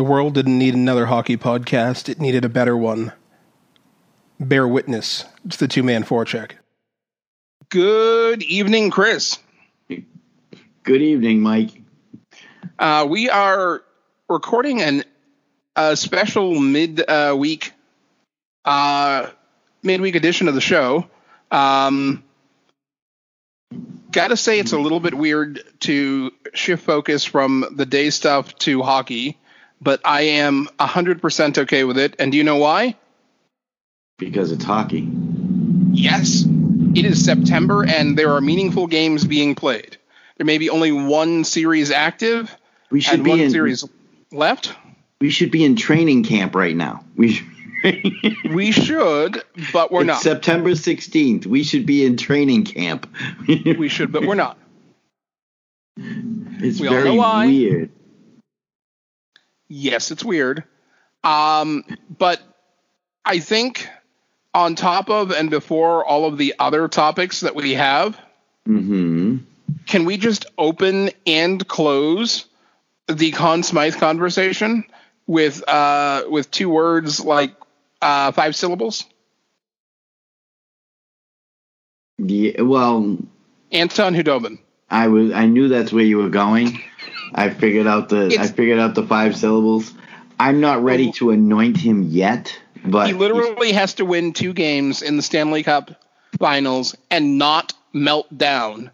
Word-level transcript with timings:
The 0.00 0.04
world 0.04 0.32
didn't 0.32 0.58
need 0.58 0.72
another 0.72 1.04
hockey 1.04 1.36
podcast, 1.36 2.08
it 2.08 2.18
needed 2.18 2.42
a 2.42 2.48
better 2.48 2.74
one. 2.74 3.12
Bear 4.40 4.66
witness 4.66 5.26
to 5.50 5.58
the 5.58 5.68
two 5.68 5.82
man 5.82 6.04
forecheck. 6.04 6.52
Good 7.68 8.42
evening, 8.42 8.90
Chris. 8.90 9.38
Good 9.90 11.02
evening, 11.02 11.42
Mike. 11.42 11.82
Uh, 12.78 13.08
we 13.10 13.28
are 13.28 13.82
recording 14.26 14.80
an 14.80 15.04
a 15.76 15.94
special 15.98 16.58
mid 16.58 17.06
uh, 17.06 17.36
week 17.38 17.74
uh, 18.64 19.26
midweek 19.82 20.14
edition 20.14 20.48
of 20.48 20.54
the 20.54 20.62
show. 20.62 21.10
Um, 21.50 22.24
gotta 24.10 24.38
say, 24.38 24.60
it's 24.60 24.72
a 24.72 24.78
little 24.78 25.00
bit 25.00 25.12
weird 25.12 25.62
to 25.80 26.32
shift 26.54 26.84
focus 26.84 27.22
from 27.26 27.66
the 27.76 27.84
day 27.84 28.08
stuff 28.08 28.56
to 28.60 28.80
hockey, 28.80 29.36
but 29.80 30.00
I 30.04 30.22
am 30.22 30.68
100% 30.78 31.58
okay 31.58 31.84
with 31.84 31.98
it. 31.98 32.16
And 32.18 32.32
do 32.32 32.38
you 32.38 32.44
know 32.44 32.56
why? 32.56 32.96
Because 34.18 34.52
it's 34.52 34.64
hockey. 34.64 35.08
Yes. 35.92 36.44
It 36.94 37.04
is 37.04 37.24
September, 37.24 37.84
and 37.86 38.18
there 38.18 38.32
are 38.32 38.40
meaningful 38.40 38.86
games 38.86 39.24
being 39.24 39.54
played. 39.54 39.96
There 40.36 40.44
may 40.46 40.58
be 40.58 40.70
only 40.70 40.92
one 40.92 41.44
series 41.44 41.90
active 41.90 42.54
We 42.90 43.00
should 43.00 43.14
and 43.14 43.24
be 43.24 43.30
one 43.30 43.40
in 43.40 43.50
series 43.50 43.84
left. 44.32 44.74
we 45.20 45.30
should 45.30 45.50
be 45.50 45.64
in 45.64 45.76
training 45.76 46.24
camp 46.24 46.54
right 46.54 46.74
now. 46.74 47.04
We 47.16 47.32
should, 47.32 47.46
We 48.50 48.72
should, 48.72 49.42
but 49.72 49.90
we're 49.92 50.00
it's 50.00 50.06
not. 50.06 50.22
September 50.22 50.70
16th. 50.70 51.46
We 51.46 51.62
should 51.62 51.86
be 51.86 52.04
in 52.04 52.16
training 52.16 52.64
camp. 52.64 53.08
We 53.46 53.88
should, 53.88 54.12
but 54.12 54.26
we're 54.26 54.34
not. 54.34 54.58
it's 55.96 56.80
we 56.80 56.88
very 56.88 57.16
weird. 57.16 57.90
Yes, 59.70 60.10
it's 60.10 60.24
weird. 60.24 60.64
Um, 61.22 61.84
but 62.18 62.42
I 63.24 63.38
think 63.38 63.88
on 64.52 64.74
top 64.74 65.08
of 65.08 65.30
and 65.30 65.48
before 65.48 66.04
all 66.04 66.26
of 66.26 66.36
the 66.38 66.54
other 66.58 66.88
topics 66.88 67.40
that 67.40 67.54
we 67.54 67.74
have, 67.74 68.18
hmm 68.66 69.38
can 69.86 70.04
we 70.04 70.16
just 70.16 70.46
open 70.58 71.10
and 71.26 71.66
close 71.66 72.46
the 73.08 73.30
Conn 73.30 73.62
Smythe 73.62 73.96
conversation 73.96 74.84
with 75.26 75.66
uh, 75.68 76.24
with 76.28 76.50
two 76.50 76.68
words 76.68 77.20
like 77.24 77.54
uh, 78.02 78.32
five 78.32 78.56
syllables? 78.56 79.04
Yeah, 82.18 82.62
well, 82.62 83.18
Anton 83.72 84.14
Khudobin. 84.14 84.58
I 84.90 85.08
was 85.08 85.32
I 85.32 85.46
knew 85.46 85.68
that's 85.68 85.92
where 85.92 86.04
you 86.04 86.18
were 86.18 86.28
going. 86.28 86.80
I 87.34 87.50
figured 87.50 87.86
out 87.86 88.08
the 88.08 88.36
I 88.38 88.46
figured 88.46 88.78
out 88.78 88.94
the 88.94 89.06
five 89.06 89.36
syllables. 89.36 89.92
I'm 90.38 90.60
not 90.60 90.82
ready 90.82 91.12
to 91.12 91.30
anoint 91.30 91.76
him 91.76 92.04
yet, 92.04 92.58
but 92.84 93.08
he 93.08 93.12
literally 93.12 93.72
has 93.72 93.94
to 93.94 94.04
win 94.04 94.32
two 94.32 94.52
games 94.52 95.02
in 95.02 95.16
the 95.16 95.22
Stanley 95.22 95.62
Cup 95.62 96.02
Finals 96.38 96.96
and 97.10 97.38
not 97.38 97.72
melt 97.92 98.36
down 98.36 98.90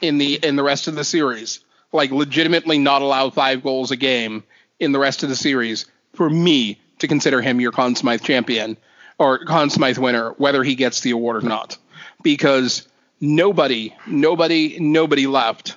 in 0.00 0.18
the 0.18 0.34
in 0.34 0.56
the 0.56 0.62
rest 0.62 0.88
of 0.88 0.94
the 0.94 1.04
series. 1.04 1.60
Like 1.92 2.10
legitimately 2.10 2.78
not 2.78 3.02
allow 3.02 3.30
five 3.30 3.62
goals 3.62 3.90
a 3.90 3.96
game 3.96 4.44
in 4.78 4.92
the 4.92 4.98
rest 4.98 5.22
of 5.22 5.28
the 5.28 5.36
series 5.36 5.86
for 6.14 6.30
me 6.30 6.80
to 7.00 7.08
consider 7.08 7.40
him 7.40 7.60
your 7.60 7.72
Conn 7.72 7.96
Smythe 7.96 8.22
champion 8.22 8.76
or 9.18 9.44
Conn 9.44 9.70
Smythe 9.70 9.98
winner, 9.98 10.30
whether 10.38 10.62
he 10.62 10.74
gets 10.74 11.00
the 11.00 11.10
award 11.10 11.42
or 11.44 11.46
not. 11.46 11.76
Because 12.22 12.86
nobody, 13.20 13.94
nobody, 14.06 14.78
nobody 14.78 15.26
left 15.26 15.76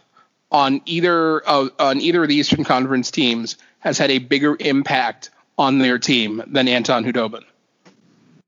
on 0.54 0.82
either 0.86 1.40
of 1.40 1.72
on 1.80 2.00
either 2.00 2.22
of 2.24 2.30
the 2.30 2.36
Eastern 2.36 2.64
Conference 2.64 3.12
teams 3.12 3.58
has 3.80 3.98
had 3.98 4.12
a 4.12 4.20
bigger 4.20 4.56
impact 4.60 5.32
on 5.58 5.80
their 5.80 6.00
team 6.00 6.42
than 6.48 6.68
Anton 6.68 7.04
Khudobin. 7.04 7.44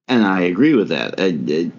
and 0.07 0.23
I 0.23 0.41
agree 0.41 0.75
with 0.75 0.89
that. 0.89 1.15
I- 1.19 1.37
I- 1.49 1.71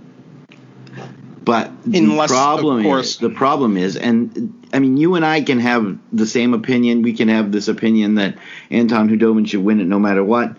but 1.44 1.70
Unless, 1.84 2.31
the 2.31 2.36
of 2.36 2.41
problem 2.41 2.82
course- 2.82 3.10
is 3.12 3.16
the 3.19 3.31
problem 3.31 3.76
is, 3.76 3.94
and 3.97 4.53
I 4.75 4.81
mean, 4.81 4.97
you 4.97 5.15
and 5.15 5.25
I 5.25 5.42
can 5.42 5.60
have 5.60 5.97
the 6.12 6.26
same 6.26 6.53
opinion. 6.54 7.03
We 7.03 7.12
can 7.12 7.28
have 7.28 7.53
this 7.53 7.69
opinion 7.69 8.16
that 8.16 8.36
Anton 8.69 9.09
Khudobin 9.09 9.47
should 9.47 9.62
win 9.65 9.78
it 9.81 9.86
no 9.86 10.00
matter 10.00 10.25
what. 10.25 10.56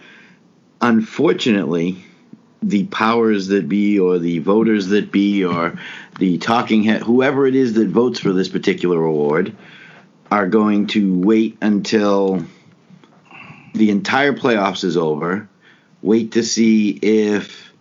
Unfortunately, 0.80 1.98
the 2.64 2.86
powers 2.86 3.48
that 3.48 3.68
be, 3.68 4.00
or 4.00 4.18
the 4.18 4.40
voters 4.40 4.88
that 4.88 5.12
be, 5.12 5.44
or 5.44 5.78
the 6.18 6.38
talking 6.38 6.84
head, 6.84 7.02
whoever 7.02 7.46
it 7.48 7.56
is 7.56 7.74
that 7.74 7.90
votes 7.90 8.20
for 8.20 8.34
this 8.34 8.50
particular 8.50 9.04
award, 9.04 9.56
are 10.32 10.48
going 10.48 10.88
to 10.88 11.20
wait 11.20 11.58
until 11.62 12.44
the 13.74 13.90
entire 13.92 14.34
playoffs 14.34 14.84
is 14.84 14.98
over. 14.98 15.48
Wait 16.02 16.34
to 16.34 16.44
see 16.44 16.90
if 16.90 17.72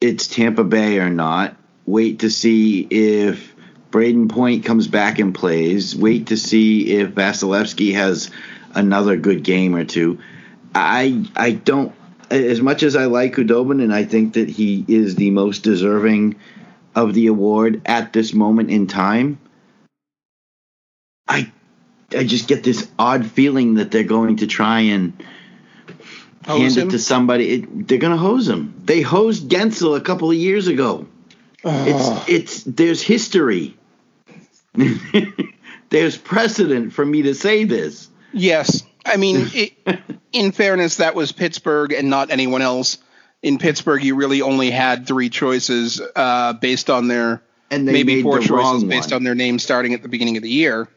it's 0.00 0.26
Tampa 0.28 0.64
Bay 0.64 0.98
or 0.98 1.10
not. 1.10 1.56
Wait 1.86 2.20
to 2.20 2.30
see 2.30 2.86
if 2.90 3.54
Brayden 3.90 4.28
Point 4.28 4.64
comes 4.64 4.86
back 4.86 5.18
and 5.18 5.34
plays. 5.34 5.96
Wait 5.96 6.28
to 6.28 6.36
see 6.36 6.98
if 6.98 7.10
Vasilevskiy 7.10 7.94
has 7.94 8.30
another 8.74 9.16
good 9.16 9.42
game 9.42 9.74
or 9.74 9.84
two. 9.84 10.18
I 10.74 11.24
I 11.34 11.52
don't 11.52 11.94
as 12.30 12.60
much 12.60 12.82
as 12.82 12.94
I 12.94 13.06
like 13.06 13.34
Khudobin 13.34 13.82
and 13.82 13.92
I 13.92 14.04
think 14.04 14.34
that 14.34 14.48
he 14.48 14.84
is 14.86 15.14
the 15.14 15.30
most 15.30 15.62
deserving 15.62 16.36
of 16.98 17.14
the 17.14 17.26
award 17.28 17.82
at 17.86 18.12
this 18.12 18.32
moment 18.32 18.70
in 18.70 18.86
time. 18.86 19.38
I 21.26 21.52
I 22.16 22.24
just 22.24 22.48
get 22.48 22.64
this 22.64 22.88
odd 22.98 23.26
feeling 23.26 23.74
that 23.74 23.90
they're 23.90 24.02
going 24.02 24.36
to 24.36 24.46
try 24.46 24.80
and 24.80 25.12
Hose 26.46 26.60
hand 26.60 26.76
him? 26.76 26.88
it 26.88 26.90
to 26.92 26.98
somebody. 26.98 27.50
It, 27.50 27.88
they're 27.88 27.98
going 27.98 28.12
to 28.12 28.18
hose 28.18 28.48
him. 28.48 28.80
They 28.84 29.02
hosed 29.02 29.50
Guentzel 29.50 29.96
a 29.96 30.00
couple 30.00 30.30
of 30.30 30.36
years 30.36 30.66
ago. 30.66 31.06
It's 31.64 32.28
it's 32.28 32.62
there's 32.64 33.02
history. 33.02 33.76
there's 35.90 36.16
precedent 36.16 36.92
for 36.92 37.04
me 37.04 37.22
to 37.22 37.34
say 37.34 37.64
this. 37.64 38.08
Yes. 38.32 38.82
I 39.04 39.16
mean, 39.16 39.48
it, 39.54 39.72
in 40.32 40.52
fairness, 40.52 40.96
that 40.96 41.14
was 41.14 41.32
Pittsburgh 41.32 41.92
and 41.92 42.08
not 42.08 42.30
anyone 42.30 42.62
else. 42.62 42.98
In 43.42 43.58
Pittsburgh, 43.58 44.02
you 44.02 44.16
really 44.16 44.42
only 44.42 44.70
had 44.70 45.06
three 45.06 45.28
choices 45.28 46.00
uh, 46.16 46.54
based 46.54 46.90
on 46.90 47.06
their 47.08 47.40
And 47.70 47.86
they 47.86 47.92
maybe 47.92 48.22
four 48.22 48.40
choices 48.40 48.84
based 48.84 49.12
on 49.12 49.22
their 49.22 49.34
name 49.36 49.58
starting 49.58 49.94
at 49.94 50.02
the 50.02 50.08
beginning 50.08 50.36
of 50.36 50.42
the 50.42 50.50
year. 50.50 50.88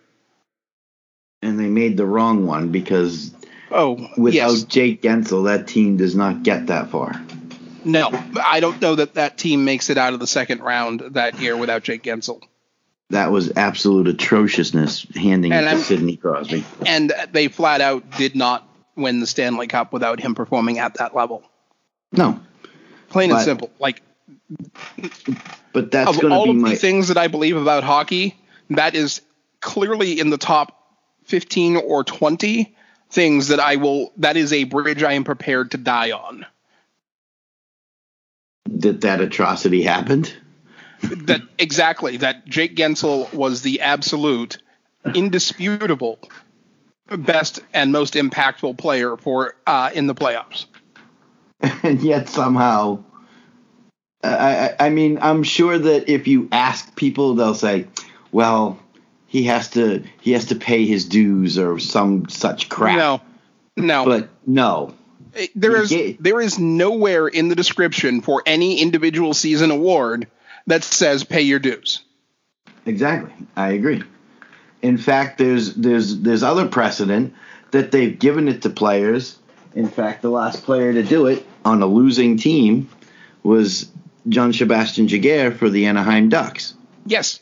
and 1.43 1.59
they 1.59 1.67
made 1.67 1.97
the 1.97 2.05
wrong 2.05 2.45
one 2.47 2.69
because 2.69 3.31
Oh, 3.71 3.93
without 4.17 4.51
yes. 4.51 4.63
Jake 4.63 5.01
Guentzel, 5.01 5.45
that 5.45 5.67
team 5.67 5.97
does 5.97 6.15
not 6.15 6.43
get 6.43 6.67
that 6.67 6.89
far. 6.89 7.13
No, 7.85 8.09
I 8.43 8.59
don't 8.59 8.81
know 8.81 8.95
that 8.95 9.13
that 9.15 9.37
team 9.37 9.63
makes 9.65 9.89
it 9.89 9.97
out 9.97 10.13
of 10.13 10.19
the 10.19 10.27
second 10.27 10.61
round 10.61 10.99
that 11.11 11.39
year 11.39 11.55
without 11.55 11.81
Jake 11.83 12.03
Guentzel. 12.03 12.41
That 13.11 13.31
was 13.31 13.51
absolute 13.55 14.07
atrociousness 14.07 15.05
handing 15.15 15.51
And 15.53 15.65
it 15.65 15.69
I'm- 15.69 15.77
to 15.77 15.83
Sidney 15.83 16.15
Crosby. 16.17 16.63
And 16.85 17.13
they 17.31 17.47
flat 17.49 17.81
out 17.81 18.17
did 18.17 18.35
not 18.35 18.67
win 18.95 19.19
the 19.19 19.27
Stanley 19.27 19.67
Cup 19.67 19.93
without 19.93 20.19
him 20.19 20.35
performing 20.35 20.79
at 20.79 20.95
that 20.95 21.15
level. 21.15 21.43
No, 22.11 22.39
Plain 23.09 23.31
and 23.31 23.41
simple. 23.41 23.71
Like 23.79 24.01
but 25.73 25.91
that's 25.91 26.17
of 26.17 26.31
all 26.31 26.45
be 26.45 26.49
of 26.51 26.55
my 26.55 26.71
the 26.71 26.75
things 26.75 27.09
that 27.09 27.17
I 27.17 27.27
believe 27.27 27.57
about 27.57 27.83
hockey, 27.83 28.35
that 28.69 28.95
is 28.95 29.21
clearly 29.59 30.19
in 30.19 30.29
the 30.29 30.37
top 30.37 30.77
15 31.25 31.77
or 31.77 32.03
20 32.03 32.75
things 33.09 33.49
that 33.49 33.59
I 33.59 33.75
will 33.75 34.13
that 34.17 34.37
is 34.37 34.53
a 34.53 34.63
bridge 34.63 35.03
I 35.03 35.13
am 35.13 35.23
prepared 35.23 35.71
to 35.71 35.77
die 35.77 36.11
on. 36.11 36.45
that 38.67 39.01
that 39.01 39.21
atrocity 39.21 39.83
happened. 39.83 40.33
that 41.01 41.41
exactly 41.57 42.17
that 42.17 42.45
Jake 42.45 42.75
Gensel 42.75 43.31
was 43.33 43.61
the 43.61 43.81
absolute 43.81 44.57
indisputable 45.13 46.19
best 47.07 47.59
and 47.73 47.91
most 47.91 48.13
impactful 48.13 48.77
player 48.77 49.17
for 49.17 49.55
uh, 49.67 49.89
in 49.93 50.07
the 50.07 50.15
playoffs. 50.15 50.65
And 51.83 52.01
yet 52.03 52.29
somehow 52.29 53.03
I, 54.23 54.29
I 54.29 54.75
I 54.87 54.89
mean 54.89 55.19
I'm 55.21 55.43
sure 55.43 55.77
that 55.77 56.09
if 56.09 56.27
you 56.27 56.47
ask 56.51 56.95
people 56.95 57.35
they'll 57.35 57.55
say 57.55 57.87
well 58.31 58.79
he 59.27 59.43
has 59.43 59.69
to 59.71 60.03
he 60.21 60.31
has 60.33 60.45
to 60.47 60.55
pay 60.55 60.85
his 60.85 61.05
dues 61.05 61.57
or 61.57 61.79
some 61.79 62.27
such 62.29 62.69
crap 62.69 62.97
No. 62.97 63.21
No. 63.77 64.05
but 64.05 64.29
no 64.45 64.93
eh, 65.35 65.47
there 65.55 65.83
he 65.85 65.95
is 65.95 66.17
there 66.19 66.41
is 66.41 66.59
nowhere 66.59 67.27
in 67.27 67.47
the 67.47 67.55
description 67.55 68.21
for 68.21 68.43
any 68.45 68.81
individual 68.81 69.33
season 69.33 69.71
award 69.71 70.27
that 70.67 70.83
says 70.83 71.23
pay 71.23 71.41
your 71.41 71.59
dues. 71.59 72.01
exactly 72.85 73.31
I 73.55 73.71
agree 73.71 74.03
in 74.81 74.97
fact 74.97 75.37
there's 75.37 75.73
there's 75.75 76.19
there's 76.19 76.43
other 76.43 76.67
precedent 76.67 77.33
that 77.71 77.91
they've 77.91 78.17
given 78.17 78.47
it 78.49 78.63
to 78.63 78.69
players 78.69 79.37
in 79.73 79.87
fact 79.87 80.21
the 80.21 80.29
last 80.29 80.63
player 80.63 80.91
to 80.91 81.01
do 81.03 81.27
it 81.27 81.45
on 81.65 81.81
a 81.81 81.85
losing 81.85 82.37
team 82.37 82.89
was 83.43 83.89
Jean-Sebastien 84.29 85.07
Giguere 85.07 85.55
for 85.55 85.69
the 85.69 85.85
Anaheim 85.87 86.29
Ducks 86.29 86.73
Yes. 87.05 87.39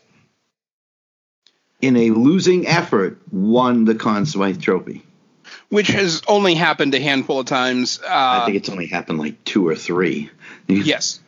in 1.81 1.95
a 1.97 2.11
losing 2.11 2.67
effort, 2.67 3.19
won 3.31 3.85
the 3.85 3.95
Conn 3.95 4.25
Smythe 4.25 4.61
Trophy. 4.61 5.03
which 5.69 5.87
has 5.87 6.21
only 6.27 6.55
happened 6.55 6.93
a 6.95 6.99
handful 6.99 7.39
of 7.39 7.45
times. 7.45 7.99
Uh, 8.03 8.07
I 8.07 8.45
think 8.45 8.57
it's 8.57 8.69
only 8.69 8.87
happened 8.87 9.19
like 9.19 9.43
two 9.45 9.67
or 9.67 9.75
three. 9.75 10.29
yes. 10.67 11.19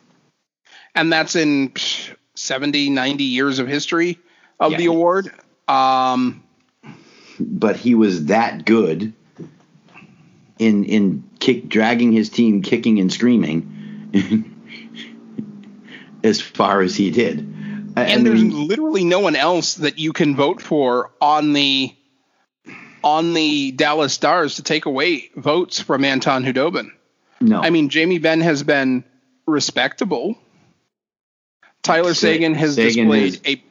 And 0.94 1.12
that's 1.12 1.36
in 1.36 1.70
psh, 1.70 2.14
70, 2.34 2.90
90 2.90 3.24
years 3.24 3.58
of 3.60 3.68
history 3.68 4.18
of 4.60 4.72
Yeah. 4.72 4.78
the 4.78 4.86
award. 4.86 5.32
Um, 5.68 6.42
but 7.38 7.76
he 7.76 7.94
was 7.94 8.26
that 8.26 8.64
good 8.64 9.12
in 10.62 10.84
in 10.84 11.24
kick 11.40 11.68
dragging 11.68 12.12
his 12.12 12.30
team 12.30 12.62
kicking 12.62 13.00
and 13.00 13.12
screaming 13.12 13.68
as 16.24 16.40
far 16.40 16.80
as 16.82 16.94
he 16.96 17.10
did. 17.10 17.48
I 17.96 18.04
and 18.04 18.24
there's 18.24 18.42
literally 18.42 19.04
no 19.04 19.20
one 19.20 19.36
else 19.36 19.74
that 19.74 19.98
you 19.98 20.12
can 20.12 20.34
vote 20.36 20.62
for 20.62 21.10
on 21.20 21.52
the 21.52 21.94
on 23.04 23.34
the 23.34 23.72
Dallas 23.72 24.12
Stars 24.14 24.56
to 24.56 24.62
take 24.62 24.86
away 24.86 25.30
votes 25.36 25.80
from 25.80 26.04
Anton 26.04 26.44
Khudobin. 26.44 26.90
no, 27.40 27.60
I 27.60 27.70
mean, 27.70 27.88
Jamie 27.88 28.18
Benn 28.18 28.40
has 28.40 28.62
been 28.62 29.04
respectable. 29.46 30.38
Tyler 31.82 32.14
Seguin 32.14 32.54
has 32.54 32.76
Seguin 32.76 33.06
displayed 33.08 33.34
is- 33.34 33.40
a 33.44 33.62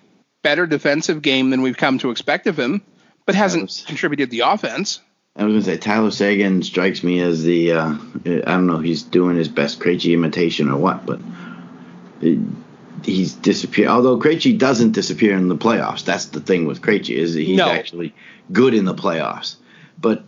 better 0.44 0.68
defensive 0.68 1.22
game 1.22 1.50
than 1.50 1.62
we've 1.62 1.78
come 1.78 1.98
to 2.00 2.12
expect 2.12 2.46
of 2.48 2.60
him, 2.60 2.82
but 3.26 3.36
hasn't 3.36 3.64
was- 3.64 3.84
contributed 3.88 4.30
the 4.30 4.42
offense. 4.42 5.00
I 5.36 5.45
was 5.45 5.54
gonna 5.54 5.63
say 5.63 5.78
Tyler 5.78 6.12
Seguin 6.12 6.62
strikes 6.62 7.04
me 7.04 7.22
as 7.22 7.44
the 7.44 7.72
uh, 7.72 7.95
I 8.25 8.39
don't 8.39 8.68
know 8.68 8.80
he's 8.80 9.04
doing 9.04 9.38
his 9.38 9.48
best 9.48 9.80
Krejci 9.80 10.13
imitation 10.13 10.69
or 10.69 10.78
what, 10.78 11.06
but 11.06 11.22
it, 12.22 12.38
he's 13.04 13.33
disappeared. 13.33 13.89
Although 13.89 14.19
Krejci 14.19 14.57
doesn't 14.57 14.92
disappear 14.92 15.36
in 15.38 15.48
the 15.48 15.56
playoffs, 15.56 16.04
that's 16.04 16.25
the 16.25 16.42
thing 16.42 16.66
with 16.66 16.81
Krejci 16.81 17.16
is 17.16 17.33
that 17.36 17.42
he's 17.42 17.57
No. 17.57 17.69
actually 17.69 18.13
good 18.51 18.74
in 18.74 18.83
the 18.86 18.94
playoffs. 18.94 19.56
But 20.00 20.24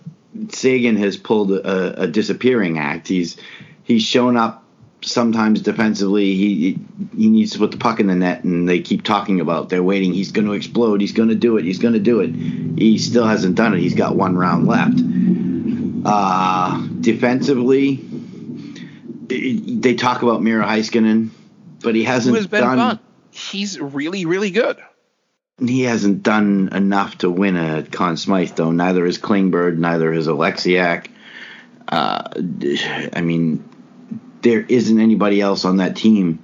Seguin 0.50 0.96
has 0.98 1.18
pulled 1.18 1.52
a, 1.52 2.04
a 2.04 2.08
disappearing 2.08 2.80
act. 2.80 3.10
He's 3.10 3.36
he's 3.84 4.04
shown 4.04 4.38
up 4.38 4.63
sometimes 5.04 5.62
defensively. 5.62 6.34
He 6.36 6.80
he 7.16 7.30
needs 7.30 7.52
to 7.52 7.60
put 7.60 7.72
the 7.72 7.78
puck 7.78 8.00
in 8.00 8.08
the 8.08 8.16
net, 8.16 8.44
and 8.44 8.68
they 8.68 8.80
keep 8.82 9.04
talking 9.04 9.40
about 9.40 9.70
they're 9.70 9.84
waiting. 9.84 10.14
He's 10.14 10.32
going 10.32 10.48
to 10.48 10.54
explode. 10.54 11.02
He's 11.02 11.12
going 11.14 11.30
to 11.30 11.36
do 11.36 11.58
it. 11.58 11.66
He's 11.66 11.80
going 11.80 11.94
to 11.94 12.00
do 12.00 12.22
it. 12.22 12.30
He 12.34 12.98
still 12.98 13.26
hasn't 13.26 13.56
done 13.56 13.74
it. 13.74 13.80
He's 13.80 13.96
got 13.96 14.16
one 14.16 14.36
round 14.36 14.68
left. 14.68 15.00
Uh, 16.06 16.86
defensively, 17.00 18.00
it- 19.30 19.82
they 19.82 19.96
talk 19.96 20.22
about 20.22 20.42
Miro 20.42 20.66
Heiskanen, 20.66 21.30
but 21.82 21.96
he 21.96 22.04
hasn't 22.04 22.36
has 22.36 22.48
been 22.48 22.62
done. 22.62 22.78
fun? 22.78 23.00
He's 23.32 23.80
really, 23.80 24.26
really 24.26 24.52
good. 24.52 24.78
He 25.60 25.82
hasn't 25.84 26.24
done 26.24 26.70
enough 26.74 27.20
to 27.20 27.30
win 27.30 27.56
a 27.56 27.84
Conn 27.84 28.18
Smythe, 28.18 28.52
though. 28.56 28.72
Neither 28.72 29.06
is 29.06 29.18
Klingberg, 29.18 29.78
neither 29.78 30.12
is 30.12 30.28
Oleksiak. 30.28 31.08
Uh, 31.88 32.24
I 33.14 33.22
mean, 33.22 33.64
there 34.44 34.62
isn't 34.68 35.00
anybody 35.00 35.42
else 35.42 35.66
on 35.66 35.78
that 35.78 35.96
team 35.96 36.40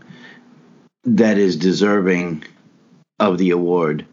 that 1.04 1.38
is 1.38 1.56
deserving 1.56 2.44
of 3.20 3.38
the 3.38 3.52
award 3.52 4.06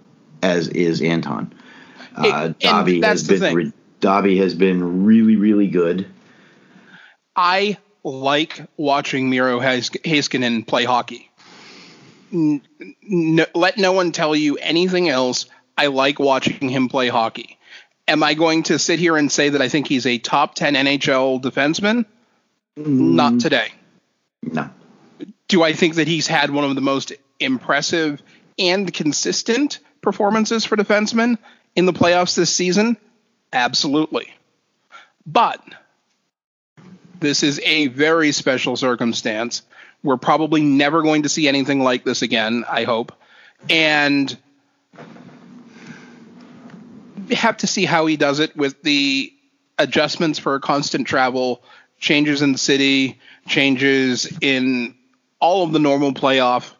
as 0.42 0.68
is 0.68 1.00
Anton. 1.00 1.52
Uh, 2.14 2.50
It- 2.50 2.58
Dobby 2.60 3.00
has 3.00 3.26
been 3.26 3.54
re- 3.54 3.72
Dobby 4.00 4.36
has 4.38 4.54
been 4.54 5.04
really, 5.04 5.36
really 5.36 5.68
good. 5.68 6.06
I 7.34 7.78
like 8.04 8.62
watching 8.76 9.30
Miro 9.30 9.58
Has- 9.58 9.90
Heiskanen 9.90 10.66
play 10.66 10.84
hockey. 10.84 11.30
N- 12.32 12.60
n- 13.10 13.46
let 13.54 13.78
no 13.78 13.92
one 13.92 14.12
tell 14.12 14.34
you 14.36 14.56
anything 14.58 15.08
else. 15.08 15.46
I 15.78 15.86
like 15.86 16.18
watching 16.18 16.68
him 16.68 16.88
play 16.88 17.08
hockey. 17.08 17.58
Am 18.08 18.22
I 18.22 18.34
going 18.34 18.64
to 18.64 18.78
sit 18.78 18.98
here 18.98 19.16
and 19.16 19.30
say 19.30 19.48
that 19.50 19.60
I 19.62 19.68
think 19.68 19.88
he's 19.88 20.06
a 20.06 20.18
top 20.18 20.54
10 20.54 20.74
NHL 20.74 21.40
defenseman? 21.40 22.04
Not 22.76 23.40
today. 23.40 23.68
No, 24.42 24.70
Do 25.48 25.62
I 25.62 25.72
think 25.72 25.96
that 25.96 26.06
he's 26.06 26.26
had 26.26 26.50
one 26.50 26.64
of 26.64 26.74
the 26.74 26.80
most 26.80 27.12
impressive 27.40 28.22
and 28.58 28.92
consistent 28.92 29.80
performances 30.00 30.64
for 30.64 30.76
defensemen 30.76 31.38
in 31.74 31.86
the 31.86 31.92
playoffs 31.92 32.36
this 32.36 32.54
season? 32.54 32.96
Absolutely. 33.52 34.32
But 35.26 35.60
this 37.20 37.42
is 37.42 37.60
a 37.64 37.88
very 37.88 38.32
special 38.32 38.76
circumstance. 38.76 39.62
We're 40.02 40.16
probably 40.16 40.62
never 40.62 41.02
going 41.02 41.22
to 41.22 41.28
see 41.28 41.48
anything 41.48 41.80
like 41.80 42.04
this 42.04 42.22
again, 42.22 42.64
I 42.68 42.84
hope. 42.84 43.12
And 43.68 44.36
have 47.32 47.56
to 47.58 47.66
see 47.66 47.84
how 47.84 48.06
he 48.06 48.16
does 48.16 48.38
it 48.38 48.56
with 48.56 48.82
the 48.82 49.32
adjustments 49.78 50.38
for 50.38 50.60
constant 50.60 51.06
travel, 51.06 51.62
changes 51.98 52.42
in 52.42 52.52
the 52.52 52.58
city, 52.58 53.18
changes 53.46 54.30
in 54.40 54.94
all 55.40 55.62
of 55.64 55.72
the 55.72 55.78
normal 55.78 56.12
playoff 56.12 56.72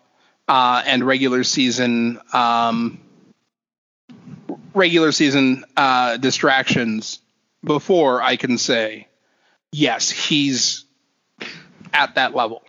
uh, 0.49 0.83
and 0.87 1.05
regular 1.07 1.45
season 1.45 2.21
um, 2.33 2.99
regular 4.75 5.13
season 5.13 5.65
uh, 5.77 6.17
distractions 6.17 7.21
before 7.65 8.23
I 8.23 8.37
can 8.37 8.59
say 8.59 9.09
yes, 9.73 10.11
he's 10.11 10.85
at 11.93 12.15
that 12.17 12.35
level. 12.35 12.63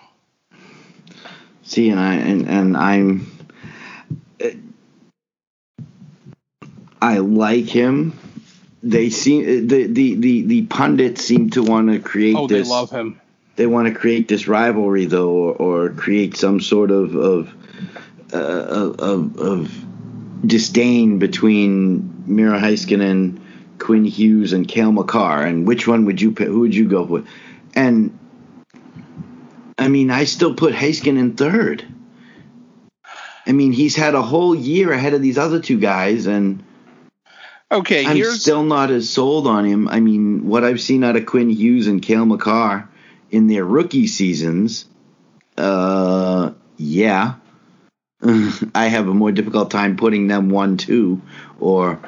See, 1.63 1.89
and 1.89 1.99
I 1.99 2.13
and, 2.15 2.47
and 2.47 2.77
I'm 2.77 3.31
I 7.01 7.17
like 7.19 7.65
him. 7.65 8.17
They 8.83 9.09
seem 9.09 9.67
the 9.67 9.88
the 9.88 10.15
the, 10.15 10.41
the 10.44 10.65
pundits 10.67 11.23
seem 11.23 11.49
to 11.51 11.63
want 11.63 11.89
to 11.91 11.99
create 11.99 12.35
Oh, 12.35 12.47
they 12.47 12.59
this. 12.59 12.69
love 12.69 12.89
him. 12.89 13.19
They 13.57 13.65
want 13.65 13.88
to 13.88 13.94
create 13.94 14.27
this 14.27 14.48
rivalry 14.48 15.06
though, 15.06 15.31
or, 15.31 15.54
or 15.54 15.89
create 15.89 16.38
some 16.38 16.62
sort 16.62 16.92
of 16.92 17.15
of, 17.15 17.54
uh, 18.31 18.38
of 18.38 19.38
of 19.39 19.86
disdain 20.45 21.18
between 21.18 22.24
Miro 22.27 22.59
Heiskanen, 22.59 23.42
Quinn 23.80 24.06
Hughes, 24.06 24.54
and 24.54 24.68
Cale 24.68 24.92
Makar. 24.92 25.44
And 25.44 25.68
which 25.68 25.88
one 25.88 26.06
would 26.06 26.21
you 26.21 26.31
pick? 26.31 26.48
Who 26.48 26.59
would 26.62 26.75
you 26.75 26.88
go 26.88 27.01
with? 27.01 27.27
And 27.74 28.18
I 29.77 29.88
mean, 29.88 30.12
I 30.12 30.25
still 30.25 30.54
put 30.54 30.75
Heiskanen 30.75 31.36
third. 31.36 31.83
I 33.48 33.54
mean, 33.54 33.71
he's 33.71 33.95
had 33.95 34.13
a 34.13 34.21
whole 34.21 34.54
year 34.54 34.92
ahead 34.92 35.15
of 35.15 35.21
these 35.24 35.39
other 35.39 35.59
two 35.59 35.80
guys, 35.80 36.27
and 36.27 36.63
Okay, 37.71 38.06
I'm 38.06 38.24
still 38.24 38.63
not 38.63 38.92
as 38.92 39.09
sold 39.09 39.48
on 39.48 39.65
him. 39.65 39.88
I 39.88 40.00
mean, 40.00 40.48
what 40.48 40.63
I've 40.63 40.80
seen 40.80 41.04
out 41.04 41.15
of 41.15 41.25
Quinn 41.25 41.50
Hughes 41.50 41.88
and 41.88 42.04
Cale 42.04 42.25
Makar 42.25 42.87
in 43.31 43.47
their 43.47 43.65
rookie 43.65 44.07
seasons, 44.07 44.85
uh, 45.57 46.51
yeah, 46.77 47.35
I 48.21 48.87
have 48.87 49.07
a 49.07 49.13
more 49.13 49.31
difficult 49.31 49.71
time 49.71 49.97
putting 49.97 50.27
them 50.27 50.49
one 50.49 50.77
two 50.77 51.21
or 51.59 51.99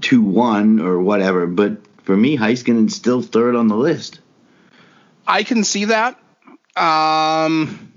two 0.00 0.22
one 0.22 0.80
or 0.80 1.00
whatever. 1.00 1.46
But 1.46 1.78
for 2.04 2.16
me, 2.16 2.36
Heiskanen's 2.36 2.94
still 2.94 3.22
third 3.22 3.56
on 3.56 3.68
the 3.68 3.76
list. 3.76 4.20
I 5.26 5.42
can 5.42 5.64
see 5.64 5.86
that. 5.86 6.18
Um, 6.76 7.92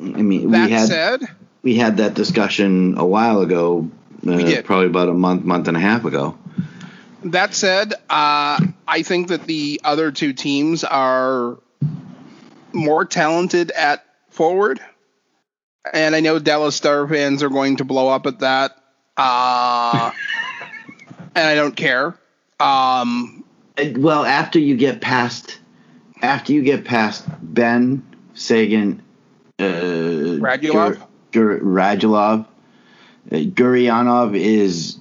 I 0.00 0.22
mean, 0.22 0.50
that 0.50 0.66
we 0.66 0.72
had 0.72 0.88
said, 0.88 1.20
we 1.62 1.76
had 1.76 1.98
that 1.98 2.14
discussion 2.14 2.98
a 2.98 3.06
while 3.06 3.40
ago, 3.40 3.90
uh, 4.26 4.62
probably 4.64 4.86
about 4.86 5.08
a 5.08 5.14
month, 5.14 5.44
month 5.44 5.68
and 5.68 5.76
a 5.76 5.80
half 5.80 6.04
ago. 6.04 6.36
That 7.32 7.54
said, 7.54 7.92
uh, 8.08 8.60
I 8.86 9.02
think 9.02 9.28
that 9.28 9.46
the 9.46 9.80
other 9.82 10.12
two 10.12 10.32
teams 10.32 10.84
are 10.84 11.58
more 12.72 13.04
talented 13.04 13.72
at 13.72 14.04
forward, 14.30 14.80
and 15.92 16.14
I 16.14 16.20
know 16.20 16.38
Dallas 16.38 16.76
Star 16.76 17.06
fans 17.08 17.42
are 17.42 17.48
going 17.48 17.76
to 17.76 17.84
blow 17.84 18.08
up 18.08 18.26
at 18.26 18.40
that, 18.40 18.76
uh, 19.16 20.12
and 21.34 21.48
I 21.48 21.54
don't 21.56 21.74
care. 21.74 22.16
Um, 22.60 23.44
Well, 23.96 24.24
after 24.24 24.60
you 24.60 24.76
get 24.76 25.00
past, 25.00 25.58
after 26.22 26.52
you 26.52 26.62
get 26.62 26.84
past 26.84 27.24
Ben 27.42 28.04
Seguin, 28.34 29.02
uh, 29.58 29.64
Radulov? 29.64 31.00
Gur, 31.32 31.58
Gur, 31.58 31.60
Radulov, 31.60 32.46
uh, 33.32 33.34
Guryanov 33.34 34.36
is 34.36 34.98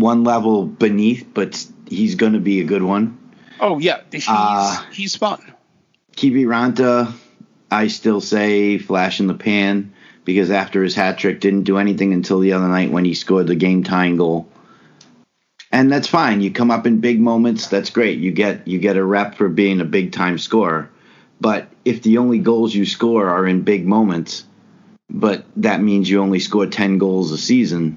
one 0.00 0.24
level 0.24 0.66
beneath, 0.66 1.26
but 1.32 1.64
he's 1.88 2.14
going 2.14 2.34
to 2.34 2.40
be 2.40 2.60
a 2.60 2.64
good 2.64 2.82
one. 2.82 3.18
oh 3.60 3.78
yeah, 3.78 4.00
he's 4.10 4.26
Uh, 4.28 4.82
he's 4.92 5.16
fun. 5.16 5.40
Kiviranta, 6.16 7.12
I 7.70 7.88
still 7.88 8.20
say 8.20 8.78
flash 8.78 9.20
in 9.20 9.26
the 9.26 9.34
pan 9.34 9.92
because 10.24 10.50
after 10.50 10.82
his 10.82 10.94
hat 10.94 11.18
trick, 11.18 11.40
didn't 11.40 11.64
do 11.64 11.78
anything 11.78 12.12
until 12.12 12.40
the 12.40 12.52
other 12.52 12.68
night 12.68 12.90
when 12.90 13.04
he 13.04 13.14
scored 13.14 13.46
the 13.46 13.54
game 13.54 13.84
tying 13.84 14.16
goal. 14.16 14.48
And 15.72 15.90
that's 15.90 16.08
fine. 16.08 16.40
You 16.40 16.50
come 16.50 16.70
up 16.70 16.86
in 16.86 17.00
big 17.00 17.20
moments. 17.20 17.68
That's 17.68 17.90
great. 17.90 18.18
You 18.18 18.32
get 18.32 18.66
you 18.66 18.78
get 18.78 18.96
a 18.96 19.04
rep 19.04 19.34
for 19.34 19.48
being 19.48 19.80
a 19.80 19.84
big 19.84 20.12
time 20.12 20.38
scorer. 20.38 20.90
But 21.40 21.68
if 21.84 22.02
the 22.02 22.18
only 22.18 22.38
goals 22.38 22.74
you 22.74 22.86
score 22.86 23.28
are 23.28 23.46
in 23.46 23.62
big 23.62 23.86
moments, 23.86 24.44
but 25.10 25.44
that 25.56 25.82
means 25.82 26.08
you 26.08 26.20
only 26.20 26.40
score 26.40 26.66
ten 26.66 26.98
goals 26.98 27.30
a 27.32 27.38
season, 27.38 27.96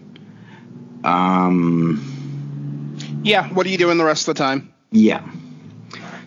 um, 1.03 2.01
Yeah. 3.23 3.47
What 3.49 3.65
are 3.65 3.69
you 3.69 3.77
doing 3.77 3.97
the 3.97 4.05
rest 4.05 4.27
of 4.27 4.35
the 4.35 4.39
time? 4.39 4.73
Yeah. 4.91 5.27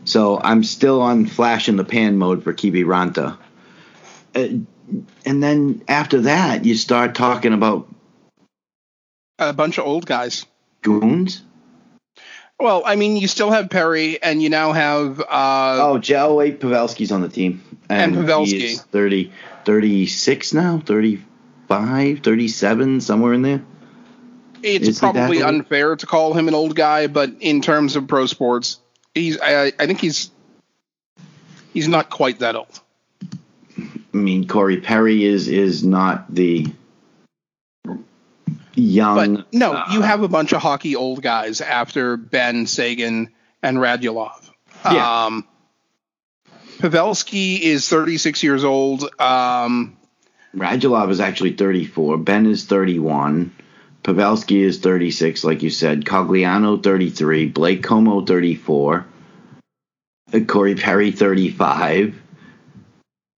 So 0.05 0.41
I'm 0.43 0.65
still 0.65 1.01
on 1.01 1.27
flash 1.27 1.69
in 1.69 1.77
the 1.77 1.85
pan 1.85 2.19
mode 2.19 2.43
for 2.43 2.53
Kiviranta. 2.53 3.37
Uh, 4.35 4.41
and 5.25 5.43
then 5.43 5.83
after 5.89 6.23
that, 6.23 6.65
you 6.65 6.75
start 6.75 7.15
talking 7.15 7.53
about 7.53 7.89
A 9.39 9.53
bunch 9.53 9.79
of 9.79 9.87
old 9.87 10.07
guys. 10.07 10.45
goons. 10.83 11.43
Well, 12.61 12.83
I 12.85 12.95
mean, 12.97 13.17
you 13.17 13.27
still 13.27 13.51
have 13.51 13.71
Perry, 13.71 14.23
and 14.23 14.41
you 14.43 14.49
now 14.49 14.73
have. 14.73 15.19
Uh, 15.21 15.79
Oh, 15.83 15.99
Joe 15.99 16.35
wait, 16.35 16.61
Pavelski's 16.61 17.11
on 17.11 17.21
the 17.23 17.29
team. 17.29 17.61
And 17.89 18.15
Pavelski. 18.15 18.61
he's 18.61 18.83
30, 18.83 19.33
36 19.65 20.55
now, 20.55 20.81
35, 20.85 22.21
37, 22.21 23.01
somewhere 23.01 23.33
in 23.33 23.43
there. 23.43 23.63
It's 24.63 24.89
is 24.89 24.99
probably 24.99 25.43
unfair 25.43 25.97
to 25.97 26.07
call 26.07 26.35
him 26.35 26.49
an 26.49 26.55
old 26.55 26.75
guy, 26.75 27.07
but 27.07 27.31
in 27.41 27.61
terms 27.61 27.97
of 27.97 28.07
pro 28.07 28.27
sports, 28.27 28.79
he's. 29.15 29.39
I, 29.41 29.73
I 29.79 29.87
think 29.87 30.01
he's. 30.01 30.31
He's 31.73 31.89
not 31.89 32.11
quite 32.11 32.41
that 32.41 32.55
old. 32.55 32.81
I 33.79 34.17
mean, 34.17 34.47
Corey 34.47 34.79
Perry 34.81 35.25
is 35.25 35.49
is 35.49 35.83
not 35.83 36.33
the 36.35 36.67
young. 38.75 39.35
But 39.35 39.55
no, 39.55 39.73
uh, 39.73 39.87
you 39.93 40.03
have 40.03 40.23
a 40.23 40.29
bunch 40.29 40.53
of 40.53 40.61
hockey 40.61 40.97
old 40.97 41.23
guys 41.23 41.61
after 41.61 42.17
Ben 42.17 42.67
Seguin 42.67 43.31
and 43.63 43.79
Radulov. 43.79 44.51
Yeah. 44.85 45.27
Um, 45.27 45.47
Pavelski 46.79 47.61
is 47.61 47.89
36 47.89 48.43
years 48.43 48.65
old. 48.65 49.05
Um, 49.21 49.97
Radulov 50.55 51.11
is 51.11 51.21
actually 51.21 51.53
34. 51.53 52.19
Ben 52.19 52.47
is 52.47 52.65
31. 52.65 53.55
Pavelski 54.03 54.63
is 54.63 54.79
36, 54.79 55.45
like 55.45 55.63
you 55.63 55.71
said. 55.71 56.05
Cogliano 56.05 56.83
33. 56.83 57.47
Blake 57.47 57.83
Comeau 57.83 58.27
34. 58.27 59.07
Uh, 60.33 60.41
Corey 60.41 60.75
Perry 60.75 61.13
35. 61.13 62.21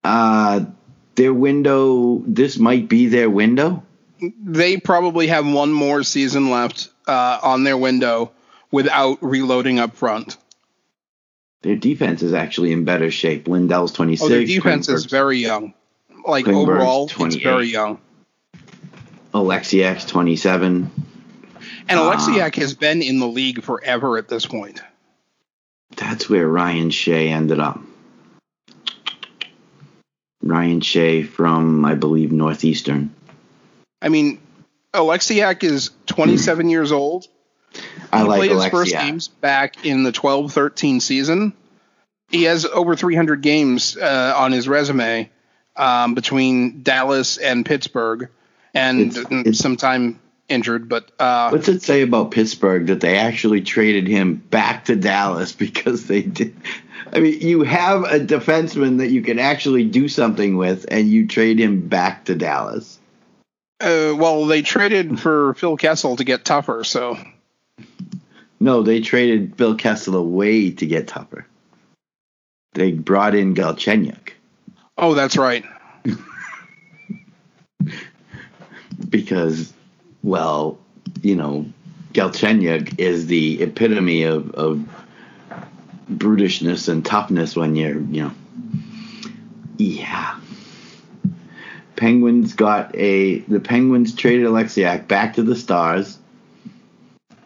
Uh, 0.03 0.65
their 1.15 1.33
window. 1.33 2.23
This 2.25 2.57
might 2.57 2.89
be 2.89 3.07
their 3.07 3.29
window. 3.29 3.83
they 4.19 4.77
probably 4.77 5.27
have 5.27 5.45
one 5.45 5.71
more 5.71 6.03
season 6.03 6.49
left 6.49 6.89
uh, 7.07 7.39
on 7.43 7.63
their 7.63 7.77
window 7.77 8.31
without 8.71 9.19
reloading 9.21 9.79
up 9.79 9.95
front. 9.95 10.37
Their 11.61 11.75
defense 11.75 12.21
is 12.21 12.33
actually 12.33 12.71
in 12.71 12.85
better 12.85 13.09
shape. 13.11 13.47
Lindell's 13.47 13.91
26. 13.91 14.23
Oh, 14.25 14.29
their 14.29 14.45
defense 14.45 14.89
is 14.89 15.05
very 15.05 15.39
young. 15.39 15.73
Like 16.27 16.45
Klingberg's 16.45 16.69
overall, 16.69 17.09
it's 17.25 17.35
very 17.35 17.67
young. 17.67 17.99
Oleksiak's 19.35 20.05
27. 20.05 20.89
And 21.89 21.99
Ah. 21.99 22.15
Oleksiak 22.15 22.55
has 22.55 22.73
been 22.73 23.01
in 23.01 23.19
the 23.19 23.27
league 23.27 23.61
forever 23.63 24.17
at 24.17 24.29
this 24.29 24.45
point. 24.45 24.81
That's 25.97 26.29
where 26.29 26.47
Ryan 26.47 26.89
Shea 26.89 27.29
ended 27.29 27.59
up. 27.59 27.79
Ryan 30.41 30.79
Shea 30.81 31.23
from, 31.23 31.83
I 31.83 31.95
believe, 31.95 32.31
Northeastern. 32.31 33.13
I 34.01 34.09
mean, 34.09 34.39
Alexiak 34.93 35.63
is 35.63 35.91
27 36.05 36.69
years 36.69 36.91
old. 36.91 37.27
I 38.13 38.19
he 38.21 38.23
like 38.27 38.37
played 38.37 38.51
his 38.51 38.65
first 38.67 38.91
games 38.91 39.27
back 39.27 39.85
in 39.85 40.03
the 40.03 40.11
12-13 40.11 41.01
season. 41.01 41.53
He 42.29 42.43
has 42.43 42.65
over 42.65 42.95
300 42.95 43.41
games 43.41 43.97
uh, 43.97 44.33
on 44.37 44.51
his 44.53 44.67
resume 44.67 45.29
um, 45.75 46.15
between 46.15 46.83
Dallas 46.83 47.37
and 47.37 47.65
Pittsburgh, 47.65 48.29
and 48.75 49.01
It's- 49.01 49.25
it's- 49.31 49.57
some 49.57 49.75
time 49.77 50.19
injured. 50.47 50.87
But 50.87 51.09
uh, 51.17 51.49
What's 51.49 51.67
it 51.69 51.81
say 51.81 52.01
about 52.03 52.29
Pittsburgh 52.31 52.85
that 52.87 53.01
they 53.01 53.17
actually 53.17 53.61
traded 53.61 54.07
him 54.07 54.35
back 54.35 54.85
to 54.85 54.95
Dallas 54.95 55.51
because 55.65 56.05
they 56.05 56.21
did? 56.21 56.55
I 57.11 57.19
mean, 57.19 57.39
you 57.41 57.63
have 57.63 58.03
a 58.03 58.19
defenseman 58.19 58.97
that 58.99 59.09
you 59.09 59.21
can 59.21 59.39
actually 59.39 59.85
do 59.85 60.07
something 60.07 60.57
with, 60.57 60.85
and 60.89 61.07
you 61.09 61.27
trade 61.27 61.59
him 61.59 61.87
back 61.87 62.25
to 62.25 62.35
Dallas. 62.35 62.99
uh, 63.81 64.13
well, 64.17 64.45
they 64.45 64.61
traded 64.61 65.19
for 65.19 65.53
Phil 65.55 65.77
Kessel 65.77 66.15
to 66.17 66.23
get 66.23 66.45
tougher. 66.45 66.83
So 66.83 67.17
No, 68.59 68.81
they 68.83 69.01
traded 69.01 69.55
Bill 69.57 69.75
Kessel 69.75 70.15
away 70.15 70.71
to 70.71 70.85
get 70.85 71.07
tougher. 71.07 71.45
They 72.73 72.91
brought 72.91 73.35
in 73.35 73.55
Galchenyuk 73.55 74.31
oh, 74.97 75.13
that's 75.13 75.37
right. 75.37 75.63
Because, 79.15 79.71
well, 80.23 80.77
you 81.21 81.37
know, 81.37 81.65
Galchenyuk 82.11 82.99
is 82.99 83.27
the 83.27 83.61
epitome 83.61 84.23
of, 84.23 84.51
of 84.51 84.83
brutishness 86.11 86.89
and 86.89 87.05
toughness 87.05 87.55
when 87.55 87.77
you're, 87.77 88.01
you 88.01 88.23
know, 88.23 88.31
yeah. 89.77 90.37
Penguins 91.95 92.55
got 92.55 92.93
a 92.93 93.39
the 93.39 93.61
Penguins 93.61 94.13
traded 94.15 94.47
Oleksiak 94.47 95.07
back 95.07 95.35
to 95.35 95.43
the 95.43 95.55
Stars 95.55 96.17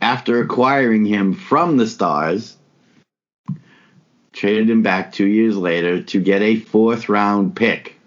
after 0.01 0.41
acquiring 0.41 1.05
him 1.05 1.35
from 1.35 1.77
the 1.77 1.85
Stars. 1.85 2.57
Traded 4.33 4.71
him 4.71 4.81
back 4.81 5.11
two 5.11 5.27
years 5.27 5.55
later 5.55 6.01
to 6.01 6.19
get 6.19 6.41
a 6.41 6.55
fourth 6.55 7.09
round 7.09 7.55
pick. 7.55 7.98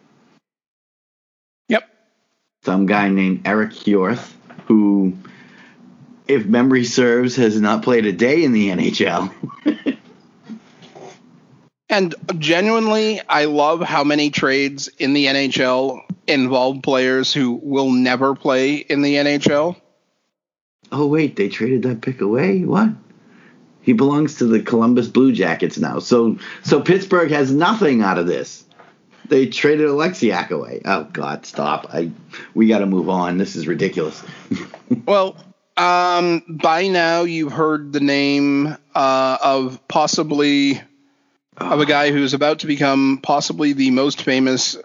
Some 2.65 2.87
guy 2.87 3.09
named 3.09 3.43
Eric 3.45 3.71
Hjorth, 3.71 4.33
who, 4.67 5.17
if 6.29 6.47
memory 6.47 6.85
serves, 6.85 7.37
has 7.37 7.61
not 7.61 7.83
played 7.83 8.07
a 8.07 8.13
day 8.13 8.45
in 8.45 8.53
the 8.53 8.69
NHL. 8.69 9.33
And 11.93 12.15
genuinely, 12.39 13.21
I 13.29 13.45
love 13.45 13.83
how 13.83 14.03
many 14.03 14.31
trades 14.31 14.89
in 14.99 15.13
the 15.13 15.27
NHL 15.27 16.01
involve 16.27 16.83
players 16.83 17.35
who 17.35 17.61
will 17.63 17.91
never 17.91 18.35
play 18.35 18.77
in 18.77 19.03
the 19.03 19.17
NHL. 19.17 19.77
oh 20.91 21.07
wait, 21.07 21.37
they 21.37 21.51
traded 21.51 21.83
that 21.83 22.01
pick 22.01 22.23
away. 22.23 22.65
What? 22.65 22.89
He 23.83 23.93
belongs 23.93 24.37
to 24.37 24.47
the 24.47 24.63
Columbus 24.63 25.09
Blue 25.09 25.33
Jackets 25.33 25.77
now. 25.77 25.99
So 25.99 26.39
so 26.63 26.81
Pittsburgh 26.81 27.31
has 27.31 27.53
nothing 27.53 28.01
out 28.01 28.17
of 28.17 28.27
this. 28.27 28.65
They 29.29 29.47
traded 29.47 29.89
Oleksiak 29.89 30.51
away. 30.51 30.83
Oh 30.85 31.05
God, 31.05 31.47
stop! 31.47 31.87
I 31.93 32.11
we 32.55 32.67
got 32.67 32.79
to 32.79 32.87
move 32.87 33.09
on. 33.09 33.39
This 33.39 33.57
is 33.57 33.67
ridiculous. 33.67 34.23
Well, 35.07 35.37
um, 35.77 36.45
by 36.49 36.89
now 36.89 37.23
you've 37.23 37.53
heard 37.53 37.93
the 37.93 38.01
name 38.01 38.77
uh, 38.95 39.39
of 39.43 39.81
possibly 39.89 40.83
of 41.57 41.81
a 41.81 41.87
guy 41.87 42.13
who's 42.13 42.35
about 42.35 42.61
to 42.61 42.67
become 42.67 43.19
possibly 43.23 43.73
the 43.73 43.91
most 43.91 44.23
famous 44.23 44.77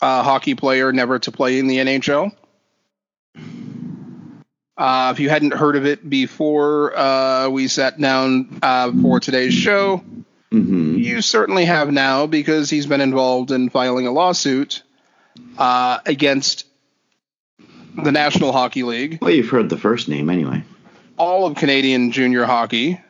uh, 0.00 0.22
hockey 0.22 0.54
player 0.54 0.92
never 0.92 1.18
to 1.20 1.30
play 1.30 1.58
in 1.58 1.68
the 1.68 1.78
NHL. 1.78 2.32
Uh, 4.76 5.12
if 5.14 5.20
you 5.20 5.28
hadn't 5.28 5.54
heard 5.54 5.76
of 5.76 5.86
it 5.86 6.08
before 6.08 6.96
uh, 6.96 7.48
we 7.48 7.68
sat 7.68 8.00
down 8.00 8.58
uh, 8.62 8.90
for 9.00 9.20
today's 9.20 9.54
show, 9.54 9.98
hmm 10.50 10.91
you 11.02 11.20
certainly 11.22 11.64
have 11.64 11.90
now 11.92 12.26
because 12.26 12.70
he's 12.70 12.86
been 12.86 13.00
involved 13.00 13.50
in 13.50 13.68
filing 13.70 14.06
a 14.06 14.12
lawsuit 14.12 14.82
uh, 15.58 15.98
against 16.06 16.66
the 18.02 18.12
National 18.12 18.52
Hockey 18.52 18.82
League, 18.84 19.18
Well, 19.20 19.30
you've 19.30 19.48
heard 19.50 19.68
the 19.68 19.76
first 19.78 20.08
name 20.08 20.30
anyway. 20.30 20.62
all 21.18 21.46
of 21.46 21.56
Canadian 21.56 22.10
junior 22.10 22.44
hockey. 22.44 23.00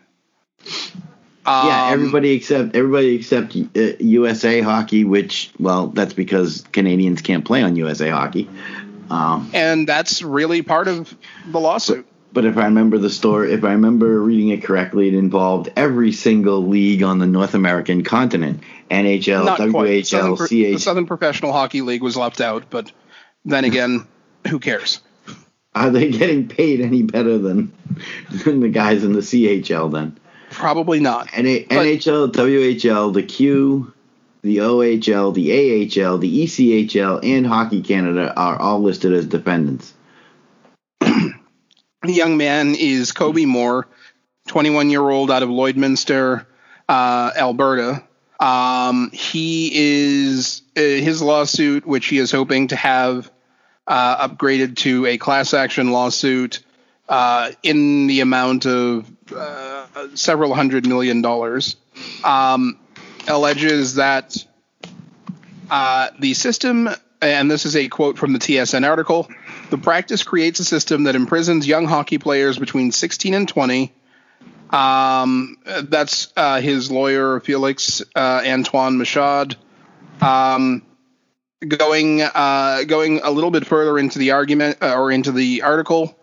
yeah, 1.46 1.86
Um, 1.86 1.92
everybody 1.92 2.32
except 2.32 2.74
everybody 2.76 3.14
except 3.16 3.56
uh, 3.56 3.80
USA 4.00 4.60
Hockey, 4.60 5.04
which 5.04 5.50
well, 5.58 5.88
that's 5.88 6.14
because 6.14 6.64
Canadians 6.72 7.20
can't 7.22 7.44
play 7.44 7.62
on 7.62 7.76
USA 7.76 8.10
Hockey. 8.10 8.48
Um, 9.10 9.50
and 9.52 9.86
that's 9.88 10.22
really 10.22 10.62
part 10.62 10.88
of 10.88 11.14
the 11.46 11.60
lawsuit. 11.60 12.06
But 12.32 12.46
if 12.46 12.56
I 12.56 12.64
remember 12.64 12.96
the 12.96 13.10
story, 13.10 13.52
if 13.52 13.62
I 13.62 13.72
remember 13.72 14.20
reading 14.20 14.48
it 14.48 14.64
correctly, 14.64 15.08
it 15.08 15.14
involved 15.14 15.70
every 15.76 16.12
single 16.12 16.66
league 16.66 17.02
on 17.02 17.18
the 17.18 17.26
North 17.26 17.54
American 17.54 18.04
continent: 18.04 18.62
NHL, 18.90 19.44
Not 19.44 19.58
quite. 19.70 19.70
The 19.70 20.00
WHL, 20.02 20.06
Southern, 20.06 20.36
Pro- 20.36 20.46
the 20.46 20.78
Southern 20.78 21.06
Professional 21.06 21.52
Hockey 21.52 21.82
League 21.82 22.02
was 22.02 22.16
left 22.16 22.40
out, 22.40 22.64
but 22.70 22.90
then 23.44 23.64
again, 23.64 24.06
who 24.48 24.58
cares? 24.58 25.00
Are 25.74 25.90
they 25.90 26.10
getting 26.10 26.48
paid 26.48 26.80
any 26.80 27.02
better 27.02 27.38
than 27.38 27.72
than 28.44 28.60
the 28.60 28.68
guys 28.68 29.04
in 29.04 29.12
the 29.12 29.20
CHL? 29.20 29.90
Then 29.92 30.18
Probably 30.50 31.00
not. 31.00 31.26
NA- 31.36 31.64
But- 31.68 31.86
NHL, 31.86 32.32
WHL, 32.32 33.12
the 33.12 33.22
Q, 33.22 33.92
the 34.42 34.58
OHL, 34.58 35.32
the 35.34 35.50
AHL, 36.02 36.18
the 36.18 36.44
ECHL, 36.44 37.20
and 37.22 37.46
Hockey 37.46 37.82
Canada 37.82 38.32
are 38.36 38.58
all 38.60 38.80
listed 38.82 39.12
as 39.12 39.26
defendants. 39.26 39.92
The 42.02 42.12
young 42.12 42.36
man 42.36 42.74
is 42.74 43.12
Kobe 43.12 43.42
Mohr, 43.42 43.84
21 44.48 44.90
year 44.90 45.08
old 45.08 45.30
out 45.30 45.44
of 45.44 45.48
Lloydminster, 45.48 46.44
uh, 46.88 47.30
Alberta. 47.36 48.02
Um, 48.40 49.10
he 49.12 49.70
is 49.72 50.62
uh, 50.76 50.80
his 50.80 51.22
lawsuit, 51.22 51.86
which 51.86 52.06
he 52.06 52.18
is 52.18 52.32
hoping 52.32 52.68
to 52.68 52.76
have 52.76 53.30
uh, 53.86 54.28
upgraded 54.28 54.76
to 54.78 55.06
a 55.06 55.16
class 55.16 55.54
action 55.54 55.92
lawsuit, 55.92 56.64
uh, 57.08 57.52
in 57.62 58.08
the 58.08 58.20
amount 58.20 58.66
of 58.66 59.08
uh, 59.36 59.86
several 60.14 60.54
hundred 60.54 60.86
million 60.86 61.22
dollars, 61.22 61.76
um, 62.24 62.80
alleges 63.28 63.94
that 63.94 64.44
uh, 65.70 66.08
the 66.18 66.34
system, 66.34 66.88
and 67.20 67.48
this 67.48 67.64
is 67.64 67.76
a 67.76 67.88
quote 67.88 68.18
from 68.18 68.32
the 68.32 68.40
TSN 68.40 68.88
article, 68.88 69.28
the 69.72 69.78
practice 69.78 70.22
creates 70.22 70.60
a 70.60 70.64
system 70.64 71.04
that 71.04 71.16
imprisons 71.16 71.66
young 71.66 71.86
hockey 71.86 72.18
players 72.18 72.58
between 72.58 72.92
16 72.92 73.32
and 73.32 73.48
20. 73.48 73.90
Um, 74.68 75.56
that's 75.64 76.30
uh, 76.36 76.60
his 76.60 76.90
lawyer, 76.90 77.40
Felix 77.40 78.02
uh, 78.14 78.42
Antoine 78.46 78.98
Michaud. 78.98 79.56
Um, 80.20 80.82
going 81.66 82.20
uh, 82.20 82.82
going 82.86 83.20
a 83.24 83.30
little 83.30 83.50
bit 83.50 83.66
further 83.66 83.98
into 83.98 84.18
the 84.18 84.32
argument 84.32 84.76
uh, 84.82 84.94
or 84.94 85.10
into 85.10 85.32
the 85.32 85.62
article, 85.62 86.18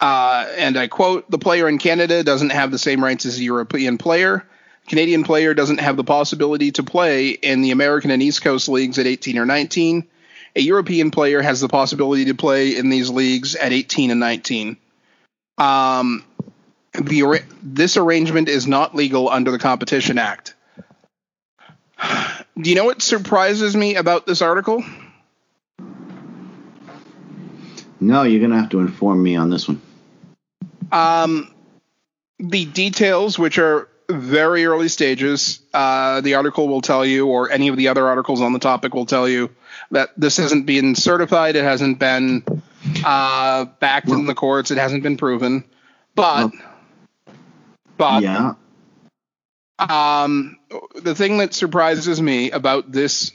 uh, 0.00 0.48
and 0.56 0.76
I 0.76 0.88
quote: 0.88 1.30
"The 1.30 1.38
player 1.38 1.68
in 1.68 1.78
Canada 1.78 2.24
doesn't 2.24 2.50
have 2.50 2.72
the 2.72 2.78
same 2.78 3.02
rights 3.02 3.26
as 3.26 3.38
a 3.38 3.44
European 3.44 3.96
player. 3.96 4.44
Canadian 4.88 5.22
player 5.22 5.54
doesn't 5.54 5.78
have 5.78 5.96
the 5.96 6.04
possibility 6.04 6.72
to 6.72 6.82
play 6.82 7.30
in 7.30 7.62
the 7.62 7.70
American 7.70 8.10
and 8.10 8.20
East 8.20 8.42
Coast 8.42 8.68
leagues 8.68 8.98
at 8.98 9.06
18 9.06 9.38
or 9.38 9.46
19. 9.46 10.08
A 10.54 10.60
European 10.60 11.10
player 11.10 11.40
has 11.40 11.60
the 11.60 11.68
possibility 11.68 12.26
to 12.26 12.34
play 12.34 12.76
in 12.76 12.90
these 12.90 13.08
leagues 13.08 13.56
at 13.56 13.72
18 13.72 14.10
and 14.10 14.20
19. 14.20 14.76
Um, 15.56 16.24
the 16.92 17.42
this 17.62 17.96
arrangement 17.96 18.48
is 18.48 18.66
not 18.66 18.94
legal 18.94 19.30
under 19.30 19.50
the 19.50 19.58
Competition 19.58 20.18
Act." 20.18 20.54
Do 22.60 22.68
you 22.68 22.76
know 22.76 22.84
what 22.84 23.00
surprises 23.00 23.74
me 23.74 23.94
about 23.94 24.26
this 24.26 24.42
article? 24.42 24.84
No, 27.98 28.24
you're 28.24 28.40
gonna 28.40 28.60
have 28.60 28.70
to 28.70 28.80
inform 28.80 29.22
me 29.22 29.36
on 29.36 29.48
this 29.48 29.68
one. 29.68 29.80
Um, 30.90 31.54
the 32.38 32.66
details, 32.66 33.38
which 33.38 33.58
are 33.58 33.88
very 34.10 34.66
early 34.66 34.88
stages, 34.88 35.60
uh, 35.72 36.20
the 36.20 36.34
article 36.34 36.68
will 36.68 36.82
tell 36.82 37.06
you, 37.06 37.28
or 37.28 37.50
any 37.50 37.68
of 37.68 37.76
the 37.76 37.88
other 37.88 38.06
articles 38.06 38.42
on 38.42 38.52
the 38.52 38.58
topic 38.58 38.92
will 38.92 39.06
tell 39.06 39.28
you 39.28 39.48
that 39.92 40.10
this 40.16 40.38
hasn't 40.38 40.66
been 40.66 40.94
certified, 40.94 41.54
it 41.54 41.64
hasn't 41.64 41.98
been 41.98 42.42
uh, 43.04 43.66
backed 43.78 44.08
well, 44.08 44.18
in 44.18 44.26
the 44.26 44.34
courts, 44.34 44.70
it 44.70 44.78
hasn't 44.78 45.02
been 45.02 45.16
proven. 45.16 45.64
But, 46.14 46.52
well, 46.52 47.34
but 47.96 48.22
yeah, 48.22 48.54
um, 49.78 50.58
the 50.94 51.14
thing 51.14 51.38
that 51.38 51.54
surprises 51.54 52.20
me 52.20 52.50
about 52.50 52.90
this 52.90 53.32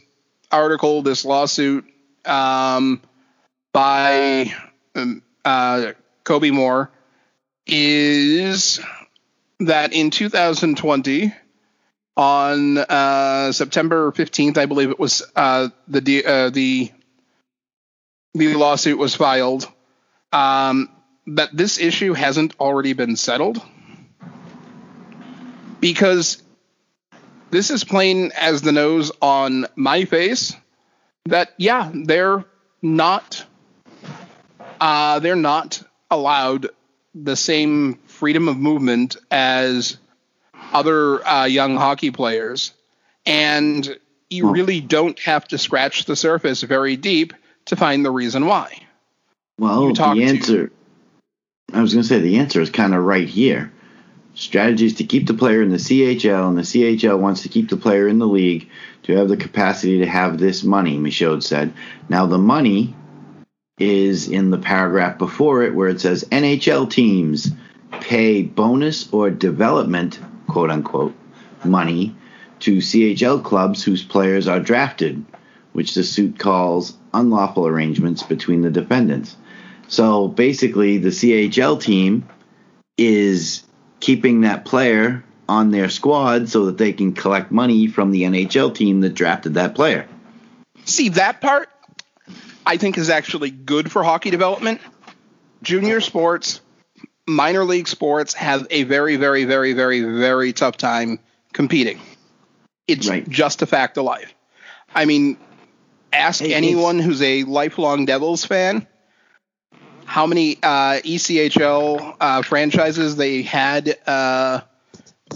article, 0.51 1.01
this 1.01 1.25
lawsuit 1.25 1.85
um, 2.25 3.01
by 3.71 4.51
um, 4.95 5.21
uh, 5.45 5.93
Kobe 6.23 6.49
Mohr, 6.49 6.89
is 7.65 8.79
that 9.59 9.93
in 9.93 10.09
2020, 10.09 11.33
on 12.17 12.79
uh, 12.79 13.51
September 13.51 14.11
15th, 14.11 14.57
I 14.57 14.65
believe 14.65 14.89
it 14.89 14.99
was 14.99 15.21
uh, 15.35 15.69
the 15.87 16.25
uh, 16.25 16.49
the 16.49 16.91
the 18.33 18.55
lawsuit 18.55 18.97
was 18.97 19.15
filed. 19.15 19.71
Um, 20.33 20.89
that 21.27 21.55
this 21.55 21.79
issue 21.79 22.13
hasn't 22.13 22.55
already 22.59 22.93
been 22.93 23.15
settled 23.15 23.61
because 25.79 26.41
this 27.51 27.69
is 27.69 27.83
plain 27.83 28.31
as 28.39 28.61
the 28.61 28.71
nose 28.71 29.11
on 29.21 29.67
my 29.75 30.05
face 30.05 30.55
that 31.25 31.53
yeah 31.57 31.91
they're 31.93 32.45
not 32.81 33.45
uh, 34.79 35.19
they're 35.19 35.35
not 35.35 35.83
allowed 36.09 36.69
the 37.13 37.35
same 37.35 37.95
freedom 38.05 38.47
of 38.47 38.57
movement 38.57 39.17
as 39.31 39.97
other 40.73 41.25
uh, 41.27 41.45
young 41.45 41.75
hockey 41.75 42.11
players 42.11 42.73
and 43.25 43.97
you 44.29 44.51
really 44.51 44.81
don't 44.81 45.19
have 45.19 45.47
to 45.47 45.57
scratch 45.57 46.05
the 46.05 46.15
surface 46.15 46.61
very 46.61 46.95
deep 46.95 47.33
to 47.65 47.75
find 47.75 48.05
the 48.05 48.11
reason 48.11 48.45
why 48.45 48.81
well 49.57 49.93
the 49.93 50.03
answer 50.23 50.67
to. 50.67 50.73
i 51.73 51.81
was 51.81 51.93
going 51.93 52.03
to 52.03 52.07
say 52.07 52.19
the 52.19 52.37
answer 52.37 52.61
is 52.61 52.69
kind 52.69 52.93
of 52.93 53.03
right 53.03 53.27
here 53.27 53.71
strategies 54.37 54.95
to 54.95 55.03
keep 55.03 55.25
the 55.25 55.33
player 55.33 55.63
in 55.63 55.69
the 55.69 55.77
CHL, 55.77 56.47
and 56.47 56.57
the 56.57 56.61
CHL 56.61 57.19
wants 57.19 57.41
to 57.41 57.49
keep 57.49 57.69
the 57.69 57.77
player 57.77 58.07
in 58.07 58.19
the 58.19 58.27
league 58.27 58.69
to 59.03 59.15
have 59.15 59.29
the 59.29 59.37
capacity 59.37 59.99
to 59.99 60.05
have 60.05 60.37
this 60.37 60.63
money, 60.63 60.97
Michaud 60.97 61.39
said. 61.39 61.73
Now, 62.07 62.27
the 62.27 62.37
money 62.37 62.95
is 63.79 64.27
in 64.27 64.51
the 64.51 64.57
paragraph 64.57 65.17
before 65.17 65.63
it 65.63 65.73
where 65.73 65.89
it 65.89 66.01
says 66.01 66.23
NHL 66.31 66.89
teams 66.89 67.51
pay 67.99 68.43
bonus 68.43 69.11
or 69.11 69.29
development, 69.29 70.19
quote 70.47 70.71
unquote, 70.71 71.13
money 71.63 72.15
to 72.59 72.77
CHL 72.77 73.43
clubs 73.43 73.83
whose 73.83 74.03
players 74.03 74.47
are 74.47 74.59
drafted, 74.59 75.23
which 75.73 75.93
the 75.93 76.03
suit 76.03 76.39
calls 76.39 76.97
unlawful 77.13 77.67
arrangements 77.67 78.23
between 78.23 78.61
the 78.61 78.71
defendants. 78.71 79.35
So 79.87 80.27
basically, 80.27 80.97
the 80.97 81.09
CHL 81.09 81.81
team 81.81 82.27
is 82.97 83.63
keeping 83.99 84.41
that 84.41 84.65
player 84.65 85.23
on 85.47 85.71
their 85.71 85.89
squad 85.89 86.49
so 86.49 86.65
that 86.65 86.77
they 86.77 86.93
can 86.93 87.13
collect 87.13 87.51
money 87.51 87.87
from 87.87 88.11
the 88.11 88.23
NHL 88.23 88.73
team 88.75 89.01
that 89.01 89.13
drafted 89.13 89.53
that 89.53 89.75
player. 89.75 90.07
See, 90.85 91.09
that 91.09 91.41
part 91.41 91.69
I 92.65 92.77
think 92.77 92.97
is 92.97 93.09
actually 93.09 93.51
good 93.51 93.91
for 93.91 94.03
hockey 94.03 94.29
development. 94.29 94.81
Junior 95.63 96.01
sports, 96.01 96.61
minor 97.27 97.63
league 97.63 97.87
sports 97.87 98.33
have 98.33 98.65
a 98.69 98.83
very, 98.83 99.17
very, 99.17 99.45
very, 99.45 99.73
very, 99.73 100.01
very 100.01 100.53
tough 100.53 100.77
time 100.77 101.19
competing. 101.53 101.99
It's 102.87 103.07
right. 103.07 103.27
just 103.27 103.61
a 103.61 103.65
fact 103.65 103.97
of 103.97 104.05
life. 104.05 104.33
I 104.95 105.05
mean, 105.05 105.37
ask 106.13 106.41
hey, 106.41 106.53
anyone 106.53 106.99
who's 106.99 107.21
a 107.21 107.43
lifelong 107.43 108.05
Devils 108.05 108.45
fan 108.45 108.87
how 110.07 110.25
many 110.25 110.55
uh, 110.63 111.01
ECHL 111.03 112.15
uh, 112.19 112.41
franchises 112.41 113.17
they 113.17 113.41
had 113.41 113.97
uh, 114.07 114.61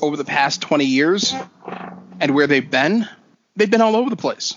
over 0.02 0.16
the 0.16 0.24
past 0.24 0.62
20 0.62 0.86
years 0.86 1.36
and 2.22 2.34
where 2.34 2.48
they've 2.48 2.72
been. 2.72 3.08
They've 3.58 3.70
been 3.70 3.82
all 3.82 3.98
over 3.98 4.10
the 4.10 4.16
place. 4.16 4.56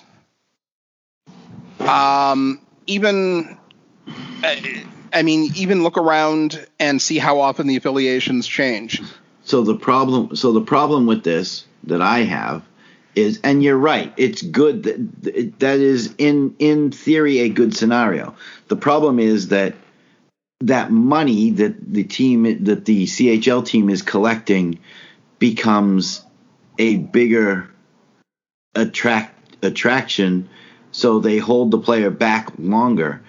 Um, 1.81 2.61
even, 2.87 3.59
I 5.15 5.23
mean, 5.23 5.53
even 5.55 5.83
look 5.83 5.97
around 5.97 6.67
and 6.81 7.01
see 7.01 7.19
how 7.19 7.41
often 7.41 7.69
the 7.69 7.77
affiliations 7.77 8.47
change. 8.47 9.01
So 9.45 9.63
the 9.63 9.77
problem, 9.77 10.35
so 10.37 10.53
the 10.53 10.61
problem 10.61 11.07
with 11.07 11.23
this 11.23 11.65
that 11.85 12.03
I 12.03 12.21
have 12.21 12.63
is, 13.15 13.41
and 13.45 13.63
you're 13.63 13.79
right, 13.79 14.13
it's 14.17 14.43
good 14.43 14.83
that 14.83 15.59
that 15.61 15.79
is 15.79 16.15
in 16.19 16.57
in 16.59 16.91
theory 16.91 17.39
a 17.41 17.49
good 17.49 17.77
scenario. 17.77 18.35
The 18.69 18.77
problem 18.77 19.21
is 19.21 19.49
that 19.49 19.75
that 20.63 20.91
money 20.91 21.51
that 21.51 21.93
the 21.93 22.05
team 22.05 22.65
that 22.65 22.85
the 22.85 23.05
CHL 23.05 23.65
team 23.65 23.91
is 23.91 24.03
collecting 24.03 24.81
becomes 25.39 26.25
a 26.79 26.97
bigger 26.97 27.71
attract 28.75 29.65
attraction 29.65 30.49
so 30.91 31.19
they 31.19 31.39
hold 31.39 31.71
the 31.71 31.79
player 31.79 32.11
back 32.11 32.51
longer 32.59 33.23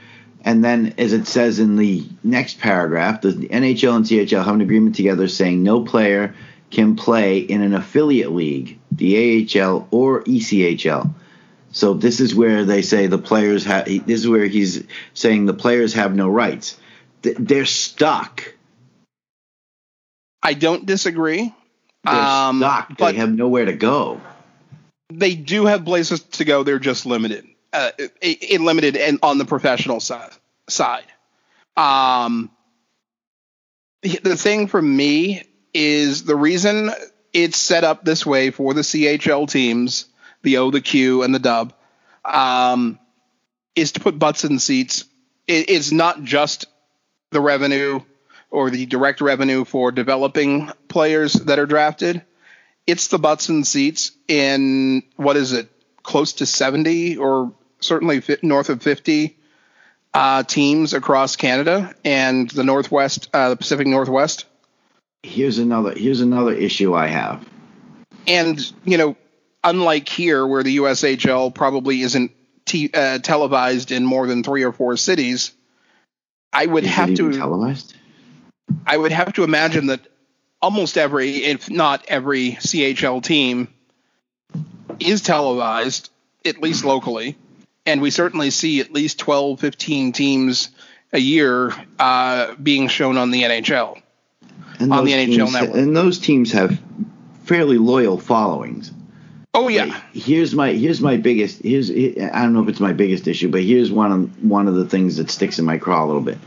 and 0.45 0.63
then 0.63 0.93
as 0.97 1.12
it 1.12 1.27
says 1.27 1.60
in 1.60 1.75
the 1.75 2.08
next 2.23 2.60
paragraph 2.60 3.21
the 3.21 3.34
NHL 3.34 3.95
and 3.97 4.05
CHL 4.05 4.45
have 4.45 4.55
an 4.55 4.62
agreement 4.62 4.95
together 4.95 5.27
saying 5.27 5.62
no 5.62 5.84
player 5.84 6.34
can 6.71 6.95
play 6.95 7.39
in 7.39 7.62
an 7.62 7.73
affiliate 7.73 8.31
league 8.31 8.79
the 8.91 9.60
AHL 9.60 9.88
or 9.91 10.23
ECHL 10.23 11.13
so 11.71 11.93
this 11.93 12.21
is 12.21 12.34
where 12.34 12.63
they 12.63 12.81
say 12.81 13.08
the 13.08 13.17
players 13.17 13.65
have 13.65 13.86
this 13.86 14.21
is 14.21 14.27
where 14.27 14.45
he's 14.45 14.84
saying 15.13 15.45
the 15.45 15.53
players 15.53 15.93
have 15.93 16.15
no 16.15 16.29
rights 16.29 16.77
they're 17.34 17.65
stuck. 17.65 18.53
I 20.43 20.53
don't 20.53 20.86
disagree. 20.86 21.53
They're 22.03 22.13
um, 22.13 22.60
stuck. 22.60 22.97
They 22.97 23.13
have 23.13 23.34
nowhere 23.34 23.65
to 23.65 23.73
go. 23.73 24.21
They 25.12 25.36
do 25.36 25.65
have 25.65 25.86
places 25.86 26.21
to 26.21 26.45
go. 26.45 26.63
They're 26.63 26.79
just 26.79 27.05
limited. 27.05 27.47
Uh, 27.76 27.92
it, 28.22 28.62
limited 28.62 28.96
and 28.96 29.20
on 29.22 29.38
the 29.38 29.44
professional 29.44 30.00
side. 30.00 30.32
Side. 30.70 31.04
Um, 31.76 32.50
the 34.02 34.38
thing 34.38 34.68
for 34.68 34.82
me 34.82 35.44
is 35.74 36.24
the 36.24 36.38
reason 36.38 36.90
it's 37.34 37.58
set 37.58 37.84
up 37.84 38.06
this 38.06 38.26
way 38.26 38.52
for 38.52 38.74
the 38.74 38.80
CHL 38.80 39.50
teams, 39.50 40.06
the 40.42 40.58
O, 40.58 40.72
the 40.72 40.80
Q, 40.80 41.24
and 41.24 41.36
the 41.36 41.40
Dub, 41.40 41.74
um, 42.24 42.98
is 43.76 43.92
to 43.92 44.00
put 44.00 44.18
butts 44.18 44.46
in 44.46 44.58
seats. 44.58 45.04
It, 45.46 45.70
it's 45.70 45.92
not 45.92 46.24
just 46.24 46.68
the 47.32 47.42
revenue 47.42 48.00
or 48.52 48.70
the 48.70 48.86
direct 48.86 49.20
revenue 49.20 49.66
for 49.66 49.92
developing 49.92 50.72
players 50.88 51.34
that 51.34 51.60
are 51.60 51.66
drafted. 51.66 52.24
It's 52.88 53.10
the 53.10 53.20
butts 53.20 53.50
and 53.50 53.68
seats 53.68 54.12
in 54.30 55.04
what 55.18 55.36
is 55.36 55.52
it, 55.52 55.70
close 56.04 56.34
to 56.34 56.46
70 56.46 57.18
or 57.18 57.52
certainly 57.80 58.22
north 58.42 58.70
of 58.70 58.82
50 58.82 59.38
uh, 60.14 60.44
teams 60.44 60.94
across 60.94 61.36
Canada 61.36 61.94
and 62.04 62.50
the 62.50 62.64
Northwest, 62.64 63.30
uh, 63.34 63.50
the 63.50 63.58
Pacific 63.58 63.86
Northwest. 63.86 64.46
Here's 65.24 65.58
another 65.58 65.94
here's 65.94 66.22
another 66.22 66.54
issue 66.54 66.94
I 66.94 67.08
have. 67.08 67.48
And 68.28 68.60
you 68.86 68.98
know, 68.98 69.16
unlike 69.64 70.08
here, 70.08 70.46
where 70.46 70.64
the 70.64 70.78
USHL 70.78 71.54
probably 71.54 72.02
isn't 72.02 72.32
t- 72.66 72.92
uh, 72.94 73.20
televised 73.20 73.92
in 73.92 74.06
more 74.06 74.28
than 74.28 74.44
three 74.44 74.64
or 74.64 74.72
four 74.72 74.96
cities, 74.98 75.52
I 76.54 76.66
would 76.66 76.84
Is 76.84 76.92
have 76.92 77.14
to. 77.16 77.32
televised? 77.34 77.96
I 78.86 78.98
would 78.98 79.12
have 79.12 79.34
to 79.34 79.44
imagine 79.44 79.88
that 79.88 80.02
almost 80.62 80.98
every, 80.98 81.44
if 81.44 81.70
not 81.70 82.06
every, 82.08 82.54
CHL 82.54 83.22
team 83.22 83.68
is 85.00 85.22
televised, 85.22 86.10
at 86.46 86.62
least 86.62 86.86
locally. 86.86 87.38
And 87.86 88.02
we 88.02 88.10
certainly 88.10 88.50
see 88.50 88.80
at 88.80 88.91
least 88.91 89.19
12, 89.19 89.60
15 89.60 90.12
teams 90.12 90.69
a 91.13 91.19
year 91.19 91.71
uh, 92.00 92.56
being 92.56 92.88
shown 92.88 93.17
on 93.17 93.32
the 93.32 93.43
NHL. 93.43 94.02
And 94.80 94.91
On 94.91 95.06
the 95.06 95.12
NHL 95.13 95.36
teams- 95.36 95.54
network. 95.54 95.78
And 95.78 95.95
those 95.95 96.19
teams 96.19 96.52
have 96.52 96.80
fairly 97.43 97.78
loyal 97.78 98.17
followings. 98.17 98.91
Oh, 99.54 99.69
yeah. 99.69 99.86
But 99.86 100.21
here's 100.21 100.54
my 100.54 100.74
here's 100.74 101.00
my 101.00 101.15
biggest 101.15 101.62
here's 101.62 101.89
I 101.89 102.41
don't 102.41 102.54
know 102.54 102.62
if 102.63 102.67
it's 102.67 102.82
my 102.82 102.91
biggest 102.91 103.26
issue, 103.26 103.50
but 103.50 103.63
here's 103.63 103.89
one 103.89 104.12
of 104.12 104.43
one 104.43 104.67
of 104.67 104.76
the 104.76 104.86
things 104.86 105.15
that 105.15 105.30
sticks 105.30 105.60
in 105.60 105.65
my 105.65 105.78
craw 105.78 106.04
a 106.04 106.08
little 106.08 106.21
bit. 106.21 106.38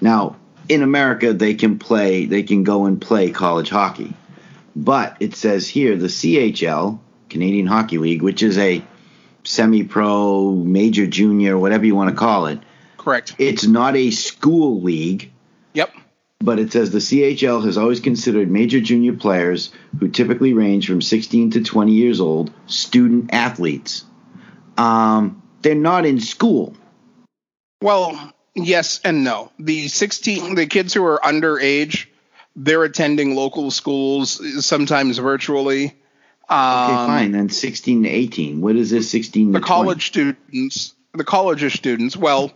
Now, 0.00 0.36
in 0.68 0.82
America, 0.82 1.32
they 1.32 1.54
can 1.54 1.80
play 1.80 2.26
they 2.26 2.44
can 2.44 2.62
go 2.62 2.84
and 2.84 3.00
play 3.00 3.32
college 3.32 3.68
hockey, 3.68 4.12
but 4.76 5.16
it 5.18 5.34
says 5.34 5.66
here 5.66 5.96
the 5.96 6.06
CHL 6.06 7.00
Canadian 7.28 7.66
Hockey 7.66 7.98
League, 7.98 8.22
which 8.22 8.44
is 8.44 8.56
a 8.58 8.80
semi-pro, 9.44 10.50
major, 10.52 11.06
junior, 11.06 11.58
whatever 11.58 11.84
you 11.86 11.94
want 11.94 12.10
to 12.10 12.16
call 12.16 12.46
it. 12.46 12.58
Correct. 12.96 13.34
It's 13.38 13.66
not 13.66 13.96
a 13.96 14.10
school 14.10 14.80
league 14.82 15.32
Yep. 15.74 15.92
but 16.40 16.58
it 16.58 16.72
says 16.72 16.90
the 16.90 16.98
CHL 16.98 17.64
has 17.64 17.76
always 17.78 18.00
considered 18.00 18.50
major 18.50 18.80
junior 18.80 19.14
players 19.14 19.72
who 19.98 20.08
typically 20.08 20.52
range 20.52 20.86
from 20.86 21.02
16 21.02 21.50
to 21.52 21.62
20 21.62 21.92
years 21.92 22.20
old 22.20 22.52
student 22.66 23.32
athletes. 23.32 24.04
Um, 24.76 25.42
they're 25.62 25.74
not 25.74 26.06
in 26.06 26.20
school. 26.20 26.74
Well, 27.80 28.32
yes 28.54 29.00
and 29.04 29.24
no. 29.24 29.50
The 29.58 29.88
16, 29.88 30.54
the 30.54 30.66
kids 30.66 30.94
who 30.94 31.04
are 31.04 31.20
underage, 31.20 32.06
they're 32.54 32.84
attending 32.84 33.34
local 33.34 33.70
schools, 33.70 34.64
sometimes 34.64 35.18
virtually. 35.18 35.94
Okay, 36.44 36.54
Um, 36.54 37.06
fine. 37.06 37.32
Then 37.32 37.48
16 37.48 38.02
to 38.02 38.08
18. 38.08 38.60
What 38.60 38.76
is 38.76 38.90
this 38.90 39.10
16 39.10 39.46
to 39.48 39.52
the 39.52 39.58
20? 39.60 39.66
college 39.68 40.06
students, 40.06 40.94
the 41.14 41.24
college 41.24 41.74
students, 41.76 42.16
well, 42.16 42.52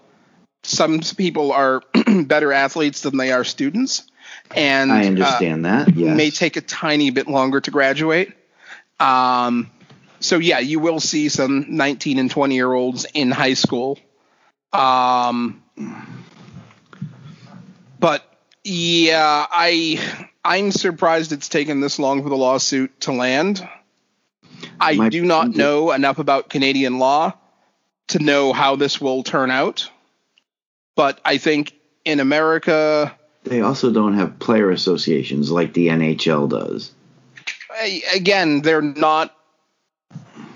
some 0.62 1.00
people 1.00 1.52
are 1.52 1.82
better 2.24 2.52
athletes 2.52 3.02
than 3.02 3.16
they 3.16 3.32
are 3.32 3.44
students, 3.44 4.02
and 4.54 4.92
I 4.92 5.04
uh, 5.04 5.06
understand 5.06 5.64
that. 5.64 5.94
Yes. 5.94 6.16
may 6.16 6.30
take 6.30 6.56
a 6.56 6.60
tiny 6.60 7.10
bit 7.10 7.28
longer 7.28 7.60
to 7.60 7.70
graduate. 7.70 8.32
Um, 8.98 9.70
so 10.20 10.38
yeah, 10.38 10.58
you 10.58 10.80
will 10.80 11.00
see 11.00 11.28
some 11.28 11.66
19 11.76 12.18
and 12.18 12.30
20 12.30 12.54
year 12.54 12.72
olds 12.72 13.06
in 13.14 13.30
high 13.30 13.54
school. 13.54 13.98
Um, 14.72 15.62
but 18.00 18.24
yeah, 18.64 19.46
I 19.50 20.28
I'm 20.46 20.70
surprised 20.70 21.32
it's 21.32 21.48
taken 21.48 21.80
this 21.80 21.98
long 21.98 22.22
for 22.22 22.28
the 22.28 22.36
lawsuit 22.36 23.00
to 23.00 23.12
land. 23.12 23.68
I 24.80 24.94
My- 24.94 25.08
do 25.08 25.24
not 25.24 25.50
know 25.50 25.90
enough 25.90 26.20
about 26.20 26.48
Canadian 26.48 26.98
law 26.98 27.34
to 28.08 28.20
know 28.20 28.52
how 28.52 28.76
this 28.76 29.00
will 29.00 29.24
turn 29.24 29.50
out. 29.50 29.90
But 30.94 31.20
I 31.24 31.38
think 31.38 31.74
in 32.04 32.20
America, 32.20 33.14
they 33.42 33.60
also 33.60 33.92
don't 33.92 34.14
have 34.14 34.38
player 34.38 34.70
associations 34.70 35.50
like 35.50 35.72
the 35.74 35.88
NHL 35.88 36.48
does. 36.48 36.92
Again, 38.14 38.62
they're 38.62 38.80
not 38.80 39.34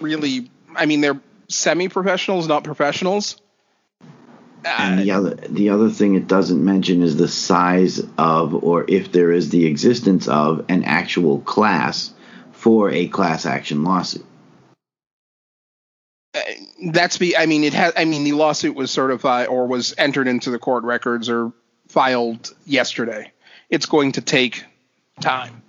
really. 0.01 0.51
I 0.75 0.87
mean, 0.87 1.01
they're 1.01 1.21
semi-professionals, 1.49 2.47
not 2.47 2.63
professionals. 2.63 3.41
And 4.65 5.01
Uh, 5.01 5.03
the 5.03 5.11
other 5.13 5.35
the 5.49 5.71
other 5.71 5.91
thing 5.91 6.15
it 6.15 6.29
doesn't 6.29 6.63
mention 6.63 7.03
is 7.03 7.17
the 7.17 7.29
size 7.29 8.03
of 8.19 8.55
or 8.55 8.85
if 8.89 9.13
there 9.13 9.33
is 9.33 9.51
the 9.51 9.67
existence 9.67 10.29
of 10.29 10.65
an 10.69 10.85
actual 10.85 11.41
class 11.41 12.13
for 12.53 12.91
a 12.91 13.07
class 13.07 13.47
action 13.47 13.85
lawsuit. 13.85 14.25
that's 16.93 17.19
be. 17.19 17.37
I 17.37 17.47
mean, 17.47 17.65
it 17.65 17.75
has. 17.75 17.93
I 17.97 18.05
mean, 18.05 18.25
the 18.25 18.33
lawsuit 18.33 18.77
was 18.77 18.91
certified 18.91 19.49
or 19.49 19.67
was 19.67 19.95
entered 19.99 20.29
into 20.29 20.51
the 20.51 20.59
court 20.59 20.85
records 20.85 21.29
or 21.29 21.53
filed 21.89 22.55
yesterday. 22.67 23.33
It's 23.69 23.87
going 23.87 24.13
to 24.13 24.21
take 24.21 24.65
time. 25.21 25.63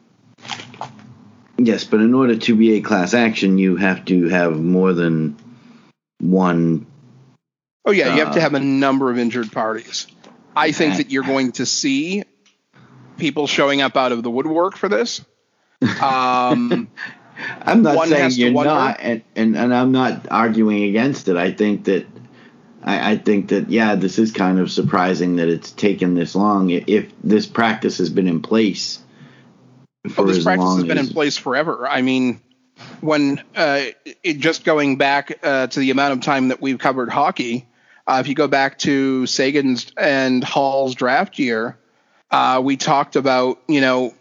Yes, 1.58 1.84
but 1.84 2.00
in 2.00 2.14
order 2.14 2.36
to 2.36 2.56
be 2.56 2.74
a 2.74 2.82
class 2.82 3.14
action, 3.14 3.58
you 3.58 3.76
have 3.76 4.06
to 4.06 4.28
have 4.30 4.60
more 4.60 4.94
than 4.94 5.38
one. 6.20 6.86
Oh 7.86 7.92
yeah, 7.92 8.14
you 8.14 8.24
have 8.24 8.34
to 8.34 8.40
Uh, 8.40 8.42
have 8.42 8.54
a 8.54 8.60
number 8.60 9.10
of 9.10 9.18
injured 9.18 9.52
parties. 9.52 10.08
I 10.56 10.72
think 10.72 10.98
that 10.98 11.12
you're 11.12 11.24
going 11.24 11.54
to 11.54 11.66
see 11.66 12.24
people 13.18 13.48
showing 13.48 13.82
up 13.82 13.96
out 13.96 14.12
of 14.12 14.24
the 14.24 14.30
woodwork 14.30 14.78
for 14.78 14.90
this. 14.90 15.22
Um, 16.02 16.90
I'm 17.62 17.82
not 17.82 17.96
One 17.96 18.10
saying 18.10 18.32
you're 18.34 18.52
not, 18.52 18.98
and, 19.00 19.24
and 19.36 19.58
and 19.58 19.74
I'm 19.74 19.92
not 19.92 20.28
arguing 20.30 20.84
against 20.84 21.28
it. 21.28 21.38
I 21.38 21.52
think 21.52 21.86
that. 21.86 22.06
I, 22.84 23.12
I 23.12 23.18
think 23.18 23.50
that 23.50 23.70
yeah, 23.70 23.94
this 23.94 24.18
is 24.18 24.32
kind 24.32 24.60
of 24.60 24.72
surprising 24.72 25.36
that 25.36 25.48
it's 25.48 25.72
taken 25.72 26.16
this 26.16 26.34
long. 26.34 26.72
If 26.72 27.12
this 27.24 27.46
practice 27.46 28.00
has 28.00 28.10
been 28.10 28.28
in 28.28 28.42
place 28.42 28.98
for 30.10 30.24
Oh, 30.24 30.26
this 30.26 30.38
as 30.38 30.44
practice 30.44 30.76
has 30.78 30.84
been 30.86 30.98
in 30.98 31.08
place 31.08 31.38
forever. 31.38 31.88
I 31.88 32.02
mean, 32.02 32.42
when 33.02 33.44
uh, 33.56 33.84
it, 34.24 34.40
just 34.40 34.64
going 34.64 34.98
back 34.98 35.40
uh, 35.44 35.68
to 35.68 35.80
the 35.80 35.92
amount 35.92 36.14
of 36.14 36.22
time 36.22 36.48
that 36.48 36.60
we've 36.60 36.80
covered 36.80 37.10
hockey, 37.10 37.68
uh, 38.08 38.18
if 38.20 38.28
you 38.28 38.36
go 38.36 38.48
back 38.48 38.80
to 38.80 39.26
Seguin's 39.26 39.92
and 39.98 40.44
Hall's 40.44 40.96
draft 40.96 41.40
year, 41.40 41.78
uh, 42.30 42.62
we 42.64 42.78
talked 42.78 43.16
about 43.16 43.60
you 43.68 43.82
know 43.82 44.14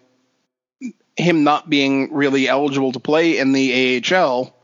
him 1.17 1.45
not 1.45 1.69
being 1.69 2.13
really 2.13 2.49
eligible 2.49 2.93
to 2.93 3.01
play 3.01 3.39
in 3.39 3.53
the 3.53 4.03
AHL 4.13 4.55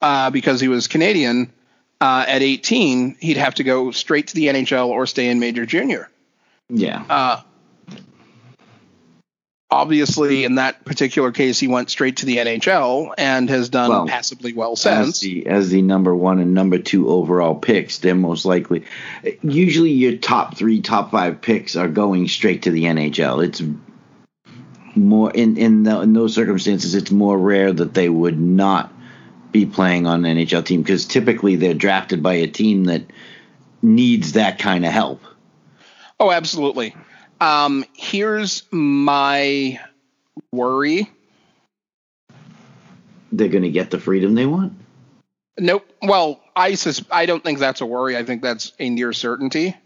uh, 0.00 0.30
because 0.30 0.60
he 0.60 0.68
was 0.68 0.86
Canadian. 0.88 1.52
Uh, 2.00 2.24
at 2.28 2.42
18, 2.42 3.16
he'd 3.18 3.36
have 3.36 3.56
to 3.56 3.64
go 3.64 3.90
straight 3.90 4.28
to 4.28 4.34
the 4.36 4.46
NHL 4.46 4.86
or 4.86 5.04
stay 5.04 5.28
in 5.28 5.40
Major 5.40 5.66
Junior. 5.66 6.08
yeah. 6.68 7.42
Obviously, 9.70 10.44
in 10.44 10.54
that 10.54 10.82
particular 10.86 11.30
case, 11.30 11.60
he 11.60 11.68
went 11.68 11.90
straight 11.90 12.18
to 12.18 12.26
the 12.26 12.38
NHL 12.38 13.12
and 13.18 13.50
has 13.50 13.68
done 13.68 13.90
Well, 13.90 14.06
passably 14.06 14.54
well 14.54 14.72
as 14.72 14.80
since. 14.80 15.20
the 15.20 15.46
as 15.46 15.68
the 15.68 15.82
number 15.82 16.14
one 16.14 16.38
and 16.38 16.54
number 16.54 16.78
two 16.78 17.10
overall 17.10 17.54
picks, 17.54 17.98
they're 17.98 18.14
most 18.14 18.46
likely. 18.46 18.84
Usually, 19.42 19.90
your 19.90 20.16
top 20.16 20.56
three, 20.56 20.80
top 20.80 21.10
five 21.10 21.42
picks 21.42 21.76
are 21.76 21.88
going 21.88 22.28
straight 22.28 22.62
to 22.62 22.70
the 22.70 22.84
NHL. 22.84 23.44
It's 23.44 23.62
more 24.96 25.30
in 25.30 25.58
in, 25.58 25.82
the, 25.82 26.00
in 26.00 26.14
those 26.14 26.34
circumstances. 26.34 26.94
It's 26.94 27.10
more 27.10 27.36
rare 27.38 27.70
that 27.70 27.92
they 27.92 28.08
would 28.08 28.40
not 28.40 28.90
be 29.52 29.66
playing 29.66 30.06
on 30.06 30.24
an 30.24 30.38
NHL 30.38 30.64
team 30.64 30.80
because 30.82 31.04
typically 31.04 31.56
they're 31.56 31.74
drafted 31.74 32.22
by 32.22 32.34
a 32.34 32.46
team 32.46 32.84
that 32.84 33.02
needs 33.82 34.32
that 34.32 34.58
kind 34.58 34.86
of 34.86 34.92
help. 34.92 35.22
Oh, 36.18 36.30
absolutely. 36.30 36.94
Um, 37.40 37.84
here's 37.94 38.64
my 38.70 39.80
worry. 40.52 41.10
They're 43.30 43.48
going 43.48 43.62
to 43.62 43.70
get 43.70 43.90
the 43.90 44.00
freedom 44.00 44.34
they 44.34 44.46
want. 44.46 44.72
Nope. 45.58 45.90
Well, 46.02 46.40
I 46.56 46.74
sus- 46.74 47.04
I 47.10 47.26
don't 47.26 47.42
think 47.42 47.58
that's 47.58 47.80
a 47.80 47.86
worry. 47.86 48.16
I 48.16 48.24
think 48.24 48.42
that's 48.42 48.72
a 48.78 48.88
near 48.88 49.12
certainty. 49.12 49.76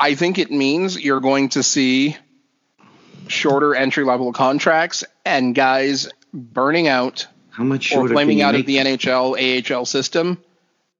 I 0.00 0.14
think 0.14 0.38
it 0.38 0.50
means 0.50 0.98
you're 0.98 1.20
going 1.20 1.50
to 1.50 1.62
see 1.62 2.16
shorter 3.28 3.74
entry 3.74 4.04
level 4.04 4.32
contracts 4.32 5.04
and 5.24 5.54
guys 5.54 6.08
burning 6.34 6.88
out 6.88 7.26
How 7.50 7.62
much 7.62 7.92
or 7.92 7.94
shorter? 7.94 8.14
flaming 8.14 8.42
out 8.42 8.54
of 8.54 8.66
the 8.66 8.76
NHL, 8.78 9.70
AHL 9.76 9.84
system 9.84 10.42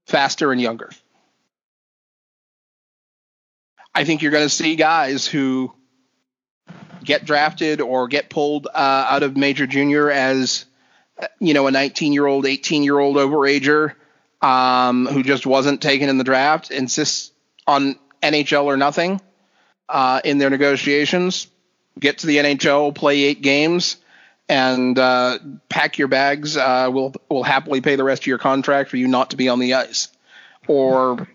faster 0.07 0.53
and 0.53 0.61
younger. 0.61 0.91
I 3.95 4.05
think 4.05 4.23
you're 4.23 4.33
going 4.33 4.45
to 4.45 4.55
see 4.55 4.77
guys 4.77 5.27
who 5.27 5.73
get 7.05 7.25
drafted 7.25 7.81
or 7.81 8.09
get 8.09 8.31
pulled 8.31 8.67
uh, 8.67 9.07
out 9.09 9.23
of 9.23 9.37
major 9.37 9.67
junior 9.67 10.11
as 10.11 10.65
uh, 11.21 11.27
you 11.39 11.55
know 11.55 11.67
a 11.67 11.71
19 11.71 12.13
year 12.13 12.27
old, 12.27 12.47
18 12.47 12.83
year 12.83 12.99
old 12.99 13.17
overager 13.17 13.95
um, 14.41 15.07
who 15.07 15.23
just 15.23 15.47
wasn't 15.47 15.83
taken 15.83 16.09
in 16.09 16.19
the 16.19 16.25
draft, 16.25 16.71
insists 16.71 17.33
on 17.67 17.97
NHL 18.23 18.65
or 18.65 18.77
nothing 18.77 19.21
uh, 19.89 20.21
in 20.25 20.39
their 20.39 20.51
negotiations. 20.51 21.49
Get 21.99 22.19
to 22.19 22.27
the 22.27 22.39
NHL, 22.39 22.95
play 22.95 23.23
eight 23.25 23.43
games, 23.43 23.97
and 24.49 24.99
uh, 24.99 25.39
pack 25.69 25.99
your 25.99 26.09
bags. 26.09 26.57
Uh, 26.57 26.89
we'll 26.91 27.13
we'll 27.29 27.43
happily 27.43 27.83
pay 27.83 27.97
the 27.97 28.05
rest 28.05 28.23
of 28.23 28.27
your 28.27 28.39
contract 28.39 28.89
for 28.89 28.97
you 28.97 29.09
not 29.09 29.31
to 29.31 29.37
be 29.37 29.49
on 29.49 29.59
the 29.59 29.75
ice. 29.75 30.09
Or 30.69 31.29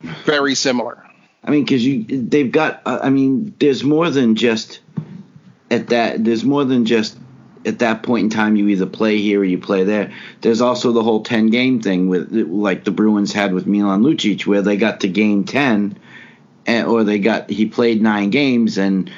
very 0.00 0.54
similar. 0.54 1.07
I 1.44 1.50
mean, 1.50 1.64
because 1.64 1.84
you 1.84 2.04
they've 2.04 2.50
got. 2.50 2.82
Uh, 2.84 3.00
I 3.02 3.10
mean, 3.10 3.54
there's 3.58 3.84
more 3.84 4.10
than 4.10 4.34
just 4.34 4.80
at 5.70 5.88
that. 5.88 6.24
There's 6.24 6.44
more 6.44 6.64
than 6.64 6.84
just 6.84 7.16
at 7.64 7.78
that 7.78 8.02
point 8.02 8.24
in 8.24 8.30
time. 8.30 8.56
You 8.56 8.68
either 8.68 8.86
play 8.86 9.18
here 9.18 9.40
or 9.40 9.44
you 9.44 9.58
play 9.58 9.84
there. 9.84 10.12
There's 10.40 10.60
also 10.60 10.92
the 10.92 11.02
whole 11.02 11.22
ten 11.22 11.48
game 11.48 11.80
thing 11.80 12.08
with 12.08 12.30
like 12.32 12.84
the 12.84 12.90
Bruins 12.90 13.32
had 13.32 13.54
with 13.54 13.66
Milan 13.66 14.02
Lucic, 14.02 14.46
where 14.46 14.62
they 14.62 14.76
got 14.76 15.00
to 15.00 15.08
game 15.08 15.44
ten, 15.44 15.96
and, 16.66 16.86
or 16.86 17.04
they 17.04 17.18
got 17.18 17.50
he 17.50 17.66
played 17.66 18.02
nine 18.02 18.30
games 18.30 18.78
and. 18.78 19.10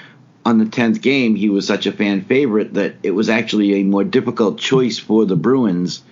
On 0.43 0.57
the 0.57 0.65
tenth 0.65 1.03
game, 1.03 1.37
he 1.37 1.51
was 1.51 1.67
such 1.67 1.85
a 1.85 1.93
fan 1.93 2.23
favorite 2.23 2.73
that 2.73 2.95
it 3.03 3.11
was 3.11 3.29
actually 3.29 3.75
a 3.75 3.85
more 3.85 4.05
difficult 4.05 4.59
choice 4.59 4.99
for 4.99 5.27
the 5.27 5.37
Bruins 5.37 6.03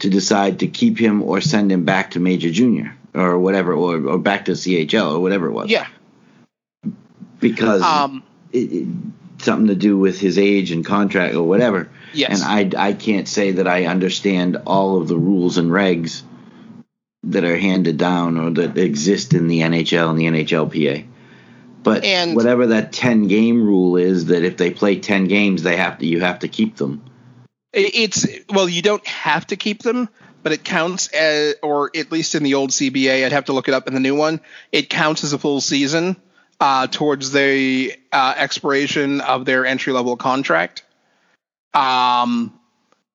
to 0.00 0.08
decide 0.08 0.60
to 0.60 0.66
keep 0.66 0.98
him 0.98 1.22
or 1.22 1.42
send 1.42 1.70
him 1.70 1.84
back 1.84 2.12
to 2.12 2.18
Major 2.18 2.50
Junior 2.50 2.96
or 3.16 3.38
whatever, 3.38 3.72
or, 3.72 3.96
or 4.06 4.18
back 4.18 4.44
to 4.46 4.52
CHL 4.52 5.14
or 5.14 5.20
whatever 5.20 5.46
it 5.46 5.52
was. 5.52 5.70
Yeah. 5.70 5.86
Because 7.40 7.82
Um, 7.82 8.22
it, 8.52 8.58
it, 8.72 8.88
something 9.38 9.68
to 9.68 9.74
do 9.74 9.98
with 9.98 10.18
his 10.20 10.38
age 10.38 10.70
and 10.70 10.84
contract 10.84 11.34
or 11.34 11.42
whatever. 11.42 11.88
Yes. 12.12 12.42
And 12.42 12.74
I, 12.76 12.88
I 12.88 12.92
can't 12.92 13.28
say 13.28 13.52
that 13.52 13.66
I 13.68 13.86
understand 13.86 14.56
all 14.66 15.00
of 15.00 15.08
the 15.08 15.16
rules 15.16 15.58
and 15.58 15.70
regs 15.70 16.22
that 17.24 17.44
are 17.44 17.56
handed 17.58 17.98
down 17.98 18.38
or 18.38 18.50
that 18.52 18.78
exist 18.78 19.34
in 19.34 19.48
the 19.48 19.60
NHL 19.60 20.10
and 20.10 20.18
the 20.18 20.26
NHLPA. 20.26 21.06
But 21.82 22.04
And- 22.04 22.34
whatever 22.36 22.68
that 22.68 22.92
10 22.92 23.28
game 23.28 23.64
rule 23.64 23.96
is 23.96 24.26
that 24.26 24.42
if 24.44 24.56
they 24.56 24.70
play 24.70 24.98
10 24.98 25.26
games 25.28 25.62
they 25.62 25.76
have 25.76 25.98
to 25.98 26.06
you 26.06 26.20
have 26.20 26.40
to 26.40 26.48
keep 26.48 26.76
them. 26.76 27.02
It's 27.72 28.26
well, 28.48 28.68
you 28.68 28.80
don't 28.80 29.06
have 29.06 29.46
to 29.48 29.56
keep 29.56 29.82
them, 29.82 30.08
but 30.46 30.52
it 30.52 30.62
counts 30.62 31.08
as, 31.08 31.56
or 31.60 31.90
at 31.96 32.12
least 32.12 32.36
in 32.36 32.44
the 32.44 32.54
old 32.54 32.70
CBA, 32.70 33.26
I'd 33.26 33.32
have 33.32 33.46
to 33.46 33.52
look 33.52 33.66
it 33.66 33.74
up 33.74 33.88
in 33.88 33.94
the 33.94 33.98
new 33.98 34.14
one. 34.14 34.40
It 34.70 34.88
counts 34.88 35.24
as 35.24 35.32
a 35.32 35.38
full 35.38 35.60
season 35.60 36.14
uh, 36.60 36.86
towards 36.86 37.32
the 37.32 37.92
uh, 38.12 38.34
expiration 38.36 39.20
of 39.22 39.44
their 39.44 39.66
entry 39.66 39.92
level 39.92 40.16
contract. 40.16 40.84
Um, 41.74 42.56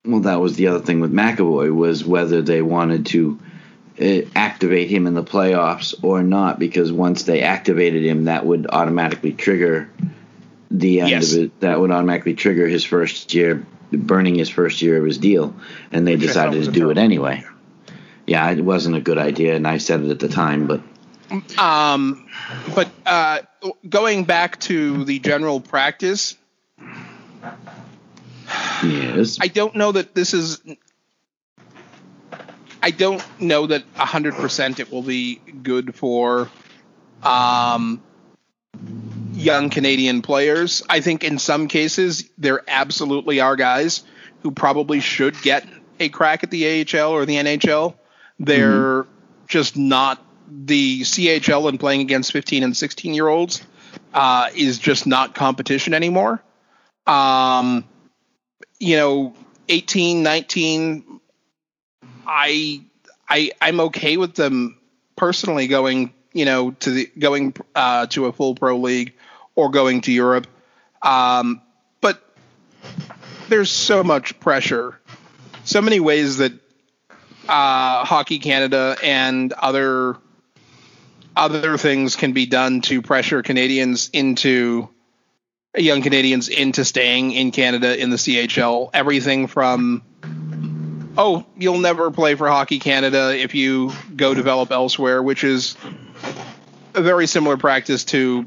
Well, 0.04 0.20
that 0.24 0.42
was 0.42 0.58
the 0.58 0.68
other 0.68 0.82
thing 0.82 1.00
with 1.00 1.14
McAvoy 1.14 1.74
was 1.74 2.04
whether 2.04 2.42
they 2.42 2.62
wanted 2.62 3.06
to 3.06 3.40
uh, 4.02 4.28
activate 4.36 4.90
him 4.90 5.08
in 5.08 5.14
the 5.14 5.24
playoffs 5.24 5.96
or 6.04 6.24
not, 6.24 6.60
because 6.60 6.92
once 6.92 7.24
they 7.24 7.44
activated 7.44 8.04
him, 8.04 8.26
that 8.26 8.46
would 8.46 8.68
automatically 8.70 9.32
trigger 9.32 9.90
the 10.70 11.00
end 11.00 11.10
Yes. 11.12 11.32
of 11.32 11.44
it. 11.44 11.60
That 11.62 11.80
would 11.80 11.92
automatically 11.92 12.34
trigger 12.34 12.68
his 12.68 12.84
first 12.84 13.34
year, 13.34 13.66
burning 13.92 14.36
his 14.36 14.50
first 14.50 14.82
year 14.82 14.98
of 14.98 15.06
his 15.06 15.18
deal, 15.18 15.56
and 15.92 16.08
they 16.08 16.16
Which 16.16 16.28
decided 16.28 16.64
to 16.64 16.72
do 16.72 16.90
it 16.90 16.98
anyway. 16.98 17.44
Yeah, 18.28 18.50
it 18.52 18.62
wasn't 18.62 18.96
a 18.96 19.02
good 19.02 19.18
idea, 19.18 19.56
and 19.56 19.68
I 19.68 19.78
said 19.78 20.02
it 20.02 20.10
at 20.10 20.20
the 20.20 20.30
time, 20.30 20.68
but 20.68 20.82
um, 21.58 22.28
but 22.76 22.90
uh, 23.06 23.40
going 23.88 24.26
back 24.26 24.60
to 24.62 25.06
the 25.06 25.20
general 25.20 25.62
practice, 25.62 26.38
yes, 28.84 29.38
I 29.40 29.48
don't 29.48 29.76
know 29.76 29.92
that 29.92 30.14
this 30.14 30.34
is. 30.34 30.62
I 32.84 32.92
don't 32.92 33.24
know 33.40 33.68
that 33.68 33.84
hundred 33.96 34.34
percent 34.36 34.80
it 34.80 34.92
will 34.92 35.04
be 35.04 35.36
good 35.36 35.96
for 35.96 36.50
um, 37.24 38.02
young 39.34 39.70
Canadian 39.70 40.22
players. 40.22 40.84
I 40.90 41.02
think 41.02 41.24
in 41.24 41.40
some 41.40 41.68
cases 41.68 42.30
there 42.38 42.62
absolutely 42.68 43.40
are 43.40 43.56
guys 43.56 44.04
who 44.42 44.52
probably 44.52 45.00
should 45.00 45.42
get 45.42 45.68
a 46.00 46.10
crack 46.10 46.44
at 46.44 46.52
the 46.52 46.82
AHL 46.82 47.12
or 47.12 47.26
the 47.26 47.36
NHL. 47.36 47.96
They're 48.40 49.06
just 49.48 49.78
not 49.78 50.24
the 50.48 51.02
CHL 51.02 51.70
and 51.70 51.80
playing 51.80 52.02
against 52.02 52.32
15 52.32 52.64
and 52.64 52.76
16 52.76 53.14
year 53.14 53.28
olds 53.28 53.62
uh, 54.14 54.50
is 54.56 54.80
just 54.80 55.08
not 55.08 55.36
competition 55.36 55.94
anymore. 55.94 56.44
Um, 57.08 57.86
you 58.80 58.98
know, 58.98 59.34
18, 59.70 60.24
19, 60.24 61.22
I, 62.26 62.82
I, 63.30 63.52
I'm 63.62 63.80
okay 63.82 64.18
with 64.18 64.36
them 64.36 64.78
personally 65.16 65.68
going, 65.68 66.14
you 66.34 66.46
know, 66.46 66.72
to 66.72 66.92
the 66.92 67.12
going 67.18 67.54
uh, 67.76 68.08
to 68.08 68.26
a 68.26 68.32
full 68.32 68.56
pro 68.56 68.78
league 68.78 69.14
or 69.56 69.70
going 69.70 70.02
to 70.02 70.12
Europe. 70.12 70.48
Um, 71.02 71.62
but 72.00 72.22
there's 73.50 73.72
so 73.72 74.04
much 74.04 74.40
pressure, 74.40 75.00
so 75.64 75.82
many 75.82 76.00
ways 76.00 76.38
that 76.38 76.54
uh, 77.48 78.06
Hockey 78.06 78.40
Canada 78.40 78.98
and 79.04 79.52
other 79.54 80.18
other 81.36 81.78
things 81.78 82.16
can 82.16 82.34
be 82.34 82.46
done 82.46 82.82
to 82.82 83.02
pressure 83.02 83.42
Canadians 83.42 84.10
into 84.12 84.90
young 85.78 86.02
Canadians 86.02 86.50
into 86.50 86.84
staying 86.84 87.32
in 87.32 87.52
Canada 87.52 87.98
in 87.98 88.10
the 88.10 88.18
CHL. 88.18 88.90
Everything 88.94 89.48
from 89.48 90.04
oh, 91.18 91.46
you'll 91.58 91.80
never 91.80 92.12
play 92.12 92.36
for 92.36 92.48
Hockey 92.48 92.80
Canada 92.80 93.36
if 93.38 93.54
you 93.56 93.92
go 94.16 94.34
develop 94.34 94.72
elsewhere, 94.72 95.22
which 95.22 95.44
is 95.44 95.76
a 96.94 97.02
very 97.02 97.28
similar 97.28 97.58
practice 97.58 98.06
to 98.06 98.46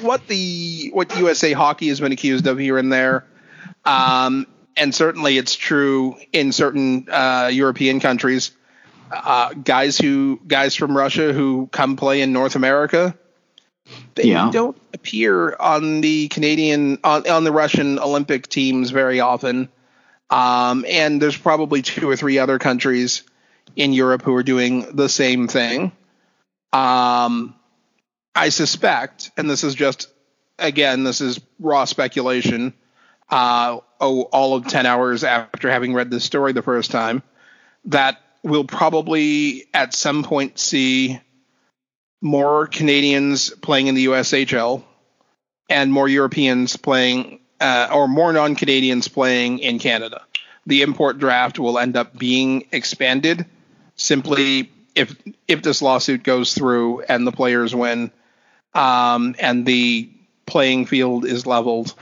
what 0.00 0.26
the 0.28 0.90
what 0.92 1.16
USA 1.18 1.52
Hockey 1.52 1.88
has 1.88 2.00
been 2.00 2.12
accused 2.12 2.46
of 2.46 2.58
here 2.58 2.78
and 2.78 2.92
there. 2.92 3.24
Um, 3.84 4.46
and 4.76 4.94
certainly 4.94 5.38
it's 5.38 5.54
true 5.54 6.16
in 6.32 6.52
certain 6.52 7.06
uh, 7.10 7.50
European 7.52 8.00
countries. 8.00 8.52
Uh, 9.10 9.52
guys 9.54 9.98
who 9.98 10.40
guys 10.46 10.74
from 10.74 10.96
Russia 10.96 11.32
who 11.32 11.68
come 11.70 11.96
play 11.96 12.20
in 12.22 12.32
North 12.32 12.56
America, 12.56 13.14
they 14.14 14.24
Yeah. 14.24 14.50
don't 14.50 14.76
appear 14.92 15.54
on 15.60 16.00
the 16.00 16.28
Canadian 16.28 16.98
on, 17.04 17.28
on 17.28 17.44
the 17.44 17.52
Russian 17.52 17.98
Olympic 17.98 18.48
teams 18.48 18.90
very 18.90 19.20
often. 19.20 19.68
Um, 20.30 20.84
and 20.88 21.20
there's 21.20 21.36
probably 21.36 21.82
two 21.82 22.08
or 22.08 22.16
three 22.16 22.38
other 22.38 22.58
countries 22.58 23.22
in 23.76 23.92
Europe 23.92 24.22
who 24.22 24.34
are 24.34 24.42
doing 24.42 24.96
the 24.96 25.08
same 25.08 25.46
thing. 25.48 25.92
Um, 26.74 27.54
I 28.34 28.48
suspect, 28.48 29.30
and 29.36 29.48
this 29.48 29.62
is 29.62 29.76
just 29.76 30.08
again, 30.58 31.04
this 31.04 31.20
is 31.20 31.40
raw 31.60 31.84
speculation. 31.84 32.74
Uh, 33.30 33.78
oh, 34.00 34.22
all 34.22 34.56
of 34.56 34.66
ten 34.66 34.84
hours 34.84 35.22
after 35.22 35.70
having 35.70 35.94
read 35.94 36.10
this 36.10 36.24
story 36.24 36.52
the 36.52 36.62
first 36.62 36.90
time, 36.90 37.22
that 37.86 38.20
we'll 38.42 38.64
probably 38.64 39.66
at 39.72 39.94
some 39.94 40.24
point 40.24 40.58
see 40.58 41.20
more 42.20 42.66
Canadians 42.66 43.50
playing 43.50 43.86
in 43.86 43.94
the 43.94 44.06
USHL 44.06 44.82
and 45.70 45.92
more 45.92 46.08
Europeans 46.08 46.76
playing, 46.76 47.38
uh, 47.60 47.88
or 47.92 48.08
more 48.08 48.32
non-Canadians 48.32 49.06
playing 49.08 49.60
in 49.60 49.78
Canada. 49.78 50.22
The 50.66 50.82
import 50.82 51.18
draft 51.18 51.58
will 51.58 51.78
end 51.78 51.96
up 51.96 52.18
being 52.18 52.66
expanded 52.72 53.46
simply 53.94 54.72
if 54.94 55.16
if 55.48 55.62
this 55.62 55.82
lawsuit 55.82 56.22
goes 56.22 56.54
through 56.54 57.02
and 57.02 57.26
the 57.26 57.32
players 57.32 57.74
win, 57.74 58.10
um, 58.74 59.34
and 59.38 59.66
the 59.66 60.10
playing 60.46 60.86
field 60.86 61.24
is 61.24 61.46
leveled. 61.46 61.94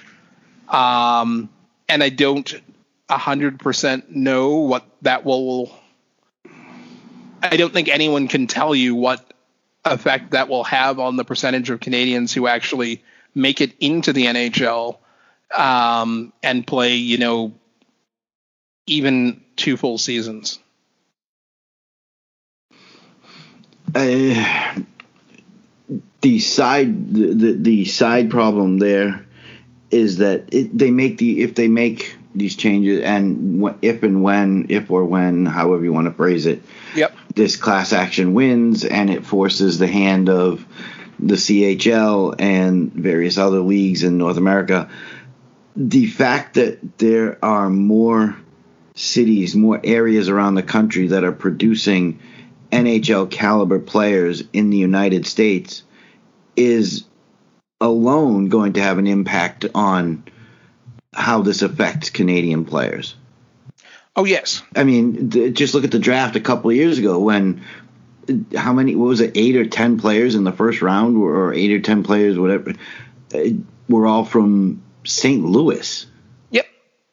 Um, 0.69 1.49
and 1.89 2.03
I 2.03 2.09
don't 2.09 2.55
hundred 3.11 3.59
percent 3.59 4.15
know 4.15 4.57
what 4.57 4.85
that 5.03 5.25
will. 5.25 5.71
I 7.43 7.57
don't 7.57 7.73
think 7.73 7.89
anyone 7.89 8.29
can 8.29 8.47
tell 8.47 8.75
you 8.75 8.95
what 8.95 9.33
effect 9.85 10.31
that 10.31 10.49
will 10.49 10.65
have 10.65 10.99
on 10.99 11.17
the 11.17 11.25
percentage 11.25 11.71
of 11.71 11.81
Canadians 11.81 12.33
who 12.33 12.47
actually 12.47 13.03
make 13.35 13.61
it 13.61 13.73
into 13.81 14.13
the 14.13 14.27
NHL 14.27 14.99
um, 15.55 16.33
and 16.43 16.67
play, 16.67 16.95
you 16.95 17.19
know, 17.19 17.53
even 18.87 19.43
two 19.57 19.77
full 19.77 19.99
seasons. 19.99 20.59
Uh, 23.95 24.75
the 26.21 26.39
side 26.39 27.13
the, 27.13 27.35
the 27.35 27.53
the 27.53 27.85
side 27.85 28.31
problem 28.31 28.79
there 28.79 29.25
is 29.91 30.19
that 30.19 30.53
it, 30.55 30.77
they 30.77 30.91
make 30.91 31.19
the 31.19 31.43
if 31.43 31.55
they 31.55 31.69
make 31.69 32.17
these 32.35 32.57
changes 32.57 33.03
and 33.03 33.77
if 33.83 34.03
and 34.03 34.23
when 34.23 34.67
if 34.71 34.91
or 34.91 35.05
when 35.05 35.45
however 35.45 35.85
you 35.85 35.93
want 35.93 36.07
to 36.07 36.13
phrase 36.13 36.47
it 36.47 36.63
Yep. 36.97 37.15
this 37.35 37.57
class 37.57 37.93
action 37.93 38.33
wins 38.35 38.85
and 38.85 39.11
it 39.11 39.27
forces 39.27 39.79
the 39.79 39.87
hand 39.87 40.29
of 40.31 40.65
the 41.19 41.35
CHL 41.35 42.35
and 42.39 42.93
various 42.93 43.37
other 43.39 43.61
leagues 43.61 44.03
in 44.03 44.17
North 44.17 44.39
America 44.39 44.89
the 45.77 46.07
fact 46.07 46.55
that 46.55 46.99
there 46.99 47.39
are 47.45 47.69
more 47.69 48.37
cities 48.95 49.55
more 49.55 49.81
areas 49.85 50.29
around 50.29 50.55
the 50.55 50.63
country 50.63 51.09
that 51.09 51.25
are 51.25 51.33
producing 51.33 52.19
NHL 52.73 53.31
caliber 53.31 53.79
players 53.79 54.43
in 54.53 54.71
the 54.71 54.79
United 54.79 55.27
States 55.27 55.83
is 56.57 57.05
alone 57.81 58.49
going 58.49 58.75
to 58.75 58.83
have 58.83 58.99
an 58.99 59.07
impact 59.07 59.67
on 59.75 60.25
how 61.13 61.43
this 61.43 61.63
affects 61.63 62.11
Canadian 62.11 62.65
players. 62.65 63.15
Oh 64.17 64.25
yes. 64.25 64.63
I 64.75 64.85
mean, 64.85 65.31
th- 65.31 65.55
just 65.55 65.75
look 65.75 65.85
at 65.85 65.91
the 65.91 65.99
draft 65.99 66.37
a 66.37 66.41
couple 66.41 66.71
of 66.71 66.77
years 66.77 66.99
ago 66.99 67.19
when 67.19 67.63
how 68.57 68.73
many? 68.73 68.95
What 68.95 69.07
was 69.07 69.21
it? 69.21 69.33
Eight 69.37 69.57
or 69.57 69.67
ten 69.67 69.99
players 69.99 70.35
in 70.35 70.45
the 70.45 70.53
first 70.53 70.83
round, 70.83 71.17
or 71.17 71.53
eight 71.55 71.73
or 71.73 71.81
ten 71.81 72.03
players, 72.03 72.39
whatever. 72.39 72.75
Uh, 73.35 73.39
were 73.89 74.07
all 74.07 74.25
from 74.25 74.83
St. 75.05 75.45
Louis. 75.45 76.07
Yep, 76.51 76.67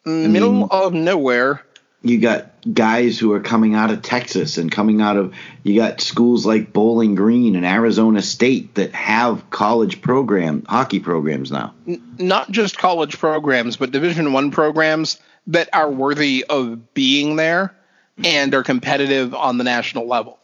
middle 0.06 0.52
mean, 0.52 0.68
of 0.70 0.94
nowhere. 0.94 1.66
You 2.02 2.20
got 2.20 2.59
guys 2.72 3.18
who 3.18 3.34
are 3.34 3.40
coming 3.40 3.76
out 3.76 3.92
of 3.92 4.02
Texas 4.02 4.58
and 4.58 4.72
coming 4.72 5.02
out 5.02 5.18
of. 5.18 5.34
You 5.64 5.76
got 5.76 6.02
schools 6.02 6.46
like 6.46 6.74
Bowling 6.74 7.16
Green 7.16 7.56
and 7.56 7.66
Arizona 7.66 8.22
State 8.22 8.76
that 8.76 8.94
have 8.94 9.50
college 9.50 10.02
program 10.02 10.64
hockey 10.68 11.00
programs 11.00 11.52
now. 11.52 11.74
Not 12.18 12.52
just 12.52 12.78
college 12.78 13.18
programs, 13.18 13.78
but 13.78 13.92
Division 13.92 14.34
One 14.34 14.52
programs 14.52 15.20
that 15.48 15.70
are 15.74 15.90
worthy 15.90 16.46
of 16.48 16.94
being 16.94 17.36
there 17.36 17.76
and 18.24 18.54
are 18.54 18.64
competitive 18.64 19.34
on 19.34 19.58
the 19.58 19.64
national 19.64 20.08
level. 20.08 20.40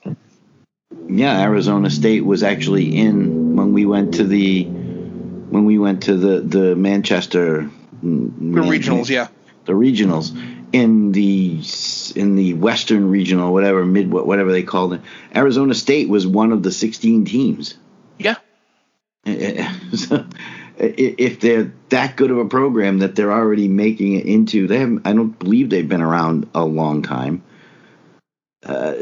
Yeah, 1.08 1.42
Arizona 1.42 1.90
State 1.90 2.26
was 2.26 2.44
actually 2.44 2.96
in 2.96 3.56
when 3.56 3.74
we 3.74 3.86
went 3.86 4.16
to 4.16 4.24
the 4.24 4.64
when 4.64 5.66
we 5.66 5.78
went 5.78 6.04
to 6.04 6.16
the 6.16 6.40
the 6.42 6.76
Manchester 6.76 7.70
mm, 8.04 8.36
the 8.38 8.62
Man- 8.62 8.70
regionals, 8.70 9.10
yeah, 9.10 9.28
the 9.66 9.74
regionals 9.74 10.32
in 10.76 11.14
the 11.14 11.62
in 12.18 12.36
the 12.36 12.54
Western 12.56 13.10
regional, 13.10 13.54
whatever 13.54 13.86
mid 13.86 14.12
whatever 14.12 14.52
they 14.52 14.62
called 14.62 14.94
it. 14.94 15.02
Arizona 15.34 15.74
State 15.74 16.10
was 16.10 16.28
one 16.28 16.52
of 16.52 16.64
the 16.64 16.72
16 16.72 17.24
teams. 17.24 17.76
Yeah. 18.20 18.36
Eh, 19.26 19.38
eh, 19.40 19.54
eh, 19.58 19.96
so, 19.96 20.26
if 20.78 21.40
they're 21.40 21.72
that 21.90 22.18
good 22.18 22.30
of 22.30 22.40
a 22.40 22.46
program 22.46 23.00
that 23.00 23.16
they're 23.16 23.32
already 23.32 23.70
making 23.70 24.16
it 24.16 24.26
into, 24.26 24.68
they 24.68 24.80
have 24.80 25.00
I 25.06 25.14
don't 25.14 25.40
believe 25.40 25.70
they've 25.70 25.88
been 25.88 26.02
around 26.02 26.50
a 26.54 26.66
long 26.66 27.04
time. 27.04 27.42
Uh, 28.62 28.96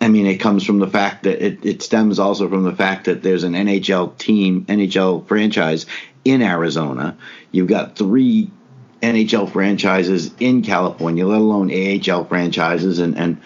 I 0.00 0.08
mean, 0.08 0.26
it 0.26 0.38
comes 0.38 0.64
from 0.64 0.78
the 0.78 0.86
fact 0.86 1.24
that 1.24 1.44
it, 1.44 1.66
it 1.66 1.82
stems 1.82 2.20
also 2.20 2.48
from 2.48 2.62
the 2.62 2.76
fact 2.76 3.06
that 3.06 3.24
there's 3.24 3.42
an 3.42 3.54
NHL 3.54 4.16
team, 4.16 4.64
NHL 4.66 5.26
franchise 5.26 5.86
in 6.24 6.40
Arizona. 6.40 7.18
You've 7.50 7.66
got 7.66 7.96
three 7.96 8.52
NHL 9.02 9.50
franchises 9.50 10.30
in 10.38 10.62
California, 10.62 11.26
let 11.26 11.40
alone 11.40 11.70
AHL 11.70 12.24
franchises 12.24 12.98
and 12.98 13.16
and 13.16 13.40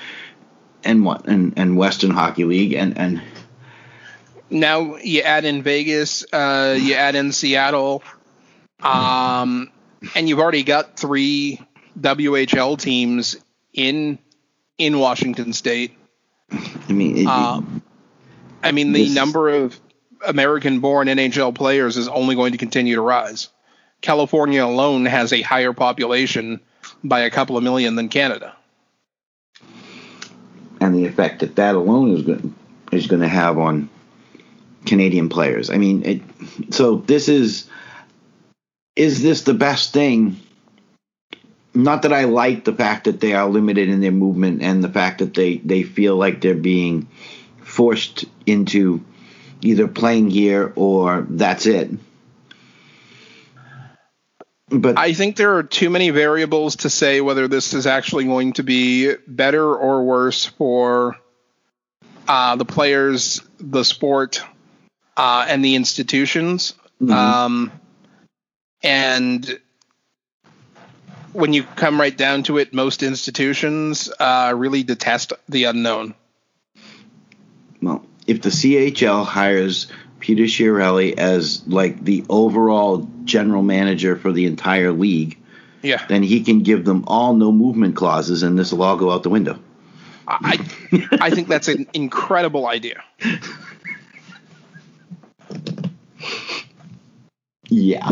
and 0.83 1.05
what 1.05 1.27
and, 1.27 1.55
and 1.57 1.77
Western 1.77 2.11
Hockey 2.11 2.45
League 2.45 2.73
and 2.75 2.99
and 2.99 3.23
now 4.51 4.97
you 4.97 5.23
add 5.23 5.45
in 5.45 5.63
Vegas, 5.63 6.25
uh, 6.33 6.77
you 6.79 6.95
add 6.95 7.15
in 7.15 7.33
Seattle, 7.33 8.03
um, 8.81 9.71
and 10.15 10.29
you've 10.29 10.39
already 10.39 10.63
got 10.63 10.97
three 10.99 11.61
WHL 11.99 12.79
teams 12.79 13.37
in 13.73 14.19
in 14.79 14.99
Washington 14.99 15.53
State. 15.53 15.97
I 16.51 16.93
mean, 16.93 17.19
it, 17.19 17.27
um, 17.27 17.83
I 18.63 18.73
mean 18.73 18.93
the 18.93 19.09
number 19.09 19.49
of 19.49 19.79
American-born 20.27 21.09
NHL 21.09 21.55
players 21.55 21.97
is 21.97 22.09
only 22.09 22.35
going 22.35 22.53
to 22.53 22.59
continue 22.59 22.95
to 22.97 23.01
rise. 23.01 23.49
California 24.05 24.63
alone 24.63 25.07
has 25.07 25.33
a 25.33 25.41
higher 25.41 25.73
population 25.73 26.61
by 27.03 27.21
a 27.21 27.31
couple 27.31 27.57
of 27.57 27.65
million 27.65 27.97
than 27.97 28.11
Canada. 28.11 28.55
And 30.79 30.95
the 30.95 31.07
effect 31.07 31.41
that 31.41 31.57
that 31.57 31.75
alone 31.75 32.15
is 32.15 32.23
going 32.23 32.55
is 32.93 33.07
going 33.07 33.23
to 33.23 33.29
have 33.29 33.57
on 33.59 33.89
Canadian 34.85 35.31
players. 35.31 35.71
I 35.71 35.79
mean, 35.79 36.05
it, 36.05 36.23
so 36.75 36.97
this 36.97 37.31
is 37.31 37.67
is 38.95 39.23
this 39.23 39.43
the 39.43 39.55
best 39.55 39.95
thing 39.95 40.37
not 41.73 42.03
that 42.03 42.13
I 42.13 42.25
like 42.25 42.65
the 42.65 42.75
fact 42.75 43.05
that 43.05 43.21
they 43.21 43.33
are 43.33 43.49
limited 43.49 43.89
in 43.89 44.03
their 44.03 44.13
movement 44.13 44.61
and 44.61 44.85
the 44.85 44.89
fact 44.89 45.21
that 45.21 45.33
they, 45.35 45.57
they 45.57 45.83
feel 45.83 46.15
like 46.15 46.41
they're 46.41 46.55
being 46.55 47.09
forced 47.63 48.27
into 48.47 49.03
either 49.63 49.89
playing 49.89 50.31
here 50.31 50.73
or 50.77 51.27
that's 51.29 51.67
it. 51.67 51.91
But 54.81 54.99
I 54.99 55.13
think 55.13 55.37
there 55.37 55.57
are 55.57 55.63
too 55.63 55.91
many 55.91 56.11
variables 56.11 56.77
to 56.77 56.91
say 56.91 57.21
whether 57.21 57.49
this 57.49 57.75
is 57.75 57.87
actually 57.87 58.25
going 58.25 58.55
to 58.55 58.63
be 58.63 59.15
better 59.27 59.75
or 59.75 60.05
worse 60.05 60.45
for 60.45 61.17
uh, 62.27 62.57
the 62.57 62.65
players, 62.65 63.41
the 63.59 63.85
sport, 63.85 64.43
uh, 65.17 65.47
and 65.49 65.65
the 65.65 65.75
institutions. 65.75 66.75
Mm-hmm. 67.01 67.13
Um, 67.13 67.73
and 68.83 69.59
when 71.33 71.53
you 71.53 71.65
come 71.65 72.01
right 72.01 72.17
down 72.17 72.43
to 72.45 72.59
it, 72.59 72.73
most 72.73 73.03
institutions 73.03 74.11
uh, 74.19 74.53
really 74.57 74.83
detest 74.83 75.33
the 75.49 75.65
unknown. 75.65 76.15
Well, 77.83 78.05
if 78.27 78.41
the 78.41 78.51
CHL 78.51 79.27
hires 79.27 79.89
Peter 80.25 80.45
Chiarelli 80.45 81.19
as 81.19 81.63
like 81.67 82.03
the 82.03 82.25
overall 82.31 83.07
general 83.25 83.63
manager 83.63 84.17
for 84.17 84.33
the 84.33 84.47
entire 84.47 84.91
league, 84.91 85.37
yeah, 85.83 86.03
then 86.09 86.23
he 86.23 86.43
can 86.43 86.63
give 86.63 86.87
them 86.87 87.05
all 87.07 87.35
no 87.35 87.53
movement 87.53 87.95
clauses, 87.95 88.43
and 88.43 88.59
this 88.59 88.73
will 88.73 88.83
all 88.83 88.97
go 88.97 89.11
out 89.11 89.23
the 89.23 89.29
window. 89.29 89.59
I 90.27 90.67
I 91.21 91.29
think 91.29 91.49
that's 91.49 91.69
an 91.69 91.87
incredible 91.93 92.67
idea. 92.67 93.05
Yeah. 97.69 98.11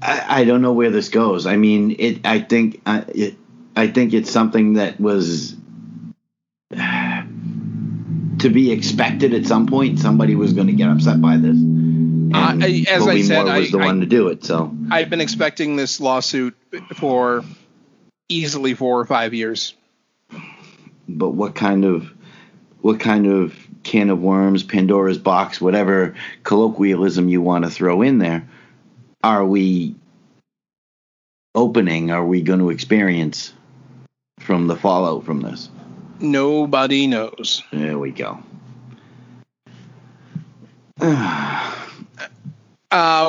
I, 0.00 0.24
I, 0.28 0.44
don't 0.44 0.62
know 0.62 0.72
where 0.72 0.90
this 0.90 1.10
goes. 1.10 1.44
I 1.44 1.56
mean, 1.56 1.96
it. 1.98 2.24
I 2.24 2.38
think 2.38 2.80
uh, 2.86 3.02
it. 3.08 3.34
I 3.76 3.88
think 3.88 4.14
it's 4.14 4.30
something 4.30 4.74
that 4.74 4.98
was 4.98 5.56
to 8.40 8.50
be 8.50 8.70
expected 8.72 9.34
at 9.34 9.46
some 9.46 9.66
point. 9.66 9.98
Somebody 9.98 10.34
was 10.34 10.52
going 10.52 10.68
to 10.68 10.72
get 10.72 10.88
upset 10.88 11.20
by 11.20 11.36
this. 11.36 11.56
And 11.56 12.34
uh, 12.34 12.66
as 12.66 13.06
I 13.06 13.22
said, 13.22 13.46
Mohr 13.46 13.58
was 13.58 13.68
I, 13.68 13.70
the 13.70 13.78
one 13.78 14.00
to 14.00 14.06
do 14.06 14.28
it. 14.28 14.44
So 14.44 14.74
I've 14.90 15.10
been 15.10 15.20
expecting 15.20 15.76
this 15.76 16.00
lawsuit 16.00 16.56
for 16.96 17.44
easily 18.28 18.74
four 18.74 19.00
or 19.00 19.04
five 19.06 19.34
years. 19.34 19.74
But 21.08 21.30
what 21.30 21.54
kind 21.54 21.84
of 21.84 22.12
what 22.80 23.00
kind 23.00 23.26
of 23.26 23.56
can 23.82 24.10
of 24.10 24.20
worms, 24.20 24.62
Pandora's 24.62 25.18
box, 25.18 25.60
whatever 25.60 26.14
colloquialism 26.44 27.28
you 27.28 27.40
want 27.40 27.64
to 27.64 27.70
throw 27.70 28.02
in 28.02 28.18
there? 28.18 28.46
are 29.22 29.44
we 29.44 29.96
opening 31.54 32.10
are 32.10 32.24
we 32.24 32.42
going 32.42 32.60
to 32.60 32.70
experience 32.70 33.52
from 34.38 34.66
the 34.66 34.76
fallout 34.76 35.24
from 35.24 35.40
this? 35.40 35.70
Nobody 36.20 37.06
knows. 37.06 37.62
There 37.72 37.98
we 37.98 38.10
go. 38.10 38.42
uh, 41.00 41.72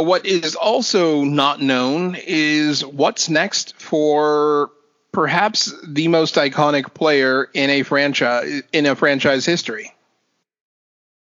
what 0.03 0.25
is 0.25 0.55
also 0.55 1.23
not 1.23 1.61
known 1.61 2.17
is 2.19 2.83
what's 2.83 3.29
next 3.29 3.79
for 3.79 4.71
perhaps 5.11 5.73
the 5.87 6.07
most 6.07 6.35
iconic 6.35 6.93
player 6.93 7.49
in 7.53 7.69
a 7.69 7.83
franchise 7.83 8.63
in 8.73 8.85
a 8.85 8.95
franchise 8.95 9.45
history. 9.45 9.93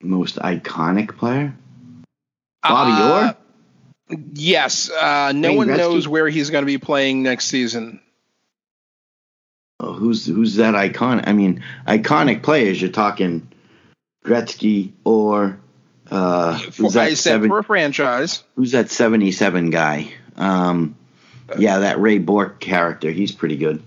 Most 0.02 0.38
iconic 0.38 1.18
player? 1.18 1.56
Bobby 2.64 3.02
uh, 3.02 3.12
Orr? 3.12 3.36
Yes, 4.34 4.90
uh, 4.90 5.34
no 5.36 5.54
one 5.54 5.68
Gretzky? 5.68 5.78
knows 5.78 6.08
where 6.08 6.30
he's 6.30 6.50
going 6.50 6.62
to 6.62 6.68
be 6.68 6.78
playing 6.78 7.24
next 7.24 7.46
season. 7.46 8.00
Oh, 9.80 9.94
who's 9.94 10.26
who's 10.26 10.56
that 10.56 10.74
iconic? 10.74 11.28
I 11.28 11.34
mean, 11.34 11.64
iconic 11.88 12.42
players. 12.42 12.82
You're 12.82 12.92
talking 12.92 13.48
Gretzky 14.26 14.94
or 15.04 15.60
uh, 16.10 16.58
who's 16.58 16.94
that 16.94 17.04
I 17.04 17.10
said 17.10 17.18
seven, 17.18 17.50
for 17.50 17.60
a 17.60 17.64
franchise. 17.64 18.44
Who's 18.56 18.72
that 18.72 18.90
77 18.90 19.70
guy? 19.70 20.12
Um, 20.36 20.96
yeah, 21.58 21.80
that 21.80 22.00
Ray 22.00 22.18
Bourque 22.18 22.60
character. 22.60 23.12
He's 23.12 23.32
pretty 23.32 23.58
good, 23.58 23.84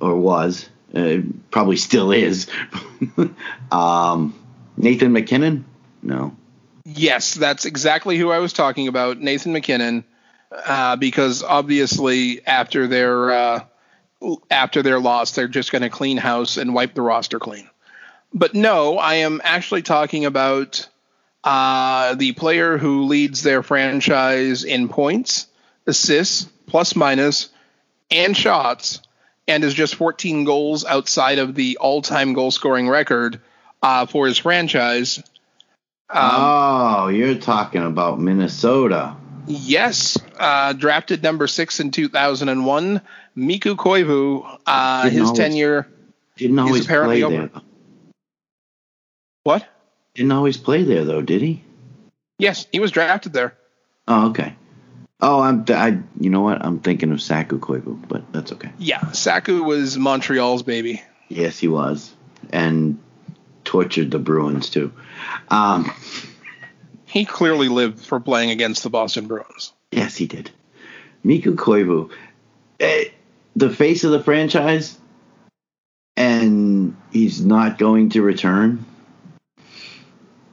or 0.00 0.16
was. 0.16 0.68
Uh, 0.94 1.18
probably 1.50 1.76
still 1.76 2.12
is. 2.12 2.48
um, 3.72 4.34
Nathan 4.76 5.12
MacKinnon? 5.12 5.64
No. 6.02 6.36
Yes, 6.84 7.34
that's 7.34 7.64
exactly 7.64 8.18
who 8.18 8.30
I 8.30 8.38
was 8.38 8.52
talking 8.52 8.88
about, 8.88 9.18
Nathan 9.18 9.52
MacKinnon, 9.52 10.04
uh, 10.50 10.96
because 10.96 11.42
obviously 11.42 12.44
after 12.46 12.88
their 12.88 13.30
uh, 13.30 13.64
after 14.50 14.82
their 14.82 15.00
loss, 15.00 15.32
they're 15.32 15.48
just 15.48 15.72
going 15.72 15.82
to 15.82 15.90
clean 15.90 16.16
house 16.16 16.56
and 16.56 16.74
wipe 16.74 16.94
the 16.94 17.02
roster 17.02 17.38
clean. 17.38 17.68
But 18.32 18.54
no, 18.54 18.98
I 18.98 19.16
am 19.16 19.40
actually 19.44 19.82
talking 19.82 20.24
about 20.24 20.88
uh, 21.44 22.14
the 22.14 22.32
player 22.32 22.78
who 22.78 23.04
leads 23.04 23.42
their 23.42 23.62
franchise 23.62 24.64
in 24.64 24.88
points, 24.88 25.46
assists, 25.86 26.44
plus 26.66 26.96
minus, 26.96 27.50
and 28.10 28.36
shots, 28.36 29.00
and 29.48 29.64
is 29.64 29.74
just 29.74 29.96
14 29.96 30.44
goals 30.44 30.84
outside 30.84 31.38
of 31.38 31.54
the 31.54 31.78
all-time 31.78 32.32
goal 32.32 32.50
scoring 32.50 32.88
record 32.88 33.40
uh, 33.82 34.06
for 34.06 34.26
his 34.26 34.38
franchise 34.38 35.22
um, 36.12 36.30
oh, 36.30 37.08
you're 37.08 37.36
talking 37.36 37.82
about 37.82 38.20
Minnesota. 38.20 39.16
Yes, 39.46 40.18
uh, 40.38 40.74
drafted 40.74 41.22
number 41.22 41.46
six 41.46 41.80
in 41.80 41.90
2001. 41.90 43.00
Mikko 43.34 43.74
Koivu, 43.74 44.58
uh, 44.66 45.08
his 45.08 45.22
always, 45.22 45.38
tenure 45.38 45.88
didn't 46.36 46.58
always 46.58 46.80
is 46.80 46.86
apparently 46.86 47.22
over. 47.22 47.48
There. 47.48 47.62
What? 49.44 49.66
Didn't 50.14 50.32
always 50.32 50.56
play 50.56 50.82
there 50.82 51.04
though, 51.04 51.22
did 51.22 51.42
he? 51.42 51.62
Yes, 52.38 52.66
he 52.72 52.80
was 52.80 52.90
drafted 52.90 53.32
there. 53.32 53.56
Oh, 54.08 54.30
okay. 54.30 54.54
Oh, 55.20 55.40
I'm. 55.40 55.64
I. 55.68 55.98
You 56.18 56.30
know 56.30 56.40
what? 56.40 56.64
I'm 56.64 56.80
thinking 56.80 57.12
of 57.12 57.22
Saku 57.22 57.58
Koivu, 57.58 58.08
but 58.08 58.30
that's 58.32 58.52
okay. 58.52 58.70
Yeah, 58.78 59.12
Saku 59.12 59.62
was 59.62 59.96
Montreal's 59.96 60.62
baby. 60.62 61.02
Yes, 61.28 61.58
he 61.58 61.68
was, 61.68 62.12
and 62.52 62.98
tortured 63.64 64.10
the 64.10 64.18
Bruins 64.18 64.68
too. 64.68 64.92
Um, 65.48 65.90
He 67.06 67.24
clearly 67.26 67.68
lived 67.68 68.00
for 68.00 68.20
playing 68.20 68.50
against 68.50 68.82
the 68.82 68.90
Boston 68.90 69.26
Bruins. 69.28 69.72
yes, 69.90 70.16
he 70.16 70.26
did. 70.26 70.50
Mikko 71.22 71.52
Koivu, 71.52 72.10
eh, 72.80 73.04
the 73.56 73.70
face 73.70 74.04
of 74.04 74.10
the 74.10 74.22
franchise, 74.22 74.98
and 76.16 76.96
he's 77.10 77.44
not 77.44 77.78
going 77.78 78.10
to 78.10 78.22
return. 78.22 78.84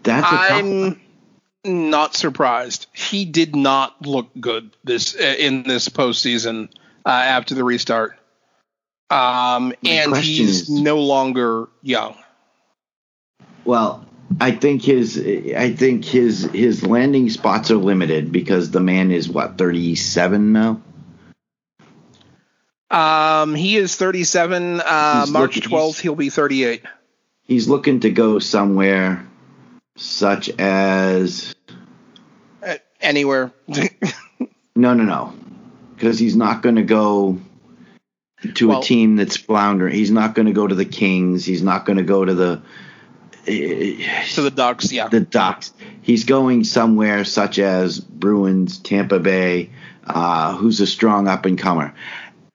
That's 0.04 0.32
a. 0.32 0.36
I'm 0.36 1.00
not 1.66 2.16
surprised. 2.16 2.88
He 2.94 3.26
did 3.26 3.56
not 3.56 4.06
look 4.06 4.30
good 4.40 4.76
this 4.84 5.16
uh, 5.16 5.36
in 5.38 5.64
this 5.64 5.90
postseason 5.90 6.70
uh, 7.06 7.10
after 7.10 7.56
the 7.56 7.64
restart. 7.64 8.18
Um, 9.10 9.74
and 9.84 10.16
he's 10.16 10.62
is- 10.62 10.70
no 10.70 11.00
longer 11.00 11.68
young. 11.82 12.16
Well, 13.66 14.06
I 14.40 14.52
think 14.52 14.84
his 14.84 15.18
I 15.56 15.74
think 15.74 16.06
his 16.06 16.44
his 16.54 16.86
landing 16.86 17.30
spots 17.30 17.72
are 17.72 17.78
limited 17.78 18.32
because 18.32 18.72
the 18.72 18.80
man 18.80 19.12
is 19.12 19.28
what 19.28 19.58
37 19.58 20.54
now. 20.54 20.82
Um, 22.92 23.56
he 23.56 23.78
is 23.78 23.96
37. 23.96 24.82
Uh, 24.82 25.26
March 25.30 25.56
looking- 25.56 25.70
12th, 25.72 26.00
he'll 26.00 26.16
be 26.16 26.30
38. 26.30 26.82
He's 27.44 27.68
looking 27.68 28.00
to 28.02 28.10
go 28.12 28.40
somewhere 28.40 29.26
such 29.96 30.50
as 30.60 31.54
Uh, 32.66 32.76
anywhere. 33.02 33.52
no 34.76 34.94
no 34.94 35.04
no 35.04 35.34
because 35.96 36.18
he's 36.20 36.36
not 36.36 36.62
going 36.62 36.76
to 36.76 36.84
go 36.84 37.38
to 38.56 38.68
Well- 38.70 38.80
a 38.80 38.84
team 38.84 39.16
that's 39.18 39.36
floundering. 39.38 39.94
He's 39.94 40.12
not 40.12 40.34
going 40.36 40.46
to 40.46 40.54
go 40.54 40.66
to 40.66 40.76
the 40.76 40.86
Kings. 40.86 41.44
He's 41.46 41.62
not 41.64 41.86
going 41.86 41.98
to 41.98 42.04
go 42.04 42.24
to 42.24 42.34
the 42.34 42.62
eh, 43.48 44.26
to 44.36 44.42
the 44.42 44.52
Ducks, 44.52 44.92
yeah. 44.92 45.08
the 45.10 45.20
Ducks. 45.20 45.74
He's 46.02 46.24
going 46.24 46.64
somewhere 46.64 47.26
such 47.26 47.60
as 47.60 48.00
Bruins, 48.00 48.78
Tampa 48.80 49.20
Bay, 49.20 49.70
uh, 50.06 50.56
who's 50.56 50.80
a 50.80 50.88
strong 50.88 51.28
up 51.28 51.46
and 51.46 51.58
comer. 51.58 51.94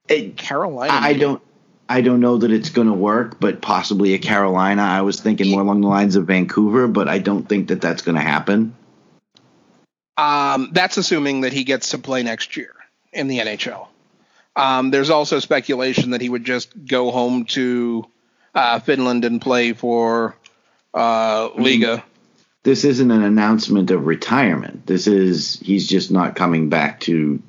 It, 0.09 0.37
Carolina. 0.37 0.93
I, 0.93 1.09
I 1.09 1.13
don't. 1.15 1.43
I 1.87 2.01
don't 2.01 2.21
know 2.21 2.39
that 2.39 2.51
it's 2.51 2.71
going 2.71 2.87
to 2.87 2.95
work, 2.95 3.39
but 3.39 3.61
possibly 3.61 4.15
a 4.15 4.19
Carolina. 4.19 4.83
I 4.83 5.03
was 5.03 5.21
thinking 5.21 5.51
more 5.51 5.61
along 5.61 5.83
the 5.83 5.89
lines 5.89 6.17
of 6.17 6.27
Vancouver, 6.27 6.89
but 6.89 7.09
I 7.09 7.19
don't 7.19 7.47
think 7.47 7.69
that 7.69 7.83
that's 7.83 8.01
going 8.01 8.15
to 8.15 8.23
happen. 8.23 8.75
Um, 10.17 10.71
that's 10.73 10.97
assuming 10.97 11.43
that 11.43 11.53
he 11.53 11.65
gets 11.65 11.91
to 11.91 11.99
play 11.99 12.23
next 12.23 12.57
year 12.57 12.73
in 13.13 13.29
the 13.29 13.39
NHL. 13.39 13.89
Um, 14.57 14.91
there's 14.91 15.11
also 15.11 15.41
speculation 15.41 16.11
that 16.11 16.21
he 16.21 16.29
would 16.29 16.45
just 16.45 16.87
go 16.87 17.11
home 17.11 17.45
to 17.47 18.07
uh, 18.55 18.79
Finland 18.81 19.25
and 19.25 19.41
play 19.41 19.73
for 19.73 20.37
uh, 20.95 21.51
Liiga. 21.51 22.03
This 22.63 22.85
isn't 22.85 23.11
an 23.11 23.23
announcement 23.23 23.91
of 23.91 24.07
retirement. 24.07 24.87
This 24.87 25.07
is 25.07 25.61
he's 25.61 25.87
just 25.89 26.11
not 26.11 26.35
coming 26.35 26.69
back 26.69 27.01
to. 27.01 27.43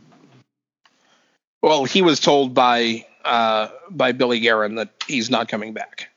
Well, 1.61 1.85
he 1.85 2.01
was 2.01 2.19
told 2.19 2.53
by 2.53 3.05
uh, 3.23 3.69
by 3.89 4.11
Billy 4.11 4.39
Guerin 4.39 4.75
that 4.75 4.89
he's 5.07 5.29
not 5.29 5.47
coming 5.47 5.73
back. 5.73 6.09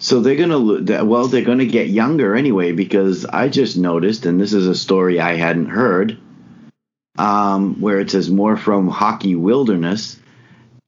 So 0.00 0.20
they're 0.20 0.36
going 0.36 0.86
to 0.86 1.04
well, 1.04 1.26
they're 1.26 1.44
to 1.44 1.66
get 1.66 1.88
younger 1.88 2.36
anyway 2.36 2.72
because 2.72 3.24
I 3.24 3.48
just 3.48 3.76
noticed, 3.76 4.26
and 4.26 4.40
this 4.40 4.52
is 4.52 4.66
a 4.66 4.74
story 4.74 5.20
I 5.20 5.34
hadn't 5.34 5.66
heard, 5.66 6.18
um, 7.16 7.80
where 7.80 7.98
it 7.98 8.10
says 8.10 8.30
more 8.30 8.56
from 8.56 8.88
Hockey 8.88 9.34
Wilderness. 9.34 10.18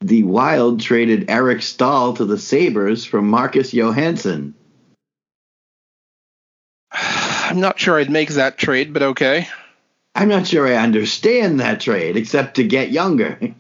The 0.01 0.23
Wild 0.23 0.81
traded 0.81 1.29
Eric 1.29 1.61
Staal 1.61 2.15
to 2.15 2.25
the 2.25 2.39
Sabres 2.39 3.05
from 3.05 3.29
Marcus 3.29 3.73
Johansson. 3.73 4.55
I'm 6.93 7.61
not 7.61 7.79
sure 7.79 7.99
I'd 7.99 8.11
make 8.11 8.31
that 8.31 8.59
trade, 8.59 8.93
but 8.93 9.03
okay. 9.03 9.49
I'm 10.15 10.29
not 10.29 10.47
sure 10.47 10.67
I 10.67 10.75
understand 10.77 11.61
that 11.61 11.81
trade, 11.81 12.17
except 12.17 12.57
to 12.57 12.65
get 12.65 12.91
younger. 12.91 13.39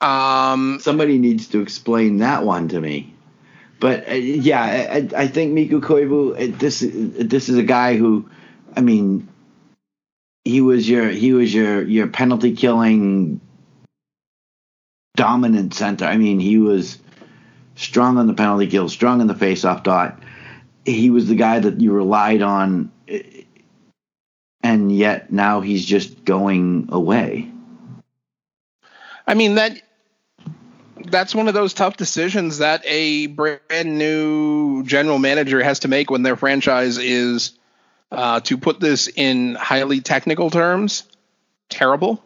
Um, 0.00 0.78
Somebody 0.80 1.18
needs 1.18 1.48
to 1.48 1.60
explain 1.62 2.18
that 2.18 2.44
one 2.44 2.68
to 2.68 2.80
me. 2.80 3.14
But 3.80 4.08
uh, 4.08 4.12
yeah, 4.14 4.62
I, 4.62 5.08
I- 5.16 5.26
think 5.28 5.52
Mikko 5.54 5.80
Koivu. 5.80 6.32
uh, 6.34 6.56
This 6.58 6.80
this 6.80 7.48
is 7.48 7.56
a 7.56 7.62
guy 7.62 7.96
who, 7.96 8.28
I 8.76 8.82
mean, 8.82 9.26
he 10.44 10.60
was 10.60 10.88
your 10.88 11.08
he 11.08 11.32
was 11.32 11.52
your 11.54 11.82
your 11.82 12.06
penalty 12.08 12.54
killing 12.54 13.40
dominant 15.16 15.74
center. 15.74 16.04
I 16.04 16.16
mean, 16.16 16.40
he 16.40 16.58
was 16.58 16.98
strong 17.74 18.18
on 18.18 18.26
the 18.26 18.34
penalty 18.34 18.66
kill, 18.66 18.88
strong 18.88 19.20
in 19.20 19.26
the 19.26 19.34
face-off 19.34 19.82
dot. 19.82 20.20
He 20.84 21.10
was 21.10 21.26
the 21.28 21.34
guy 21.34 21.58
that 21.58 21.80
you 21.80 21.92
relied 21.92 22.42
on, 22.42 22.92
uh, 23.12 23.18
and 24.76 24.94
yet 24.94 25.32
now 25.32 25.62
he's 25.62 25.84
just 25.84 26.22
going 26.26 26.90
away. 26.92 27.50
I 29.26 29.32
mean 29.32 29.54
that 29.54 29.80
that's 31.06 31.34
one 31.34 31.48
of 31.48 31.54
those 31.54 31.72
tough 31.72 31.96
decisions 31.96 32.58
that 32.58 32.82
a 32.84 33.26
brand 33.26 33.98
new 33.98 34.82
general 34.84 35.18
manager 35.18 35.62
has 35.62 35.80
to 35.80 35.88
make 35.88 36.10
when 36.10 36.22
their 36.22 36.36
franchise 36.36 36.98
is 36.98 37.52
uh, 38.12 38.40
to 38.40 38.58
put 38.58 38.78
this 38.78 39.08
in 39.08 39.54
highly 39.54 40.00
technical 40.00 40.50
terms 40.50 41.04
terrible. 41.70 42.22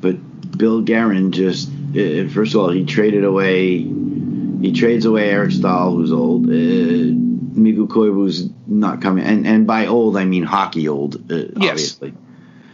but 0.00 0.16
Bill 0.56 0.80
Guerin 0.80 1.30
just 1.30 1.68
uh, 1.68 2.26
first 2.28 2.54
of 2.54 2.60
all 2.60 2.70
he 2.70 2.86
traded 2.86 3.24
away 3.24 3.78
he 3.78 4.72
trades 4.72 5.04
away 5.04 5.28
Eric 5.30 5.52
Staal 5.52 5.94
who's 5.94 6.10
old 6.10 6.46
uh, 6.46 7.29
Mikko 7.62 7.86
Koivu's 7.86 8.48
not 8.66 9.00
coming 9.02 9.24
and 9.24 9.46
and 9.46 9.66
by 9.66 9.86
old 9.86 10.16
I 10.16 10.24
mean 10.24 10.42
hockey 10.44 10.88
old 10.88 11.30
uh, 11.30 11.36
Yes. 11.56 11.70
obviously 11.70 12.14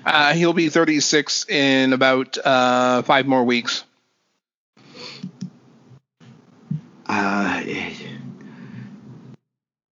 Uh, 0.04 0.34
he'll 0.34 0.52
be 0.52 0.68
36 0.68 1.48
in 1.48 1.92
about 1.92 2.38
uh, 2.38 3.02
five 3.02 3.26
more 3.26 3.42
weeks. 3.44 3.82
uh, 7.08 7.62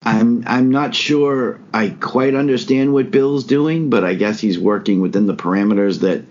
I'm 0.04 0.44
I'm 0.46 0.70
not 0.70 0.94
sure 0.94 1.60
I 1.72 1.88
quite 1.90 2.34
understand 2.34 2.92
what 2.92 3.10
Bill's 3.10 3.44
doing 3.44 3.90
but 3.90 4.04
I 4.04 4.14
guess 4.14 4.40
he's 4.40 4.58
working 4.58 5.00
within 5.00 5.26
the 5.26 5.34
parameters 5.34 6.00
that 6.00 6.24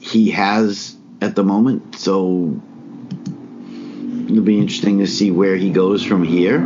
he 0.00 0.30
has 0.30 0.96
at 1.20 1.34
the 1.34 1.42
moment 1.42 1.96
so 1.96 2.60
it'll 4.30 4.42
be 4.44 4.58
interesting 4.58 4.98
to 4.98 5.06
see 5.06 5.30
where 5.30 5.56
he 5.56 5.70
goes 5.70 6.04
from 6.04 6.22
here. 6.22 6.60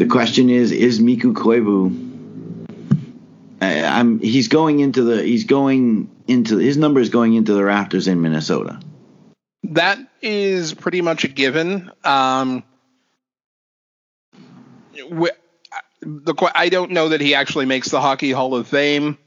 The 0.00 0.06
question 0.06 0.48
is: 0.48 0.72
Is 0.72 0.98
Mikko 0.98 1.34
Koivu? 1.34 2.66
I- 3.60 3.84
I'm. 3.84 4.18
He's 4.18 4.48
going 4.48 4.80
into 4.80 5.02
the. 5.02 5.22
He's 5.22 5.44
going 5.44 6.10
into 6.26 6.56
his 6.56 6.78
number 6.78 7.00
is 7.00 7.10
going 7.10 7.34
into 7.34 7.52
the 7.52 7.62
rafters 7.62 8.08
in 8.08 8.22
Minnesota. 8.22 8.80
That 9.64 9.98
is 10.22 10.72
pretty 10.72 11.02
much 11.02 11.24
a 11.24 11.28
given. 11.28 11.90
Um, 12.02 12.64
wh- 14.96 15.36
the 16.00 16.50
I 16.54 16.70
don't 16.70 16.92
know 16.92 17.10
that 17.10 17.20
he 17.20 17.34
actually 17.34 17.66
makes 17.66 17.90
the 17.90 18.00
Hockey 18.00 18.30
Hall 18.30 18.54
of 18.54 18.68
Fame. 18.68 19.18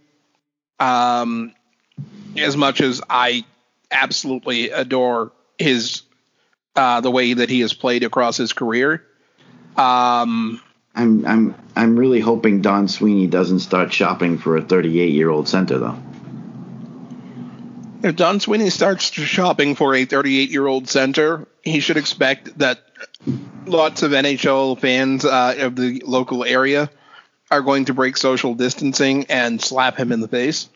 Um, 0.80 1.54
as 2.36 2.58
much 2.58 2.82
as 2.82 3.00
I 3.08 3.46
absolutely 3.92 4.72
adore 4.72 5.34
his 5.60 6.02
uh, 6.76 7.00
the 7.02 7.12
way 7.12 7.36
that 7.36 7.52
he 7.52 7.60
has 7.60 7.76
played 7.76 8.04
across 8.04 8.38
his 8.38 8.54
career. 8.54 9.06
Um, 9.78 10.62
I'm. 10.96 11.26
I'm. 11.26 11.56
I'm 11.76 11.96
really 11.98 12.20
hoping 12.20 12.62
Don 12.62 12.88
Sweeney 12.88 13.28
doesn't 13.28 13.60
start 13.60 13.92
shopping 13.92 14.38
for 14.38 14.58
a 14.58 14.62
38 14.62 15.12
year 15.12 15.30
old 15.30 15.48
center 15.48 15.80
though. 15.80 15.98
If 18.04 18.16
Don 18.16 18.40
Sweeney 18.40 18.70
starts 18.70 19.12
shopping 19.12 19.76
for 19.76 19.96
a 19.96 20.06
38 20.06 20.52
year 20.52 20.68
old 20.68 20.90
center, 20.90 21.48
he 21.64 21.80
should 21.80 21.98
expect 21.98 22.58
that 22.60 22.82
lots 23.66 24.04
of 24.04 24.12
NHL 24.12 24.80
fans 24.80 25.26
uh, 25.26 25.56
of 25.60 25.76
the 25.76 26.04
local 26.06 26.44
area 26.44 26.90
are 27.50 27.62
going 27.62 27.86
to 27.86 27.94
break 27.94 28.18
social 28.18 28.56
distancing 28.56 29.26
and 29.30 29.62
slap 29.62 29.98
him 29.98 30.12
in 30.12 30.20
the 30.20 30.28
face. 30.28 30.70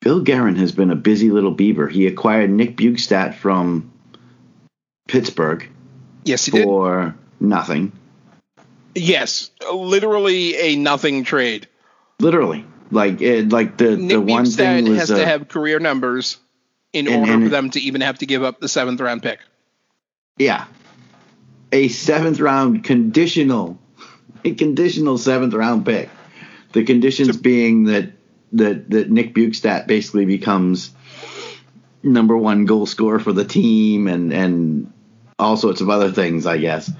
Bill 0.00 0.20
Guerin 0.20 0.56
has 0.56 0.72
been 0.72 0.90
a 0.90 0.96
busy 0.96 1.30
little 1.30 1.50
beaver. 1.50 1.88
He 1.88 2.06
acquired 2.06 2.50
Nick 2.50 2.76
Bjugstad 2.76 3.34
from 3.34 3.90
Pittsburgh 5.08 5.68
Yes, 6.24 6.46
he 6.46 6.52
did. 6.52 6.64
for 6.64 7.14
nothing. 7.40 7.92
Yes, 8.94 9.50
literally 9.72 10.56
a 10.56 10.76
nothing 10.76 11.24
trade. 11.24 11.68
Literally, 12.20 12.64
like 12.90 13.20
it, 13.20 13.50
like 13.50 13.76
the 13.76 13.96
Nick 13.96 14.08
the 14.10 14.20
one 14.20 14.46
thing 14.46 14.88
was 14.88 14.98
has 14.98 15.10
uh, 15.10 15.18
to 15.18 15.26
have 15.26 15.48
career 15.48 15.80
numbers, 15.80 16.38
in 16.92 17.08
And- 17.08 17.16
order 17.20 17.32
and 17.32 17.42
for 17.44 17.48
them 17.50 17.70
to 17.70 17.80
even 17.80 18.00
have 18.00 18.18
to 18.18 18.26
give 18.26 18.42
up 18.42 18.60
the 18.60 18.68
seventh 18.68 19.00
round 19.00 19.22
pick. 19.22 19.40
Yeah. 20.38 20.64
A 21.72 21.88
seventh 21.88 22.38
round 22.38 22.84
conditional, 22.84 23.78
a 24.44 24.54
conditional 24.54 25.18
seventh 25.18 25.54
round 25.54 25.84
pick. 25.84 26.08
The 26.72 26.84
conditions 26.84 27.36
being 27.36 27.84
that 27.84 28.12
that 28.52 28.88
that 28.90 29.10
Nick 29.10 29.34
Bjugstad 29.34 29.88
basically 29.88 30.24
becomes 30.24 30.90
number 32.04 32.36
one 32.36 32.64
goal 32.64 32.86
scorer 32.86 33.18
for 33.18 33.32
the 33.32 33.44
team 33.44 34.06
and 34.06 34.32
and 34.32 34.92
all 35.38 35.56
sorts 35.56 35.80
of 35.80 35.90
other 35.90 36.12
things, 36.12 36.46
I 36.46 36.58
guess. 36.58 36.90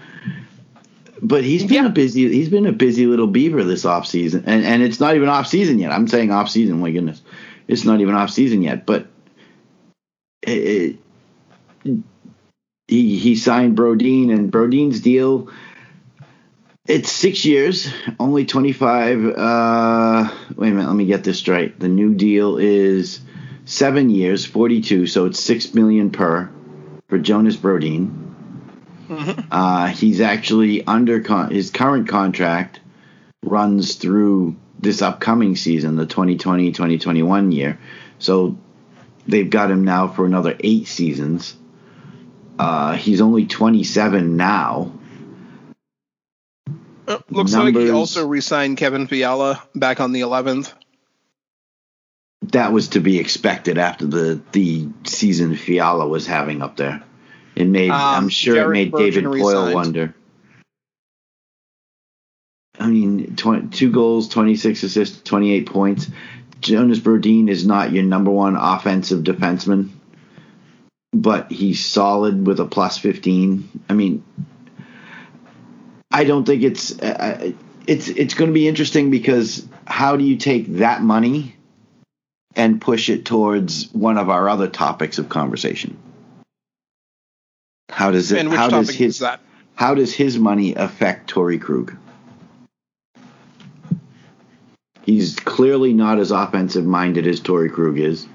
But 1.23 1.45
he's 1.45 1.63
been 1.65 1.85
Yeah. 1.85 1.87
a 1.87 1.93
busy 1.93 2.33
he's 2.33 2.49
been 2.49 2.67
a 2.67 2.73
busy 2.73 3.07
little 3.07 3.27
beaver 3.29 3.65
this 3.65 3.85
offseason. 3.85 4.45
And 4.47 4.65
and 4.65 4.83
it's 4.83 5.01
not 5.01 5.15
even 5.17 5.29
off 5.29 5.47
season 5.47 5.79
yet. 5.79 5.93
I'm 5.93 6.09
saying 6.09 6.31
off 6.31 6.51
season, 6.51 6.81
my 6.81 6.91
goodness. 6.91 7.23
It's 7.67 7.85
not 7.85 8.01
even 8.01 8.15
off 8.15 8.31
season 8.31 8.63
yet, 8.63 8.85
but 8.85 9.07
it, 10.43 10.99
he 12.89 13.19
he 13.19 13.37
signed 13.37 13.77
Brodin, 13.77 14.31
and 14.33 14.53
Brodin's 14.53 15.01
deal. 15.01 15.49
It's 16.87 17.11
six 17.11 17.47
years, 17.47 17.89
only 18.21 18.45
twenty 18.45 18.73
five. 18.73 19.25
Uh, 19.25 20.29
wait 20.55 20.69
a 20.69 20.73
minute, 20.73 20.89
let 20.89 20.97
me 20.97 21.07
get 21.07 21.25
this 21.25 21.39
straight. 21.39 21.81
The 21.81 21.89
new 21.89 22.15
deal 22.15 22.59
is 22.59 23.21
seven 23.65 24.11
years, 24.11 24.45
forty 24.45 24.83
two. 24.83 25.07
So 25.07 25.25
it's 25.25 25.41
six 25.41 25.73
million 25.73 26.11
per 26.11 26.51
for 27.09 27.19
Jonas 27.19 27.57
Brodin. 27.57 28.24
Uh, 29.51 29.87
he's 29.87 30.21
actually 30.21 30.85
under 30.87 31.21
con- 31.21 31.51
his 31.51 31.71
current 31.71 32.09
contract 32.09 32.81
runs 33.45 33.97
through 33.97 34.57
this 34.81 35.03
upcoming 35.03 35.57
season, 35.57 35.97
the 35.97 36.07
2020-2021 36.07 37.55
year. 37.55 37.79
So 38.19 38.59
they've 39.27 39.49
got 39.49 39.71
him 39.71 39.85
now 39.85 40.09
for 40.09 40.27
another 40.27 40.57
eight 40.61 40.89
seasons. 40.89 41.57
Uh, 42.59 42.95
he's 42.95 43.21
only 43.21 43.47
27 43.47 44.37
now. 44.37 44.93
Uh, 47.07 47.19
looks 47.29 47.53
like 47.53 47.75
he 47.75 47.91
also 47.91 48.27
re-signed 48.27 48.77
Kevin 48.79 49.07
Fiala 49.07 49.63
back 49.75 50.01
on 50.01 50.13
the 50.13 50.23
11th. 50.23 50.73
That 52.53 52.73
was 52.73 52.89
to 52.89 53.01
be 53.01 53.19
expected 53.19 53.79
after 53.79 54.07
the 54.07 54.41
the 54.53 54.89
season 55.05 55.57
Fiala 55.57 56.07
was 56.07 56.27
having 56.27 56.61
up 56.61 56.77
there. 56.77 57.03
It 57.55 57.67
made 57.67 57.91
Um, 57.91 58.25
I'm 58.25 58.29
sure 58.29 58.57
Jared 58.57 58.69
it 58.69 58.73
made 58.73 58.93
David 58.93 59.25
Bergen 59.25 59.41
Boyle 59.41 59.67
resigned. 59.67 59.75
wonder. 59.75 60.15
I 62.79 62.89
mean, 62.89 63.37
20, 63.37 63.69
two 63.69 63.91
goals, 63.91 64.29
26 64.29 64.83
assists, 64.83 65.23
28 65.23 65.67
points. 65.67 66.11
Jonas 66.61 66.99
Brodin 66.99 67.49
is 67.49 67.67
not 67.67 67.93
your 67.93 68.03
number 68.03 68.31
one 68.31 68.57
offensive 68.57 69.23
defenseman, 69.23 69.91
but 71.13 71.53
he's 71.53 71.85
solid 71.85 72.47
with 72.47 72.59
a 72.59 72.65
plus 72.65 72.99
15. 72.99 73.83
I 73.89 73.93
mean, 73.93 74.25
I 76.11 76.25
don't 76.25 76.45
think 76.45 76.63
it's 76.63 76.99
uh, 76.99 77.53
it's 77.87 78.09
it's 78.09 78.35
going 78.35 78.49
to 78.51 78.55
be 78.55 78.67
interesting 78.67 79.11
because 79.11 79.67
how 79.87 80.17
do 80.17 80.25
you 80.25 80.37
take 80.37 80.77
that 80.77 81.03
money 81.03 81.57
and 82.57 82.81
push 82.81 83.09
it 83.09 83.25
towards 83.25 83.93
one 83.93 84.17
of 84.17 84.31
our 84.31 84.49
other 84.49 84.69
topics 84.69 85.19
of 85.19 85.29
conversation? 85.29 85.99
How 87.95 88.11
does 88.11 88.33
it? 88.33 88.45
How 88.49 88.69
does 88.69 88.91
his 88.91 89.15
is 89.15 89.19
that? 89.21 89.41
how 89.77 89.95
does 89.95 90.13
his 90.13 90.37
money 90.37 90.75
affect 90.75 91.33
Torey 91.33 91.61
Krug? 91.61 91.97
He's 95.03 95.37
clearly 95.37 95.93
not 95.93 96.19
as 96.19 96.33
offensive 96.33 96.85
minded 96.85 97.27
as 97.29 97.41
Torey 97.41 97.71
Krug 97.71 97.99
is. 98.01 98.27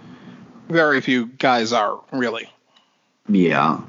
Very 0.70 1.02
few 1.02 1.26
guys 1.26 1.74
are 1.74 2.00
really. 2.14 2.50
Yeah. 3.28 3.82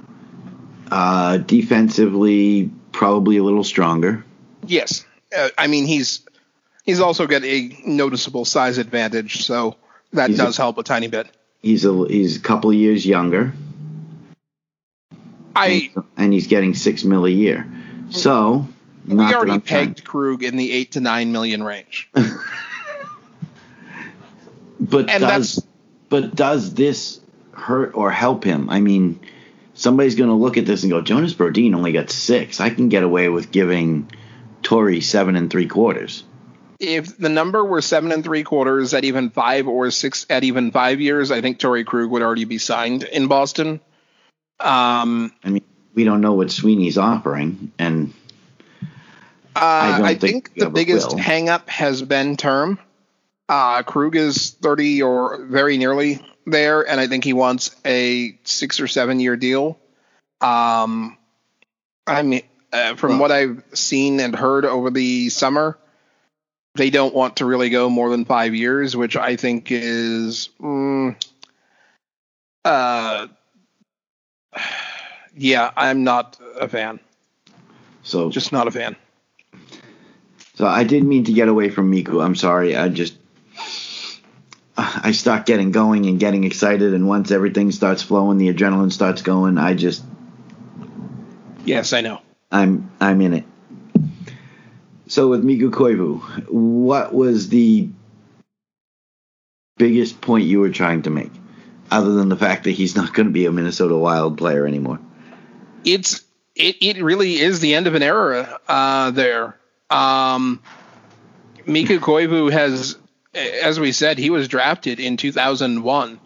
Uh, 0.90 1.36
defensively, 1.36 2.70
probably 2.90 3.36
a 3.36 3.44
little 3.44 3.62
stronger. 3.62 4.24
Yes, 4.66 5.06
uh, 5.36 5.50
I 5.56 5.68
mean 5.68 5.86
he's 5.86 6.22
he's 6.82 6.98
also 6.98 7.28
got 7.28 7.44
a 7.44 7.76
noticeable 7.86 8.44
size 8.44 8.78
advantage, 8.78 9.44
so 9.44 9.76
that 10.14 10.30
He's 10.30 10.40
a- 10.40 10.44
does 10.46 10.56
help 10.56 10.78
a 10.78 10.82
tiny 10.82 11.06
bit. 11.06 11.28
He's 11.62 11.84
a 11.84 12.06
he's 12.08 12.38
a 12.38 12.40
couple 12.40 12.70
of 12.70 12.76
years 12.76 13.06
younger, 13.06 13.52
I 15.60 15.90
and 16.16 16.32
he's 16.32 16.46
getting 16.46 16.74
six 16.74 17.04
mil 17.04 17.26
a 17.26 17.30
year. 17.30 17.70
So 18.10 18.66
we 19.06 19.14
already 19.14 19.52
I'm 19.52 19.60
trying- 19.60 19.86
pegged 19.94 20.04
Krug 20.04 20.42
in 20.42 20.56
the 20.56 20.72
eight 20.72 20.92
to 20.92 21.00
nine 21.00 21.32
million 21.32 21.62
range, 21.62 22.08
but 24.80 25.10
and 25.10 25.20
does 25.22 25.66
but 26.08 26.34
does 26.34 26.74
this 26.74 27.20
hurt 27.52 27.92
or 27.94 28.10
help 28.10 28.44
him? 28.44 28.68
I 28.70 28.80
mean, 28.80 29.20
somebody's 29.74 30.14
going 30.14 30.30
to 30.30 30.34
look 30.36 30.56
at 30.56 30.66
this 30.66 30.82
and 30.82 30.90
go, 30.90 31.00
Jonas 31.00 31.34
Brodin 31.34 31.74
only 31.74 31.92
got 31.92 32.10
six. 32.10 32.60
I 32.60 32.70
can 32.70 32.88
get 32.88 33.02
away 33.02 33.28
with 33.28 33.52
giving 33.52 34.10
Torey 34.62 35.02
seven 35.02 35.36
and 35.36 35.50
three 35.50 35.66
quarters. 35.66 36.24
if 36.80 37.16
the 37.18 37.28
number 37.28 37.64
were 37.64 37.82
seven 37.82 38.10
and 38.12 38.24
three 38.24 38.42
quarters 38.42 38.94
at 38.94 39.04
even 39.04 39.30
five 39.30 39.68
or 39.68 39.90
six 39.90 40.26
at 40.30 40.42
even 40.44 40.70
five 40.72 41.00
years, 41.00 41.30
I 41.30 41.40
think 41.42 41.58
Torey 41.58 41.84
Krug 41.84 42.10
would 42.10 42.22
already 42.22 42.44
be 42.46 42.58
signed 42.58 43.02
in 43.04 43.26
Boston. 43.28 43.80
Um, 44.60 45.32
I 45.42 45.48
mean, 45.50 45.64
we 45.94 46.04
don't 46.04 46.20
know 46.20 46.34
what 46.34 46.50
Sweeney's 46.50 46.98
offering, 46.98 47.72
and 47.78 48.12
Uh, 49.56 49.96
don't 49.98 50.06
I, 50.06 50.14
think 50.14 50.50
think, 50.50 50.58
the 50.58 50.70
biggest 50.70 51.10
will. 51.10 51.18
hang 51.18 51.48
up 51.48 51.68
has 51.68 52.02
been 52.02 52.36
term. 52.36 52.78
Uh, 53.48 53.82
Krug 53.82 54.14
is 54.16 54.50
30 54.50 55.02
or 55.02 55.44
very 55.46 55.76
nearly 55.76 56.24
there, 56.46 56.88
and 56.88 57.00
I 57.00 57.06
think 57.08 57.24
he 57.24 57.32
wants 57.32 57.74
a 57.84 58.38
six 58.44 58.80
or 58.80 58.86
seven 58.86 59.18
year 59.18 59.36
deal. 59.36 59.78
Um, 60.40 61.18
I 62.06 62.22
mean, 62.22 62.42
uh, 62.72 62.94
from 62.94 63.18
what 63.18 63.32
I've 63.32 63.62
seen 63.74 64.20
and 64.20 64.34
heard 64.36 64.64
over 64.64 64.90
the 64.90 65.28
summer, 65.30 65.76
they 66.76 66.90
don't 66.90 67.14
want 67.14 67.36
to 67.38 67.44
really 67.44 67.70
go 67.70 67.90
more 67.90 68.10
than 68.10 68.24
five 68.24 68.54
years, 68.54 68.96
which 68.96 69.16
I 69.16 69.34
think 69.36 69.72
is, 69.72 70.50
mm, 70.60 71.16
uh, 72.64 73.26
yeah, 75.36 75.70
I'm 75.76 76.04
not 76.04 76.38
a 76.58 76.68
fan. 76.68 77.00
so 78.02 78.30
Just 78.30 78.52
not 78.52 78.68
a 78.68 78.70
fan. 78.70 78.96
so 80.54 80.66
I 80.66 80.84
didn't 80.84 81.08
mean 81.08 81.24
to 81.24 81.32
get 81.32 81.48
away 81.48 81.68
from 81.70 81.90
Mikko. 81.90 82.20
I'm 82.20 82.34
sorry. 82.34 82.76
I 82.76 82.88
just 82.88 83.16
I 84.76 85.12
start 85.12 85.44
getting 85.46 85.72
going 85.72 86.06
and 86.06 86.18
getting 86.18 86.44
excited, 86.44 86.94
and 86.94 87.06
once 87.06 87.30
everything 87.30 87.70
starts 87.70 88.02
flowing, 88.02 88.38
the 88.38 88.52
adrenaline 88.52 88.92
starts 88.92 89.22
going. 89.22 89.58
I 89.58 89.74
just 89.74 90.02
Yes, 91.64 91.92
I 91.92 92.00
know. 92.00 92.20
I'm 92.50 92.90
I'm 93.00 93.20
in 93.20 93.34
it. 93.34 93.44
So 95.06 95.28
with 95.28 95.44
Mikko 95.44 95.70
Koivu, 95.70 96.48
what 96.48 97.12
was 97.12 97.48
the 97.48 97.88
biggest 99.76 100.20
point 100.20 100.46
you 100.46 100.60
were 100.60 100.70
trying 100.70 101.02
to 101.02 101.10
make, 101.10 101.32
other 101.90 102.12
than 102.12 102.28
the 102.28 102.36
fact 102.36 102.64
that 102.64 102.70
he's 102.70 102.96
not 102.96 103.12
going 103.12 103.26
to 103.26 103.32
be 103.32 103.46
a 103.46 103.52
Minnesota 103.52 103.96
Wild 103.96 104.38
player 104.38 104.66
anymore? 104.66 104.98
It's 105.84 106.22
it, 106.54 106.76
it 106.80 107.02
really 107.02 107.38
is 107.38 107.60
the 107.60 107.74
end 107.74 107.86
of 107.86 107.94
an 107.94 108.02
era 108.02 108.58
uh, 108.68 109.10
there. 109.10 109.58
Um, 109.88 110.62
Mikko 111.66 111.98
Koivu 111.98 112.50
has, 112.52 112.96
as 113.34 113.80
we 113.80 113.92
said, 113.92 114.18
he 114.18 114.30
was 114.30 114.48
drafted 114.48 115.00
in 115.00 115.16
2001. 115.16 116.20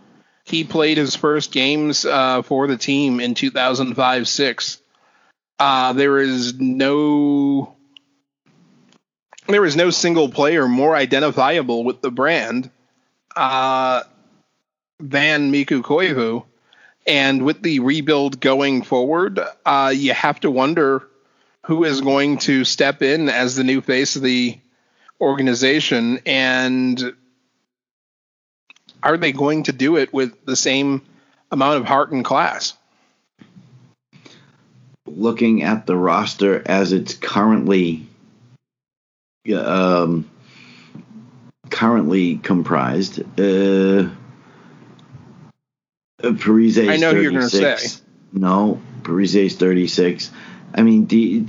He 0.44 0.64
played 0.64 0.98
his 0.98 1.16
first 1.16 1.52
games 1.52 2.04
uh, 2.04 2.42
for 2.42 2.66
the 2.66 2.76
team 2.76 3.20
in 3.20 3.34
2005 3.34 4.28
6. 4.28 4.78
Uh, 5.58 5.92
there 5.92 6.18
is 6.18 6.54
no. 6.54 7.74
There 9.46 9.64
is 9.64 9.76
no 9.76 9.90
single 9.90 10.30
player 10.30 10.66
more 10.66 10.96
identifiable 10.96 11.84
with 11.84 12.00
the 12.00 12.10
brand 12.10 12.70
uh, 13.36 14.02
than 14.98 15.50
Mikko 15.50 15.82
Koivu. 15.82 16.44
And 17.06 17.42
with 17.42 17.62
the 17.62 17.80
rebuild 17.80 18.40
going 18.40 18.82
forward, 18.82 19.40
uh, 19.66 19.92
you 19.94 20.14
have 20.14 20.40
to 20.40 20.50
wonder 20.50 21.06
who 21.66 21.84
is 21.84 22.00
going 22.00 22.38
to 22.38 22.64
step 22.64 23.02
in 23.02 23.28
as 23.28 23.56
the 23.56 23.64
new 23.64 23.80
face 23.80 24.16
of 24.16 24.22
the 24.22 24.58
organization 25.20 26.20
and 26.26 27.14
are 29.02 29.16
they 29.18 29.32
going 29.32 29.64
to 29.64 29.72
do 29.72 29.96
it 29.96 30.12
with 30.12 30.44
the 30.46 30.56
same 30.56 31.02
amount 31.50 31.78
of 31.78 31.84
heart 31.84 32.10
and 32.10 32.24
class? 32.24 32.74
Looking 35.06 35.62
at 35.62 35.86
the 35.86 35.96
roster 35.96 36.62
as 36.66 36.92
it's 36.92 37.14
currently 37.14 38.08
um, 39.54 40.30
currently 41.68 42.38
comprised, 42.38 43.20
uh, 43.38 44.08
Parise 46.32 46.88
I 46.88 46.96
know 46.96 47.10
you're 47.10 47.32
gonna 47.32 47.48
say. 47.48 47.76
No, 48.32 48.80
Parise 49.02 49.46
is 49.46 49.56
36. 49.56 50.30
I 50.74 50.82
mean, 50.82 51.06
the, 51.06 51.44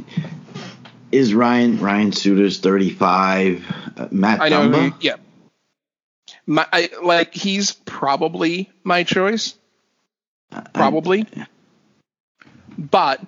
is 1.11 1.33
Ryan 1.33 1.79
Ryan 1.79 2.11
Suter's 2.11 2.59
35? 2.59 3.65
Uh, 3.97 4.07
Matt 4.11 4.41
I 4.41 4.49
know, 4.49 4.69
Dumba? 4.69 4.95
yeah. 5.01 5.15
My, 6.45 6.67
I, 6.71 6.89
like 7.01 7.33
he's 7.33 7.71
probably 7.71 8.69
my 8.83 9.03
choice. 9.03 9.55
probably. 10.73 11.25
but 12.77 13.21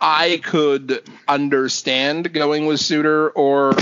I 0.00 0.40
could 0.42 1.08
understand 1.28 2.32
going 2.32 2.66
with 2.66 2.80
Suter 2.80 3.30
or 3.30 3.72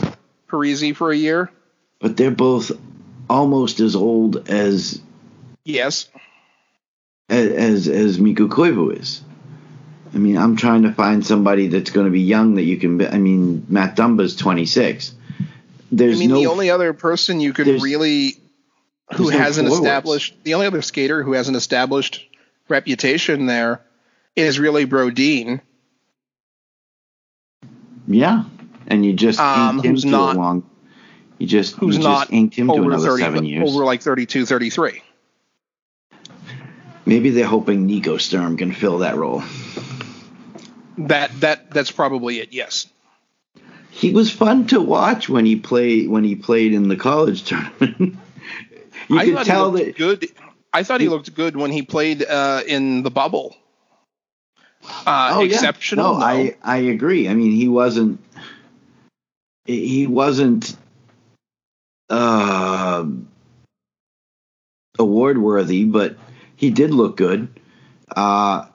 Parise 0.49 0.95
for 0.95 1.11
a 1.11 1.17
year. 1.17 1.51
But 1.99 2.17
they're 2.17 2.31
both 2.31 2.73
almost 3.31 3.81
as 3.81 3.97
old 3.97 4.51
as 4.51 5.01
Yes. 5.65 6.09
As 7.33 7.89
as 7.89 8.19
Mikko 8.21 8.49
Koivu 8.49 8.99
is. 9.01 9.23
I 10.15 10.19
mean, 10.19 10.37
I'm 10.37 10.57
trying 10.57 10.83
to 10.83 10.93
find 10.93 11.25
somebody 11.25 11.69
that's 11.69 11.91
going 11.91 12.05
to 12.07 12.13
be 12.13 12.21
young 12.21 12.57
that 12.57 12.65
you 12.65 12.77
can. 12.77 12.99
Be, 12.99 13.07
I 13.07 13.17
mean, 13.19 13.65
Matt 13.69 13.97
Dumba's 13.97 14.37
26. 14.37 15.15
There's 15.91 16.17
I 16.17 16.21
mean, 16.21 16.29
no 16.31 16.37
the 16.41 16.47
only 16.49 16.69
other 16.71 16.93
person 16.93 17.41
you 17.41 17.55
could 17.55 17.67
really 17.83 18.37
who 19.15 19.31
hasn't 19.31 19.69
forwards. 19.69 19.85
established 19.87 20.35
the 20.45 20.53
only 20.55 20.67
other 20.67 20.83
skater 20.83 21.23
who 21.23 21.33
has 21.33 21.49
an 21.49 21.55
established 21.55 22.27
reputation 22.69 23.47
there 23.47 23.81
is 24.37 24.59
really 24.59 24.87
Brodin. 24.87 25.61
yeah, 28.07 28.45
and 28.87 29.05
you 29.05 29.13
just 29.15 29.39
Um, 29.41 29.81
him 29.83 29.93
who's 29.93 30.03
to 30.03 30.11
not- 30.11 30.37
long. 30.37 30.65
You 31.39 31.47
just 31.47 31.75
who's 31.77 31.97
you 31.97 32.03
not 32.03 32.33
inked 32.33 32.55
him 32.55 32.69
to 32.69 32.75
another 32.75 33.07
30 33.09 33.23
seven 33.23 33.45
years. 33.47 33.69
over 33.71 33.85
like 33.85 34.01
32 34.03 34.47
33 34.47 35.03
Maybe 37.13 37.29
they're 37.29 37.45
hoping 37.45 37.85
Nico 37.87 38.17
Sturm 38.17 38.57
can 38.57 38.73
fill 38.73 38.99
that 39.01 39.17
role. 39.17 39.43
that 40.97 41.31
that 41.41 41.71
that's 41.71 41.91
probably 41.91 42.41
it 42.41 42.55
yes 42.55 42.87
He 43.91 44.13
was 44.15 44.31
fun 44.31 44.67
to 44.69 44.81
watch 44.81 45.29
when 45.29 45.45
he 45.45 45.57
played 45.57 46.09
when 46.09 46.25
he 46.25 46.37
played 46.37 46.73
in 46.73 46.89
the 46.89 46.97
college 46.97 47.43
tournament. 47.49 48.17
you 49.11 49.19
I 49.19 49.25
could 49.27 49.35
thought 49.35 49.45
tell 49.45 49.73
he 49.75 49.85
looked 49.85 49.99
that 49.99 49.99
good 49.99 50.31
I 50.73 50.83
thought 50.85 51.03
he 51.03 51.09
looked 51.11 51.35
good 51.35 51.55
when 51.55 51.71
he 51.71 51.83
played 51.83 52.25
uh, 52.25 52.63
in 52.67 53.03
the 53.03 53.11
bubble 53.11 53.57
uh, 55.07 55.33
Oh, 55.35 55.45
yeah. 55.45 55.57
exceptional 55.57 56.15
No. 56.15 56.23
I 56.25 56.57
I 56.63 56.79
agree. 56.79 57.29
I 57.29 57.35
mean, 57.35 57.53
he 57.53 57.69
wasn't 57.69 58.21
he 59.67 60.07
wasn't 60.07 60.75
uh, 62.09 63.05
award 64.99 65.37
worthy, 65.39 65.85
but 65.85 66.17
he 66.63 66.71
did 66.71 66.95
look 66.95 67.17
good. 67.17 67.61
Uh, 68.17 68.67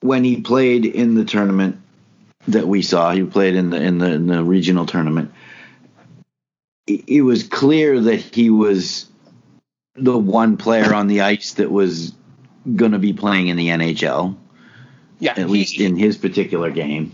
when 0.00 0.24
he 0.24 0.40
played 0.40 0.84
in 0.84 1.14
the 1.14 1.24
tournament 1.24 1.80
that 2.48 2.66
we 2.66 2.82
saw, 2.82 3.12
he 3.12 3.22
played 3.24 3.54
in 3.54 3.70
the 3.70 3.80
in 3.80 3.98
the, 3.98 4.12
in 4.12 4.26
the 4.26 4.44
regional 4.44 4.84
tournament. 4.86 5.32
It, 6.86 7.04
it 7.08 7.22
was 7.22 7.44
clear 7.44 8.00
that 8.00 8.16
he 8.20 8.50
was 8.50 9.06
the 9.94 10.18
one 10.18 10.56
player 10.56 10.92
on 10.92 11.06
the 11.06 11.20
ice 11.22 11.54
that 11.54 11.70
was 11.70 12.12
going 12.74 12.92
to 12.92 12.98
be 12.98 13.12
playing 13.12 13.48
in 13.48 13.56
the 13.56 13.68
NHL, 13.68 14.36
yeah 15.20 15.30
at 15.32 15.38
he- 15.38 15.44
least 15.44 15.80
in 15.80 15.96
his 15.96 16.16
particular 16.18 16.70
game. 16.70 17.12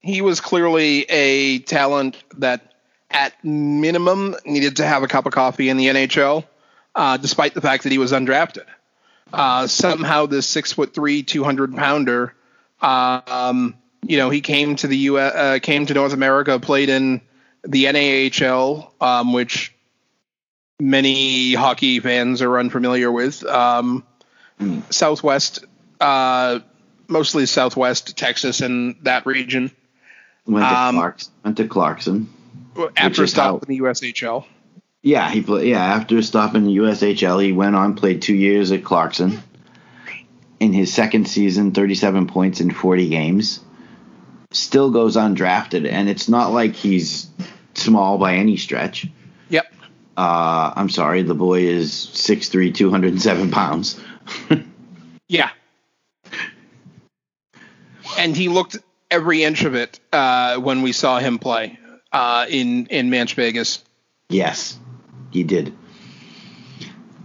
he 0.00 0.22
was 0.22 0.40
clearly 0.40 1.02
a 1.10 1.58
talent 1.60 2.16
that 2.38 2.74
at 3.10 3.32
minimum 3.44 4.34
needed 4.46 4.76
to 4.76 4.86
have 4.86 5.02
a 5.02 5.08
cup 5.08 5.26
of 5.26 5.32
coffee 5.32 5.68
in 5.68 5.76
the 5.76 5.86
NHL, 5.88 6.44
uh, 6.94 7.16
despite 7.16 7.54
the 7.54 7.60
fact 7.60 7.84
that 7.84 7.92
he 7.92 7.98
was 7.98 8.12
undrafted. 8.12 8.64
Uh, 9.32 9.66
somehow 9.66 10.26
this 10.26 10.46
six 10.46 10.72
foot 10.72 10.92
three, 10.94 11.22
two 11.22 11.44
hundred 11.44 11.74
pounder, 11.76 12.34
um, 12.80 13.74
you 14.02 14.16
know, 14.18 14.28
he 14.30 14.40
came 14.40 14.74
to 14.76 14.86
the 14.88 14.96
U. 14.96 15.18
Uh, 15.18 15.58
came 15.60 15.86
to 15.86 15.94
North 15.94 16.12
America, 16.12 16.58
played 16.58 16.88
in 16.88 17.20
the 17.62 17.84
NAHL, 17.84 18.90
um, 19.00 19.32
which 19.32 19.72
many 20.80 21.54
hockey 21.54 22.00
fans 22.00 22.42
are 22.42 22.58
unfamiliar 22.58 23.12
with. 23.12 23.44
Um, 23.44 24.04
Southwest, 24.90 25.64
uh, 26.00 26.60
mostly 27.08 27.46
Southwest 27.46 28.16
Texas 28.16 28.60
and 28.60 28.96
that 29.02 29.26
region 29.26 29.70
Went 30.46 30.66
to, 30.66 30.74
Um, 30.76 30.96
Clarks, 30.96 31.30
went 31.44 31.56
to 31.58 31.68
Clarkson. 31.68 32.28
after 32.96 33.22
a 33.24 33.28
stop 33.28 33.44
how- 33.44 33.58
in 33.58 33.68
the 33.68 33.76
USHL. 33.82 34.44
Yeah, 35.02 35.30
he 35.30 35.42
played. 35.42 35.68
Yeah, 35.68 35.82
after 35.82 36.20
stopping 36.22 36.64
the 36.64 36.76
USHL, 36.76 37.42
he 37.42 37.52
went 37.52 37.76
on 37.76 37.94
played 37.94 38.22
two 38.22 38.34
years 38.34 38.70
at 38.72 38.84
Clarkson. 38.84 39.42
In 40.58 40.74
his 40.74 40.92
second 40.92 41.26
season, 41.26 41.72
37 41.72 42.26
points 42.26 42.60
in 42.60 42.70
40 42.70 43.08
games. 43.08 43.60
Still 44.50 44.90
goes 44.90 45.16
undrafted, 45.16 45.90
and 45.90 46.08
it's 46.08 46.28
not 46.28 46.52
like 46.52 46.74
he's 46.74 47.28
small 47.74 48.18
by 48.18 48.34
any 48.34 48.56
stretch. 48.56 49.06
Yep. 49.48 49.72
Uh, 50.16 50.72
I'm 50.76 50.90
sorry, 50.90 51.22
the 51.22 51.34
boy 51.34 51.62
is 51.62 51.92
6'3", 51.92 52.74
207 52.74 53.50
pounds. 53.50 53.98
Yeah. 55.30 55.50
And 58.18 58.36
he 58.36 58.48
looked 58.48 58.76
every 59.12 59.44
inch 59.44 59.62
of 59.62 59.76
it 59.76 60.00
uh, 60.12 60.56
when 60.56 60.82
we 60.82 60.90
saw 60.90 61.20
him 61.20 61.38
play 61.38 61.78
uh, 62.10 62.46
in 62.48 62.86
in 62.86 63.10
Manch 63.10 63.34
Vegas. 63.34 63.84
Yes, 64.28 64.76
he 65.30 65.42
did. 65.44 65.74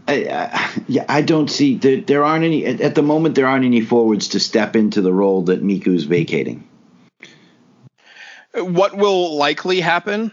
I, 0.08 0.28
I, 0.30 0.72
yeah, 0.88 1.06
I 1.10 1.22
don't 1.22 1.50
see 1.50 1.78
there, 1.78 2.02
there 2.02 2.24
aren't 2.24 2.46
any 2.46 2.66
at, 2.66 2.82
at 2.82 2.96
the 2.96 3.02
moment. 3.02 3.36
There 3.36 3.48
aren't 3.48 3.66
any 3.66 3.82
forwards 3.82 4.30
to 4.30 4.40
step 4.40 4.76
into 4.76 5.02
the 5.02 5.14
role 5.14 5.44
that 5.44 5.64
Mikko's 5.64 6.04
vacating. 6.04 6.68
What 8.54 8.96
will 8.96 9.36
likely 9.36 9.82
happen? 9.82 10.32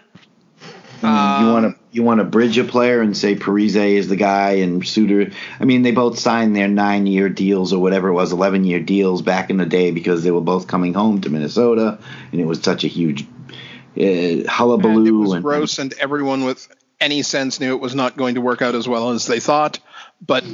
you 1.03 1.09
want 1.09 1.65
to 1.65 1.83
you 1.91 2.03
want 2.03 2.21
to 2.21 2.25
bridge 2.25 2.57
a 2.59 2.65
player 2.65 3.01
and 3.01 3.17
say 3.17 3.35
Parise 3.35 3.97
is 3.97 4.09
the 4.09 4.17
guy 4.17 4.53
and 4.53 4.87
Suter. 4.87 5.33
I 5.59 5.65
mean, 5.65 5.83
they 5.83 5.91
both 5.91 6.19
signed 6.19 6.55
their 6.55 6.69
nine 6.69 7.07
year 7.07 7.29
deals 7.29 7.73
or 7.73 7.81
whatever 7.81 8.09
it 8.09 8.13
was, 8.13 8.33
eleven 8.33 8.65
year 8.65 8.79
deals 8.79 9.23
back 9.23 9.51
in 9.51 9.57
the 9.57 9.67
day 9.67 9.91
because 9.91 10.23
they 10.23 10.31
were 10.31 10.41
both 10.41 10.69
coming 10.69 10.95
home 10.95 11.21
to 11.23 11.31
Minnesota, 11.31 11.99
and 12.31 12.41
it 12.41 12.45
was 12.45 12.61
such 12.61 12.85
a 12.85 12.89
huge 12.89 13.27
uh, 13.97 14.49
hullabaloo. 14.49 14.99
And 14.99 15.09
it 15.09 15.13
was 15.13 15.33
and- 15.33 15.43
gross, 15.43 15.79
and 15.79 15.93
everyone 15.95 16.45
with 16.45 16.69
any 17.03 17.23
sense 17.23 17.61
knew 17.61 17.75
it 17.75 17.81
was 17.81 17.95
not 17.95 18.17
going 18.17 18.37
to 18.37 18.41
work 18.41 18.63
out 18.63 18.75
as 18.75 18.89
well 18.89 19.11
as 19.11 19.27
they 19.27 19.41
thought. 19.41 19.81
But 20.25 20.45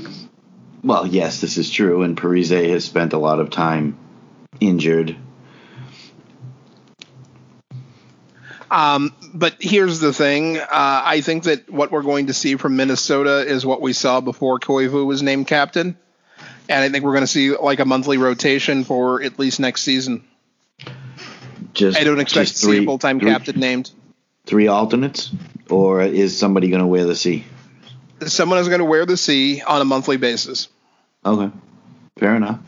Well, 0.82 1.06
yes, 1.06 1.40
this 1.40 1.58
is 1.58 1.70
true, 1.70 2.02
and 2.02 2.16
Parise 2.16 2.70
has 2.70 2.84
spent 2.84 3.12
a 3.12 3.18
lot 3.18 3.38
of 3.38 3.50
time 3.50 3.96
injured. 4.58 5.16
Um, 8.70 9.14
but 9.32 9.56
here's 9.60 10.00
the 10.00 10.12
thing. 10.12 10.58
Uh, 10.58 10.66
I 10.70 11.20
think 11.22 11.44
that 11.44 11.70
what 11.70 11.90
we're 11.90 12.02
going 12.02 12.26
to 12.26 12.34
see 12.34 12.56
from 12.56 12.76
Minnesota 12.76 13.46
is 13.46 13.64
what 13.64 13.80
we 13.80 13.92
saw 13.92 14.20
before 14.20 14.58
Koivu 14.58 15.06
was 15.06 15.22
named 15.22 15.46
captain. 15.46 15.96
And 16.68 16.84
I 16.84 16.90
think 16.90 17.02
we're 17.02 17.12
going 17.12 17.22
to 17.22 17.26
see 17.26 17.56
like 17.56 17.80
a 17.80 17.86
monthly 17.86 18.18
rotation 18.18 18.84
for 18.84 19.22
at 19.22 19.38
least 19.38 19.58
next 19.58 19.82
season. 19.82 20.24
Just 21.72 21.98
I 21.98 22.04
don't 22.04 22.20
expect 22.20 22.50
to 22.50 22.56
see 22.56 22.82
a 22.82 22.84
full 22.84 22.98
time 22.98 23.20
three- 23.20 23.30
captain 23.30 23.58
named. 23.58 23.90
Three 24.48 24.66
alternates, 24.66 25.30
or 25.68 26.00
is 26.00 26.38
somebody 26.38 26.70
going 26.70 26.80
to 26.80 26.86
wear 26.86 27.04
the 27.04 27.14
C? 27.14 27.44
Someone 28.26 28.58
is 28.58 28.66
going 28.68 28.78
to 28.80 28.84
wear 28.86 29.04
the 29.04 29.16
C 29.18 29.60
on 29.60 29.82
a 29.82 29.84
monthly 29.84 30.16
basis. 30.16 30.68
Okay, 31.24 31.54
fair 32.18 32.34
enough. 32.34 32.58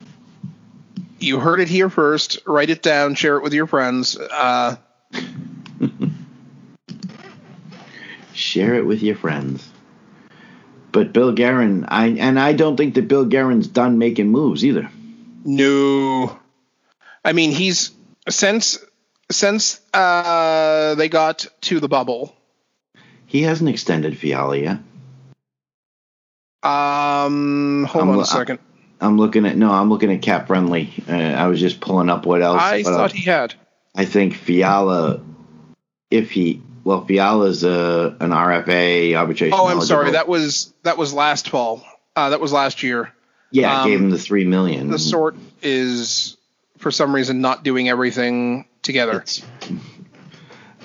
You 1.18 1.40
heard 1.40 1.58
it 1.58 1.68
here 1.68 1.88
first. 1.88 2.38
Write 2.46 2.68
it 2.68 2.82
down, 2.82 3.14
share 3.14 3.36
it 3.38 3.42
with 3.42 3.54
your 3.54 3.66
friends. 3.66 4.18
Uh, 4.18 4.76
Share 8.32 8.74
it 8.74 8.86
with 8.86 9.02
your 9.02 9.16
friends. 9.16 9.68
But 10.92 11.12
Bill 11.12 11.32
Guerin, 11.32 11.84
I 11.88 12.06
and 12.08 12.38
I 12.38 12.52
don't 12.52 12.76
think 12.76 12.94
that 12.94 13.06
Bill 13.08 13.24
Guerin's 13.24 13.66
done 13.68 13.98
making 13.98 14.28
moves 14.28 14.64
either. 14.64 14.90
no. 15.44 16.38
I 17.22 17.32
mean, 17.34 17.50
he's 17.52 17.90
since 18.30 18.78
since 19.30 19.80
uh, 19.94 20.94
they 20.96 21.08
got 21.08 21.46
to 21.62 21.80
the 21.80 21.88
bubble. 21.88 22.36
He 23.26 23.42
hasn't 23.42 23.70
extended 23.70 24.18
Fiala 24.18 24.56
yet. 24.56 24.78
Um, 26.62 27.84
hold 27.84 28.02
I'm 28.02 28.10
on 28.10 28.16
lo- 28.16 28.22
a 28.22 28.26
second. 28.26 28.58
I'm 29.00 29.16
looking 29.16 29.46
at 29.46 29.56
no, 29.56 29.70
I'm 29.70 29.88
looking 29.88 30.12
at 30.12 30.20
cap 30.20 30.46
friendly. 30.46 30.92
Uh, 31.08 31.14
I 31.14 31.46
was 31.46 31.58
just 31.58 31.80
pulling 31.80 32.10
up 32.10 32.26
what 32.26 32.42
else. 32.42 32.60
I 32.60 32.78
what 32.78 32.84
thought 32.84 33.00
else. 33.00 33.12
he 33.12 33.22
had. 33.22 33.54
I 33.94 34.04
think 34.04 34.34
Fiala, 34.34 35.22
if 36.10 36.30
he 36.30 36.60
well, 36.84 37.04
Fiala's 37.04 37.64
a 37.64 38.16
an 38.20 38.30
RFA 38.30 39.14
arbitration. 39.14 39.58
Oh, 39.58 39.68
I'm 39.68 39.80
sorry. 39.80 40.12
That 40.12 40.28
was 40.28 40.74
that 40.82 40.98
was 40.98 41.14
last 41.14 41.48
fall. 41.48 41.82
Uh, 42.14 42.30
that 42.30 42.40
was 42.40 42.52
last 42.52 42.82
year. 42.82 43.12
yeah, 43.50 43.82
um, 43.82 43.88
gave 43.88 44.00
him 44.00 44.10
the 44.10 44.18
three 44.18 44.44
million. 44.44 44.90
The 44.90 44.98
sort 44.98 45.36
is 45.62 46.36
for 46.78 46.90
some 46.90 47.14
reason 47.14 47.40
not 47.40 47.62
doing 47.62 47.88
everything 47.88 48.66
together. 48.82 49.12
It's- 49.22 49.42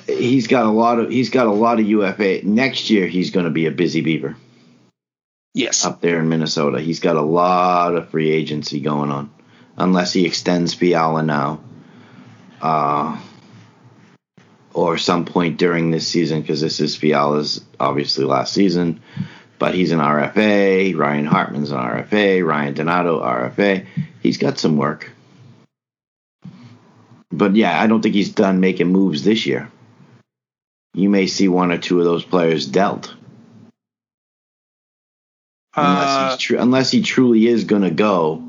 he's 0.07 0.47
got 0.47 0.65
a 0.65 0.69
lot 0.71 0.99
of 0.99 1.09
he's 1.09 1.29
got 1.29 1.47
a 1.47 1.51
lot 1.51 1.79
of 1.79 1.87
UFA. 1.87 2.41
Next 2.43 2.89
year 2.89 3.07
he's 3.07 3.31
going 3.31 3.45
to 3.45 3.51
be 3.51 3.65
a 3.65 3.71
busy 3.71 4.01
beaver 4.01 4.35
Yes. 5.53 5.85
up 5.85 6.01
there 6.01 6.19
in 6.19 6.29
Minnesota. 6.29 6.79
He's 6.79 6.99
got 6.99 7.15
a 7.15 7.21
lot 7.21 7.95
of 7.95 8.09
free 8.09 8.29
agency 8.29 8.79
going 8.81 9.09
on, 9.11 9.29
unless 9.77 10.13
he 10.13 10.25
extends 10.25 10.73
Fiala 10.73 11.23
now, 11.23 11.61
uh, 12.61 13.17
or 14.73 14.97
some 14.97 15.25
point 15.25 15.57
during 15.57 15.89
this 15.91 16.07
season 16.07 16.41
because 16.41 16.59
this 16.61 16.79
is 16.81 16.95
Fiala's 16.95 17.61
obviously 17.79 18.25
last 18.25 18.53
season. 18.53 18.99
but 19.57 19.73
he's 19.73 19.93
an 19.93 19.99
RFA. 20.01 20.93
Ryan 20.97 21.25
Hartman's 21.25 21.71
an 21.71 21.77
RFA. 21.77 22.45
Ryan 22.45 22.73
Donato 22.73 23.21
RFA. 23.21 23.85
He's 24.21 24.37
got 24.37 24.59
some 24.59 24.75
work. 24.75 25.09
But 27.37 27.55
yeah, 27.55 27.79
I 27.81 27.87
don't 27.87 28.01
think 28.01 28.15
he's 28.15 28.29
done 28.29 28.59
making 28.59 28.87
moves 28.87 29.23
this 29.23 29.45
year. 29.45 29.69
You 30.93 31.09
may 31.09 31.27
see 31.27 31.47
one 31.49 31.71
or 31.71 31.77
two 31.77 31.99
of 31.99 32.05
those 32.05 32.23
players 32.23 32.65
dealt. 32.65 33.13
Unless, 35.75 36.07
Uh, 36.09 36.29
he's 36.29 36.37
tru- 36.39 36.59
unless 36.59 36.91
he 36.91 37.01
truly 37.01 37.47
is 37.47 37.65
going 37.65 37.81
to 37.81 37.91
go. 37.91 38.41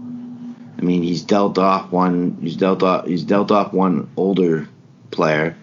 I 0.78 0.82
mean, 0.82 1.02
he's 1.02 1.22
dealt 1.22 1.58
off 1.58 1.90
one. 1.90 2.38
He's 2.40 2.56
dealt 2.56 2.82
off. 2.84 3.06
He's 3.06 3.24
dealt 3.24 3.50
off 3.50 3.72
one 3.72 4.08
older 4.16 4.68
player. 5.10 5.56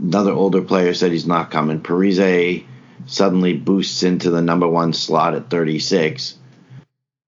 Another 0.00 0.32
older 0.32 0.62
player 0.62 0.94
said 0.94 1.12
he's 1.12 1.26
not 1.26 1.50
coming. 1.52 1.80
Parise 1.80 2.64
suddenly 3.06 3.52
boosts 3.56 4.02
into 4.02 4.30
the 4.30 4.42
number 4.42 4.66
one 4.66 4.92
slot 4.92 5.34
at 5.34 5.50
36. 5.50 6.34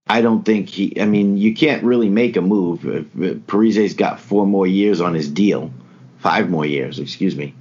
I 0.07 0.21
don't 0.21 0.45
think 0.45 0.69
he. 0.69 1.01
I 1.01 1.07
mean, 1.07 1.37
you 1.37 1.55
can't 1.55 1.83
really 1.83 2.11
make 2.11 2.37
a 2.37 2.43
move. 2.43 2.85
Uh, 2.87 2.99
uh, 2.99 3.35
Parise's 3.47 3.95
got 3.95 4.21
four 4.21 4.47
more 4.47 4.67
years 4.67 5.01
on 5.01 5.15
his 5.15 5.29
deal, 5.31 5.73
five 6.19 6.51
more 6.51 6.67
years. 6.67 6.99
Excuse 6.99 7.35
me. 7.35 7.55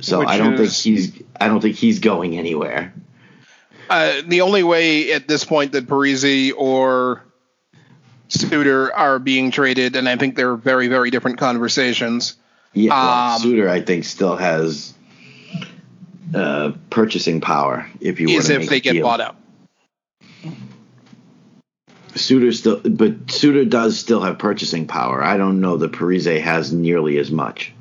So 0.00 0.20
Which 0.20 0.28
I 0.28 0.38
don't 0.38 0.56
think 0.56 0.70
he's. 0.70 1.22
I 1.38 1.48
don't 1.48 1.60
think 1.60 1.76
he's 1.76 1.98
going 1.98 2.38
anywhere. 2.38 2.94
Uh, 3.90 4.22
the 4.26 4.40
only 4.42 4.62
way 4.62 5.12
at 5.12 5.26
this 5.26 5.44
point 5.44 5.72
that 5.72 5.86
Parise 5.86 6.52
or 6.56 7.24
Suter 8.28 8.94
are 8.94 9.18
being 9.18 9.50
traded, 9.50 9.96
and 9.96 10.08
I 10.08 10.16
think 10.16 10.36
they're 10.36 10.56
very, 10.56 10.86
very 10.86 11.10
different 11.10 11.38
conversations. 11.38 12.36
Yeah, 12.72 12.90
well, 12.90 13.34
Um, 13.34 13.42
Suter, 13.42 13.68
I 13.68 13.80
think, 13.80 14.04
still 14.04 14.36
has 14.36 14.94
uh, 16.32 16.72
purchasing 16.88 17.40
power. 17.40 17.84
If 18.00 18.20
you 18.20 18.28
Is 18.28 18.48
if 18.48 18.68
they 18.68 18.80
get 18.80 18.92
deal. 18.92 19.02
bought 19.02 19.20
out. 19.20 19.36
Suter 22.20 22.52
still, 22.52 22.80
but 22.80 23.30
Suter 23.30 23.64
does 23.64 23.98
still 23.98 24.20
have 24.20 24.38
purchasing 24.38 24.86
power. 24.86 25.22
I 25.22 25.36
don't 25.36 25.60
know 25.60 25.76
that 25.78 25.92
Parise 25.92 26.40
has 26.40 26.72
nearly 26.72 27.18
as 27.18 27.30
much. 27.30 27.72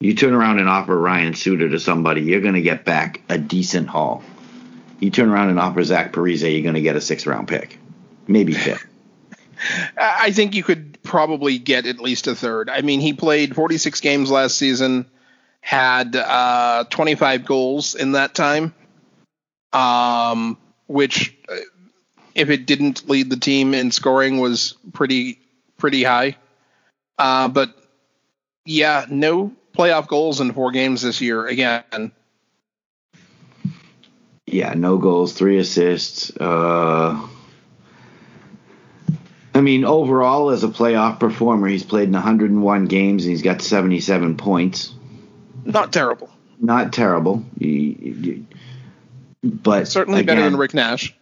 You 0.00 0.14
turn 0.14 0.34
around 0.34 0.58
and 0.58 0.68
offer 0.68 0.96
Ryan 0.96 1.34
Suter 1.34 1.70
to 1.70 1.80
somebody, 1.80 2.22
you're 2.22 2.42
going 2.42 2.54
to 2.54 2.62
get 2.62 2.84
back 2.84 3.22
a 3.28 3.38
decent 3.38 3.88
haul. 3.88 4.22
You 5.00 5.10
turn 5.10 5.30
around 5.30 5.50
and 5.50 5.58
offer 5.58 5.82
Zach 5.82 6.12
Parise, 6.12 6.52
you're 6.52 6.62
going 6.62 6.74
to 6.74 6.82
get 6.82 6.96
a 6.96 7.00
sixth 7.00 7.26
round 7.26 7.48
pick, 7.48 7.78
maybe 8.26 8.52
fifth. 8.52 8.84
I 9.96 10.16
I 10.26 10.30
think 10.32 10.54
you 10.54 10.62
could 10.62 10.98
probably 11.02 11.58
get 11.58 11.86
at 11.86 11.98
least 11.98 12.26
a 12.26 12.34
third. 12.34 12.68
I 12.68 12.82
mean, 12.82 13.00
he 13.00 13.14
played 13.14 13.54
46 13.54 14.00
games 14.00 14.30
last 14.30 14.58
season, 14.58 15.06
had 15.60 16.14
uh, 16.14 16.84
25 16.90 17.46
goals 17.46 17.94
in 17.94 18.12
that 18.12 18.34
time, 18.34 18.74
um, 19.72 20.58
which, 20.86 21.36
uh, 21.48 21.56
if 22.36 22.50
it 22.50 22.66
didn't 22.66 23.08
lead 23.08 23.30
the 23.30 23.36
team 23.38 23.74
in 23.74 23.90
scoring, 23.90 24.38
was 24.38 24.76
pretty 24.92 25.40
pretty 25.78 26.04
high. 26.04 26.36
Uh, 27.18 27.48
but 27.48 27.74
yeah, 28.64 29.06
no 29.08 29.52
playoff 29.76 30.06
goals 30.06 30.40
in 30.40 30.52
four 30.52 30.70
games 30.70 31.02
this 31.02 31.20
year 31.20 31.46
again. 31.46 32.12
Yeah, 34.46 34.74
no 34.74 34.98
goals, 34.98 35.32
three 35.32 35.58
assists. 35.58 36.30
Uh, 36.36 37.26
I 39.54 39.60
mean, 39.60 39.84
overall, 39.84 40.50
as 40.50 40.62
a 40.62 40.68
playoff 40.68 41.18
performer, 41.18 41.66
he's 41.66 41.82
played 41.82 42.08
in 42.08 42.12
101 42.12 42.84
games 42.86 43.24
and 43.24 43.30
he's 43.30 43.42
got 43.42 43.62
77 43.62 44.36
points. 44.36 44.92
Not 45.64 45.92
terrible. 45.92 46.30
Not 46.60 46.92
terrible, 46.92 47.44
He- 47.58 47.96
he- 48.22 48.46
but 49.42 49.88
Certainly 49.88 50.22
better 50.24 50.42
than 50.42 50.56
Rick 50.56 50.74
Nash. 50.74 51.14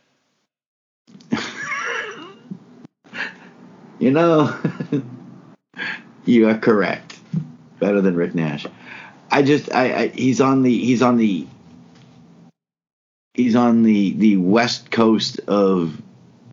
You 4.04 4.10
know, 4.10 4.54
you 6.26 6.50
are 6.50 6.58
correct. 6.58 7.18
Better 7.78 8.02
than 8.02 8.14
Rick 8.14 8.34
Nash. 8.34 8.66
I 9.30 9.40
just, 9.40 9.74
I, 9.74 9.94
I, 9.94 10.08
he's 10.08 10.42
on 10.42 10.62
the, 10.62 10.78
he's 10.78 11.00
on 11.00 11.16
the, 11.16 11.46
he's 13.32 13.56
on 13.56 13.82
the 13.82 14.12
the 14.12 14.36
west 14.36 14.90
coast 14.90 15.40
of 15.48 15.98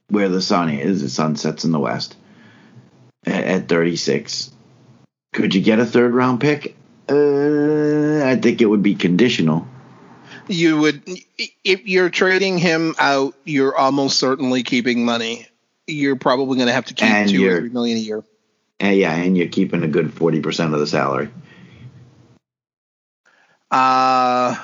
where 0.07 0.29
the 0.29 0.41
sun 0.41 0.69
is. 0.69 1.01
The 1.01 1.09
sun 1.09 1.35
sets 1.35 1.65
in 1.65 1.73
the 1.73 1.79
west 1.79 2.15
at, 3.25 3.43
at 3.43 3.67
36. 3.67 4.51
Could 5.33 5.53
you 5.53 5.59
get 5.59 5.79
a 5.79 5.85
third 5.85 6.13
round 6.13 6.39
pick? 6.39 6.77
Uh, 7.09 8.23
I 8.23 8.37
think 8.41 8.61
it 8.61 8.67
would 8.67 8.81
be 8.81 8.95
conditional. 8.95 9.67
you 10.47 10.77
would 10.79 11.03
if 11.65 11.85
you're 11.85 12.09
trading 12.09 12.57
him 12.57 12.95
out 12.97 13.35
you're 13.43 13.75
almost 13.75 14.17
certainly 14.19 14.63
keeping 14.63 15.03
money 15.03 15.47
you're 15.87 16.15
probably 16.15 16.55
going 16.57 16.67
to 16.67 16.73
have 16.73 16.85
to 16.85 16.93
keep 16.93 17.07
And 17.07 17.29
two 17.29 17.45
or 17.47 17.59
three 17.59 17.69
million 17.69 17.97
a 17.97 18.01
year 18.01 18.23
And 18.79 18.95
yeah, 18.97 19.13
and 19.15 19.37
you're 19.37 19.47
keeping 19.47 19.83
a 19.83 19.87
good 19.87 20.07
40% 20.13 20.73
of 20.73 20.79
the 20.79 20.87
salary. 20.87 21.29
uh 23.71 24.55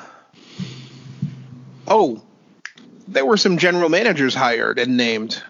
oh 1.88 2.22
there 3.08 3.26
were 3.26 3.38
some 3.38 3.58
general 3.58 3.88
managers 3.88 4.36
hired 4.36 4.78
and 4.80 4.98
named 4.98 5.42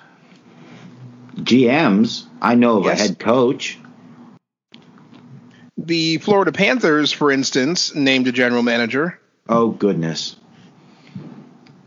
GMs, 1.38 2.26
I 2.41 2.53
know 2.55 2.78
of 2.78 2.86
Yes. 2.86 2.99
a 2.99 3.01
head 3.03 3.20
coach. 3.20 3.80
the 5.78 6.18
florida 6.20 6.51
panthers 6.51 7.11
for 7.11 7.32
instance 7.32 7.95
named 7.95 8.28
a 8.28 8.32
general 8.32 8.61
manager 8.63 9.20
Oh 9.49 9.70
goodness. 9.70 10.36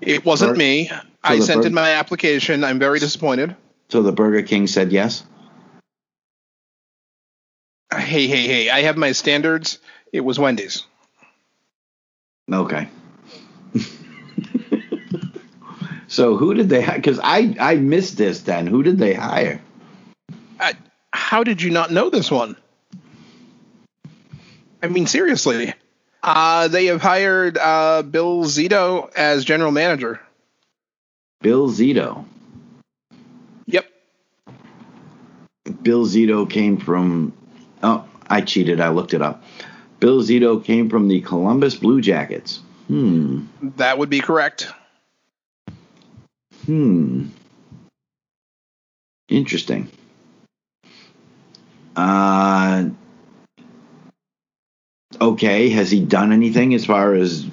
it 0.00 0.24
wasn't 0.24 0.56
me 0.56 0.90
i 1.22 1.38
sent 1.38 1.64
in 1.64 1.74
my 1.74 1.90
application 1.94 2.64
i'm 2.64 2.78
very 2.80 2.98
disappointed 2.98 3.54
So 3.90 4.02
the 4.02 4.12
Burger 4.12 4.42
King 4.42 4.66
said 4.66 4.92
yes. 4.92 5.24
hey 7.92 8.28
hey 8.28 8.46
hey 8.46 8.70
i 8.70 8.82
have 8.82 8.96
my 8.96 9.10
standards 9.10 9.80
it 10.12 10.20
was 10.20 10.38
wendy's 10.38 10.84
Okay. 12.52 12.88
so 16.08 16.36
who 16.36 16.54
did 16.54 16.68
they? 16.68 16.84
Because 16.84 17.20
I 17.22 17.54
I 17.60 17.76
missed 17.76 18.16
this. 18.16 18.42
Then 18.42 18.66
who 18.66 18.82
did 18.82 18.98
they 18.98 19.14
hire? 19.14 19.62
I, 20.58 20.74
how 21.12 21.44
did 21.44 21.62
you 21.62 21.70
not 21.70 21.92
know 21.92 22.10
this 22.10 22.30
one? 22.30 22.56
I 24.82 24.88
mean, 24.88 25.06
seriously. 25.06 25.74
Uh, 26.22 26.68
they 26.68 26.86
have 26.86 27.00
hired 27.00 27.56
uh, 27.56 28.02
Bill 28.02 28.44
Zito 28.44 29.10
as 29.14 29.44
general 29.44 29.72
manager. 29.72 30.20
Bill 31.40 31.68
Zito. 31.68 32.24
Bill 35.70 36.06
Zito 36.06 36.48
came 36.48 36.76
from. 36.76 37.32
Oh, 37.82 38.06
I 38.28 38.40
cheated. 38.40 38.80
I 38.80 38.90
looked 38.90 39.14
it 39.14 39.22
up. 39.22 39.42
Bill 39.98 40.20
Zito 40.20 40.62
came 40.62 40.88
from 40.88 41.08
the 41.08 41.20
Columbus 41.20 41.76
Blue 41.76 42.00
Jackets. 42.00 42.60
Hmm. 42.88 43.46
That 43.76 43.98
would 43.98 44.10
be 44.10 44.20
correct. 44.20 44.68
Hmm. 46.66 47.26
Interesting. 49.28 49.88
Uh. 51.96 52.90
Okay. 55.20 55.68
Has 55.70 55.90
he 55.90 56.04
done 56.04 56.32
anything 56.32 56.74
as 56.74 56.84
far 56.84 57.14
as 57.14 57.46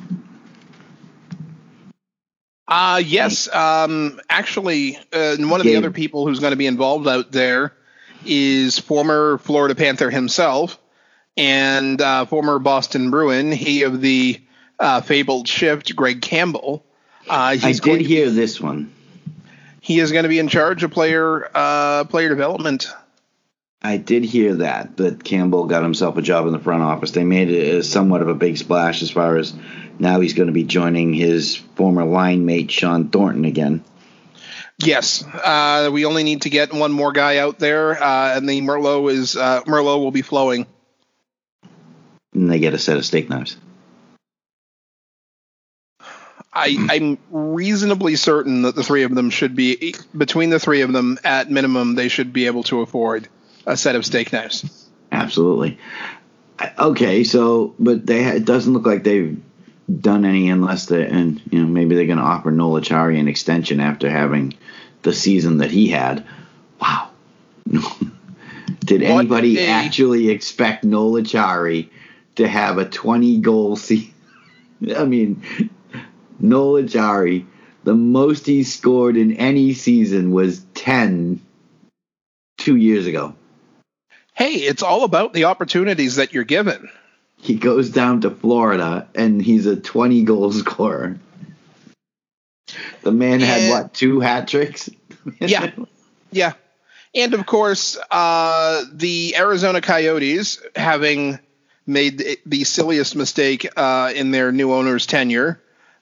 Uh, 2.68 3.01
yes. 3.03 3.53
Um, 3.53 4.20
actually, 4.30 4.97
uh, 5.13 5.38
one 5.38 5.61
of 5.61 5.65
the 5.65 5.78
other 5.78 5.91
people 5.91 6.28
who's 6.28 6.39
going 6.39 6.51
to 6.51 6.57
be 6.57 6.68
involved 6.68 7.07
out 7.07 7.32
there 7.32 7.76
is 8.28 8.78
former 8.80 9.38
Florida 9.39 9.75
Panther 9.75 10.09
himself 10.09 10.78
and 11.36 12.01
uh, 12.01 12.25
former 12.25 12.59
Boston 12.59 13.11
Bruin, 13.11 13.51
he 13.51 13.84
of 13.84 14.01
the 14.01 14.41
uh, 14.80 15.01
fabled 15.01 15.47
shift, 15.47 15.95
Greg 15.95 16.21
Campbell. 16.21 16.84
Uh, 17.30 17.34
I 17.34 17.57
did 17.57 17.82
going 17.82 17.97
to 17.99 18.03
be- 18.03 18.09
hear 18.15 18.30
this 18.30 18.59
one. 18.59 18.93
he 19.82 19.99
is 19.99 20.11
going 20.11 20.23
to 20.23 20.30
be 20.30 20.39
in 20.39 20.47
charge 20.47 20.84
of 20.84 20.91
player 20.91 21.49
uh, 21.53 22.05
player 22.05 22.30
development. 22.30 22.88
I 23.82 23.97
did 23.97 24.23
hear 24.23 24.55
that 24.55 24.97
that 24.97 25.23
Campbell 25.23 25.65
got 25.65 25.84
himself 25.84 26.17
a 26.17 26.21
job 26.21 26.47
in 26.47 26.53
the 26.53 26.59
front 26.59 26.82
office. 26.84 27.11
They 27.11 27.23
made 27.23 27.49
it 27.49 27.84
somewhat 27.84 28.21
of 28.21 28.28
a 28.28 28.34
big 28.34 28.57
splash 28.57 29.01
as 29.03 29.11
far 29.11 29.38
as 29.38 29.53
now 29.99 30.19
he's 30.19 30.34
going 30.34 30.47
to 30.47 30.53
be 30.53 30.63
joining 30.63 31.13
his 31.13 31.55
former 31.55 32.03
line 32.03 32.45
mate 32.45 32.71
Shawn 32.71 33.09
Thornton 33.09 33.45
again. 33.45 33.84
Yes, 34.80 35.23
uh, 35.25 35.89
we 35.91 36.05
only 36.05 36.23
need 36.23 36.43
to 36.43 36.49
get 36.49 36.71
one 36.71 36.91
more 36.91 37.11
guy 37.11 37.38
out 37.38 37.57
there, 37.57 38.01
uh, 38.01 38.38
and 38.38 38.47
the 38.47 38.61
Merlot 38.61 39.11
is 39.11 39.36
uh, 39.36 39.63
Merlot 39.63 39.99
will 39.99 40.11
be 40.11 40.21
flowing. 40.21 40.67
And 42.34 42.51
they 42.51 42.59
get 42.59 42.75
a 42.75 42.80
set 42.80 42.97
of 42.97 43.05
steak 43.05 43.28
knives. 43.28 43.57
I, 46.53 46.88
I'm 46.89 47.17
reasonably 47.30 48.15
certain 48.15 48.63
that 48.63 48.75
the 48.75 48.84
three 48.84 49.03
of 49.03 49.13
them 49.13 49.30
should 49.30 49.55
be 49.55 49.95
between 50.15 50.49
the 50.49 50.59
three 50.59 50.82
of 50.82 50.91
them 50.91 51.19
at 51.23 51.51
minimum 51.51 51.95
they 51.95 52.07
should 52.07 52.34
be 52.34 52.47
able 52.47 52.63
to 52.63 52.82
afford 52.82 53.28
a 53.65 53.78
set 53.78 53.95
of 53.95 54.05
steak 54.05 54.34
knives. 54.34 54.89
Absolutely. 55.11 55.78
Okay, 56.80 57.23
so 57.23 57.75
but 57.78 58.05
they 58.05 58.25
it 58.25 58.45
doesn't 58.45 58.73
look 58.73 58.86
like 58.86 59.03
they've 59.03 59.39
done 60.01 60.25
any 60.25 60.49
unless 60.49 60.88
they 60.88 61.05
and 61.07 61.41
you 61.51 61.59
know 61.59 61.67
maybe 61.67 61.95
they're 61.95 62.07
going 62.07 62.17
to 62.17 62.23
offer 62.23 62.51
Noel 62.51 62.82
Acciari 62.82 63.19
an 63.19 63.28
extension 63.28 63.80
after 63.80 64.09
having 64.09 64.55
the 65.08 65.14
season 65.14 65.60
that 65.60 65.72
he 65.72 65.88
had. 65.88 66.26
Wow. 66.82 67.12
Did 68.82 69.01
What 69.01 69.10
anybody 69.12 69.58
a- 69.58 69.68
actually 69.70 70.30
expect 70.30 70.84
Noel 70.84 71.22
Acciari 71.24 71.89
to 72.36 72.45
have 72.45 72.78
a 72.78 72.84
20 72.84 73.39
goal 73.39 73.78
season? 73.78 74.14
I 74.97 75.05
mean, 75.05 75.41
Noel 76.41 76.84
Acciari, 76.84 77.45
the 77.86 77.95
most 77.95 78.45
he 78.45 78.64
scored 78.64 79.16
in 79.16 79.38
any 79.38 79.74
season 79.74 80.32
was 80.32 80.60
10 80.74 81.39
two 82.58 82.76
years 82.76 83.08
ago. 83.08 83.34
Hey, 84.34 84.55
it's 84.55 84.84
all 84.84 85.05
about 85.05 85.32
the 85.32 85.45
opportunities 85.45 86.18
that 86.18 86.34
you're 86.34 86.43
given. 86.43 86.89
He 87.38 87.55
goes 87.55 87.89
down 87.91 88.22
to 88.22 88.30
Florida 88.30 89.08
and 89.16 89.41
he's 89.41 89.68
a 89.68 89.78
20 89.78 90.24
goal 90.24 90.51
scorer. 90.64 91.18
The 93.03 93.11
man 93.11 93.39
had 93.39 93.61
Yeah. 93.63 93.70
what, 93.72 93.93
two 93.93 94.20
hat 94.20 94.47
tricks? 94.47 94.89
Yeah. 95.41 95.72
Yeah. 96.32 96.53
And 97.13 97.34
of 97.34 97.45
course, 97.45 97.97
uh, 98.11 98.84
the 98.93 99.36
Arizona 99.38 99.82
Coyotes, 99.82 100.61
having 100.76 101.39
made 101.86 102.39
the- 102.45 102.63
silliest 102.63 103.15
mistake 103.15 103.68
uh, 103.76 104.11
in 104.15 104.32
their 104.32 104.51
new 104.51 104.72
owner's 104.74 105.05
tenure, 105.05 105.61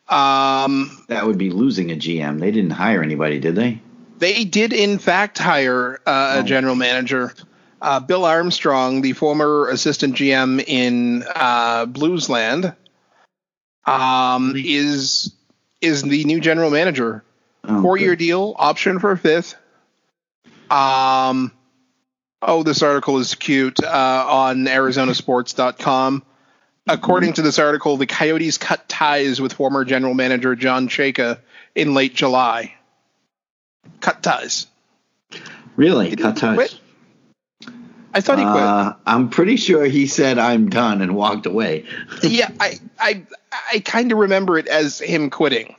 um, 0.10 0.92
That 1.08 1.26
would 1.26 1.38
be 1.40 1.50
losing 1.50 1.92
a 1.92 1.96
GM. 1.96 2.40
They 2.40 2.52
didn't 2.52 2.72
hire 2.72 3.02
anybody, 3.02 3.40
did 3.40 3.56
they? 3.56 3.82
they 4.18 4.46
did 4.46 4.72
in 4.74 4.98
fact 5.00 5.38
hire 5.38 6.00
uh, 6.06 6.36
a 6.38 6.40
Oh. 6.40 6.44
general 6.44 6.76
manager. 6.76 7.34
Uh, 7.82 8.00
Bill 8.00 8.26
Armstrong, 8.26 9.02
the 9.02 9.14
former 9.14 9.70
assistant 9.70 10.16
GM 10.16 10.64
in 10.66 11.24
uh, 11.36 11.86
Bluesland, 11.88 12.76
um, 13.86 14.54
is 14.56 15.34
is 15.86 16.02
the 16.02 16.24
new 16.26 16.40
general 16.40 16.70
manager. 16.70 17.24
Oh, 17.64 17.82
Four 17.82 17.98
year 17.98 18.16
deal, 18.16 18.56
option 18.58 19.00
for 19.00 19.12
a 19.12 19.18
fifth. 19.18 19.56
Um, 20.70 21.52
oh, 22.42 22.64
this 22.64 22.82
article 22.84 23.18
is 23.20 23.36
cute 23.36 23.84
uh, 23.84 24.26
on 24.28 24.66
ArizonaSports.com. 24.66 26.24
According 26.88 27.34
to 27.34 27.42
this 27.42 27.58
article, 27.58 27.98
the 27.98 28.06
Coyotes 28.06 28.60
cut 28.60 28.88
ties 28.88 29.42
with 29.42 29.54
former 29.54 29.86
general 29.86 30.14
manager 30.14 30.56
John 30.56 30.88
Chayka 30.88 31.40
in 31.74 31.96
late 31.96 32.14
July. 32.14 32.76
Cut 34.02 34.22
ties. 34.22 34.68
Really? 35.76 36.10
Did 36.12 36.20
Cut 36.20 36.38
ties. 36.38 36.56
quit? 36.56 36.80
I 38.14 38.22
thought 38.22 38.38
he 38.38 38.46
quit. 38.46 38.56
Uh, 38.64 38.94
I'm 39.06 39.30
pretty 39.30 39.58
sure 39.58 39.84
he 39.86 40.06
said 40.08 40.38
I'm 40.38 40.70
done 40.70 41.02
and 41.02 41.16
walked 41.16 41.48
away. 41.48 41.86
yeah, 42.22 42.50
I 42.60 42.76
I 43.00 43.24
I 43.74 43.80
kind 43.80 44.12
of 44.12 44.18
remember 44.18 44.58
it 44.58 44.68
as 44.68 45.00
him 45.00 45.30
quitting. 45.30 45.76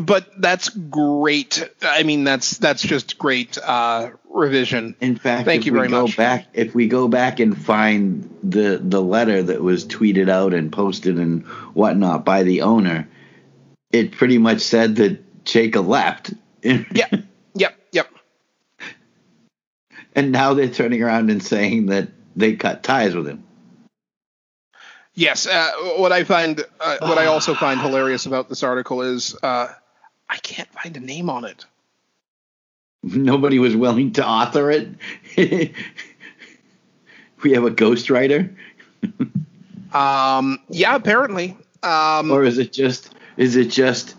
But 0.00 0.40
that's 0.40 0.70
great. 0.70 1.68
I 1.82 2.02
mean, 2.02 2.24
that's 2.24 2.56
that's 2.56 2.80
just 2.82 3.18
great 3.18 3.58
uh, 3.58 4.10
revision. 4.30 4.96
In 5.02 5.16
fact, 5.16 5.44
Thank 5.44 5.60
if 5.62 5.66
you 5.66 5.72
we 5.72 5.80
very 5.80 5.88
go 5.88 6.02
much. 6.06 6.16
back, 6.16 6.46
if 6.54 6.74
we 6.74 6.88
go 6.88 7.08
back 7.08 7.40
and 7.40 7.56
find 7.62 8.34
the 8.42 8.80
the 8.82 9.02
letter 9.02 9.42
that 9.42 9.60
was 9.60 9.84
tweeted 9.84 10.30
out 10.30 10.54
and 10.54 10.72
posted 10.72 11.18
and 11.18 11.44
whatnot 11.74 12.24
by 12.24 12.42
the 12.42 12.62
owner, 12.62 13.06
it 13.90 14.12
pretty 14.12 14.38
much 14.38 14.60
said 14.62 14.96
that 14.96 15.44
Chayka 15.44 15.86
left. 15.86 16.32
Yeah. 16.64 17.08
Yep. 17.54 17.76
Yep. 17.92 18.08
and 20.14 20.32
now 20.32 20.54
they're 20.54 20.68
turning 20.68 21.02
around 21.02 21.30
and 21.30 21.42
saying 21.42 21.86
that 21.86 22.08
they 22.36 22.54
cut 22.56 22.82
ties 22.82 23.14
with 23.14 23.26
him. 23.26 23.44
Yes. 25.14 25.46
Uh, 25.46 25.70
what 25.96 26.12
I 26.12 26.24
find, 26.24 26.64
uh, 26.80 26.98
what 27.02 27.18
I 27.18 27.26
also 27.26 27.54
find 27.54 27.80
hilarious 27.80 28.26
about 28.26 28.48
this 28.48 28.62
article 28.62 29.02
is, 29.02 29.36
uh, 29.42 29.68
I 30.28 30.36
can't 30.38 30.68
find 30.72 30.96
a 30.96 31.00
name 31.00 31.28
on 31.28 31.44
it. 31.44 31.66
Nobody 33.02 33.58
was 33.58 33.76
willing 33.76 34.12
to 34.12 34.26
author 34.26 34.70
it. 34.70 34.88
we 37.42 37.52
have 37.52 37.64
a 37.64 37.70
ghostwriter, 37.70 38.54
Um, 39.92 40.58
yeah, 40.68 40.94
apparently. 40.94 41.56
Um, 41.82 42.30
or 42.30 42.44
is 42.44 42.58
it 42.58 42.72
just 42.72 43.14
is 43.36 43.56
it 43.56 43.66
just 43.66 44.14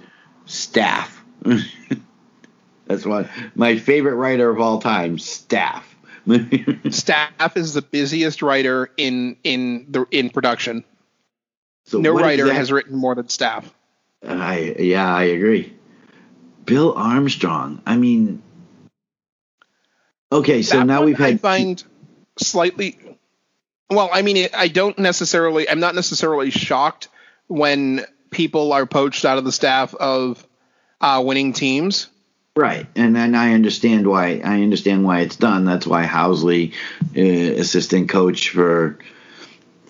staff? 0.46 1.24
That's 2.86 3.06
what 3.06 3.30
my 3.56 3.78
favorite 3.78 4.16
writer 4.16 4.50
of 4.50 4.60
all 4.60 4.80
time, 4.80 5.18
staff. 5.18 5.93
staff 6.90 7.58
is 7.58 7.74
the 7.74 7.82
busiest 7.82 8.42
writer 8.42 8.90
in 8.98 9.38
in 9.44 9.88
the 9.90 10.06
in 10.12 10.30
production. 10.30 10.84
so 11.86 12.00
No 12.00 12.14
writer 12.14 12.52
has 12.54 12.72
written 12.72 12.96
more 12.96 13.16
than 13.16 13.30
staff. 13.30 13.72
I 14.26 14.76
yeah, 14.80 15.14
I 15.14 15.24
agree. 15.24 15.74
Bill 16.66 16.94
Armstrong. 16.94 17.82
I 17.86 17.98
mean, 17.98 18.42
okay, 20.32 20.62
so 20.62 20.80
That 20.80 20.86
now 20.86 21.04
we've 21.04 21.20
I 21.20 21.32
had 21.32 21.42
find 21.42 21.84
slightly. 22.38 22.98
Well, 23.90 24.10
I 24.12 24.22
mean, 24.22 24.48
I 24.54 24.70
don't 24.70 24.98
necessarily. 24.98 25.70
I'm 25.70 25.80
not 25.80 25.94
necessarily 25.94 26.50
shocked 26.52 27.10
when 27.48 28.06
people 28.32 28.74
are 28.74 28.86
poached 28.86 29.26
out 29.26 29.38
of 29.38 29.44
the 29.44 29.52
staff 29.52 29.94
of 29.94 30.46
uh, 31.02 31.22
winning 31.24 31.54
teams. 31.54 32.08
Right, 32.56 32.88
and 32.95 33.16
then 33.16 33.36
I 33.36 33.54
understand 33.54 34.08
why. 34.08 34.41
I 34.43 34.62
understand 34.62 35.04
why 35.04 35.22
it's 35.22 35.36
done. 35.36 35.66
That's 35.66 35.88
why 35.88 36.06
Housley, 36.06 36.74
uh, 37.16 37.60
assistant 37.60 38.10
coach 38.10 38.49
for 38.49 38.99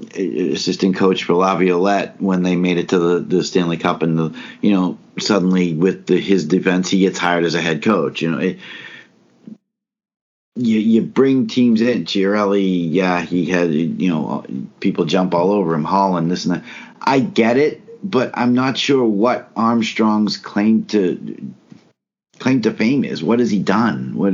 uh, 0.01 0.21
assistant 0.21 0.95
coach 0.95 1.23
for 1.23 1.33
Laviolette, 1.33 2.21
when 2.21 2.43
they 2.43 2.55
made 2.55 2.77
it 2.77 2.89
to 2.89 2.99
the, 2.99 3.19
the 3.19 3.43
Stanley 3.43 3.77
Cup, 3.77 4.01
and 4.01 4.17
the 4.17 4.39
you 4.61 4.71
know 4.71 4.97
suddenly 5.19 5.73
with 5.73 6.07
the, 6.07 6.19
his 6.19 6.45
defense, 6.45 6.89
he 6.89 6.99
gets 6.99 7.19
hired 7.19 7.43
as 7.43 7.55
a 7.55 7.61
head 7.61 7.83
coach. 7.83 8.21
You 8.21 8.31
know. 8.31 8.39
It, 8.39 8.59
you, 10.55 10.77
you 10.77 11.01
bring 11.01 11.47
teams 11.47 11.81
in. 11.81 12.05
Chiarelli, 12.05 12.87
yeah, 12.91 13.21
he 13.21 13.45
had 13.45 13.73
you 13.73 14.09
know 14.09 14.45
people 14.79 15.05
jump 15.05 15.33
all 15.33 15.51
over 15.51 15.73
him, 15.73 15.83
Holland, 15.83 16.29
this 16.29 16.45
and 16.45 16.55
that. 16.55 16.63
I 17.01 17.19
get 17.19 17.57
it, 17.57 17.81
but 18.07 18.31
I'm 18.35 18.53
not 18.53 18.77
sure 18.77 19.03
what 19.03 19.49
Armstrong's 19.55 20.37
claim 20.37 20.85
to 20.85 21.53
claim 22.43 22.61
to 22.61 22.71
fame 22.73 23.05
is. 23.05 23.23
What 23.23 23.39
has 23.39 23.49
he 23.49 23.59
done? 23.59 24.13
What? 24.15 24.33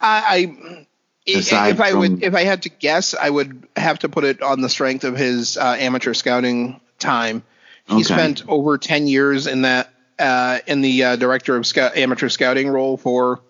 I, 0.00 0.46
I 0.46 0.86
if 1.26 1.52
I 1.52 1.90
from- 1.90 1.98
would 1.98 2.22
if 2.22 2.34
I 2.34 2.44
had 2.44 2.62
to 2.62 2.68
guess, 2.68 3.14
I 3.14 3.28
would 3.28 3.66
have 3.76 3.98
to 4.00 4.08
put 4.08 4.24
it 4.24 4.40
on 4.42 4.60
the 4.60 4.68
strength 4.68 5.04
of 5.04 5.16
his 5.16 5.56
uh, 5.58 5.76
amateur 5.78 6.14
scouting 6.14 6.80
time. 6.98 7.42
He 7.86 7.94
Okay. 7.96 8.02
spent 8.04 8.48
over 8.48 8.78
ten 8.78 9.06
years 9.08 9.46
in 9.46 9.62
that 9.62 9.90
uh, 10.18 10.60
in 10.66 10.80
the 10.80 11.04
uh, 11.04 11.16
director 11.16 11.56
of 11.56 11.66
scout, 11.66 11.96
amateur 11.96 12.28
scouting 12.28 12.68
role 12.70 12.96
for 12.96 13.40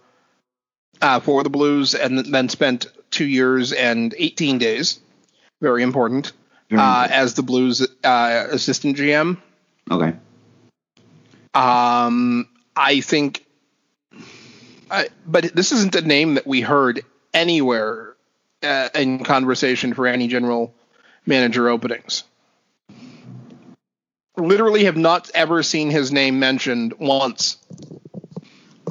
uh, 1.02 1.20
for 1.20 1.42
the 1.44 1.50
Blues, 1.50 1.94
and 1.94 2.18
then 2.18 2.48
spent 2.48 2.86
two 3.10 3.26
years 3.26 3.72
and 3.72 4.14
eighteen 4.18 4.58
days. 4.58 4.98
Very 5.60 5.82
important 5.82 6.32
Very 6.70 6.80
uh, 6.82 7.06
as 7.10 7.34
the 7.34 7.42
Blues 7.42 7.86
uh, 8.02 8.46
assistant 8.50 8.96
GM. 8.96 9.36
okay. 9.90 10.14
Um, 11.54 12.48
I 12.76 13.00
think, 13.00 13.44
I, 14.90 15.08
but 15.26 15.54
this 15.54 15.72
isn't 15.72 15.94
a 15.94 16.00
name 16.00 16.34
that 16.34 16.46
we 16.46 16.60
heard 16.60 17.02
anywhere 17.32 18.14
uh, 18.62 18.88
in 18.94 19.24
conversation 19.24 19.94
for 19.94 20.06
any 20.06 20.28
general 20.28 20.74
manager 21.26 21.68
openings. 21.68 22.24
Literally, 24.36 24.84
have 24.84 24.96
not 24.96 25.30
ever 25.34 25.62
seen 25.62 25.90
his 25.90 26.10
name 26.10 26.40
mentioned 26.40 26.94
once 26.98 27.56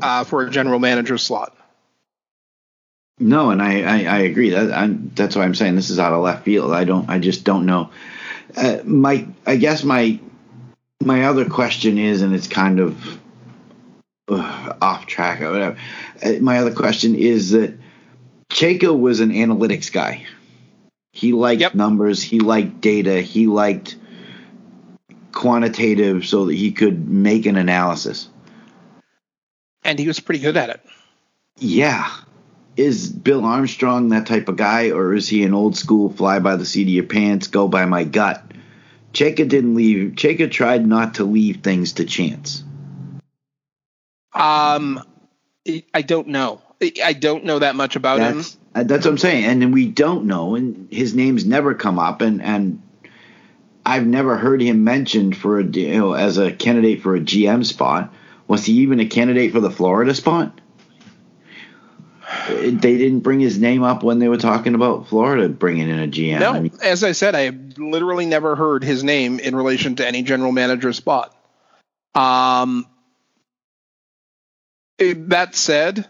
uh, 0.02 0.24
for 0.24 0.44
a 0.44 0.50
general 0.50 0.80
manager 0.80 1.18
slot. 1.18 1.56
No, 3.20 3.52
and 3.52 3.62
I, 3.62 3.82
I, 3.82 4.04
I 4.04 4.18
agree. 4.20 4.50
That 4.52 5.16
that's 5.16 5.36
why 5.36 5.44
I'm 5.44 5.56
saying 5.56 5.76
this 5.76 5.90
is 5.90 6.00
out 6.00 6.14
of 6.14 6.22
left 6.22 6.46
field. 6.46 6.72
I 6.72 6.84
don't. 6.84 7.10
I 7.10 7.20
just 7.20 7.44
don't 7.44 7.66
know. 7.66 7.92
Uh, 8.56 8.78
my, 8.84 9.28
I 9.46 9.58
guess 9.58 9.84
my, 9.84 10.20
my 11.02 11.26
other 11.26 11.50
question 11.50 11.98
is, 11.98 12.22
and 12.22 12.34
it's 12.34 12.48
kind 12.48 12.80
of 12.80 13.20
uh, 14.28 14.74
off 14.82 15.06
track 15.06 15.42
or 15.42 15.52
whatever. 15.52 15.78
Uh, 16.24 16.34
my 16.42 16.60
other 16.60 16.74
question 16.74 17.16
is 17.16 17.52
that 17.52 17.78
Chayka 18.50 18.98
was 18.98 19.20
an 19.20 19.32
analytics 19.32 19.92
guy. 19.92 20.26
He 21.12 21.34
liked 21.34 21.62
Yep. 21.62 21.76
numbers. 21.76 22.22
He 22.22 22.40
liked 22.40 22.82
data. 22.82 23.22
He 23.22 23.48
liked 23.48 23.96
quantitative, 25.32 26.26
so 26.26 26.46
that 26.46 26.54
he 26.56 26.72
could 26.72 27.08
make 27.10 27.46
an 27.46 27.56
analysis. 27.56 28.30
And 29.84 30.00
he 30.00 30.08
was 30.08 30.20
pretty 30.20 30.40
good 30.40 30.58
at 30.58 30.70
it. 30.70 30.82
Yeah. 31.60 32.10
Is 32.78 33.12
Bill 33.12 33.46
Armstrong 33.46 34.10
that 34.10 34.26
type 34.26 34.48
of 34.48 34.56
guy, 34.56 34.92
or 34.92 35.14
is 35.14 35.28
he 35.28 35.44
an 35.44 35.54
old 35.54 35.76
school 35.76 36.12
fly 36.12 36.40
by 36.40 36.56
the 36.56 36.66
seat 36.66 36.84
of 36.84 36.90
your 36.90 37.04
pants, 37.04 37.48
go 37.48 37.68
by 37.68 37.86
my 37.86 38.04
gut? 38.04 38.44
Chayka 39.14 39.48
didn't 39.48 39.76
leave. 39.76 40.14
Chayka 40.14 40.50
tried 40.50 40.88
not 40.88 41.16
to 41.16 41.24
leave 41.24 41.58
things 41.58 41.94
to 41.94 42.06
chance. 42.06 42.64
Um, 44.36 45.02
I- 45.94 46.02
don't 46.02 46.28
know. 46.28 46.62
I- 46.82 47.14
don't 47.14 47.46
know 47.46 47.60
that 47.60 47.76
much 47.76 47.96
about 47.96 48.20
him. 48.20 48.38
That's 48.38 48.58
uh, 48.76 48.84
that's 48.84 49.06
what 49.06 49.12
I'm 49.12 49.18
saying, 49.18 49.46
and 49.46 49.74
we 49.74 49.88
don't 49.88 50.26
know, 50.26 50.56
and 50.56 50.88
his 50.92 51.14
name's 51.14 51.46
never 51.46 51.74
come 51.76 52.00
up, 52.00 52.22
and 52.22 52.42
and 52.42 52.82
I've 53.86 54.08
never 54.08 54.38
heard 54.38 54.62
him 54.62 54.84
mentioned 54.84 55.38
for 55.38 55.60
a 55.60 55.64
you 55.64 55.98
know 55.98 56.14
as 56.14 56.38
a 56.38 56.52
candidate 56.52 57.02
for 57.02 57.16
a 57.16 57.20
GM 57.20 57.66
spot. 57.66 58.14
Was 58.48 58.66
he 58.66 58.74
even 58.80 59.00
a 59.00 59.06
candidate 59.06 59.54
for 59.54 59.60
the 59.60 59.72
Florida 59.72 60.14
spot? 60.14 60.60
They 62.50 62.98
didn't 62.98 63.20
bring 63.20 63.40
his 63.40 63.60
name 63.60 63.84
up 63.84 64.04
when 64.04 64.20
they 64.20 64.28
were 64.28 64.38
talking 64.38 64.76
about 64.76 65.08
Florida 65.08 65.48
bringing 65.50 65.90
in 65.90 66.00
a 66.00 66.08
GM. 66.08 66.40
No, 66.40 66.54
I 66.54 66.60
mean, 66.60 66.74
as 66.82 67.04
I 67.04 67.12
said, 67.12 67.36
I 67.36 67.50
literally 67.78 68.26
never 68.26 68.56
heard 68.56 68.84
his 68.84 69.04
name 69.04 69.40
in 69.40 69.56
relation 69.56 69.96
to 69.98 70.08
any 70.08 70.24
general 70.24 70.52
manager 70.52 70.94
spot. 70.94 71.36
Um, 72.16 72.88
eh, 75.00 75.14
that 75.28 75.56
said, 75.56 76.08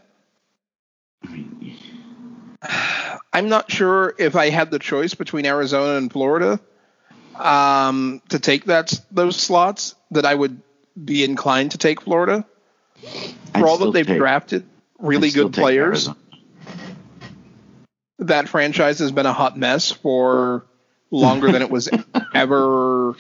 I'm 3.32 3.50
not 3.50 3.72
sure 3.72 4.14
if 4.18 4.36
I 4.36 4.50
had 4.50 4.72
the 4.72 4.80
choice 4.80 5.16
between 5.16 5.46
Arizona 5.46 5.98
and 5.98 6.12
Florida 6.12 6.60
um, 7.36 8.22
to 8.30 8.40
take 8.40 8.66
that 8.66 8.94
those 9.12 9.36
slots 9.38 9.96
that 10.12 10.26
I 10.26 10.34
would 10.36 10.62
be 11.04 11.24
inclined 11.24 11.72
to 11.72 11.78
take 11.78 12.02
Florida 12.02 12.46
I'd 13.04 13.60
for 13.60 13.68
all 13.68 13.76
still 13.76 13.88
that 13.92 13.94
they've 13.98 14.06
take- 14.08 14.20
drafted 14.20 14.66
really 15.00 15.30
I'd 15.30 15.34
good 15.34 15.54
players. 15.54 16.08
Arizona. 16.08 16.18
That 18.20 18.48
franchise 18.48 19.00
has 19.00 19.12
been 19.12 19.26
a 19.26 19.34
hot 19.34 19.58
mess 19.58 19.92
for 19.92 20.66
longer 21.12 21.52
than 21.52 21.62
it 21.62 21.70
was 21.70 21.90
ever. 22.34 23.16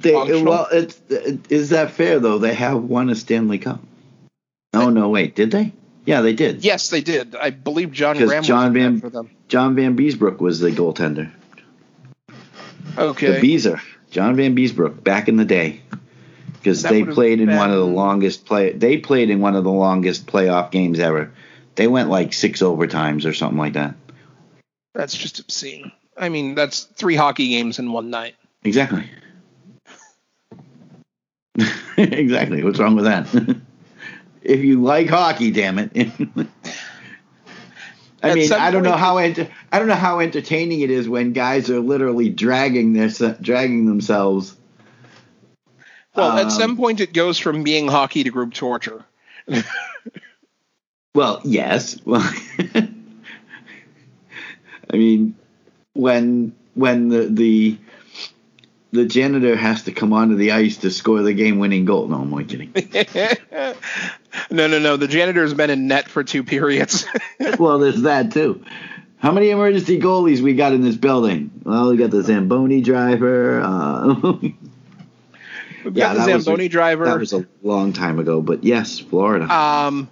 They, 0.00 0.12
functional. 0.12 0.44
well, 0.44 0.68
it's 0.70 1.00
is 1.50 1.70
that 1.70 1.92
fair 1.92 2.20
though? 2.20 2.38
They 2.38 2.54
have 2.54 2.82
won 2.82 3.08
a 3.10 3.14
Stanley 3.14 3.58
Cup. 3.58 3.80
Oh 4.74 4.90
no, 4.90 5.08
wait, 5.08 5.34
did 5.34 5.50
they? 5.50 5.72
Yeah, 6.04 6.20
they 6.20 6.34
did. 6.34 6.64
Yes, 6.64 6.90
they 6.90 7.00
did. 7.00 7.34
I 7.34 7.50
believe 7.50 7.92
John 7.92 8.16
Graham 8.16 8.44
John 8.44 8.72
was 8.72 8.82
Van- 8.82 9.00
for 9.00 9.10
them. 9.10 9.30
John 9.48 9.74
Vanbiesbrouck 9.74 10.38
was 10.38 10.60
the 10.60 10.70
goaltender. 10.70 11.32
Okay. 12.96 13.32
The 13.32 13.40
Beezer, 13.40 13.80
John 14.10 14.36
Vanbiesbrouck, 14.36 15.02
back 15.02 15.28
in 15.28 15.36
the 15.36 15.44
day, 15.44 15.82
because 16.52 16.82
they 16.82 17.04
played 17.04 17.40
in 17.40 17.54
one 17.54 17.70
of 17.70 17.76
the 17.76 17.86
longest 17.86 18.46
play. 18.46 18.72
They 18.72 18.98
played 18.98 19.30
in 19.30 19.40
one 19.40 19.56
of 19.56 19.64
the 19.64 19.70
longest 19.72 20.26
playoff 20.26 20.70
games 20.70 20.98
ever. 20.98 21.32
They 21.74 21.88
went 21.88 22.08
like 22.08 22.32
six 22.32 22.62
overtimes 22.62 23.26
or 23.26 23.34
something 23.34 23.58
like 23.58 23.74
that. 23.74 23.94
That's 24.94 25.16
just 25.16 25.40
obscene. 25.40 25.92
I 26.16 26.30
mean, 26.30 26.54
that's 26.54 26.84
three 26.84 27.16
hockey 27.16 27.48
games 27.50 27.78
in 27.78 27.92
one 27.92 28.08
night. 28.08 28.34
Exactly. 28.64 29.04
exactly. 31.96 32.62
What's 32.62 32.78
wrong 32.78 32.96
with 32.96 33.04
that? 33.04 33.26
if 34.42 34.60
you 34.60 34.82
like 34.82 35.08
hockey, 35.08 35.50
damn 35.50 35.78
it. 35.78 35.92
I 38.22 38.30
At 38.30 38.34
mean, 38.34 38.52
I 38.52 38.70
don't 38.70 38.82
know 38.82 38.96
how 38.96 39.18
I 39.18 39.30
don't 39.32 39.88
know 39.88 39.94
how 39.94 40.20
entertaining 40.20 40.80
it 40.80 40.90
is 40.90 41.08
when 41.08 41.32
guys 41.32 41.70
are 41.70 41.80
literally 41.80 42.28
dragging 42.30 42.92
their 42.92 43.08
dragging 43.40 43.86
themselves. 43.86 44.56
Well, 46.14 46.32
Um, 46.32 46.38
at 46.38 46.50
some 46.50 46.76
point, 46.76 47.00
it 47.00 47.12
goes 47.12 47.38
from 47.38 47.62
being 47.62 47.88
hockey 47.88 48.24
to 48.24 48.30
group 48.30 48.54
torture. 48.54 49.04
Well, 51.14 51.40
yes. 51.44 51.98
Well, 52.04 52.22
I 54.90 54.96
mean, 54.96 55.34
when 55.94 56.54
when 56.74 57.08
the 57.08 57.26
the 57.26 57.78
the 58.96 59.06
janitor 59.06 59.54
has 59.56 59.84
to 59.84 59.92
come 59.92 60.12
onto 60.12 60.34
the 60.36 60.52
ice 60.52 60.78
to 60.78 60.90
score 60.90 61.22
the 61.22 61.32
game-winning 61.32 61.84
goal. 61.84 62.08
No, 62.08 62.16
I'm 62.22 62.32
only 62.32 62.44
kidding. 62.44 62.72
no, 64.50 64.66
no, 64.66 64.78
no. 64.78 64.96
The 64.96 65.08
janitor's 65.08 65.54
been 65.54 65.70
in 65.70 65.86
net 65.86 66.08
for 66.08 66.24
two 66.24 66.42
periods. 66.42 67.06
well, 67.58 67.78
there's 67.78 68.02
that 68.02 68.32
too. 68.32 68.64
How 69.18 69.32
many 69.32 69.50
emergency 69.50 69.98
goalies 70.00 70.40
we 70.40 70.54
got 70.54 70.72
in 70.72 70.82
this 70.82 70.96
building? 70.96 71.50
Well, 71.64 71.90
we 71.90 71.96
got 71.96 72.10
the 72.10 72.22
Zamboni 72.22 72.80
driver. 72.82 73.60
Uh, 73.60 74.14
We've 75.84 75.96
Yeah, 75.96 76.08
got 76.08 76.14
the 76.14 76.26
that 76.26 76.34
was 76.34 76.44
Zamboni 76.44 76.68
driver. 76.68 77.04
that 77.04 77.18
was 77.18 77.32
a 77.32 77.46
long 77.62 77.92
time 77.92 78.18
ago, 78.18 78.42
but 78.42 78.64
yes, 78.64 78.98
Florida. 78.98 79.44
um, 79.52 80.10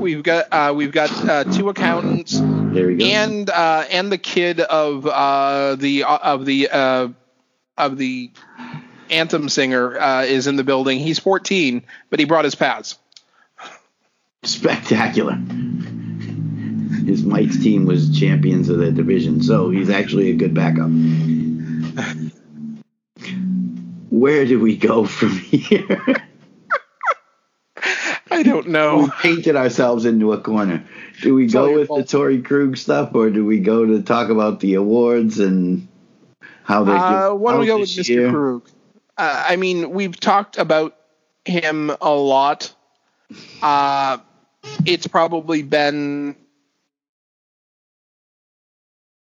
we've 0.00 0.22
got 0.22 0.46
uh, 0.52 0.72
we've 0.74 0.90
got 0.92 1.10
uh, 1.28 1.44
two 1.44 1.68
accountants 1.68 2.38
there 2.40 2.88
we 2.88 2.96
go. 2.96 3.04
and 3.06 3.48
uh, 3.48 3.84
and 3.90 4.10
the 4.12 4.18
kid 4.18 4.60
of 4.60 5.06
uh, 5.06 5.76
the 5.76 6.02
of 6.04 6.44
the 6.44 6.68
uh, 6.70 7.08
of 7.76 7.98
the 7.98 8.30
anthem 9.10 9.48
singer 9.48 9.98
uh, 9.98 10.22
is 10.22 10.46
in 10.46 10.56
the 10.56 10.64
building. 10.64 10.98
He's 10.98 11.18
14, 11.18 11.82
but 12.10 12.18
he 12.18 12.24
brought 12.24 12.44
his 12.44 12.54
pads. 12.54 12.98
Spectacular. 14.42 15.34
His 17.04 17.24
Mike's 17.24 17.58
team 17.62 17.86
was 17.86 18.18
champions 18.18 18.68
of 18.68 18.78
the 18.78 18.90
division, 18.90 19.42
so 19.42 19.70
he's 19.70 19.90
actually 19.90 20.30
a 20.30 20.34
good 20.34 20.54
backup. 20.54 20.90
Where 24.10 24.44
do 24.44 24.60
we 24.60 24.76
go 24.76 25.04
from 25.04 25.30
here? 25.38 26.02
I 28.30 28.42
don't 28.42 28.68
know. 28.68 28.98
we 28.98 29.10
painted 29.22 29.56
ourselves 29.56 30.04
into 30.04 30.32
a 30.32 30.40
corner. 30.40 30.84
Do 31.22 31.34
we 31.34 31.44
all 31.46 31.52
go 31.52 31.74
with 31.74 31.88
fault. 31.88 32.06
the 32.06 32.16
Torey 32.16 32.44
Krug 32.44 32.76
stuff, 32.76 33.14
or 33.14 33.30
do 33.30 33.44
we 33.44 33.60
go 33.60 33.86
to 33.86 34.02
talk 34.02 34.28
about 34.30 34.60
the 34.60 34.74
awards 34.74 35.38
and 35.38 35.88
how 36.66 36.82
they? 36.82 36.92
Uh, 36.92 37.32
why 37.34 37.52
don't 37.52 37.60
we 37.60 37.66
go 37.66 37.78
with 37.78 37.88
Mr. 37.88 38.08
year? 38.08 38.30
Krug? 38.30 38.68
Uh, 39.16 39.44
I 39.48 39.54
mean, 39.54 39.90
we've 39.90 40.18
talked 40.18 40.58
about 40.58 40.96
him 41.44 41.92
a 42.00 42.10
lot. 42.12 42.74
Uh, 43.62 44.18
it's 44.84 45.06
probably 45.06 45.62
been 45.62 46.34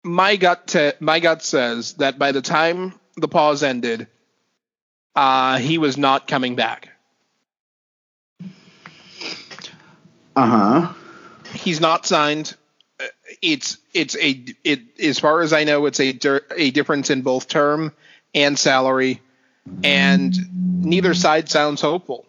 my 0.03 0.37
gut. 0.37 0.73
My 1.01 1.19
gut 1.19 1.43
says 1.43 1.95
that 1.95 2.17
by 2.17 2.31
the 2.31 2.41
time 2.41 2.93
the 3.17 3.27
pause 3.27 3.61
ended, 3.61 4.07
uh, 5.13 5.57
he 5.57 5.77
was 5.77 5.97
not 5.97 6.29
coming 6.29 6.55
back. 6.55 6.89
Uh 10.35 10.45
huh. 10.47 10.93
He's 11.53 11.81
not 11.81 12.05
signed. 12.05 12.55
It's 13.43 13.77
it's 13.93 14.15
a 14.15 14.41
it 14.63 14.99
as 15.01 15.19
far 15.19 15.41
as 15.41 15.51
I 15.51 15.65
know, 15.65 15.85
it's 15.85 15.99
a 15.99 16.17
a 16.55 16.71
difference 16.71 17.09
in 17.09 17.23
both 17.23 17.49
term 17.49 17.91
and 18.33 18.57
salary, 18.57 19.21
and 19.83 20.33
neither 20.85 21.13
side 21.13 21.49
sounds 21.49 21.81
hopeful. 21.81 22.25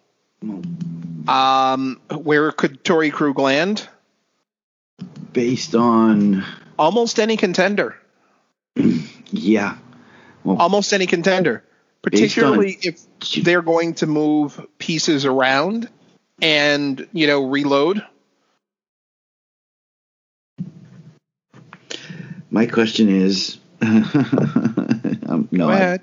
Um, 1.27 2.01
where 2.11 2.51
could 2.51 2.83
Torey 2.83 3.11
Krug 3.13 3.39
land? 3.39 3.87
Based 5.31 5.73
on 5.73 6.43
Almost 6.77 7.19
any 7.19 7.37
contender. 7.37 7.95
yeah, 9.31 9.77
Almost 10.45 10.91
any 10.93 11.05
contender. 11.07 11.63
Based 11.63 11.65
on- 11.65 12.11
Particularly 12.11 12.77
if 12.81 12.99
they're 13.43 13.61
going 13.61 13.93
to 13.95 14.05
move 14.05 14.63
pieces 14.79 15.25
around 15.25 15.87
and 16.41 17.07
you 17.13 17.25
know 17.27 17.45
reload. 17.47 18.05
My 22.55 22.65
question 22.65 23.09
is, 23.09 23.57
um, 23.81 25.49
no, 25.51 25.67
Go 25.67 25.69
I, 25.69 25.75
ahead. 25.75 26.01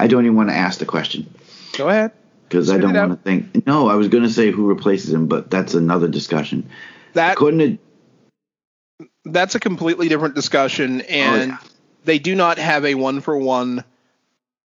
I 0.00 0.08
don't 0.08 0.24
even 0.24 0.36
want 0.36 0.48
to 0.50 0.54
ask 0.56 0.80
the 0.80 0.84
question. 0.84 1.32
Go 1.78 1.88
ahead. 1.88 2.10
because 2.48 2.68
I 2.70 2.76
don't 2.78 2.92
want 2.92 3.12
to 3.12 3.16
think. 3.16 3.64
No, 3.68 3.88
I 3.88 3.94
was 3.94 4.08
going 4.08 4.24
to 4.24 4.30
say 4.30 4.50
who 4.50 4.66
replaces 4.66 5.12
him, 5.14 5.28
but 5.28 5.48
that's 5.48 5.74
another 5.74 6.08
discussion. 6.08 6.68
That 7.14 7.36
Couldn't 7.36 7.60
it? 7.60 7.78
that's 9.24 9.54
a 9.54 9.60
completely 9.60 10.08
different 10.08 10.34
discussion 10.34 11.02
and 11.02 11.52
Oh, 11.52 11.54
yeah. 11.54 11.58
they 12.04 12.18
do 12.18 12.34
not 12.34 12.58
have 12.58 12.84
a 12.84 12.96
one 12.96 13.20
for 13.20 13.38
one 13.38 13.84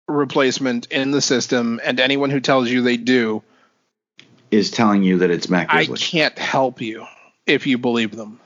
replacement 0.09 0.87
in 0.91 1.11
the 1.11 1.21
system 1.21 1.79
and 1.85 1.97
anyone 2.01 2.29
who 2.29 2.41
tells 2.41 2.69
you 2.69 2.81
they 2.81 2.97
do 2.97 3.41
Is 4.51 4.69
telling 4.69 5.03
you 5.03 5.19
that 5.19 5.31
it's 5.31 5.47
Mac 5.49 5.67
i 5.73 5.85
can't 5.85 6.37
help 6.37 6.81
you 6.81 7.05
if 7.45 7.65
you 7.65 7.77
believe 7.77 8.13
them 8.15 8.41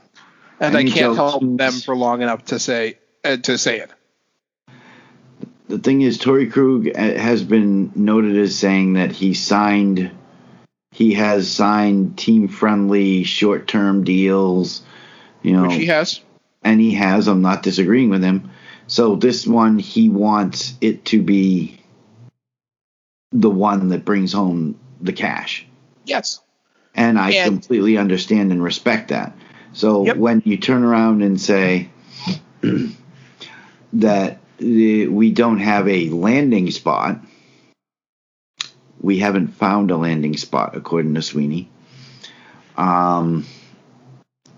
and 0.59 0.75
I 0.75 0.81
i, 0.81 0.83
can't 0.83 1.15
help 1.15 1.41
them 1.41 1.73
for 1.73 1.95
long 1.95 2.21
enough 2.21 2.45
to 2.45 2.59
say 2.59 2.97
uh, 3.23 3.37
to 3.37 3.57
say 3.57 3.79
it 3.79 3.91
the 5.67 5.79
thing 5.79 6.01
is, 6.01 6.19
Torey 6.19 6.51
Krug 6.51 6.87
uh, 6.87 7.19
has 7.19 7.43
been 7.43 7.91
noted 7.95 8.37
as 8.37 8.55
saying 8.55 8.93
that 8.93 9.11
he 9.11 9.33
signed, 9.33 10.11
he 10.91 11.13
has 11.15 11.49
signed 11.49 12.17
team-friendly 12.17 13.23
short-term 13.23 14.03
deals. 14.03 14.83
You 15.41 15.53
know, 15.53 15.63
which 15.63 15.73
he 15.73 15.87
has 15.87 16.21
and 16.63 16.79
he 16.79 16.93
has. 16.95 17.27
I'm 17.27 17.41
not 17.41 17.63
disagreeing 17.63 18.09
with 18.09 18.23
him. 18.23 18.51
So 18.87 19.15
this 19.15 19.45
one, 19.47 19.79
he 19.79 20.09
wants 20.09 20.73
it 20.81 21.05
to 21.05 21.21
be 21.21 21.79
the 23.31 23.49
one 23.49 23.89
that 23.89 24.05
brings 24.05 24.33
home 24.33 24.79
the 25.01 25.13
cash. 25.13 25.65
yes 26.05 26.39
And 26.93 27.19
I 27.19 27.31
And- 27.31 27.53
completely 27.53 27.97
understand 27.97 28.51
and 28.51 28.63
respect 28.63 29.09
that. 29.09 29.35
So 29.75 30.05
Yep. 30.05 30.17
when 30.17 30.41
you 30.45 30.55
turn 30.57 30.83
around 30.83 31.21
and 31.21 31.39
say 31.39 31.89
that 33.93 34.31
uh, 34.33 34.37
we 34.59 35.31
don't 35.31 35.59
have 35.59 35.87
a 35.89 36.09
landing 36.09 36.71
spot, 36.71 37.19
we 39.01 39.19
haven't 39.19 39.49
found 39.49 39.91
a 39.91 39.97
landing 39.97 40.37
spot, 40.37 40.75
according 40.77 41.13
to 41.15 41.21
Sweeney. 41.21 41.69
Um, 42.77 43.45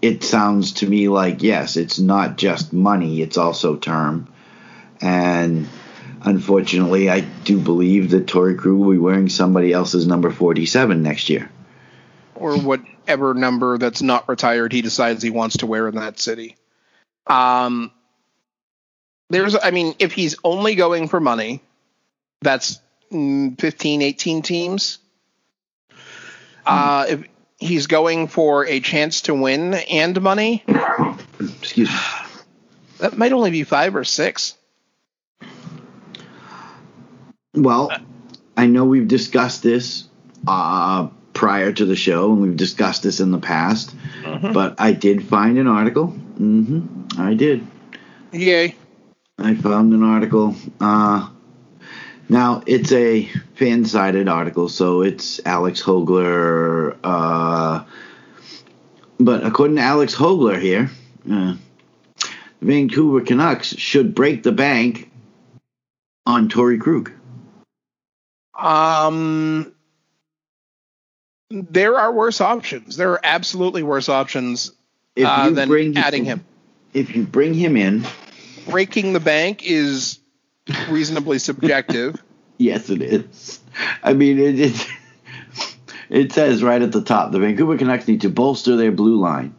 it 0.03 0.24
sounds 0.24 0.74
to 0.74 0.88
me 0.88 1.09
like 1.09 1.41
yes, 1.41 1.78
it's 1.78 1.97
not 1.97 2.38
just 2.38 2.72
money; 2.72 3.22
it's 3.22 3.38
also 3.38 3.76
term. 3.76 4.28
And 5.01 5.68
unfortunately, 6.22 7.09
I 7.09 7.22
do 7.22 7.59
believe 7.59 8.11
that 8.11 8.28
Torey 8.28 8.55
Krug 8.57 8.76
will 8.76 8.91
be 8.91 8.97
wearing 8.99 9.30
somebody 9.30 9.74
else's 9.74 10.05
number 10.07 10.30
47 10.30 11.01
next 11.01 11.30
year. 11.30 11.49
or 12.36 12.57
whatever 13.08 13.34
number 13.34 13.78
that's 13.78 14.01
not 14.01 14.28
retired 14.28 14.74
he 14.74 14.82
decides 14.82 15.24
he 15.24 15.30
wants 15.30 15.58
to 15.58 15.66
wear 15.66 15.88
in 15.88 15.95
that 15.95 16.20
city. 16.20 16.58
Um, 17.26 17.91
there's, 19.30 19.55
I 19.55 19.72
mean, 19.72 19.95
if 19.99 20.12
he's 20.12 20.36
only 20.43 20.76
going 20.76 21.08
for 21.08 21.22
money, 21.22 21.62
that's 22.41 22.82
mm, 23.12 23.60
15, 23.60 24.01
18 24.01 24.41
teams. 24.41 24.97
Uh, 26.66 27.05
if 27.08 27.24
he's 27.60 27.88
going 27.88 28.28
for 28.28 28.66
a 28.66 28.82
chance 28.82 29.22
to 29.22 29.34
win 29.34 29.74
and 29.74 30.22
money, 30.22 30.66
Excuse 31.39 31.89
me. 31.89 31.95
that 32.99 33.18
might 33.18 33.32
only 33.32 33.51
be 33.51 33.64
five 33.64 33.95
or 33.95 34.03
six. 34.03 34.53
Well, 37.53 37.89
I 38.58 38.68
know 38.68 38.84
we've 38.84 39.08
discussed 39.08 39.64
this 39.64 40.10
uh, 40.45 41.08
prior 41.38 41.72
to 41.72 41.86
the 41.86 41.96
show, 41.96 42.34
and 42.34 42.42
we've 42.42 42.58
discussed 42.58 43.04
this 43.04 43.20
in 43.20 43.30
the 43.32 43.38
past, 43.38 43.94
but 44.42 44.76
I 44.80 44.92
did 44.92 45.24
find 45.24 45.60
an 45.60 45.68
article. 45.68 46.08
hmm 46.08 47.06
I 47.18 47.36
did. 47.36 47.66
Yay. 48.34 48.76
I 49.38 49.54
found 49.54 49.94
an 49.94 50.02
article. 50.02 50.56
Uh, 50.82 51.30
now 52.28 52.64
it's 52.66 52.92
a 52.92 53.30
fan-sided 53.56 54.28
article, 54.28 54.68
so 54.68 55.04
it's 55.04 55.40
Alex 55.46 55.82
Hogler. 55.82 56.98
Uh, 57.04 57.84
but 59.20 59.46
according 59.46 59.76
to 59.76 59.84
Alex 59.84 60.16
Hogler 60.16 60.60
here, 60.60 60.90
uh, 61.32 61.56
the 62.60 62.66
Vancouver 62.66 63.22
Canucks 63.22 63.76
should 63.78 64.16
break 64.16 64.42
the 64.42 64.52
bank 64.52 65.12
on 66.26 66.50
Torey 66.50 66.80
Krug. 66.80 67.12
Um, 68.58 69.72
there 71.50 71.98
are 71.98 72.12
worse 72.12 72.41
options. 72.41 72.98
There 72.98 73.12
are 73.12 73.22
absolutely 73.24 73.84
worse 73.84 74.10
options 74.10 74.72
If 75.16 75.26
uh, 75.26 75.45
you 75.48 75.56
than 75.56 75.70
bring 75.70 75.98
adding 75.98 76.26
him. 76.26 76.45
if 76.93 77.16
you 77.16 77.26
bring 77.26 77.54
him 77.54 77.78
in, 77.78 78.06
Breaking 78.70 79.14
the 79.14 79.20
bank 79.22 79.62
is 79.64 80.20
reasonably 80.89 81.39
subjective. 81.39 82.22
yes, 82.58 82.89
it 82.89 83.02
is. 83.02 83.60
I 84.04 84.14
mean, 84.14 84.39
it 84.39 84.60
it, 84.60 84.88
it 86.10 86.32
says 86.34 86.64
right 86.64 86.82
at 86.82 86.91
the 86.91 87.02
top 87.02 87.32
the 87.32 87.39
Vancouver 87.39 87.78
Canucks 87.78 88.08
need 88.08 88.22
to 88.22 88.30
bolster 88.30 88.76
their 88.76 88.91
blue 88.91 89.20
line. 89.20 89.56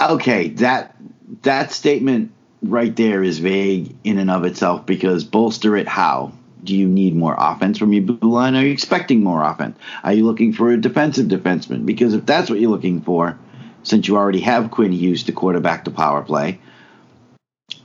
Okay, 0.00 0.48
that 0.48 0.96
that 1.42 1.72
statement 1.72 2.32
right 2.62 2.94
there 2.96 3.22
is 3.22 3.38
vague 3.38 3.94
in 4.04 4.18
and 4.18 4.30
of 4.30 4.44
itself 4.44 4.86
because 4.86 5.24
bolster 5.24 5.76
it 5.76 5.88
how? 5.88 6.32
Do 6.62 6.76
you 6.76 6.86
need 6.88 7.14
more 7.14 7.34
offense 7.38 7.78
from 7.78 7.92
your 7.92 8.02
blue 8.02 8.30
line? 8.30 8.54
Are 8.54 8.64
you 8.64 8.72
expecting 8.72 9.22
more 9.22 9.42
offense? 9.42 9.78
Are 10.04 10.12
you 10.12 10.24
looking 10.26 10.52
for 10.52 10.70
a 10.70 10.80
defensive 10.80 11.26
defenseman? 11.26 11.86
Because 11.86 12.14
if 12.14 12.26
that's 12.26 12.50
what 12.50 12.60
you're 12.60 12.70
looking 12.70 13.00
for, 13.00 13.38
since 13.82 14.06
you 14.08 14.16
already 14.16 14.40
have 14.40 14.70
Quinn 14.70 14.92
Hughes 14.92 15.24
to 15.24 15.32
quarterback 15.32 15.84
the 15.84 15.90
power 15.90 16.22
play, 16.22 16.60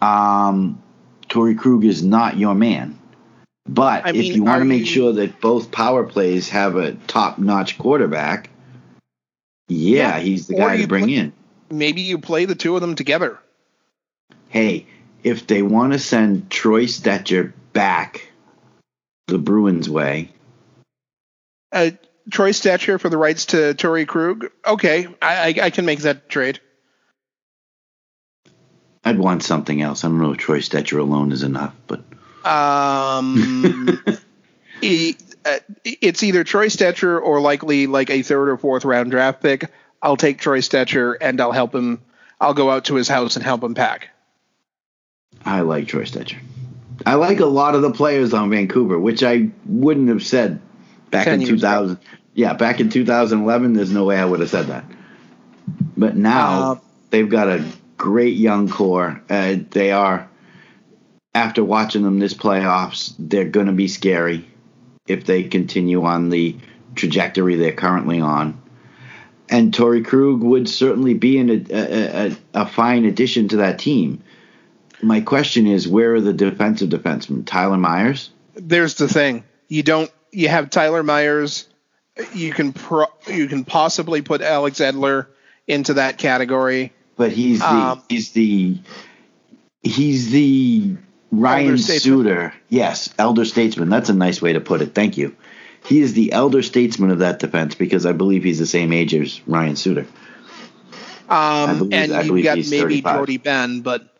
um, 0.02 0.82
Torey 1.30 1.58
Krug 1.58 1.86
is 1.86 2.04
not 2.04 2.38
your 2.38 2.56
man. 2.56 3.00
But 3.68 4.06
I 4.06 4.10
if 4.10 4.16
mean, 4.16 4.34
you 4.36 4.44
want 4.44 4.60
to 4.62 4.66
make 4.66 4.82
you- 4.82 4.86
sure 4.86 5.14
that 5.14 5.42
both 5.42 5.72
power 5.72 6.04
plays 6.04 6.50
have 6.50 6.76
a 6.76 6.94
top-notch 6.94 7.78
quarterback, 7.78 8.50
yeah, 9.68 10.18
Yeah, 10.18 10.20
he's 10.20 10.48
the 10.48 10.56
or 10.56 10.68
guy 10.68 10.78
to 10.78 10.88
bring 10.88 11.06
put- 11.06 11.12
in. 11.14 11.34
Maybe 11.72 12.02
you 12.02 12.20
play 12.20 12.46
the 12.46 12.54
two 12.54 12.76
of 12.76 12.82
them 12.82 12.94
together. 12.94 13.40
Hey, 14.50 14.86
if 15.24 15.48
they 15.48 15.64
want 15.64 15.94
to 15.94 16.00
send 16.00 16.52
Troy 16.52 16.86
Stecher 16.86 17.54
back 17.74 18.30
the 19.28 19.38
Bruins 19.38 19.90
way, 19.90 20.32
Uh, 21.72 21.92
Troy 22.32 22.52
Stecher 22.52 23.00
for 23.00 23.10
the 23.10 23.18
rights 23.18 23.48
to 23.48 23.74
Torey 23.74 24.08
Krug. 24.08 24.48
Okay, 24.66 25.08
I, 25.22 25.50
I, 25.60 25.66
I 25.66 25.70
can 25.70 25.86
make 25.86 26.00
that 26.00 26.30
trade. 26.30 26.60
I'd 29.04 29.20
want 29.20 29.44
something 29.44 29.82
else. 29.82 30.04
I 30.04 30.08
don't 30.08 30.20
know 30.20 30.32
if 30.32 30.38
Troy 30.38 30.60
Stecher 30.60 31.00
alone 31.00 31.32
is 31.32 31.44
enough, 31.44 31.76
but 31.88 32.00
Um, 32.44 34.04
uh, 34.08 34.18
it's 34.82 36.24
either 36.24 36.44
Troy 36.44 36.68
Stecher 36.68 37.22
or 37.22 37.40
likely 37.42 37.86
like 37.88 38.10
a 38.10 38.24
third 38.24 38.50
or 38.50 38.58
fourth 38.58 38.86
round 38.86 39.12
draft 39.12 39.42
pick. 39.42 39.70
I'll 40.02 40.18
take 40.18 40.40
Troy 40.40 40.60
Stecher 40.62 41.16
and 41.22 41.40
I'll 41.42 41.52
help 41.52 41.74
him. 41.76 42.02
I'll 42.42 42.54
go 42.54 42.70
out 42.72 42.86
to 42.86 42.96
his 42.96 43.08
house 43.08 43.36
and 43.36 43.46
help 43.46 43.64
him 43.64 43.76
pack. 43.76 44.10
I 45.44 45.62
like 45.62 45.88
Troy 45.88 46.04
Stecher. 46.04 46.40
I 47.06 47.16
like 47.16 47.40
a 47.40 47.46
lot 47.46 47.76
of 47.76 47.82
the 47.82 47.92
players 47.92 48.34
on 48.34 48.50
Vancouver, 48.50 49.00
which 49.00 49.24
I 49.24 49.50
wouldn't 49.66 50.10
have 50.10 50.24
said 50.24 50.60
back 51.12 51.28
in 51.28 51.42
years 51.42 51.62
2000. 51.62 51.98
Yeah, 52.34 52.54
back 52.54 52.80
in 52.80 52.90
2011, 52.90 53.74
there's 53.74 53.92
no 53.92 54.06
way 54.06 54.18
I 54.18 54.26
would 54.26 54.40
have 54.42 54.50
said 54.50 54.68
that. 54.68 54.86
But 55.98 56.16
now 56.18 56.72
Uh, 56.72 56.76
they've 57.10 57.30
got 57.30 57.48
a 57.48 57.66
great 57.98 58.36
young 58.36 58.70
core. 58.70 59.22
Uh, 59.30 59.56
they 59.72 59.92
are, 59.92 60.30
after 61.34 61.64
watching 61.64 62.04
them 62.04 62.20
this 62.20 62.34
playoffs, 62.34 63.14
they're 63.18 63.46
going 63.46 63.68
to 63.68 63.72
be 63.74 63.88
scary 63.88 64.46
if 65.08 65.26
they 65.26 65.44
continue 65.44 66.04
on 66.04 66.30
the 66.30 66.58
trajectory 66.96 67.56
they're 67.56 67.72
currently 67.72 68.20
on. 68.20 68.62
And 69.50 69.72
Torey 69.74 70.04
Krug 70.04 70.42
would 70.42 70.68
certainly 70.68 71.14
be 71.14 71.38
in 71.38 71.50
a, 71.50 71.66
a, 71.70 72.28
a, 72.28 72.38
a 72.62 72.66
fine 72.66 73.06
addition 73.06 73.48
to 73.50 73.58
that 73.58 73.80
team. 73.80 74.24
My 75.02 75.22
question 75.22 75.68
is, 75.68 75.88
where 75.88 76.16
are 76.16 76.22
the 76.22 76.34
defensive 76.34 76.90
defensemen? 76.90 77.46
Tyler 77.46 77.78
Myers? 77.78 78.30
There's 78.56 78.96
the 78.96 79.08
thing. 79.08 79.44
You 79.68 79.84
don't. 79.84 80.12
You 80.32 80.48
have 80.50 80.70
Tyler 80.70 81.04
Myers. 81.04 81.68
You 82.34 82.54
can 82.54 82.72
pro, 82.74 83.08
you 83.28 83.48
can 83.48 83.66
possibly 83.66 84.22
put 84.22 84.42
Alex 84.42 84.80
Edler 84.80 85.28
into 85.68 85.96
that 85.96 86.18
category. 86.18 86.94
But 87.18 87.32
he's 87.32 87.60
the 87.60 87.66
Um, 87.66 88.04
he's 88.10 88.32
the 88.32 88.78
he's 89.84 90.32
the 90.32 90.96
Ryan 91.32 91.78
Suter. 91.78 92.54
Yes, 92.70 93.14
elder 93.18 93.44
statesman. 93.46 93.90
That's 93.90 94.10
a 94.10 94.14
nice 94.14 94.42
way 94.42 94.54
to 94.54 94.62
put 94.62 94.82
it. 94.82 94.94
Thank 94.96 95.18
you. 95.18 95.36
He 95.86 96.00
is 96.02 96.14
the 96.14 96.32
elder 96.32 96.64
statesman 96.64 97.12
of 97.12 97.20
that 97.20 97.40
defense 97.40 97.76
because 97.76 98.06
I 98.06 98.14
believe 98.14 98.44
he's 98.44 98.60
the 98.60 98.66
same 98.66 98.92
age 98.92 99.14
as 99.14 99.40
Ryan 99.46 99.76
Suter. 99.76 100.08
Um, 101.30 101.78
believe- 101.78 101.94
and 101.94 102.14
I 102.14 102.22
you've 102.22 102.44
got 102.44 102.58
maybe 102.58 103.02
35. 103.02 103.16
Jordie 103.18 103.38
Benn, 103.38 103.82
but 103.82 104.15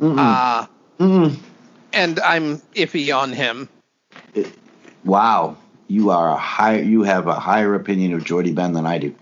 Mm-mm. 0.00 0.16
uh, 0.18 0.66
Mm-mm. 0.98 1.36
and 1.92 2.20
I'm 2.20 2.58
iffy 2.74 3.16
on 3.16 3.32
him. 3.32 3.68
Wow, 5.04 5.56
you 5.88 6.10
are 6.10 6.30
a 6.30 6.36
high. 6.36 6.78
You 6.80 7.02
have 7.04 7.26
a 7.26 7.34
higher 7.38 7.74
opinion 7.74 8.12
of 8.12 8.24
Jordie 8.24 8.52
Benn 8.52 8.72
than 8.72 8.86
I 8.86 8.98
do. 8.98 9.14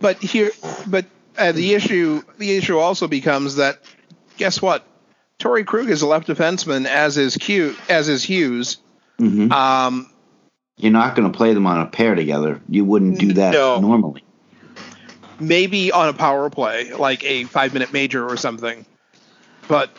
But 0.00 0.18
here, 0.22 0.50
but 0.86 1.06
uh, 1.38 1.52
the 1.52 1.74
issue, 1.74 2.22
the 2.38 2.56
issue 2.56 2.78
also 2.78 3.06
becomes 3.08 3.56
that, 3.56 3.78
guess 4.36 4.60
what? 4.60 4.84
Torey 5.38 5.64
Krug 5.66 5.90
is 5.90 6.02
a 6.02 6.06
left 6.06 6.28
defenseman, 6.28 6.86
as 6.86 7.18
is 7.18 7.36
Q, 7.36 7.76
as 7.88 8.08
is 8.08 8.22
Hughes. 8.22 8.78
hmm 9.18 9.52
Um, 9.52 10.10
You're 10.76 10.92
not 10.92 11.14
going 11.16 11.30
to 11.30 11.36
play 11.36 11.52
them 11.54 11.66
on 11.66 11.80
a 11.80 11.86
pair 11.86 12.14
together. 12.14 12.60
You 12.68 12.84
wouldn't 12.84 13.18
do 13.18 13.32
that 13.34 13.52
No. 13.52 13.80
normally. 13.80 14.24
maybe 15.40 15.90
on 15.90 16.08
a 16.08 16.12
power 16.12 16.48
play, 16.50 16.92
like 16.92 17.24
a 17.24 17.44
five-minute 17.44 17.92
major 17.92 18.24
or 18.28 18.36
something. 18.36 18.84
But 19.68 19.90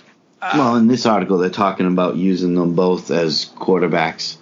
uh, 0.41 0.53
Well, 0.57 0.75
in 0.75 0.87
this 0.87 1.05
article, 1.05 1.37
they're 1.37 1.49
talking 1.49 1.87
about 1.87 2.15
using 2.15 2.55
them 2.55 2.75
both 2.75 3.11
as 3.11 3.45
quarterbacks 3.57 4.37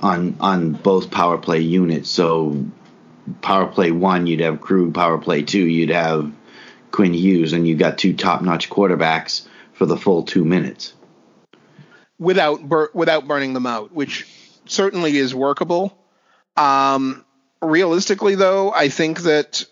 on 0.00 0.36
on 0.40 0.72
both 0.72 1.10
power 1.10 1.38
play 1.38 1.60
units. 1.60 2.10
So, 2.10 2.64
power 3.42 3.66
play 3.66 3.90
one, 3.90 4.26
you'd 4.26 4.40
have 4.40 4.60
Krug. 4.60 4.94
Power 4.94 5.18
play 5.18 5.42
two, 5.42 5.64
you'd 5.66 5.90
have 5.90 6.32
Quinn 6.90 7.14
Hughes, 7.14 7.52
and 7.52 7.66
you've 7.66 7.78
got 7.78 7.98
two 7.98 8.14
top 8.14 8.42
notch 8.42 8.70
quarterbacks 8.70 9.46
for 9.72 9.86
the 9.86 9.96
full 9.96 10.22
two 10.22 10.44
minutes. 10.44 10.92
without 12.18 12.62
bur- 12.68 12.90
without 12.94 13.26
burning 13.26 13.52
them 13.54 13.66
out, 13.66 13.92
which 13.92 14.26
certainly 14.66 15.16
is 15.16 15.34
workable. 15.34 15.96
Um, 16.56 17.24
realistically, 17.60 18.34
though, 18.36 18.72
I 18.72 18.88
think 18.88 19.20
that 19.22 19.64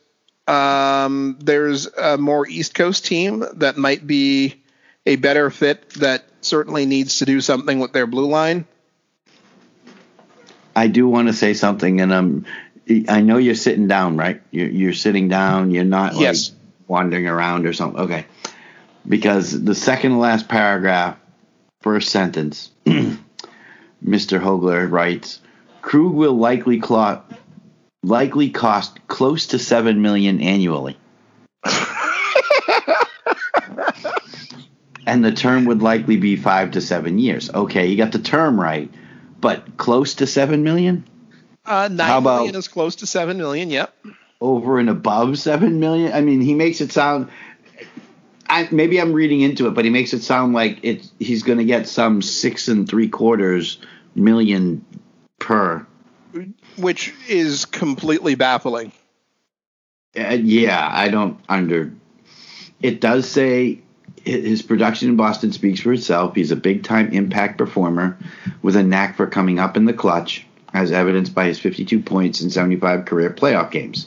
um, 0.49 1.37
there's 1.41 1.87
a 1.87 2.19
more 2.19 2.47
East 2.49 2.75
Coast 2.75 3.07
team 3.07 3.45
that 3.55 3.77
might 3.77 4.07
be 4.07 4.62
a 5.07 5.17
better 5.17 5.51
fit 5.51 5.91
that 5.95 6.25
certainly 6.41 6.87
needs 6.87 7.19
to 7.19 7.25
do 7.25 7.41
something 7.41 7.79
with 7.79 7.93
their 7.93 8.07
blue 8.07 8.27
line. 8.27 8.67
I 10.75 10.87
do 10.89 11.07
want 11.09 11.29
to 11.29 11.35
say 11.35 11.55
something, 11.55 12.01
and 12.01 12.13
um, 12.13 12.47
I 13.09 13.21
know 13.21 13.37
you're 13.37 13.55
sitting 13.55 13.89
down, 13.89 14.17
right? 14.17 14.41
You're, 14.51 14.69
you're 14.71 14.93
sitting 14.95 15.29
down. 15.29 15.71
You're 15.71 15.85
not 15.85 16.15
like 16.15 16.23
Yes. 16.23 16.53
wandering 16.89 17.27
around 17.29 17.67
or 17.67 17.73
something. 17.73 18.01
Okay, 18.01 18.27
because 19.07 19.63
the 19.65 19.75
second 19.75 20.13
to 20.13 20.17
last 20.19 20.49
paragraph, 20.49 21.19
first 21.83 22.09
sentence, 22.11 22.71
Mr. 22.87 23.21
Hogler 24.41 24.91
writes, 24.91 25.41
"Krug 25.83 26.13
will 26.15 26.35
likely 26.37 26.81
clot, 26.81 27.31
likely 28.03 28.49
cost 28.49 29.07
close 29.09 29.49
to 29.49 29.59
seven 29.59 30.01
million 30.01 30.41
annually." 30.41 30.97
And 35.07 35.25
the 35.25 35.33
term 35.33 35.65
would 35.67 35.83
likely 35.83 36.17
be 36.17 36.37
five 36.37 36.73
to 36.73 36.81
seven 36.81 37.19
years. 37.19 37.51
Okay, 37.51 37.87
you 37.87 37.97
got 37.97 38.13
the 38.13 38.19
term 38.19 38.61
right, 38.61 38.91
but 39.41 39.77
close 39.77 40.15
to 40.17 40.27
seven 40.27 40.63
million. 40.65 41.05
Uh, 41.65 41.89
nine 41.89 42.07
How 42.09 42.19
about- 42.19 42.37
million 42.39 42.57
is 42.57 42.69
close 42.69 42.97
to 42.97 43.07
seven 43.07 43.37
million. 43.37 43.71
Yep. 43.71 43.95
over 44.41 44.79
and 44.81 44.89
above 44.91 45.39
seven 45.39 45.79
million. 45.81 46.13
I 46.13 46.21
mean, 46.21 46.41
he 46.41 46.55
makes 46.55 46.81
it 46.81 46.91
sound. 46.93 47.29
I, 48.49 48.69
maybe 48.71 49.01
I'm 49.01 49.13
reading 49.13 49.41
into 49.41 49.67
it, 49.69 49.71
but 49.75 49.85
he 49.85 49.91
makes 49.91 50.13
it 50.13 50.23
sound 50.23 50.53
like 50.53 50.81
it. 50.83 51.09
He's 51.19 51.43
going 51.43 51.59
to 51.59 51.65
get 51.65 51.87
some 51.89 52.21
six 52.23 52.69
and 52.69 52.89
three 52.89 53.09
quarters 53.09 53.79
million 54.15 54.85
per. 55.39 55.87
Which 56.77 57.15
is 57.29 57.65
completely 57.67 58.35
baffling. 58.35 58.93
Uh, 60.19 60.37
yeah, 60.43 60.89
I 60.91 61.09
don't 61.09 61.39
under. 61.49 61.93
It 62.83 63.01
does 63.01 63.29
say 63.29 63.82
his 64.25 64.63
production 64.63 65.09
in 65.09 65.17
Boston 65.17 65.53
speaks 65.53 65.81
for 65.81 65.93
itself. 65.93 66.35
He's 66.35 66.51
a 66.51 66.57
big 66.57 66.85
time 66.85 67.11
impact 67.13 67.59
performer 67.59 68.19
with 68.63 68.77
a 68.77 68.83
knack 68.83 69.17
for 69.17 69.27
coming 69.27 69.59
up 69.59 69.77
in 69.77 69.85
the 69.85 69.93
clutch, 69.93 70.47
as 70.73 70.93
evidenced 70.93 71.35
by 71.35 71.47
his 71.47 71.59
52 71.59 72.01
points 72.01 72.41
in 72.41 72.51
75 72.51 73.05
career 73.05 73.31
playoff 73.31 73.71
games. 73.71 74.07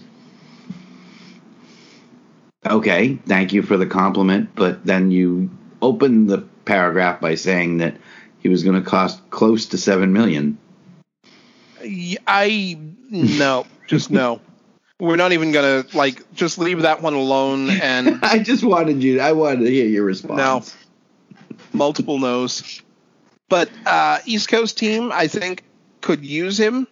Okay, 2.65 3.15
thank 3.27 3.53
you 3.53 3.61
for 3.61 3.77
the 3.77 3.85
compliment, 3.85 4.49
but 4.55 4.85
then 4.85 5.11
you 5.11 5.51
open 5.81 6.25
the 6.25 6.39
paragraph 6.65 7.21
by 7.21 7.35
saying 7.35 7.77
that 7.77 7.95
he 8.39 8.49
was 8.49 8.63
going 8.63 8.81
to 8.81 8.87
cost 8.87 9.29
close 9.29 9.67
to 9.67 9.77
7 9.77 10.11
million. 10.11 10.57
I 12.25 12.77
no, 13.09 13.67
just 13.85 14.09
no. 14.11 14.41
We're 14.99 15.17
not 15.17 15.33
even 15.33 15.51
gonna 15.51 15.85
like 15.93 16.33
just 16.33 16.57
leave 16.57 16.83
that 16.83 17.01
one 17.01 17.13
alone 17.13 17.69
and 17.69 18.19
I 18.23 18.39
just 18.39 18.63
wanted 18.63 19.03
you. 19.03 19.19
I 19.19 19.33
wanted 19.33 19.65
to 19.65 19.71
hear 19.71 19.85
your 19.85 20.05
response. 20.05 20.37
no 20.37 20.63
multiple 21.75 22.17
no's. 22.17 22.81
But 23.49 23.69
uh, 23.85 24.19
East 24.25 24.49
Coast 24.49 24.77
team, 24.77 25.11
I 25.13 25.27
think, 25.27 25.63
could 26.01 26.25
use 26.25 26.59
him, 26.59 26.87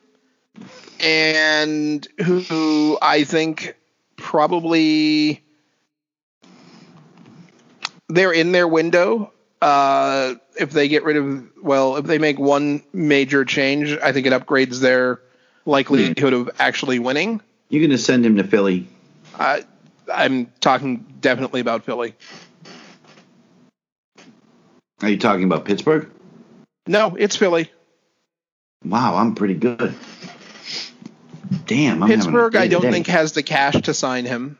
and 0.99 2.07
who 2.23 2.97
I 3.01 3.23
think 3.23 3.75
probably 4.17 5.43
they're 8.09 8.33
in 8.33 8.51
their 8.51 8.67
window. 8.67 9.31
Uh, 9.61 10.35
if 10.59 10.71
they 10.71 10.87
get 10.87 11.03
rid 11.03 11.17
of, 11.17 11.43
well, 11.63 11.95
if 11.95 12.05
they 12.05 12.17
make 12.19 12.37
one 12.37 12.83
major 12.91 13.45
change, 13.45 13.97
I 14.03 14.11
think 14.11 14.27
it 14.27 14.33
upgrades 14.33 14.79
their 14.79 15.21
likelihood 15.65 16.33
of 16.33 16.51
actually 16.59 16.99
winning. 16.99 17.41
You're 17.73 17.79
going 17.81 17.89
to 17.89 17.97
send 17.97 18.23
him 18.23 18.35
to 18.35 18.43
Philly. 18.43 18.87
I, 19.33 19.63
I'm 20.13 20.45
talking 20.59 21.07
definitely 21.19 21.59
about 21.59 21.83
Philly. 21.83 22.13
Are 25.01 25.09
you 25.09 25.17
talking 25.17 25.45
about 25.45 25.65
Pittsburgh? 25.65 26.07
No, 26.85 27.15
it's 27.15 27.35
Philly. 27.35 27.71
Wow, 28.85 29.15
I'm 29.15 29.33
pretty 29.33 29.55
good. 29.55 29.95
Damn, 31.65 32.03
I'm 32.03 32.09
Pittsburgh, 32.09 32.55
I 32.55 32.67
don't 32.67 32.83
think 32.83 33.07
has 33.07 33.31
the 33.31 33.41
cash 33.41 33.81
to 33.81 33.93
sign 33.95 34.25
him. 34.25 34.59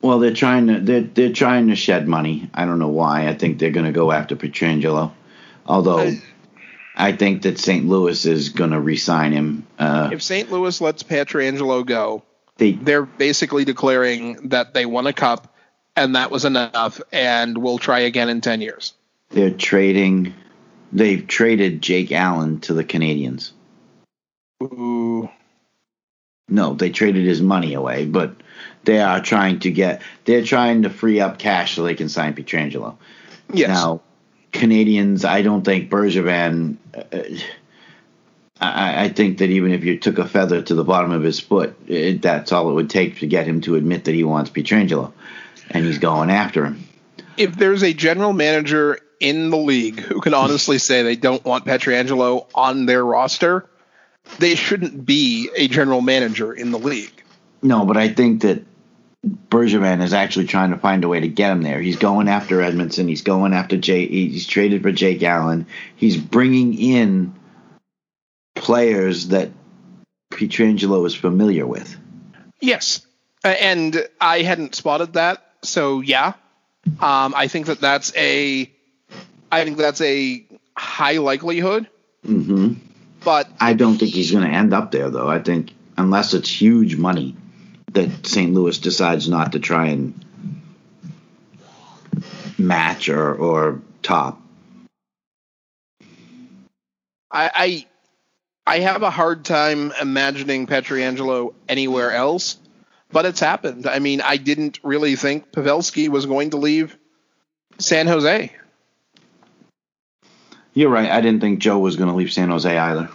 Well, 0.00 0.18
they're 0.18 0.32
trying 0.32 0.68
to 0.68 0.80
they're 0.80 1.02
they're 1.02 1.32
trying 1.34 1.68
to 1.68 1.76
shed 1.76 2.08
money. 2.08 2.48
I 2.54 2.64
don't 2.64 2.78
know 2.78 2.88
why. 2.88 3.28
I 3.28 3.34
think 3.34 3.58
they're 3.58 3.70
going 3.70 3.84
to 3.84 3.92
go 3.92 4.10
after 4.10 4.36
Pietrangelo, 4.36 5.12
although 5.66 5.98
I- 5.98 6.22
I 6.94 7.12
think 7.12 7.42
that 7.42 7.58
St. 7.58 7.86
Louis 7.86 8.26
is 8.26 8.50
going 8.50 8.70
to 8.72 8.80
re-sign 8.80 9.32
him. 9.32 9.66
Uh, 9.78 10.10
If 10.12 10.22
St. 10.22 10.50
Louis 10.52 10.78
lets 10.80 11.02
Pietrangelo 11.02 11.84
go, 11.86 12.22
they 12.58 12.72
they're 12.72 13.06
basically 13.06 13.64
declaring 13.64 14.50
that 14.50 14.74
they 14.74 14.84
won 14.84 15.06
a 15.06 15.12
cup 15.12 15.54
and 15.96 16.16
that 16.16 16.30
was 16.30 16.44
enough, 16.44 17.00
and 17.12 17.56
we'll 17.58 17.78
try 17.78 18.00
again 18.00 18.28
in 18.28 18.40
ten 18.40 18.60
years. 18.60 18.92
they're 19.30 19.50
trading. 19.50 20.34
They've 20.92 21.26
traded 21.26 21.80
Jake 21.82 22.12
Allen 22.12 22.60
to 22.60 22.74
the 22.74 22.84
Canadiens. 22.84 23.52
Ooh, 24.62 25.28
No, 26.48 26.74
they 26.74 26.90
traded 26.90 27.24
his 27.24 27.40
money 27.40 27.72
away, 27.74 28.04
but 28.04 28.34
they 28.84 29.00
are 29.00 29.20
trying 29.20 29.60
to 29.60 29.70
get. 29.70 30.02
They're 30.24 30.44
trying 30.44 30.82
to 30.82 30.90
free 30.90 31.20
up 31.20 31.38
cash 31.38 31.74
so 31.76 31.82
they 31.82 31.94
can 31.94 32.08
sign 32.10 32.34
Pietrangelo. 32.34 32.96
yes. 33.52 33.68
Now, 33.68 34.02
Canadiens, 34.52 35.24
I 35.24 35.42
don't 35.42 35.64
think 35.64 35.90
Bergevin. 35.90 36.76
Uh, 36.94 37.18
I, 38.60 39.04
I 39.04 39.08
think 39.08 39.38
that 39.38 39.50
even 39.50 39.72
if 39.72 39.82
you 39.84 39.98
took 39.98 40.18
a 40.18 40.28
feather 40.28 40.62
to 40.62 40.74
the 40.74 40.84
bottom 40.84 41.10
of 41.10 41.22
his 41.22 41.40
foot, 41.40 41.74
it, 41.88 42.22
that's 42.22 42.52
all 42.52 42.70
it 42.70 42.74
would 42.74 42.90
take 42.90 43.18
to 43.20 43.26
get 43.26 43.46
him 43.46 43.60
to 43.62 43.74
admit 43.76 44.04
that 44.04 44.14
he 44.14 44.24
wants 44.24 44.50
Pietrangelo, 44.50 45.12
and 45.70 45.84
he's 45.84 45.98
going 45.98 46.30
after 46.30 46.64
him. 46.66 46.84
if 47.36 47.56
there's 47.56 47.82
a 47.82 47.92
general 47.92 48.32
manager 48.32 48.98
in 49.20 49.50
the 49.50 49.56
league 49.56 50.00
who 50.00 50.20
can 50.20 50.34
honestly 50.34 50.78
say 50.78 51.02
they 51.02 51.16
don't 51.16 51.44
want 51.44 51.64
Pietrangelo 51.64 52.46
on 52.54 52.86
their 52.86 53.04
roster, 53.04 53.68
they 54.38 54.54
shouldn't 54.54 55.04
be 55.04 55.50
a 55.56 55.68
general 55.68 56.00
manager 56.00 56.52
in 56.52 56.70
the 56.70 56.78
league. 56.78 57.22
No, 57.62 57.84
but 57.84 57.96
I 57.96 58.08
think 58.08 58.42
that 58.42 58.64
Bergevin 59.24 60.02
is 60.02 60.14
actually 60.14 60.46
trying 60.46 60.70
to 60.70 60.78
find 60.78 61.04
a 61.04 61.08
way 61.08 61.20
to 61.20 61.28
get 61.28 61.52
him 61.52 61.62
there. 61.62 61.80
He's 61.80 61.96
going 61.96 62.28
after 62.28 62.58
Edmundson. 62.58 63.08
He's 63.08 63.22
going 63.22 63.52
after 63.52 63.76
Jay. 63.76 64.06
He's 64.06 64.46
traded 64.46 64.82
for 64.82 64.90
Jake 64.90 65.22
Allen. 65.22 65.66
He's 65.94 66.16
bringing 66.16 66.74
in 66.74 67.34
players 68.56 69.28
that 69.28 69.50
Pietrangelo 70.32 71.06
is 71.06 71.14
familiar 71.14 71.66
with. 71.66 71.96
Yes, 72.60 73.06
and 73.44 74.08
I 74.20 74.42
hadn't 74.42 74.74
spotted 74.74 75.12
that. 75.12 75.44
So 75.62 76.00
yeah, 76.00 76.32
um, 77.00 77.34
I 77.36 77.46
think 77.46 77.66
that 77.66 77.80
that's 77.80 78.12
a, 78.16 78.70
I 79.52 79.64
think 79.64 79.76
that's 79.76 80.00
a 80.00 80.44
high 80.76 81.18
likelihood. 81.18 81.88
hmm 82.24 82.74
But 83.22 83.48
I 83.60 83.74
don't 83.74 83.98
think 83.98 84.14
he's 84.14 84.32
going 84.32 84.50
to 84.50 84.56
end 84.56 84.74
up 84.74 84.90
there, 84.90 85.10
though. 85.10 85.28
I 85.28 85.38
think 85.38 85.72
unless 85.96 86.34
it's 86.34 86.48
huge 86.48 86.96
money 86.96 87.36
that 87.92 88.26
St. 88.26 88.52
Louis 88.52 88.78
decides 88.78 89.28
not 89.28 89.52
to 89.52 89.60
try 89.60 89.88
and 89.88 90.24
match 92.58 93.08
or, 93.08 93.34
or 93.34 93.82
top. 94.02 94.40
I, 97.30 97.50
I, 97.54 97.86
I 98.66 98.78
have 98.80 99.02
a 99.02 99.10
hard 99.10 99.44
time 99.44 99.92
imagining 100.00 100.66
Pietrangelo 100.66 101.54
anywhere 101.68 102.12
else. 102.12 102.58
But 103.12 103.26
it's 103.26 103.40
happened. 103.40 103.86
I 103.86 103.98
mean, 103.98 104.22
I 104.22 104.38
didn't 104.38 104.80
really 104.82 105.16
think 105.16 105.52
Pavelski 105.52 106.08
was 106.08 106.24
going 106.24 106.50
to 106.50 106.56
leave 106.56 106.96
San 107.78 108.06
Jose. 108.06 108.50
You're 110.72 110.88
right. 110.88 111.10
I 111.10 111.20
didn't 111.20 111.40
think 111.40 111.58
Joe 111.58 111.78
was 111.78 111.96
going 111.96 112.08
to 112.08 112.16
leave 112.16 112.32
San 112.32 112.48
Jose 112.48 112.76
either. 112.78 113.10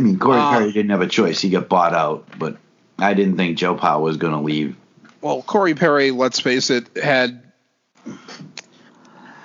I 0.00 0.02
mean, 0.02 0.18
Corey 0.18 0.40
Uh, 0.40 0.50
Perry 0.50 0.72
didn't 0.72 0.90
have 0.92 1.02
a 1.02 1.06
choice. 1.06 1.40
He 1.42 1.50
got 1.50 1.68
bought 1.68 1.92
out, 1.94 2.26
but 2.38 2.56
I 2.98 3.12
didn't 3.12 3.36
think 3.36 3.58
Joe 3.58 3.74
Powell 3.74 4.02
was 4.02 4.16
going 4.16 4.32
to 4.32 4.40
leave. 4.40 4.74
well, 5.20 5.42
Corey 5.42 5.74
Perry, 5.74 6.10
let's 6.10 6.40
face 6.40 6.70
it, 6.70 6.86
had 6.96 7.42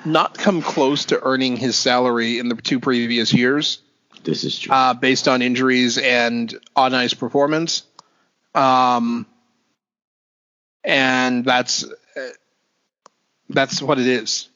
not 0.06 0.38
come 0.38 0.62
close 0.62 1.04
to 1.06 1.22
earning 1.22 1.58
his 1.58 1.76
salary 1.76 2.40
in 2.40 2.48
the 2.48 2.56
two 2.56 2.80
previous 2.80 3.34
years, 3.34 3.82
This 4.24 4.46
is 4.46 4.58
true. 4.58 4.74
uh, 4.74 4.94
based 4.94 5.28
on 5.28 5.42
injuries 5.42 5.98
and 5.98 6.58
on 6.74 6.94
ice 6.94 7.14
performance. 7.14 7.84
Um, 8.54 9.26
and 10.86 11.44
that's 11.44 11.84
uh, 11.84 12.30
that's 13.50 13.82
what 13.82 14.00
it 14.00 14.08
is. 14.08 14.48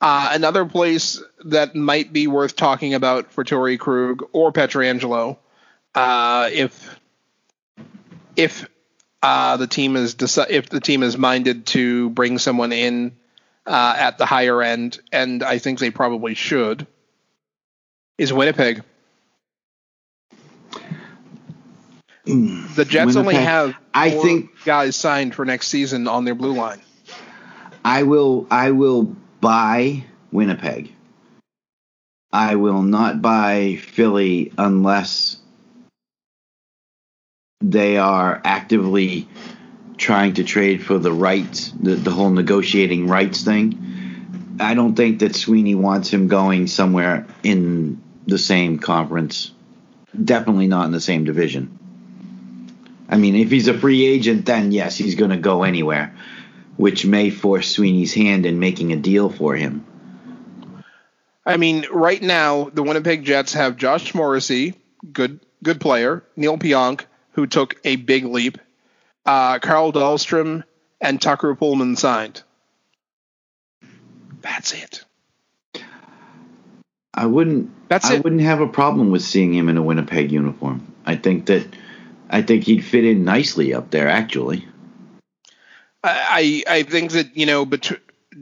Uh, 0.00 0.30
another 0.32 0.64
place 0.64 1.22
that 1.44 1.74
might 1.74 2.10
be 2.12 2.26
worth 2.26 2.56
talking 2.56 2.94
about 2.94 3.32
for 3.32 3.44
Torey 3.44 3.78
Krug 3.78 4.24
or 4.32 4.50
Pietrangelo, 4.50 5.36
uh, 5.94 6.48
if 6.52 6.98
if 8.34 8.66
uh, 9.22 9.58
the 9.58 9.66
team 9.66 9.96
is 9.96 10.14
deci- 10.14 10.48
if 10.48 10.70
the 10.70 10.80
team 10.80 11.02
is 11.02 11.18
minded 11.18 11.66
to 11.66 12.08
bring 12.10 12.38
someone 12.38 12.72
in 12.72 13.14
uh, 13.66 13.94
at 13.98 14.16
the 14.16 14.24
higher 14.24 14.62
end, 14.62 14.98
and 15.12 15.42
I 15.42 15.58
think 15.58 15.78
they 15.78 15.90
probably 15.90 16.34
should, 16.34 16.86
is 18.16 18.32
Winnipeg. 18.32 18.82
The 22.24 22.86
Jets 22.88 23.16
only 23.16 23.34
Winnipeg, 23.34 23.46
have 23.46 23.76
I 23.92 24.10
think- 24.10 24.64
guys 24.64 24.96
signed 24.96 25.34
for 25.34 25.44
next 25.44 25.68
season 25.68 26.08
on 26.08 26.24
their 26.24 26.34
blue 26.34 26.54
line. 26.54 26.80
I 27.84 28.04
will. 28.04 28.46
I 28.50 28.70
will 28.70 29.16
buy 29.40 30.04
Winnipeg. 30.32 30.92
I 32.32 32.56
will 32.56 32.82
not 32.82 33.22
buy 33.22 33.76
Philly 33.76 34.52
unless 34.56 35.36
they 37.60 37.96
are 37.96 38.40
actively 38.44 39.28
trying 39.96 40.34
to 40.34 40.44
trade 40.44 40.82
for 40.82 40.98
the 40.98 41.12
rights, 41.12 41.70
the, 41.70 41.94
the 41.94 42.10
whole 42.10 42.30
negotiating 42.30 43.06
rights 43.08 43.42
thing. 43.44 44.56
I 44.60 44.74
don't 44.74 44.94
think 44.94 45.20
that 45.20 45.34
Sweeney 45.34 45.74
wants 45.74 46.10
him 46.10 46.28
going 46.28 46.66
somewhere 46.66 47.26
in 47.42 48.00
the 48.26 48.38
same 48.38 48.78
conference. 48.78 49.50
Definitely 50.24 50.68
not 50.68 50.86
in 50.86 50.92
the 50.92 51.00
same 51.00 51.24
division. 51.24 51.78
I 53.08 53.16
mean, 53.16 53.34
if 53.34 53.50
he's 53.50 53.68
a 53.68 53.78
free 53.78 54.06
agent, 54.06 54.46
then 54.46 54.72
yes, 54.72 54.96
he's 54.96 55.16
going 55.16 55.30
to 55.30 55.36
go 55.36 55.64
anywhere, 55.64 56.14
which 56.80 57.04
may 57.04 57.28
force 57.28 57.70
Sweeney's 57.70 58.14
hand 58.14 58.46
in 58.46 58.58
making 58.58 58.90
a 58.90 58.96
deal 58.96 59.28
for 59.28 59.54
him. 59.54 59.84
I 61.44 61.58
mean, 61.58 61.84
right 61.92 62.22
now 62.22 62.70
the 62.72 62.82
Winnipeg 62.82 63.22
Jets 63.22 63.52
have 63.52 63.76
Josh 63.76 64.14
Morrissey, 64.14 64.74
good 65.12 65.40
good 65.62 65.78
player, 65.78 66.24
Neal 66.36 66.56
Pionk, 66.56 67.04
who 67.32 67.46
took 67.46 67.78
a 67.84 67.96
big 67.96 68.24
leap, 68.24 68.56
uh, 69.26 69.58
Carl 69.58 69.92
Dahlstrom, 69.92 70.64
and 71.02 71.20
Tucker 71.20 71.54
Poolman 71.54 71.98
signed. 71.98 72.42
That's 74.40 74.72
it. 74.72 75.04
I 77.12 77.26
wouldn't. 77.26 77.88
That's 77.90 78.10
I 78.10 78.14
it. 78.14 78.24
wouldn't 78.24 78.40
have 78.40 78.62
a 78.62 78.66
problem 78.66 79.10
with 79.10 79.20
seeing 79.20 79.52
him 79.52 79.68
in 79.68 79.76
a 79.76 79.82
Winnipeg 79.82 80.32
uniform. 80.32 80.90
I 81.04 81.16
think 81.16 81.44
that. 81.46 81.66
I 82.30 82.40
think 82.40 82.64
he'd 82.64 82.84
fit 82.84 83.04
in 83.04 83.24
nicely 83.24 83.74
up 83.74 83.90
there. 83.90 84.08
Actually, 84.08 84.64
I 86.02 86.62
I 86.66 86.82
think 86.82 87.12
that 87.12 87.36
you 87.36 87.46
know, 87.46 87.64
but 87.64 87.92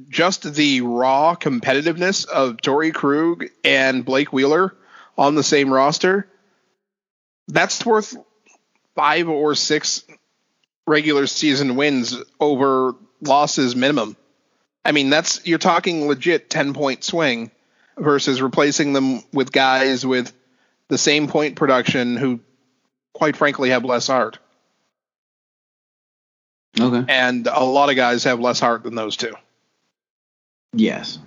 just 0.09 0.55
the 0.55 0.82
raw 0.82 1.35
competitiveness 1.35 2.26
of 2.26 2.59
Torey 2.59 2.93
Krug 2.93 3.47
and 3.64 4.05
Blake 4.05 4.32
Wheeler 4.32 4.74
on 5.16 5.35
the 5.35 5.43
same 5.43 5.72
roster, 5.72 6.28
that's 7.48 7.85
worth 7.85 8.16
five 8.94 9.28
or 9.28 9.55
six 9.55 10.05
regular 10.86 11.26
season 11.26 11.76
wins 11.76 12.16
over 12.40 12.94
losses 13.20 13.74
minimum. 13.74 14.16
I 14.85 14.93
mean, 14.93 15.10
that's 15.10 15.47
you're 15.47 15.59
talking 15.59 16.06
legit 16.06 16.48
ten 16.48 16.74
point 16.74 17.02
swing 17.02 17.51
versus 17.97 18.40
replacing 18.40 18.93
them 18.93 19.22
with 19.32 19.52
guys 19.52 20.06
with 20.06 20.32
the 20.89 20.98
same 20.98 21.28
point 21.28 21.56
production 21.56 22.16
who, 22.16 22.40
quite 23.12 23.36
frankly, 23.36 23.70
have 23.70 23.85
less 23.85 24.06
heart. 24.06 24.39
Okay. 26.80 27.05
And 27.12 27.46
a 27.46 27.64
lot 27.64 27.90
of 27.90 27.96
guys 27.96 28.24
have 28.24 28.40
less 28.40 28.60
heart 28.60 28.82
than 28.82 28.94
those 28.94 29.16
two. 29.16 29.34
Yes, 30.72 31.18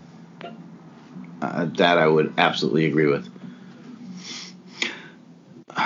uh, 1.42 1.66
that 1.66 1.98
I 1.98 2.08
would 2.08 2.36
absolutely 2.38 2.86
agree 2.86 3.08
with. 3.08 3.28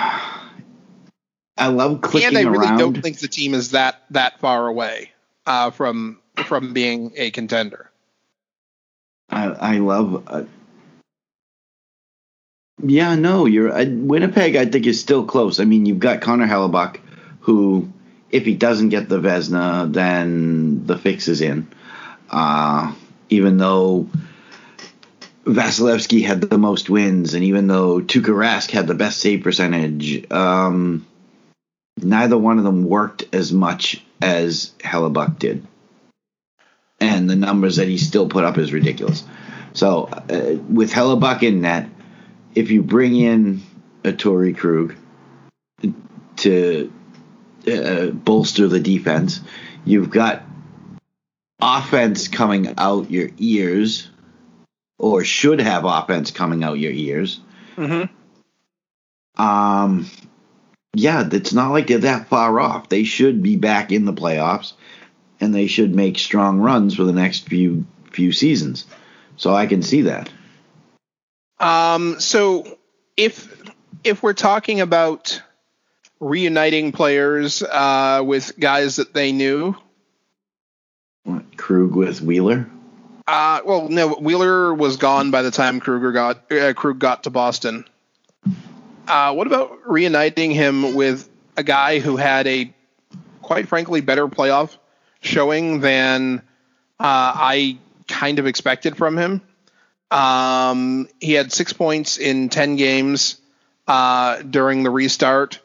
I 1.58 1.68
love 1.68 2.02
clicking 2.02 2.36
and 2.36 2.38
I 2.38 2.42
really 2.42 2.66
around. 2.66 2.78
don't 2.78 3.02
think 3.02 3.18
the 3.18 3.28
team 3.28 3.54
is 3.54 3.70
that 3.70 4.02
that 4.10 4.40
far 4.40 4.66
away 4.66 5.12
uh, 5.46 5.70
from 5.70 6.20
from 6.44 6.74
being 6.74 7.12
a 7.16 7.30
contender. 7.30 7.90
I, 9.30 9.46
I 9.46 9.78
love. 9.78 10.24
Uh, 10.26 10.44
yeah, 12.82 13.14
no, 13.14 13.46
you're 13.46 13.72
uh, 13.72 13.86
Winnipeg. 13.88 14.56
I 14.56 14.66
think 14.66 14.86
is 14.86 15.00
still 15.00 15.24
close. 15.24 15.60
I 15.60 15.64
mean, 15.64 15.86
you've 15.86 15.98
got 15.98 16.20
Connor 16.20 16.46
Hellebuyck, 16.46 17.00
who, 17.40 17.90
if 18.36 18.44
he 18.44 18.54
doesn't 18.54 18.90
get 18.90 19.08
the 19.08 19.20
Vezina, 19.20 19.92
then 19.92 20.86
the 20.86 20.98
fix 20.98 21.28
is 21.28 21.40
in. 21.40 21.68
Uh, 22.30 22.94
even 23.28 23.56
though 23.56 24.08
Vasilevskiy 25.44 26.24
had 26.24 26.40
the 26.40 26.58
most 26.58 26.90
wins, 26.90 27.34
and 27.34 27.44
even 27.44 27.66
though 27.66 28.00
Tuukka 28.00 28.34
Rask 28.34 28.70
had 28.70 28.86
the 28.86 28.94
best 28.94 29.18
save 29.18 29.42
percentage, 29.42 30.30
um, 30.30 31.06
neither 31.96 32.38
one 32.38 32.58
of 32.58 32.64
them 32.64 32.84
worked 32.84 33.24
as 33.34 33.52
much 33.52 34.02
as 34.20 34.72
Hellebuyck 34.80 35.38
did 35.38 35.66
and 37.00 37.28
the 37.28 37.36
numbers 37.36 37.76
that 37.76 37.88
he 37.88 37.98
still 37.98 38.28
put 38.28 38.44
up 38.44 38.58
is 38.58 38.72
ridiculous. 38.72 39.24
So 39.72 40.04
uh, 40.04 40.56
with 40.68 40.92
Hellebuyck 40.92 41.42
in 41.42 41.60
net, 41.60 41.88
if 42.54 42.70
you 42.70 42.82
bring 42.82 43.16
in 43.16 43.62
a 44.04 44.12
Torey 44.12 44.56
Krug 44.56 44.94
to 46.36 46.92
uh, 47.66 48.10
bolster 48.10 48.68
the 48.68 48.80
defense, 48.80 49.40
you've 49.84 50.10
got 50.10 50.42
offense 51.60 52.28
coming 52.28 52.74
out 52.78 53.10
your 53.10 53.30
ears, 53.38 54.10
or 54.98 55.24
should 55.24 55.60
have 55.60 55.84
offense 55.84 56.30
coming 56.30 56.64
out 56.64 56.78
your 56.78 56.92
ears. 56.92 57.40
Mm-hmm. 57.76 59.42
Um, 59.42 60.10
yeah, 60.94 61.28
it's 61.30 61.52
not 61.52 61.72
like 61.72 61.88
they're 61.88 61.98
that 61.98 62.28
far 62.28 62.58
off. 62.58 62.88
They 62.88 63.04
should 63.04 63.42
be 63.42 63.56
back 63.56 63.92
in 63.92 64.04
the 64.04 64.14
playoffs, 64.14 64.72
and 65.40 65.54
they 65.54 65.66
should 65.66 65.94
make 65.94 66.18
strong 66.18 66.60
runs 66.60 66.94
for 66.94 67.04
the 67.04 67.12
next 67.12 67.48
few 67.48 67.86
few 68.12 68.32
seasons. 68.32 68.86
So 69.36 69.54
I 69.54 69.66
can 69.66 69.82
see 69.82 70.02
that. 70.02 70.30
Um, 71.58 72.18
so 72.20 72.78
if 73.16 73.62
if 74.04 74.22
we're 74.22 74.32
talking 74.32 74.80
about 74.80 75.42
reuniting 76.20 76.92
players 76.92 77.62
uh, 77.62 78.22
with 78.24 78.58
guys 78.58 78.96
that 78.96 79.12
they 79.12 79.32
knew, 79.32 79.74
What, 81.24 81.56
Krug 81.56 81.94
with 81.94 82.20
Wheeler. 82.20 82.68
uh, 83.26 83.60
well, 83.64 83.88
no, 83.88 84.14
Wheeler 84.14 84.72
was 84.74 84.96
gone 84.96 85.30
by 85.30 85.42
the 85.42 85.50
time 85.50 85.80
Kruger 85.80 86.12
got 86.12 86.50
uh, 86.52 86.72
Krug 86.74 86.98
got 86.98 87.24
to 87.24 87.30
Boston. 87.30 87.84
Uh, 89.08 89.32
what 89.34 89.46
about 89.46 89.88
reuniting 89.88 90.50
him 90.50 90.94
with 90.94 91.28
a 91.56 91.62
guy 91.62 92.00
who 92.00 92.16
had 92.16 92.46
a, 92.46 92.72
quite 93.40 93.68
frankly, 93.68 94.00
better 94.00 94.26
playoff 94.26 94.76
showing 95.20 95.80
than 95.80 96.38
uh, 96.98 97.32
I 97.36 97.78
kind 98.08 98.38
of 98.38 98.46
expected 98.46 98.96
from 98.96 99.16
him? 99.16 99.42
Um, 100.10 101.08
he 101.20 101.32
had 101.32 101.52
six 101.52 101.72
points 101.72 102.18
in 102.18 102.48
10 102.48 102.76
games 102.76 103.40
uh, 103.86 104.42
during 104.42 104.82
the 104.82 104.90
restart, 104.90 105.60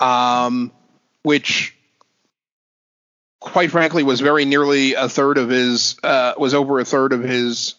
um, 0.00 0.72
which, 1.22 1.76
quite 3.38 3.70
frankly, 3.70 4.02
was 4.02 4.20
very 4.20 4.44
nearly 4.44 4.94
a 4.94 5.08
third 5.08 5.38
of 5.38 5.48
his, 5.48 5.96
uh, 6.02 6.34
was 6.38 6.54
over 6.54 6.80
a 6.80 6.84
third 6.84 7.12
of 7.12 7.22
his 7.22 7.74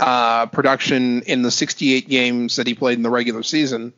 uh, 0.00 0.46
production 0.46 1.22
in 1.22 1.42
the 1.42 1.50
68 1.50 2.08
games 2.08 2.56
that 2.56 2.66
he 2.66 2.74
played 2.74 2.98
in 2.98 3.02
the 3.02 3.10
regular 3.10 3.42
season. 3.42 3.92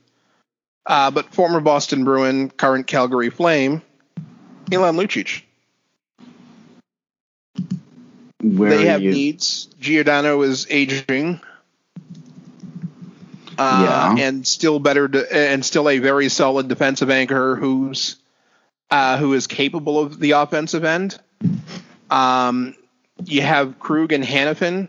Uh, 0.84 1.10
but 1.10 1.34
former 1.34 1.60
Boston 1.60 2.04
Bruin, 2.04 2.50
current 2.50 2.86
Calgary 2.86 3.30
Flame, 3.30 3.82
Milan 4.70 4.96
Lucic. 4.96 5.42
Where 8.42 8.70
they 8.70 8.86
have 8.86 9.02
you? 9.02 9.10
needs. 9.10 9.66
Giordano 9.80 10.42
is 10.42 10.66
aging. 10.70 11.40
Uh, 13.58 14.14
Yeah. 14.16 14.24
and 14.26 14.46
still 14.46 14.78
better 14.78 15.08
to, 15.08 15.34
and 15.34 15.64
still 15.64 15.88
a 15.88 15.98
very 15.98 16.28
solid 16.28 16.68
defensive 16.68 17.10
anchor 17.10 17.56
who's 17.56 18.16
uh, 18.90 19.16
who 19.18 19.32
is 19.34 19.46
capable 19.46 19.98
of 19.98 20.18
the 20.20 20.32
offensive 20.32 20.84
end. 20.84 21.18
Um, 22.10 22.74
you 23.24 23.42
have 23.42 23.78
Krug 23.78 24.12
and 24.12 24.22
Hanifin. 24.22 24.88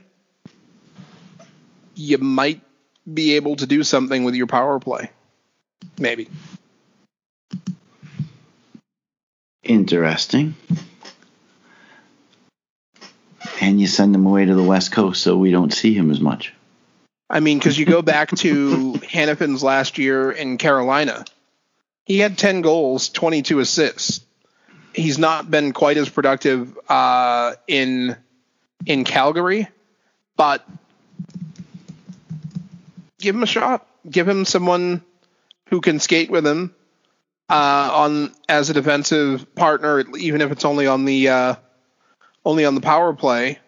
You 1.95 2.17
might 2.19 2.61
be 3.11 3.35
able 3.37 3.55
to 3.55 3.65
do 3.65 3.83
something 3.83 4.23
with 4.23 4.35
your 4.35 4.47
power 4.47 4.79
play, 4.79 5.09
maybe. 5.97 6.29
Interesting. 9.63 10.55
And 13.59 13.81
you 13.81 13.87
send 13.87 14.13
him 14.13 14.25
away 14.25 14.45
to 14.45 14.53
the 14.55 14.63
West 14.63 14.91
Coast 14.91 15.21
so 15.23 15.37
we 15.37 15.51
don't 15.51 15.73
see 15.73 15.93
him 15.93 16.11
as 16.11 16.19
much. 16.19 16.53
I 17.29 17.39
mean, 17.39 17.57
because 17.59 17.77
you 17.77 17.85
go 17.85 18.01
back 18.13 18.29
to 18.37 18.93
Hanifin's 18.93 19.63
last 19.63 19.97
year 19.97 20.31
in 20.31 20.57
Carolina, 20.57 21.25
he 22.05 22.19
had 22.19 22.37
10 22.37 22.61
goals, 22.61 23.09
22 23.09 23.59
assists. 23.59 24.21
He's 24.93 25.17
not 25.17 25.51
been 25.51 25.73
quite 25.73 25.97
as 25.97 26.09
productive 26.09 26.77
uh, 26.89 27.53
in 27.67 28.15
in 28.85 29.03
Calgary, 29.03 29.67
but 30.35 30.67
give 33.19 33.35
him 33.35 33.43
a 33.43 33.47
shot. 33.47 33.85
Give 34.09 34.27
him 34.27 34.45
someone 34.45 35.03
who 35.69 35.81
can 35.81 35.99
skate 35.99 36.31
with 36.31 36.47
him 36.47 36.73
uh, 37.49 37.89
on 37.93 38.33
as 38.47 38.69
a 38.69 38.73
defensive 38.73 39.53
partner, 39.55 40.03
even 40.17 40.41
if 40.41 40.51
it's 40.51 40.65
only 40.65 40.87
on 40.87 41.05
the 41.05 41.29
uh, 41.29 41.55
only 42.45 42.65
on 42.65 42.75
the 42.75 42.81
power 42.81 43.13
play. 43.13 43.59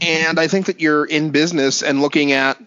And 0.00 0.38
I 0.38 0.48
think 0.48 0.66
that 0.66 0.80
you're 0.80 1.04
in 1.04 1.30
business 1.30 1.82
and 1.82 2.00
looking 2.00 2.32
at 2.32 2.60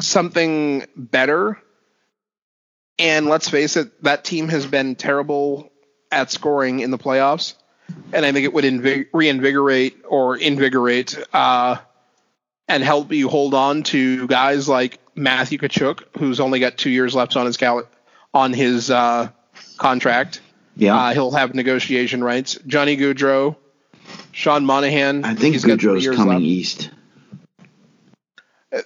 something 0.00 0.86
better. 0.96 1.60
And 2.98 3.26
let's 3.26 3.48
face 3.48 3.76
it, 3.76 4.02
that 4.04 4.24
team 4.24 4.48
has 4.48 4.66
been 4.66 4.94
terrible 4.94 5.72
at 6.12 6.30
scoring 6.30 6.80
in 6.80 6.90
the 6.90 6.98
playoffs. 6.98 7.54
And 8.12 8.24
I 8.24 8.32
think 8.32 8.44
it 8.44 8.52
would 8.52 8.64
invig- 8.64 9.08
reinvigorate 9.12 10.04
or 10.08 10.36
invigorate 10.36 11.18
uh, 11.32 11.76
and 12.68 12.82
help 12.82 13.12
you 13.12 13.28
hold 13.28 13.54
on 13.54 13.82
to 13.84 14.26
guys 14.26 14.68
like 14.68 14.98
Matthew 15.14 15.58
Tkachuk, 15.58 16.02
who's 16.18 16.40
only 16.40 16.60
got 16.60 16.76
two 16.76 16.90
years 16.90 17.14
left 17.14 17.36
on 17.36 17.46
his 17.46 17.56
cal- 17.56 17.88
on 18.32 18.52
his 18.52 18.90
uh, 18.90 19.28
contract. 19.76 20.40
Yeah. 20.76 20.96
Uh, 20.96 21.12
he'll 21.12 21.30
have 21.32 21.54
negotiation 21.54 22.22
rights. 22.22 22.58
Johnny 22.66 22.96
Gaudreau, 22.96 23.56
Sean 24.34 24.66
Monahan. 24.66 25.24
I 25.24 25.34
think 25.34 25.54
he's 25.54 25.64
got 25.64 25.78
Gaudreau's 25.78 26.16
coming 26.16 26.34
left. 26.34 26.42
east. 26.42 26.90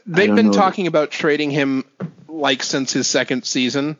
They've 0.07 0.35
been 0.35 0.47
know. 0.49 0.53
talking 0.53 0.87
about 0.87 1.11
trading 1.11 1.51
him 1.51 1.85
like 2.29 2.62
since 2.62 2.93
his 2.93 3.07
second 3.07 3.45
season. 3.45 3.97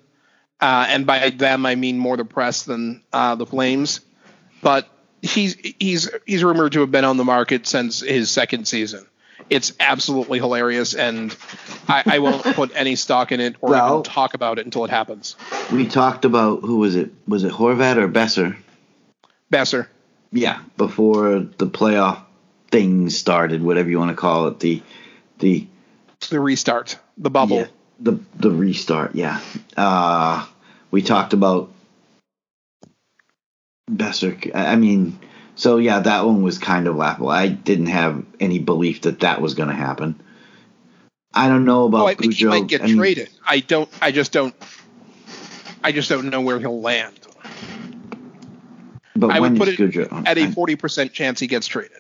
uh, 0.61 0.87
and 0.89 1.07
by 1.07 1.31
them 1.31 1.65
I 1.65 1.75
mean 1.77 1.99
more 1.99 2.17
the 2.17 2.25
press 2.27 2.65
than 2.65 3.03
uh, 3.13 3.35
the 3.37 3.47
Flames. 3.47 4.01
But 4.63 4.87
he's 5.23 5.55
he's 5.79 6.11
he's 6.27 6.45
rumored 6.45 6.73
to 6.73 6.81
have 6.81 6.91
been 6.91 7.05
on 7.07 7.17
the 7.17 7.25
market 7.25 7.67
since 7.67 8.01
his 8.01 8.31
second 8.31 8.69
season. 8.69 9.07
It's 9.49 9.73
absolutely 9.81 10.41
hilarious, 10.41 10.95
and 10.95 11.35
I, 11.89 12.03
I 12.05 12.19
won't 12.19 12.43
put 12.55 12.71
any 12.75 12.97
stock 12.97 13.33
in 13.33 13.41
it 13.41 13.57
or 13.63 13.71
Well- 13.71 14.01
even 14.01 14.03
talk 14.03 14.35
about 14.35 14.59
it 14.59 14.67
until 14.67 14.85
it 14.85 14.91
happens. 14.91 15.37
We 15.73 15.87
talked 15.87 16.27
about 16.27 16.61
who 16.61 16.77
was 16.77 16.97
it? 16.97 17.11
Was 17.27 17.45
it 17.45 17.53
Horvat 17.53 17.97
or 17.97 18.09
Boeser? 18.09 18.57
Boeser, 19.51 19.87
Yeah, 20.33 20.61
before 20.77 21.41
the 21.41 21.67
playoff 21.67 22.23
thing 22.71 23.09
started, 23.11 23.63
whatever 23.63 23.89
you 23.89 23.99
want 23.99 24.11
to 24.11 24.17
call 24.17 24.49
it, 24.49 24.61
the 24.61 24.83
the 25.39 25.67
the 26.31 26.41
restart, 26.41 26.99
the 27.17 27.31
bubble. 27.31 27.57
yeah, 27.57 27.67
the 28.01 28.21
the 28.37 28.51
restart. 28.51 29.15
Yeah, 29.15 29.41
uh, 29.77 30.47
we 30.91 31.03
talked 31.03 31.33
about 31.33 31.71
Boeser. 33.91 34.55
I 34.55 34.77
mean, 34.77 35.19
so 35.55 35.79
yeah, 35.79 36.01
that 36.01 36.25
one 36.25 36.43
was 36.43 36.59
kind 36.59 36.87
of 36.87 36.97
laughable. 36.97 37.31
I 37.31 37.49
didn't 37.49 37.87
have 37.87 38.25
any 38.39 38.59
belief 38.59 39.03
that 39.03 39.21
that 39.21 39.41
was 39.41 39.55
going 39.55 39.71
to 39.71 39.75
happen. 39.75 40.21
I 41.35 41.49
don't 41.49 41.65
know 41.65 41.87
about 41.87 42.03
Oh, 42.03 42.07
I 42.07 42.15
think 42.15 42.35
he 42.35 42.45
might 42.45 42.67
get 42.67 42.83
I 42.83 42.87
mean, 42.87 42.97
traded. 42.97 43.31
I 43.47 43.61
don't. 43.61 43.89
I 44.01 44.13
just 44.13 44.33
don't. 44.33 44.55
I 45.83 45.93
just 45.93 46.09
don't 46.09 46.27
know 46.27 46.41
where 46.41 46.59
he'll 46.59 46.81
land. 46.81 47.18
But 49.19 49.31
I 49.31 49.41
when 49.41 49.55
would 49.55 49.59
put 49.59 49.81
is 49.81 49.97
it 49.97 50.09
at 50.13 50.39
a 50.39 50.53
forty 50.53 50.77
percent 50.77 51.13
chance 51.13 51.41
he 51.41 51.49
gets 51.49 51.67
traded. 51.67 51.99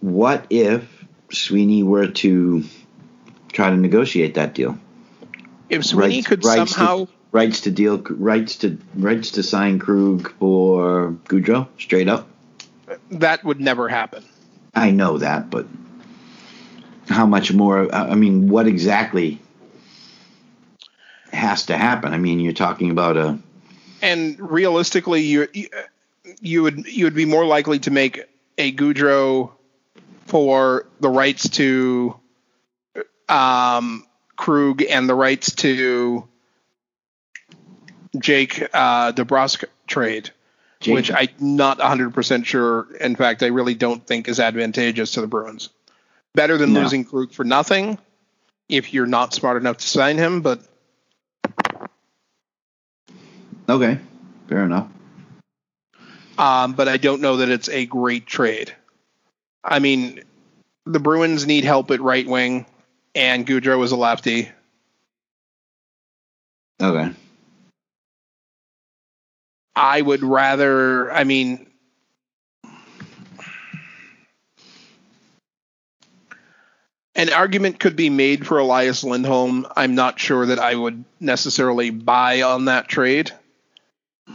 what 0.00 0.46
if 0.50 0.84
Sweeney 1.30 1.82
were 1.82 2.08
to 2.08 2.64
try 3.52 3.70
to 3.70 3.76
negotiate 3.76 4.34
that 4.34 4.54
deal? 4.54 4.78
If 5.70 5.86
Sweeney 5.86 6.16
Rights- 6.16 6.26
could 6.26 6.44
rights 6.44 6.74
somehow, 6.74 7.06
to, 7.06 7.12
rights 7.32 7.62
to 7.62 7.70
deal 7.70 7.98
rights 7.98 8.56
to 8.56 8.76
rights 8.94 9.30
to 9.32 9.42
sign 9.42 9.78
Krug 9.78 10.30
for 10.38 11.12
Gaudreau 11.24 11.68
straight 11.78 12.08
up. 12.08 12.28
that 13.10 13.42
would 13.44 13.60
never 13.60 13.88
happen. 13.88 14.24
I 14.74 14.90
know 14.90 15.18
that, 15.18 15.48
but 15.50 15.66
how 17.08 17.24
much 17.24 17.52
more? 17.52 17.92
I 17.94 18.14
mean, 18.14 18.48
what 18.48 18.66
exactly 18.66 19.40
has 21.32 21.66
to 21.66 21.76
happen? 21.78 22.12
I 22.12 22.18
mean, 22.18 22.40
you're 22.40 22.52
talking 22.52 22.90
about 22.90 23.16
a 23.16 23.38
And 24.02 24.38
realistically, 24.38 25.22
you 25.22 25.48
you- 25.52 25.68
you 26.40 26.62
would 26.62 26.86
you 26.86 27.04
would 27.06 27.14
be 27.14 27.24
more 27.24 27.44
likely 27.46 27.78
to 27.80 27.90
make 27.90 28.22
a 28.58 28.70
Gaudreau 28.72 29.50
for 30.26 30.86
the 31.00 31.08
rights 31.08 31.48
to 31.50 32.14
um, 33.30 34.04
Krug 34.36 34.82
and 34.82 35.08
the 35.08 35.14
rights 35.14 35.54
to 35.56 36.28
Jake 38.18 38.62
uh, 38.74 39.12
DeBrusk 39.12 39.64
trade, 39.86 40.30
Jake- 40.80 40.94
which 40.94 41.10
I'm 41.12 41.28
not 41.40 41.78
100% 41.78 42.44
sure. 42.44 42.88
In 43.00 43.16
fact, 43.16 43.42
I 43.42 43.46
really 43.46 43.74
don't 43.74 44.06
think 44.06 44.28
is 44.28 44.40
advantageous 44.40 45.12
to 45.12 45.20
the 45.20 45.26
Bruins. 45.26 45.68
Better 46.34 46.56
than 46.58 46.72
No. 46.72 46.82
losing 46.82 47.04
Krug 47.04 47.32
for 47.32 47.44
nothing 47.44 47.98
if 48.68 48.92
you're 48.92 49.06
not 49.06 49.32
smart 49.34 49.56
enough 49.56 49.78
to 49.78 49.88
sign 49.88 50.18
him, 50.18 50.40
but 50.42 50.60
okay, 53.68 53.98
fair 54.48 54.64
enough. 54.64 54.88
um, 56.38 56.72
but 56.74 56.88
I 56.88 56.96
don't 56.96 57.20
know 57.20 57.38
that 57.38 57.48
it's 57.48 57.68
a 57.68 57.86
great 57.86 58.26
trade. 58.26 58.72
I 59.64 59.78
mean, 59.80 60.22
the 60.86 61.00
Bruins 61.00 61.46
need 61.46 61.64
help 61.64 61.90
at 61.90 62.00
right 62.00 62.26
wing, 62.26 62.66
and 63.14 63.46
Gaudreau 63.46 63.82
is 63.84 63.92
a 63.92 63.96
lefty. 63.96 64.48
Okay, 66.80 67.10
I 69.74 70.00
would 70.00 70.22
rather, 70.22 71.12
I 71.12 71.24
mean, 71.24 71.66
an 77.14 77.32
argument 77.32 77.80
could 77.80 77.96
be 77.96 78.10
made 78.10 78.46
for 78.46 78.58
Elias 78.58 79.02
Lindholm. 79.02 79.66
I'm 79.76 79.94
not 79.96 80.20
sure 80.20 80.46
that 80.46 80.58
I 80.60 80.74
would 80.74 81.04
necessarily 81.20 81.90
buy 81.90 82.42
on 82.42 82.66
that 82.66 82.88
trade. 82.88 83.32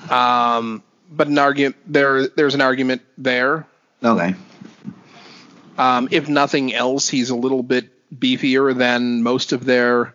Um, 0.10 0.84
but 1.10 1.28
an 1.28 1.38
argument 1.38 1.76
there, 1.88 2.28
there's 2.28 2.56
an 2.56 2.62
argument 2.62 3.02
there. 3.18 3.68
okay, 4.04 4.36
Um, 5.78 6.10
if 6.12 6.28
nothing 6.28 6.74
else, 6.74 7.10
he's 7.10 7.30
a 7.30 7.36
little 7.36 7.64
bit 7.64 7.90
beefier 8.14 8.76
than 8.78 9.24
most 9.24 9.54
of 9.54 9.66
their 9.66 10.14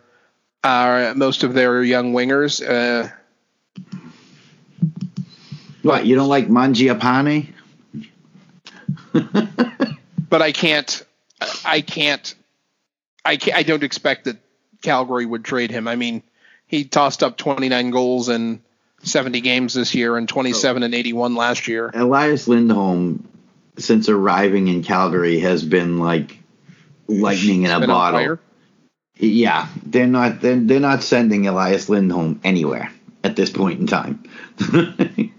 uh, 0.65 1.13
most 1.17 1.45
of 1.45 1.55
their 1.55 1.83
young 1.83 2.13
wingers. 2.13 2.63
Uh, 2.63 3.09
what 5.83 6.05
you 6.07 6.17
don't 6.17 6.29
like 6.29 6.49
Mangiapane? 6.49 7.53
but 10.29 10.43
I 10.43 10.53
can't, 10.53 11.05
I 11.65 11.81
can't, 11.81 12.35
I 13.25 13.37
can't, 13.37 13.57
I 13.57 13.63
don't 13.63 13.83
expect 13.83 14.25
that 14.25 14.37
Calgary 14.83 15.27
would 15.27 15.45
trade 15.45 15.71
him. 15.71 15.89
I 15.89 15.97
mean, 15.97 16.23
he 16.67 16.85
tossed 16.85 17.23
up 17.23 17.37
29 17.37 17.91
goals 17.91 18.29
in 18.29 18.61
70 19.03 19.41
games 19.41 19.75
this 19.75 19.95
year 19.95 20.16
and 20.16 20.29
27 20.29 20.83
and 20.83 20.95
81 20.95 21.35
last 21.35 21.69
year. 21.69 21.91
Elias 21.95 22.49
Lindholm, 22.49 23.29
since 23.79 24.09
arriving 24.09 24.69
in 24.69 24.83
Calgary, 24.83 25.41
has 25.41 25.65
been 25.65 25.99
like 25.99 26.39
lightning 27.07 27.62
in 27.62 27.70
a 27.70 27.87
bottle. 27.87 28.39
Yeah, 29.16 29.69
they're 29.85 30.07
not 30.07 30.41
they're, 30.41 30.61
they're 30.61 30.81
not 30.81 31.03
sending 31.03 31.47
Elias 31.49 31.89
Lindholm 31.89 32.41
anywhere 32.45 32.93
at 33.25 33.35
this 33.37 33.51
point 33.51 33.81
in 33.81 33.87
time. 33.87 34.23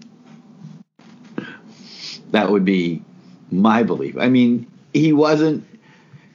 that 2.30 2.50
would 2.50 2.64
be 2.64 3.02
my 3.50 3.82
belief. 3.82 4.16
I 4.18 4.28
mean, 4.28 4.70
he 4.92 5.12
wasn't 5.12 5.66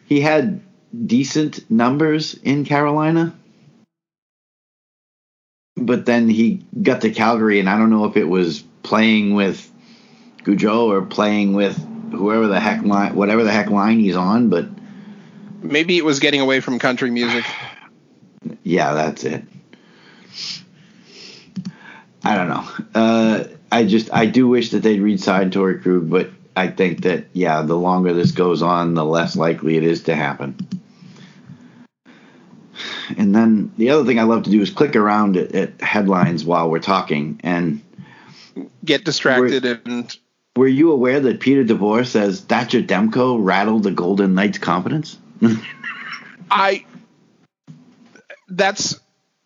he 0.06 0.22
had 0.22 0.62
decent 1.06 1.70
numbers 1.70 2.34
in 2.36 2.66
Carolina. 2.66 3.36
But 5.78 6.06
then 6.06 6.30
he 6.30 6.66
got 6.82 7.02
to 7.02 7.12
Calgary 7.12 7.60
and 7.60 7.70
I 7.70 7.78
don't 7.78 7.90
know 7.90 8.06
if 8.06 8.18
it 8.18 8.28
was 8.28 8.64
playing 8.84 9.34
with 9.34 9.72
Gaudreau 10.44 10.88
or 10.88 11.02
playing 11.02 11.54
with 11.54 11.78
whoever 12.12 12.48
the 12.48 12.60
heck 12.60 12.84
line 12.84 13.16
whatever 13.16 13.44
the 13.44 13.52
heck 13.52 13.70
line 13.70 14.00
he's 14.00 14.16
on, 14.16 14.50
but 14.50 14.68
Maybe 15.62 15.98
it 15.98 16.06
was 16.06 16.20
getting 16.20 16.42
away 16.42 16.60
from 16.60 16.80
country 16.80 17.12
music. 17.12 17.46
Yeah, 18.62 18.94
that's 18.94 19.24
it. 19.24 19.44
I 22.24 22.36
don't 22.36 22.48
know. 22.48 22.68
Uh, 22.94 23.44
I 23.72 23.86
just 23.86 24.14
I 24.14 24.28
do 24.28 24.48
wish 24.48 24.70
that 24.70 24.84
they'd 24.84 25.00
re-sign 25.00 25.50
Torey 25.50 25.82
Krug, 25.82 26.12
but 26.12 26.30
I 26.56 26.68
think 26.68 27.02
that 27.04 27.26
yeah, 27.34 27.64
the 27.64 27.76
longer 27.76 28.14
this 28.14 28.32
goes 28.32 28.62
on, 28.62 28.94
the 28.94 29.04
less 29.04 29.36
likely 29.36 29.78
it 29.78 29.84
is 29.84 30.04
to 30.04 30.16
happen. 30.16 30.56
And 33.18 33.36
then 33.36 33.72
the 33.78 33.92
other 33.92 34.06
thing 34.06 34.20
I 34.20 34.24
love 34.24 34.44
to 34.44 34.50
do 34.50 34.62
is 34.62 34.70
click 34.70 34.96
around 34.96 35.38
at, 35.38 35.54
at 35.54 35.82
headlines 35.82 36.46
while 36.46 36.70
we're 36.70 36.80
talking. 36.80 37.40
And 37.44 37.82
Get 38.84 39.04
distracted 39.04 39.66
and 39.66 40.18
were 40.56 40.68
you 40.68 40.92
aware 40.92 41.20
that 41.20 41.42
Peter 41.42 41.66
DeBoer 41.66 42.06
says 42.06 42.40
Thatcher 42.40 42.82
Demko 42.82 43.38
rattled 43.44 43.84
the 43.84 43.92
Golden 43.92 44.36
Knights' 44.36 44.58
confidence? 44.58 45.18
I 46.52 46.86
that's 48.48 49.00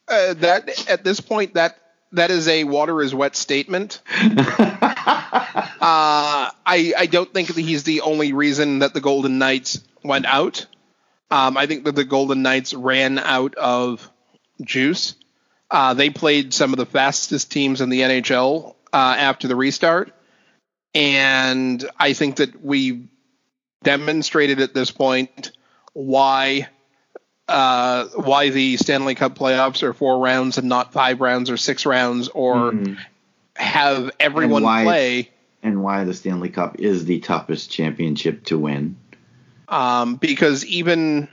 uh, 0.07 0.33
that 0.35 0.89
at 0.89 1.03
this 1.03 1.19
point 1.19 1.55
that 1.55 1.77
that 2.11 2.29
is 2.29 2.47
a 2.47 2.63
water 2.63 3.01
is 3.01 3.15
wet 3.15 3.35
statement. 3.35 4.01
uh, 4.11 4.39
I 5.81 6.51
I 6.97 7.07
don't 7.09 7.33
think 7.33 7.47
that 7.47 7.57
he's 7.61 7.83
the 7.83 8.01
only 8.01 8.33
reason 8.33 8.79
that 8.79 8.93
the 8.93 9.01
Golden 9.01 9.39
Knights 9.39 9.83
went 10.03 10.25
out. 10.25 10.67
Um, 11.31 11.57
I 11.57 11.65
think 11.67 11.85
that 11.85 11.95
the 11.95 12.03
Golden 12.05 12.41
Knights 12.41 12.73
ran 12.73 13.19
out 13.19 13.55
of 13.55 14.09
juice. 14.63 15.15
Uh, 15.71 15.93
they 15.93 16.09
played 16.09 16.53
some 16.53 16.73
of 16.73 16.77
the 16.77 16.85
fastest 16.85 17.51
teams 17.51 17.81
in 17.81 17.89
the 17.89 18.01
NHL 18.01 18.75
uh, 18.91 19.15
after 19.17 19.47
the 19.47 19.55
restart, 19.55 20.11
and 20.95 21.87
I 21.99 22.13
think 22.13 22.37
that 22.37 22.63
we 22.63 23.07
demonstrated 23.83 24.59
at 24.59 24.73
this 24.73 24.89
point 24.91 25.51
why 25.93 26.67
uh, 27.47 28.05
why 28.15 28.49
the 28.49 28.77
Stanley 28.77 29.15
Cup 29.15 29.35
playoffs 29.37 29.83
are 29.83 29.93
four 29.93 30.19
rounds 30.19 30.57
and 30.57 30.67
not 30.67 30.93
five 30.93 31.21
rounds 31.21 31.49
or 31.49 31.57
six 31.57 31.85
rounds, 31.85 32.27
or 32.29 32.73
have 33.55 34.11
everyone 34.19 34.57
And 34.57 34.65
why- 34.65 34.83
play 34.83 35.29
and 35.61 35.83
why 35.83 36.03
the 36.05 36.13
Stanley 36.13 36.49
Cup 36.49 36.79
is 36.79 37.05
the 37.05 37.19
toughest 37.19 37.69
championship 37.69 38.45
to 38.45 38.57
win. 38.57 38.95
Um, 39.69 40.15
because 40.15 40.65
even 40.65 41.27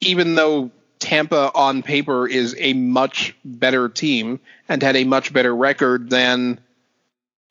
even 0.00 0.34
though 0.34 0.70
Tampa 0.98 1.50
on 1.54 1.82
paper 1.82 2.26
is 2.26 2.54
a 2.58 2.72
much 2.72 3.34
better 3.44 3.88
team 3.88 4.40
and 4.68 4.82
had 4.82 4.96
a 4.96 5.04
much 5.04 5.32
better 5.32 5.54
record 5.54 6.10
than 6.10 6.60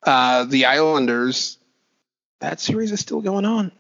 uh, 0.04 0.46
the 0.46 0.66
Islanders, 0.66 1.58
that 2.40 2.60
series 2.60 2.92
is 2.92 3.00
still 3.00 3.22
going 3.22 3.46
on. 3.46 3.72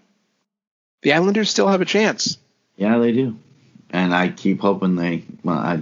The 1.01 1.13
Islanders 1.13 1.49
still 1.49 1.67
have 1.67 1.81
a 1.81 1.85
chance. 1.85 2.37
Yeah, 2.77 2.97
they 2.97 3.11
do. 3.11 3.37
And 3.89 4.13
I 4.13 4.29
keep 4.29 4.61
hoping 4.61 4.95
they. 4.95 5.23
Well, 5.43 5.57
I, 5.57 5.81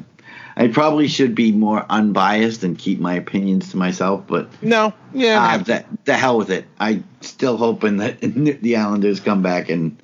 I 0.56 0.68
probably 0.68 1.08
should 1.08 1.36
be 1.36 1.52
more 1.52 1.86
unbiased 1.90 2.64
and 2.64 2.78
keep 2.78 3.00
my 3.00 3.14
opinions 3.16 3.72
to 3.72 3.78
myself, 3.78 4.26
but 4.28 4.50
No, 4.62 4.94
yeah, 5.14 5.42
uh, 5.42 5.58
the, 5.60 5.86
the 6.06 6.14
hell 6.14 6.38
with 6.38 6.50
it. 6.50 6.66
I 6.80 7.04
still 7.22 7.58
hoping 7.58 7.98
that 7.98 8.20
the 8.22 8.76
Islanders 8.76 9.20
come 9.20 9.42
back 9.42 9.70
and 9.70 9.98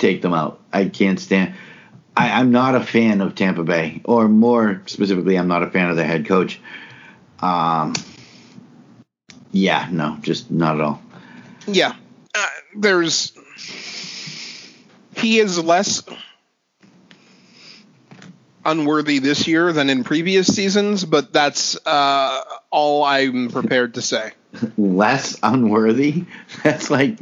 take 0.00 0.22
them 0.22 0.34
out. 0.34 0.60
I 0.72 0.86
can't 0.86 1.20
stand. 1.20 1.54
I, 2.16 2.40
I'm 2.40 2.50
not 2.50 2.74
a 2.74 2.80
fan 2.80 3.20
of 3.20 3.34
Tampa 3.34 3.62
Bay, 3.62 4.00
or 4.04 4.28
more 4.28 4.82
specifically, 4.86 5.36
I'm 5.36 5.48
not 5.48 5.62
a 5.62 5.70
fan 5.70 5.90
of 5.90 5.96
their 5.96 6.06
head 6.06 6.26
coach. 6.26 6.60
Um, 7.38 7.94
yeah, 9.52 9.88
no, 9.90 10.18
just 10.20 10.50
not 10.50 10.76
at 10.76 10.80
all. 10.82 11.02
yeah. 11.66 11.94
Uh, 12.34 12.46
there's 12.76 13.32
he 15.16 15.38
is 15.38 15.58
less 15.58 16.02
unworthy 18.64 19.18
this 19.18 19.46
year 19.48 19.72
than 19.72 19.90
in 19.90 20.04
previous 20.04 20.46
seasons, 20.46 21.04
but 21.04 21.32
that's 21.32 21.76
uh, 21.86 22.40
all 22.70 23.04
I'm 23.04 23.50
prepared 23.50 23.94
to 23.94 24.02
say. 24.02 24.32
Less 24.78 25.38
unworthy. 25.42 26.24
That's 26.62 26.90
like. 26.90 27.18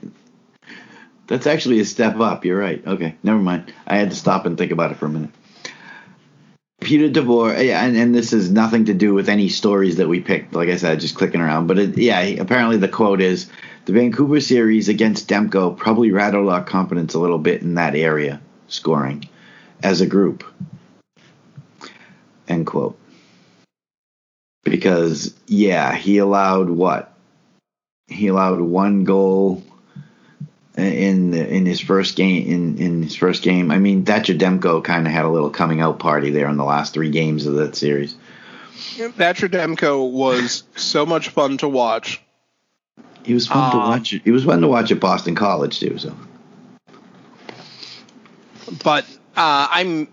That's 1.29 1.47
actually 1.47 1.79
a 1.81 1.85
step 1.85 2.19
up. 2.19 2.45
You're 2.45 2.59
right. 2.59 2.85
Okay, 2.87 3.15
never 3.23 3.39
mind. 3.39 3.73
I 3.87 3.99
had 3.99 4.11
to 4.11 4.17
stop 4.17 4.47
and 4.47 4.59
think 4.59 4.73
about 4.73 4.91
it 4.91 4.97
for 4.97 5.07
a 5.07 5.11
minute. 5.11 5.31
Peter 6.81 7.09
DeBoer, 7.09 7.67
yeah, 7.67 7.85
and, 7.85 7.97
and 7.97 8.15
this 8.15 8.31
has 8.31 8.51
nothing 8.51 8.87
to 8.87 8.95
do 8.95 9.13
with 9.13 9.29
any 9.29 9.49
stories 9.49 9.97
that 9.97 10.09
we 10.09 10.21
picked. 10.21 10.55
Like 10.55 10.69
I 10.69 10.77
said, 10.77 11.01
just 11.01 11.17
clicking 11.17 11.41
around. 11.41 11.67
But 11.67 11.79
it, 11.79 11.99
yeah, 11.99 12.21
apparently 12.21 12.77
the 12.77 12.89
quote 12.89 13.21
is 13.21 13.51
the 13.85 13.93
Vancouver 13.93 14.41
series 14.41 14.89
against 14.89 15.29
Demko 15.29 15.77
probably 15.77 16.13
rattled 16.13 16.49
our 16.49 16.65
confidence 16.65 17.15
a 17.15 17.19
little 17.19 17.39
bit 17.39 17.63
in 17.63 17.75
that 17.75 17.95
area 17.95 18.41
scoring 18.69 19.29
as 19.83 20.01
a 20.01 20.07
group. 20.07 20.45
End 22.47 22.67
quote. 22.67 22.99
Because 24.63 25.35
yeah, 25.47 25.95
he 25.95 26.19
allowed 26.19 26.71
what? 26.71 27.13
He 28.07 28.29
allowed 28.29 28.61
one 28.61 29.05
goal 29.05 29.63
in 30.83 31.31
the, 31.31 31.47
in 31.49 31.67
his 31.67 31.81
first 31.81 32.17
game 32.17 32.47
in, 32.47 32.79
in 32.79 33.03
his 33.03 33.15
first 33.17 33.43
game. 33.43 33.71
I 33.71 33.79
mean, 33.79 34.05
Thatcher 34.05 34.35
Demko 34.35 34.83
kind 34.83 35.07
of 35.07 35.13
had 35.13 35.25
a 35.25 35.29
little 35.29 35.51
coming 35.51 35.81
out 35.81 35.99
party 35.99 36.31
there 36.31 36.49
in 36.49 36.57
the 36.57 36.65
last 36.65 36.95
three 36.95 37.11
games 37.11 37.47
of 37.47 37.55
that 37.55 37.75
series. 37.77 38.17
Thatcher 39.17 39.49
Demko 39.49 40.11
was 40.11 40.63
so 40.77 41.05
much 41.07 41.29
fun 41.31 41.59
to 41.59 41.69
watch. 41.69 42.23
He 43.25 43.35
was 43.35 43.47
fun 43.47 43.73
to 43.73 43.77
Uh, 43.77 43.89
watch. 43.91 44.11
He 44.25 44.31
was 44.31 44.45
fun 44.45 44.61
to 44.63 44.69
watch 44.69 44.91
at 44.91 45.01
Boston 45.01 45.35
College 45.35 45.79
too. 45.81 45.99
So 45.99 46.15
but 48.85 49.05
uh, 49.37 49.69
I'm 49.71 50.09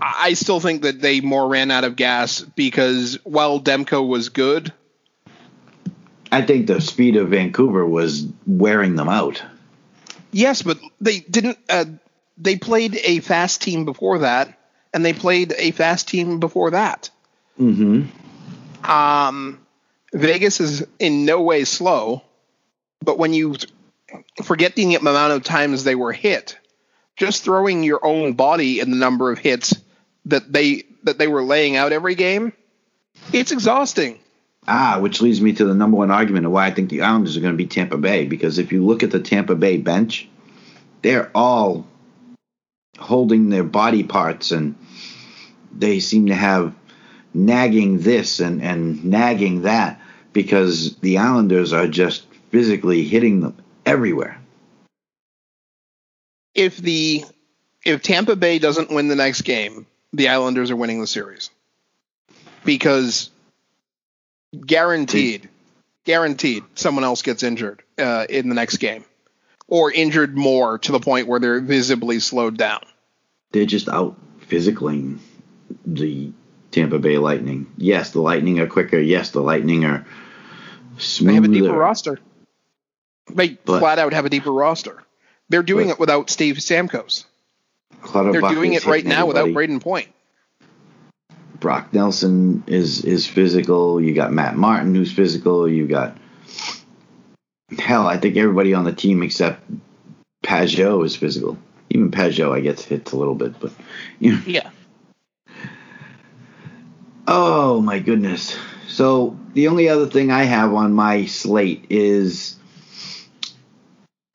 I 0.00 0.34
still 0.34 0.60
think 0.60 0.82
that 0.82 1.00
they 1.00 1.20
more 1.20 1.48
ran 1.48 1.70
out 1.70 1.84
of 1.84 1.96
gas 1.96 2.42
because 2.42 3.18
while 3.24 3.58
Demko 3.60 4.06
was 4.06 4.28
good, 4.28 4.72
I 6.34 6.42
think 6.42 6.66
the 6.66 6.80
speed 6.80 7.16
of 7.16 7.28
Vancouver 7.28 7.86
was 7.86 8.26
wearing 8.46 8.96
them 8.96 9.08
out. 9.08 9.42
yes, 10.32 10.62
but 10.62 10.78
they 11.00 11.20
didn't. 11.20 11.58
Uh, 11.68 11.84
they 12.36 12.56
played 12.56 12.96
a 13.04 13.20
fast 13.20 13.62
team 13.62 13.84
before 13.84 14.18
that, 14.18 14.58
and 14.92 15.04
they 15.04 15.12
played 15.12 15.54
a 15.56 15.70
fast 15.70 16.08
team 16.08 16.40
before 16.40 16.72
that. 16.72 17.10
Mm-hmm. 17.60 18.90
Um, 18.90 19.60
Vegas 20.12 20.60
is 20.60 20.86
in 20.98 21.24
no 21.24 21.42
way 21.42 21.64
slow, 21.64 22.22
but 23.00 23.18
when 23.18 23.32
you 23.32 23.56
forget 24.42 24.74
the 24.74 24.96
amount 24.96 25.32
of 25.32 25.44
times 25.44 25.84
they 25.84 25.94
were 25.94 26.12
hit, 26.12 26.58
just 27.16 27.44
throwing 27.44 27.82
your 27.84 28.04
own 28.04 28.32
body 28.32 28.80
in 28.80 28.90
the 28.90 28.96
number 28.96 29.30
of 29.30 29.38
hits 29.38 29.74
that 30.24 30.52
they 30.52 30.82
that 31.04 31.18
they 31.18 31.28
were 31.28 31.42
laying 31.42 31.76
out 31.76 31.92
every 31.92 32.16
game, 32.16 32.52
it's 33.32 33.52
exhausting. 33.52 34.18
Ah, 34.66 34.98
which 35.00 35.20
leads 35.20 35.40
me 35.40 35.52
to 35.52 35.64
the 35.64 35.74
number 35.74 35.96
one 35.96 36.10
argument 36.10 36.46
of 36.46 36.52
why 36.52 36.66
I 36.66 36.70
think 36.70 36.88
the 36.88 37.02
Islanders 37.02 37.36
are 37.36 37.40
going 37.40 37.52
to 37.52 37.58
be 37.58 37.66
Tampa 37.66 37.98
Bay. 37.98 38.24
Because 38.24 38.58
if 38.58 38.72
you 38.72 38.84
look 38.84 39.02
at 39.02 39.10
the 39.10 39.20
Tampa 39.20 39.54
Bay 39.54 39.76
bench, 39.76 40.28
they're 41.02 41.30
all 41.34 41.86
holding 42.98 43.50
their 43.50 43.64
body 43.64 44.02
parts 44.02 44.52
and 44.52 44.76
they 45.76 46.00
seem 46.00 46.26
to 46.26 46.34
have 46.34 46.74
nagging 47.34 47.98
this 47.98 48.40
and, 48.40 48.62
and 48.62 49.04
nagging 49.04 49.62
that 49.62 50.00
because 50.32 50.96
the 50.96 51.18
Islanders 51.18 51.72
are 51.72 51.88
just 51.88 52.24
physically 52.50 53.04
hitting 53.04 53.40
them 53.40 53.56
everywhere. 53.84 54.38
If 56.54 56.76
the 56.76 57.24
if 57.84 58.02
Tampa 58.02 58.36
Bay 58.36 58.58
doesn't 58.58 58.90
win 58.90 59.08
the 59.08 59.16
next 59.16 59.42
game, 59.42 59.86
the 60.12 60.28
Islanders 60.28 60.70
are 60.70 60.76
winning 60.76 61.00
the 61.00 61.06
series 61.06 61.50
because 62.64 63.30
guaranteed, 64.54 65.48
guaranteed, 66.04 66.64
someone 66.74 67.04
else 67.04 67.22
gets 67.22 67.42
injured 67.42 67.82
uh, 67.98 68.26
in 68.28 68.48
the 68.48 68.54
next 68.54 68.78
game, 68.78 69.04
or 69.68 69.90
injured 69.92 70.36
more 70.36 70.78
to 70.78 70.92
the 70.92 71.00
point 71.00 71.28
where 71.28 71.40
they're 71.40 71.60
visibly 71.60 72.20
slowed 72.20 72.56
down. 72.56 72.80
They're 73.52 73.66
just 73.66 73.88
out 73.88 74.16
physicaling 74.48 75.18
the 75.86 76.32
Tampa 76.70 76.98
Bay 76.98 77.18
Lightning. 77.18 77.72
Yes, 77.76 78.10
the 78.10 78.20
Lightning 78.20 78.60
are 78.60 78.66
quicker. 78.66 78.98
Yes, 78.98 79.30
the 79.30 79.40
Lightning 79.40 79.84
are 79.84 80.04
smoother. 80.98 81.30
They 81.30 81.34
have 81.34 81.44
a 81.44 81.48
deeper 81.48 81.78
roster. 81.78 82.18
They 83.32 83.50
But- 83.64 83.78
flat 83.80 83.98
out 83.98 84.12
have 84.12 84.24
a 84.26 84.30
deeper 84.30 84.52
roster. 84.52 85.02
They're 85.48 85.62
doing 85.62 85.86
But- 85.88 85.94
it 85.94 86.00
without 86.00 86.30
Steve 86.30 86.56
Stamkos. 86.56 87.24
They're 88.12 88.40
doing 88.40 88.74
it 88.74 88.84
right 88.86 89.04
now 89.04 89.26
without. 89.26 89.48
Brayden 89.48 89.80
Point. 89.80 90.08
Brock 91.64 91.94
Nelson 91.94 92.62
is 92.66 93.06
is 93.06 93.26
physical. 93.26 93.98
You 93.98 94.12
got 94.12 94.34
Matt 94.34 94.54
Martin 94.54 94.94
who's 94.94 95.10
physical. 95.10 95.66
You 95.66 95.86
got 95.86 96.14
hell. 97.78 98.06
I 98.06 98.18
think 98.18 98.36
everybody 98.36 98.74
on 98.74 98.84
the 98.84 98.92
team 98.92 99.22
except 99.22 99.64
Pageau 100.44 101.02
is 101.06 101.16
physical. 101.16 101.56
Even 101.88 102.10
Pageau, 102.10 102.54
I 102.54 102.60
get 102.60 102.80
hits 102.80 103.12
a 103.12 103.16
little 103.16 103.34
bit, 103.34 103.58
but 103.60 103.72
you 104.18 104.32
know. 104.32 104.42
Yeah. 104.44 104.68
Oh 107.26 107.80
my 107.80 107.98
goodness. 107.98 108.54
So 108.86 109.38
the 109.54 109.68
only 109.68 109.88
other 109.88 110.06
thing 110.06 110.30
I 110.30 110.44
have 110.44 110.74
on 110.74 110.92
my 110.92 111.24
slate 111.24 111.86
is, 111.88 112.56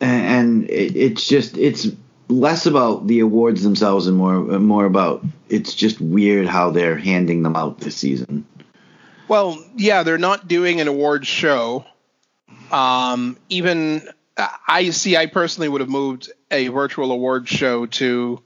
and 0.01 0.67
it, 0.67 0.95
it's 0.95 1.27
just 1.27 1.59
it's 1.59 1.89
less 2.29 2.65
about 2.65 3.07
the 3.07 3.19
awards 3.19 3.63
themselves 3.63 4.07
and 4.07 4.15
more 4.15 4.41
more 4.59 4.85
about 4.85 5.23
it's 5.49 5.73
just 5.73 5.99
weird 5.99 6.47
how 6.47 6.69
they're 6.71 6.97
handing 6.97 7.43
them 7.43 7.55
out 7.55 7.79
this 7.79 7.97
season. 7.97 8.45
Well, 9.27 9.63
yeah, 9.75 10.03
they're 10.03 10.17
not 10.17 10.47
doing 10.47 10.79
an 10.81 10.87
awards 10.87 11.27
show. 11.27 11.85
Um, 12.71 13.37
even 13.49 14.07
I 14.67 14.89
see. 14.91 15.17
I 15.17 15.25
personally 15.25 15.69
would 15.69 15.81
have 15.81 15.89
moved 15.89 16.31
a 16.49 16.67
virtual 16.69 17.11
awards 17.11 17.49
show 17.49 17.85
to 17.87 18.41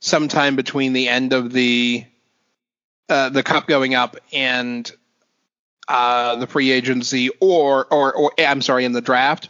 sometime 0.00 0.56
between 0.56 0.92
the 0.92 1.08
end 1.08 1.32
of 1.32 1.52
the 1.52 2.04
uh, 3.08 3.30
the 3.30 3.42
cup 3.42 3.66
going 3.66 3.94
up 3.94 4.16
and 4.32 4.90
uh, 5.88 6.36
the 6.36 6.46
free 6.46 6.70
agency, 6.70 7.30
or, 7.40 7.86
or 7.92 8.12
or 8.14 8.32
I'm 8.38 8.62
sorry, 8.62 8.84
in 8.84 8.92
the 8.92 9.00
draft, 9.00 9.48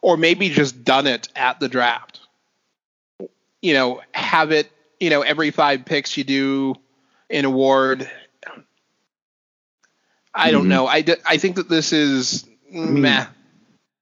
or 0.00 0.16
maybe 0.16 0.48
just 0.48 0.84
done 0.84 1.06
it 1.06 1.28
at 1.34 1.60
the 1.60 1.68
draft. 1.68 2.09
You 3.62 3.74
know, 3.74 4.00
have 4.12 4.52
it. 4.52 4.70
You 4.98 5.10
know, 5.10 5.22
every 5.22 5.50
five 5.50 5.84
picks 5.84 6.16
you 6.16 6.24
do 6.24 6.74
an 7.30 7.44
award. 7.44 8.10
I 10.34 10.50
don't 10.52 10.66
Mhm. 10.66 10.68
know. 10.68 10.86
I, 10.86 11.00
d- 11.00 11.14
I 11.26 11.36
think 11.38 11.56
that 11.56 11.68
this 11.68 11.92
is 11.92 12.46
mean, 12.70 13.02
meh. 13.02 13.26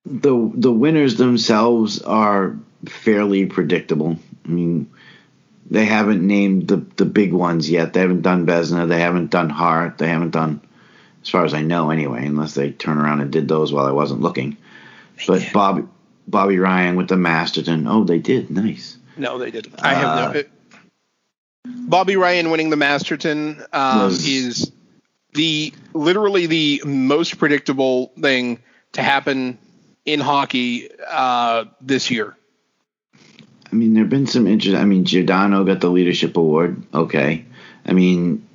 the 0.05 0.51
the 0.55 0.73
winners 0.73 1.17
themselves 1.17 2.03
are 2.03 2.57
fairly 2.87 3.47
predictable. 3.47 4.19
I 4.45 4.49
mean, 4.49 4.91
they 5.71 5.87
haven't 5.87 6.27
named 6.27 6.69
the 6.69 6.85
the 6.97 7.05
big 7.07 7.33
ones 7.33 7.71
yet. 7.71 7.93
They 7.95 8.01
haven't 8.01 8.23
done 8.23 8.45
Vezina. 8.47 8.87
They 8.89 9.01
haven't 9.01 9.31
done 9.31 9.49
Hart. 9.51 9.99
They 9.99 10.09
haven't 10.09 10.31
done, 10.31 10.61
as 11.23 11.31
far 11.31 11.45
as 11.47 11.55
I 11.55 11.63
know, 11.63 11.91
anyway. 11.91 12.27
Unless 12.27 12.55
they 12.55 12.71
turn 12.73 12.99
around 12.99 13.21
and 13.21 13.31
did 13.31 13.49
those 13.49 13.73
while 13.73 13.87
I 13.87 13.93
wasn't 13.93 14.21
looking. 14.21 14.57
But. 15.27 15.51
Bobby 15.53 15.85
Bobby 16.27 16.59
Ryan 16.59 16.97
with 16.97 17.09
the 17.09 17.17
Masterton. 17.17 17.87
Oh, 17.87 18.05
they 18.05 18.19
did. 18.19 18.51
Nice. 18.51 18.98
No, 19.19 19.39
they 19.39 19.51
didn't. 19.51 19.75
I 19.83 19.95
have 19.95 20.05
Uh, 20.05 20.33
no. 20.33 20.39
It, 20.39 20.51
Bobby 21.65 22.17
Ryan 22.17 22.51
winning 22.51 22.71
the 22.71 22.77
Masterton 22.77 23.63
um, 23.73 24.05
Was- 24.05 24.27
is 24.27 24.73
the 25.35 25.73
literally 25.93 26.47
the 26.47 26.83
most 26.85 27.39
predictable 27.39 28.13
thing 28.21 28.61
to 28.93 29.03
happen 29.03 29.59
in 30.05 30.21
hockey 30.21 30.89
uh, 31.07 31.67
this 31.81 32.11
year. 32.11 32.35
I 33.71 33.75
mean, 33.75 33.93
there've 33.93 34.09
been 34.09 34.27
some 34.27 34.47
interest. 34.47 34.77
I 34.77 34.85
mean, 34.85 35.05
Giordano 35.05 35.65
got 35.65 35.81
the 35.81 35.91
leadership 35.91 36.37
award. 36.39 36.83
Okay. 36.95 37.45
I 37.85 37.93
mean, 37.93 38.47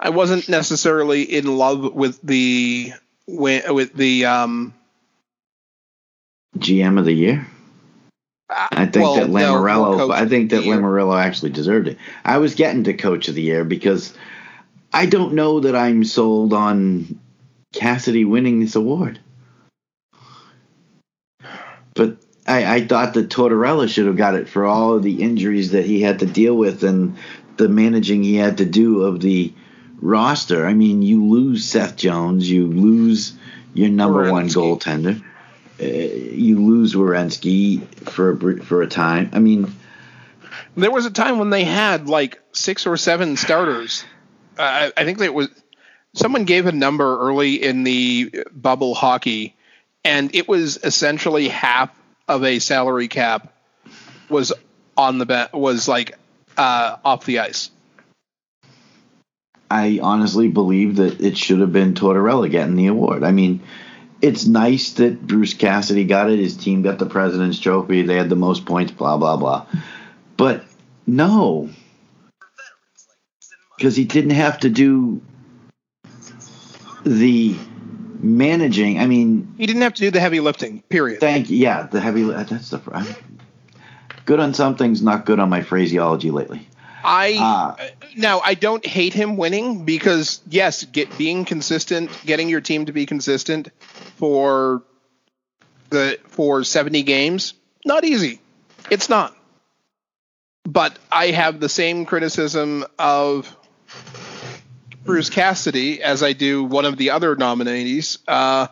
I 0.00 0.10
wasn't 0.10 0.48
necessarily 0.48 1.22
in 1.22 1.56
love 1.56 1.94
with 1.94 2.20
the 2.22 2.92
with 3.28 3.92
the 3.94 4.24
um, 4.24 4.74
GM 6.56 6.98
of 6.98 7.04
the 7.04 7.12
year. 7.12 7.46
I 8.50 8.86
think 8.86 9.04
well, 9.04 9.14
that 9.16 9.28
no, 9.28 9.34
Lamoriello. 9.34 9.98
Coach 9.98 10.10
I 10.12 10.26
think 10.26 10.50
that 10.50 10.62
the. 10.62 10.68
Lamoriello 10.68 11.20
actually 11.20 11.50
deserved 11.50 11.88
it. 11.88 11.98
I 12.24 12.38
was 12.38 12.54
getting 12.54 12.84
to 12.84 12.94
Coach 12.94 13.28
of 13.28 13.34
the 13.34 13.42
Year 13.42 13.64
because 13.64 14.14
I 14.92 15.06
don't 15.06 15.34
know 15.34 15.60
that 15.60 15.76
I'm 15.76 16.04
sold 16.04 16.54
on 16.54 17.20
Cassidy 17.74 18.24
winning 18.24 18.60
this 18.60 18.74
award. 18.74 19.20
But 21.94 22.16
I, 22.46 22.76
I 22.76 22.86
thought 22.86 23.14
that 23.14 23.28
Tortorella 23.28 23.88
should 23.88 24.06
have 24.06 24.16
got 24.16 24.34
it 24.34 24.48
for 24.48 24.64
all 24.64 24.94
of 24.94 25.02
the 25.02 25.22
injuries 25.22 25.72
that 25.72 25.84
he 25.84 26.00
had 26.00 26.20
to 26.20 26.26
deal 26.26 26.54
with 26.54 26.84
and 26.84 27.18
the 27.58 27.68
managing 27.68 28.22
he 28.22 28.36
had 28.36 28.58
to 28.58 28.64
do 28.64 29.02
of 29.02 29.20
the 29.20 29.52
roster. 30.00 30.66
I 30.66 30.72
mean, 30.72 31.02
you 31.02 31.26
lose 31.26 31.68
Seth 31.68 31.96
Jones, 31.96 32.50
you 32.50 32.66
lose 32.66 33.34
your 33.74 33.90
number 33.90 34.32
one 34.32 34.46
goaltender, 34.48 35.22
you 35.84 36.64
lose 36.64 36.94
Werenski 36.94 37.82
for 38.08 38.32
a, 38.32 38.64
for 38.64 38.82
a 38.82 38.86
time. 38.88 39.30
I 39.32 39.38
mean, 39.38 39.72
There 40.76 40.90
was 40.90 41.06
a 41.06 41.10
time 41.10 41.38
when 41.38 41.50
they 41.50 41.64
had 41.64 42.08
like 42.08 42.40
six 42.52 42.86
or 42.86 42.96
seven 42.96 43.36
starters. 43.36 44.04
Uh, 44.58 44.62
I, 44.62 44.92
I 44.96 45.04
think 45.04 45.18
that 45.18 45.34
was 45.34 45.48
someone 46.14 46.44
gave 46.44 46.66
a 46.66 46.72
number 46.72 47.18
early 47.20 47.62
in 47.62 47.84
the 47.84 48.44
bubble 48.52 48.94
hockey, 48.94 49.54
and 50.04 50.34
it 50.34 50.48
was 50.48 50.78
essentially 50.82 51.48
half 51.48 51.90
of 52.26 52.44
a 52.44 52.58
salary 52.58 53.08
cap 53.08 53.52
was 54.28 54.52
on 54.96 55.18
the 55.18 55.50
was 55.52 55.88
like 55.88 56.16
uh, 56.56 56.96
off 57.04 57.24
the 57.24 57.38
ice. 57.38 57.70
I 59.70 60.00
honestly 60.02 60.48
believe 60.48 60.96
that 60.96 61.20
it 61.20 61.36
should 61.36 61.60
have 61.60 61.72
been 61.72 61.94
Tortorella 61.94 62.50
getting 62.50 62.74
the 62.74 62.86
award. 62.86 63.22
I 63.22 63.32
mean, 63.32 63.62
it's 64.20 64.46
nice 64.46 64.92
that 64.94 65.26
Bruce 65.26 65.54
Cassidy 65.54 66.04
got 66.04 66.30
it. 66.30 66.38
His 66.38 66.56
team 66.56 66.82
got 66.82 66.98
the 66.98 67.06
President's 67.06 67.58
Trophy. 67.58 68.02
They 68.02 68.16
had 68.16 68.28
the 68.28 68.36
most 68.36 68.66
points, 68.66 68.92
blah, 68.92 69.16
blah, 69.16 69.36
blah. 69.36 69.66
But 70.36 70.64
no. 71.06 71.70
Because 73.76 73.94
he 73.96 74.04
didn't 74.04 74.32
have 74.32 74.58
to 74.60 74.70
do 74.70 75.22
the 77.04 77.56
managing. 78.20 78.98
I 78.98 79.06
mean, 79.06 79.54
He 79.56 79.66
didn't 79.66 79.82
have 79.82 79.94
to 79.94 80.00
do 80.00 80.10
the 80.10 80.20
heavy 80.20 80.40
lifting. 80.40 80.82
Period. 80.82 81.20
thank 81.20 81.50
you. 81.50 81.56
yeah, 81.58 81.84
the 81.84 82.00
heavy. 82.00 82.24
That's 82.24 82.70
the. 82.70 82.80
I'm 82.92 83.06
good 84.26 84.40
on 84.40 84.52
some 84.54 84.76
things, 84.76 85.00
not 85.00 85.26
good 85.26 85.38
on 85.38 85.48
my 85.48 85.62
phraseology 85.62 86.30
lately. 86.30 86.66
I 87.04 87.36
Ah. 87.38 87.76
now 88.16 88.40
I 88.40 88.54
don't 88.54 88.84
hate 88.84 89.12
him 89.14 89.36
winning 89.36 89.84
because 89.84 90.40
yes, 90.48 90.84
get 90.84 91.16
being 91.18 91.44
consistent, 91.44 92.10
getting 92.26 92.48
your 92.48 92.60
team 92.60 92.86
to 92.86 92.92
be 92.92 93.06
consistent 93.06 93.68
for 94.16 94.82
the 95.90 96.18
for 96.28 96.64
70 96.64 97.02
games, 97.02 97.54
not 97.84 98.04
easy. 98.04 98.40
It's 98.90 99.08
not. 99.08 99.34
But 100.64 100.98
I 101.10 101.28
have 101.28 101.60
the 101.60 101.68
same 101.68 102.04
criticism 102.04 102.84
of 102.98 103.54
Bruce 105.04 105.30
Cassidy 105.30 106.02
as 106.02 106.22
I 106.22 106.34
do 106.34 106.64
one 106.64 106.84
of 106.84 106.98
the 106.98 107.10
other 107.10 107.34
nominees, 107.36 108.18
uh, 108.28 108.66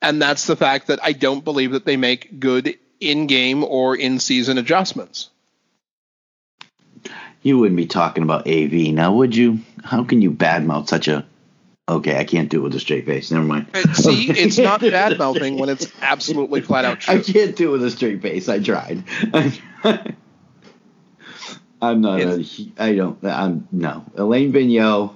and 0.00 0.22
that's 0.22 0.46
the 0.46 0.54
fact 0.54 0.86
that 0.88 1.00
I 1.02 1.12
don't 1.12 1.44
believe 1.44 1.72
that 1.72 1.84
they 1.84 1.96
make 1.96 2.38
good 2.38 2.78
in-game 3.00 3.64
or 3.64 3.96
in-season 3.96 4.58
adjustments. 4.58 5.30
You 7.44 7.58
wouldn't 7.58 7.76
be 7.76 7.86
talking 7.86 8.22
about 8.22 8.48
AV 8.48 8.72
now, 8.94 9.12
would 9.12 9.36
you? 9.36 9.60
How 9.84 10.02
can 10.02 10.22
you 10.22 10.30
badmouth 10.30 10.88
such 10.88 11.08
a? 11.08 11.26
Okay, 11.86 12.18
I 12.18 12.24
can't 12.24 12.48
do 12.48 12.60
it 12.60 12.62
with 12.62 12.74
a 12.74 12.80
straight 12.80 13.04
face. 13.04 13.30
Never 13.30 13.44
mind. 13.44 13.66
See, 13.92 14.30
it's 14.30 14.56
not 14.56 14.80
bad 14.80 15.18
mouthing 15.18 15.58
when 15.58 15.68
it's 15.68 15.92
absolutely 16.00 16.62
flat 16.62 16.86
out 16.86 17.06
I 17.08 17.18
can't 17.18 17.54
do 17.54 17.68
it 17.68 17.72
with 17.72 17.84
a 17.84 17.90
straight 17.90 18.22
face. 18.22 18.48
I 18.48 18.60
tried. 18.60 19.04
I'm 21.82 22.00
not 22.00 22.22
a. 22.22 22.46
I 22.78 22.94
don't. 22.94 23.22
I'm 23.22 23.68
no. 23.70 24.06
Alain 24.16 24.50
Vigneault 24.50 25.14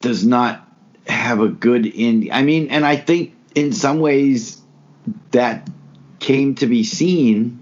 does 0.00 0.24
not 0.24 0.66
have 1.06 1.40
a 1.40 1.48
good 1.48 1.84
in. 1.84 2.30
I 2.32 2.40
mean, 2.40 2.68
and 2.70 2.86
I 2.86 2.96
think 2.96 3.34
in 3.54 3.74
some 3.74 4.00
ways 4.00 4.62
that 5.32 5.68
came 6.20 6.54
to 6.54 6.66
be 6.66 6.84
seen 6.84 7.61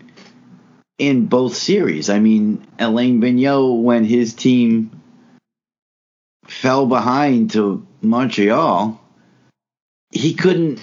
in 1.00 1.24
both 1.24 1.56
series. 1.56 2.10
I 2.10 2.18
mean, 2.18 2.66
Alain 2.78 3.22
Vigneault 3.22 3.82
when 3.82 4.04
his 4.04 4.34
team 4.34 5.00
fell 6.44 6.84
behind 6.86 7.52
to 7.52 7.86
Montreal, 8.02 9.00
he 10.10 10.34
couldn't 10.34 10.78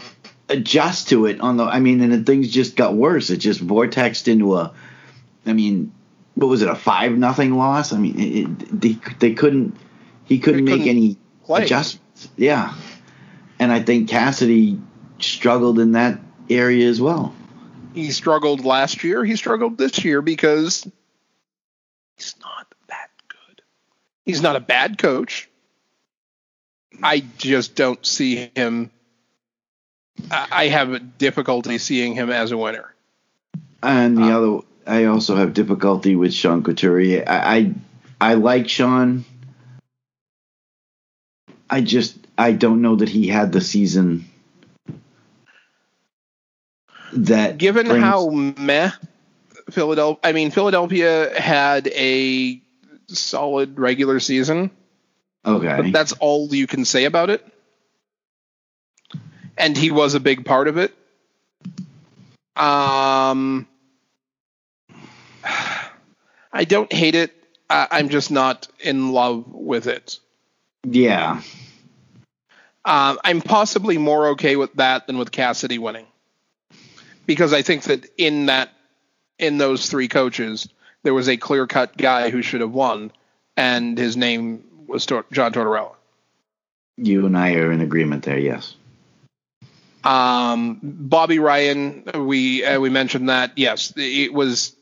adjust 0.49 1.09
to 1.09 1.27
it 1.27 1.39
on 1.39 1.57
the. 1.57 1.65
I 1.65 1.79
mean, 1.79 2.01
and 2.01 2.25
things 2.25 2.49
just 2.49 2.75
got 2.75 2.95
worse. 2.95 3.29
It 3.29 3.37
just 3.37 3.65
vortexed 3.65 4.27
into 4.27 4.55
a. 4.55 4.73
I 5.45 5.53
mean, 5.53 5.93
what 6.33 6.47
was 6.47 6.63
it? 6.63 6.67
A 6.67 6.75
five 6.75 7.11
nothing 7.11 7.55
loss. 7.55 7.93
I 7.93 7.99
mean, 7.99 8.19
it, 8.19 8.81
they 8.81 8.97
they 9.19 9.35
couldn't. 9.35 9.77
He 10.25 10.39
couldn't 10.39 10.65
They 10.65 10.71
make 10.71 10.81
couldn't 10.81 10.97
any 10.97 11.17
play. 11.43 11.63
adjustments. 11.63 12.27
Yeah, 12.35 12.73
and 13.59 13.71
I 13.71 13.83
think 13.83 14.09
Cassidy 14.09 14.81
struggled 15.19 15.77
in 15.77 15.91
that 15.91 16.19
area 16.49 16.89
as 16.89 16.99
well. 16.99 17.35
He 17.93 18.11
struggled 18.11 18.63
last 18.65 19.03
year. 19.03 19.23
He 19.25 19.35
struggled 19.35 19.77
this 19.77 20.03
year 20.03 20.21
because 20.21 20.87
he's 22.17 22.35
not 22.41 22.67
that 22.89 23.09
good. 23.27 23.61
He's 24.25 24.41
not 24.41 24.55
a 24.55 24.59
bad 24.59 24.97
coach. 24.97 25.49
I 27.01 27.23
just 27.37 27.75
don't 27.75 28.03
see 28.05 28.51
him. 28.55 28.91
I 30.31 30.67
have 30.67 31.17
difficulty 31.17 31.77
seeing 31.77 32.13
him 32.13 32.29
as 32.31 32.51
a 32.51 32.57
winner. 32.57 32.93
And 33.83 34.17
the 34.17 34.23
Uh, 34.23 34.37
other, 34.37 34.59
I 34.87 35.05
also 35.05 35.35
have 35.35 35.53
difficulty 35.53 36.15
with 36.15 36.33
Sean 36.33 36.63
Couturier. 36.63 37.23
I, 37.27 37.57
I, 37.57 38.31
I 38.31 38.33
like 38.35 38.67
Sean. 38.67 39.25
I 41.69 41.81
just, 41.81 42.17
I 42.37 42.53
don't 42.53 42.81
know 42.81 42.95
that 42.95 43.09
he 43.09 43.27
had 43.27 43.51
the 43.51 43.61
season 43.61 44.26
that. 47.13 47.57
Given 47.57 47.87
brings- 47.87 48.03
how 48.03 48.29
meh 48.29 48.91
Philadelphia, 49.69 50.19
I 50.23 50.31
mean 50.31 50.51
Philadelphia 50.51 51.39
had 51.39 51.87
a 51.87 52.61
solid 53.07 53.79
regular 53.79 54.19
season. 54.19 54.71
okay, 55.45 55.91
that's 55.91 56.13
all 56.13 56.53
you 56.53 56.67
can 56.67 56.85
say 56.85 57.05
about 57.05 57.29
it. 57.29 57.45
And 59.57 59.75
he 59.75 59.91
was 59.91 60.13
a 60.13 60.19
big 60.19 60.45
part 60.45 60.67
of 60.67 60.77
it. 60.77 60.93
Um, 62.55 63.67
I 66.53 66.63
don't 66.63 66.91
hate 66.91 67.15
it. 67.15 67.31
I, 67.69 67.87
I'm 67.91 68.09
just 68.09 68.31
not 68.31 68.67
in 68.79 69.11
love 69.11 69.45
with 69.47 69.87
it. 69.87 70.19
yeah, 70.85 71.41
Um, 72.85 73.19
I'm 73.23 73.41
possibly 73.41 73.97
more 73.97 74.29
okay 74.29 74.55
with 74.55 74.73
that 74.75 75.07
than 75.07 75.17
with 75.17 75.31
Cassidy 75.31 75.77
winning, 75.77 76.05
because 77.27 77.53
I 77.53 77.61
think 77.61 77.83
that 77.83 78.07
in 78.17 78.47
that 78.47 78.69
in 79.37 79.59
those 79.59 79.87
three 79.89 80.07
coaches, 80.07 80.67
there 81.03 81.13
was 81.13 81.29
a 81.29 81.37
clear 81.37 81.67
cut 81.67 81.95
guy 81.95 82.31
who 82.31 82.41
should 82.41 82.61
have 82.61 82.71
won, 82.71 83.11
and 83.55 83.95
his 83.97 84.17
name 84.17 84.63
was 84.87 85.05
Tor- 85.05 85.25
John 85.31 85.53
Tortorella. 85.53 85.93
you 86.97 87.25
and 87.27 87.37
I 87.37 87.53
are 87.55 87.71
in 87.71 87.81
agreement 87.81 88.23
there. 88.23 88.39
Yes, 88.39 88.75
Um, 90.03 90.79
Bobby 90.81 91.37
Ryan, 91.39 92.03
we 92.25 92.63
uh, 92.65 92.79
we 92.79 92.89
mentioned 92.89 93.29
that. 93.29 93.51
Yes, 93.57 93.93
it 93.95 94.33
was 94.33 94.73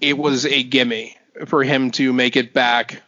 it 0.00 0.18
was 0.18 0.44
a 0.44 0.62
gimme 0.62 1.16
for 1.46 1.62
him 1.64 1.90
to 1.92 2.12
make 2.12 2.36
it 2.36 2.52
back. 2.52 3.02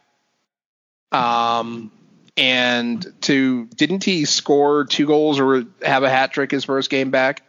Um, 1.12 1.90
and 2.36 3.05
to 3.22 3.66
didn't 3.66 4.05
he 4.05 4.24
score 4.26 4.85
two 4.85 5.06
goals 5.06 5.40
or 5.40 5.64
have 5.82 6.02
a 6.05 6.10
hat 6.10 6.32
trick 6.32 6.51
his 6.51 6.64
first 6.64 6.89
game 6.90 7.10
back? 7.10 7.43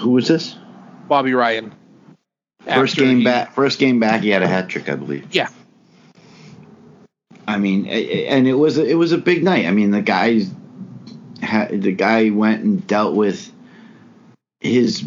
Who 0.00 0.10
was 0.10 0.26
this? 0.26 0.56
Bobby 1.08 1.34
Ryan. 1.34 1.74
First 2.64 2.96
game 2.96 3.18
he- 3.18 3.24
back. 3.24 3.54
First 3.54 3.78
game 3.78 4.00
back, 4.00 4.22
he 4.22 4.30
had 4.30 4.42
a 4.42 4.48
hat 4.48 4.68
trick, 4.68 4.88
I 4.88 4.96
believe. 4.96 5.26
Yeah. 5.32 5.48
I 7.46 7.58
mean, 7.58 7.86
and 7.86 8.46
it 8.46 8.54
was 8.54 8.78
it 8.78 8.96
was 8.96 9.12
a 9.12 9.18
big 9.18 9.42
night. 9.42 9.66
I 9.66 9.72
mean, 9.72 9.90
the 9.90 10.02
guys, 10.02 10.50
the 11.40 11.92
guy 11.96 12.30
went 12.30 12.62
and 12.62 12.86
dealt 12.86 13.16
with 13.16 13.50
his 14.60 15.04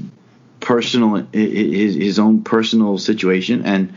personal 0.59 1.27
his 1.31 1.95
his 1.95 2.19
own 2.19 2.43
personal 2.43 2.97
situation, 2.97 3.63
and 3.65 3.93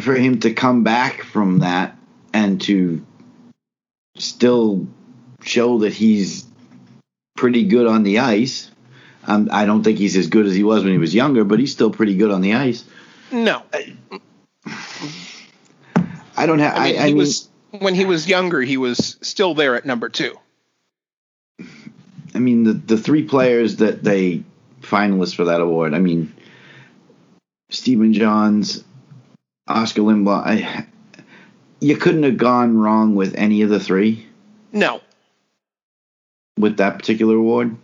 for 0.00 0.14
him 0.14 0.40
to 0.40 0.52
come 0.52 0.84
back 0.84 1.22
from 1.22 1.60
that 1.60 1.96
and 2.34 2.60
to 2.62 3.04
still 4.16 4.86
show 5.42 5.78
that 5.78 5.92
he's 5.92 6.46
pretty 7.36 7.64
good 7.64 7.86
on 7.86 8.02
the 8.02 8.18
ice. 8.18 8.70
Um, 9.26 9.48
I 9.52 9.66
don't 9.66 9.82
think 9.84 9.98
he's 9.98 10.16
as 10.16 10.26
good 10.26 10.46
as 10.46 10.54
he 10.54 10.64
was 10.64 10.82
when 10.82 10.92
he 10.92 10.98
was 10.98 11.14
younger, 11.14 11.44
but 11.44 11.58
he's 11.60 11.72
still 11.72 11.90
pretty 11.90 12.16
good 12.16 12.30
on 12.30 12.40
the 12.40 12.54
ice. 12.54 12.84
No, 13.30 13.62
I 16.36 16.46
don't 16.46 16.58
have. 16.58 16.76
I 16.76 16.84
mean 16.84 16.98
I, 16.98 17.02
I 17.02 17.06
he 17.06 17.12
mean, 17.12 17.16
was 17.18 17.48
when 17.78 17.94
he 17.94 18.04
was 18.04 18.28
younger. 18.28 18.60
He 18.60 18.76
was 18.76 19.16
still 19.22 19.54
there 19.54 19.76
at 19.76 19.86
number 19.86 20.08
two. 20.08 20.38
I 22.34 22.38
mean, 22.38 22.64
the 22.64 22.72
the 22.72 22.96
three 22.98 23.24
players 23.24 23.76
that 23.76 24.02
they 24.02 24.42
finalists 24.80 25.34
for 25.34 25.44
that 25.44 25.60
award. 25.60 25.94
I 25.94 25.98
mean, 25.98 26.34
Stephen 27.70 28.12
Johns, 28.12 28.82
Oskar 29.68 30.02
Lindblom. 30.02 30.42
I, 30.44 30.86
you 31.80 31.96
couldn't 31.96 32.22
have 32.24 32.36
gone 32.38 32.76
wrong 32.78 33.14
with 33.14 33.34
any 33.36 33.62
of 33.62 33.70
the 33.70 33.80
three 33.80 34.26
No. 34.72 35.00
with 36.58 36.76
that 36.78 36.98
particular 36.98 37.36
award. 37.36 37.76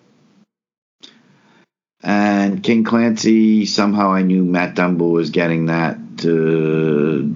And 2.03 2.62
King 2.62 2.85
Clancy, 2.85 3.66
somehow 3.66 4.12
I 4.12 4.23
knew 4.23 4.45
Matt 4.45 4.77
Dumba 4.77 5.11
was 5.11 5.31
getting 5.31 5.66
that. 5.66 5.97
Uh, 6.25 7.35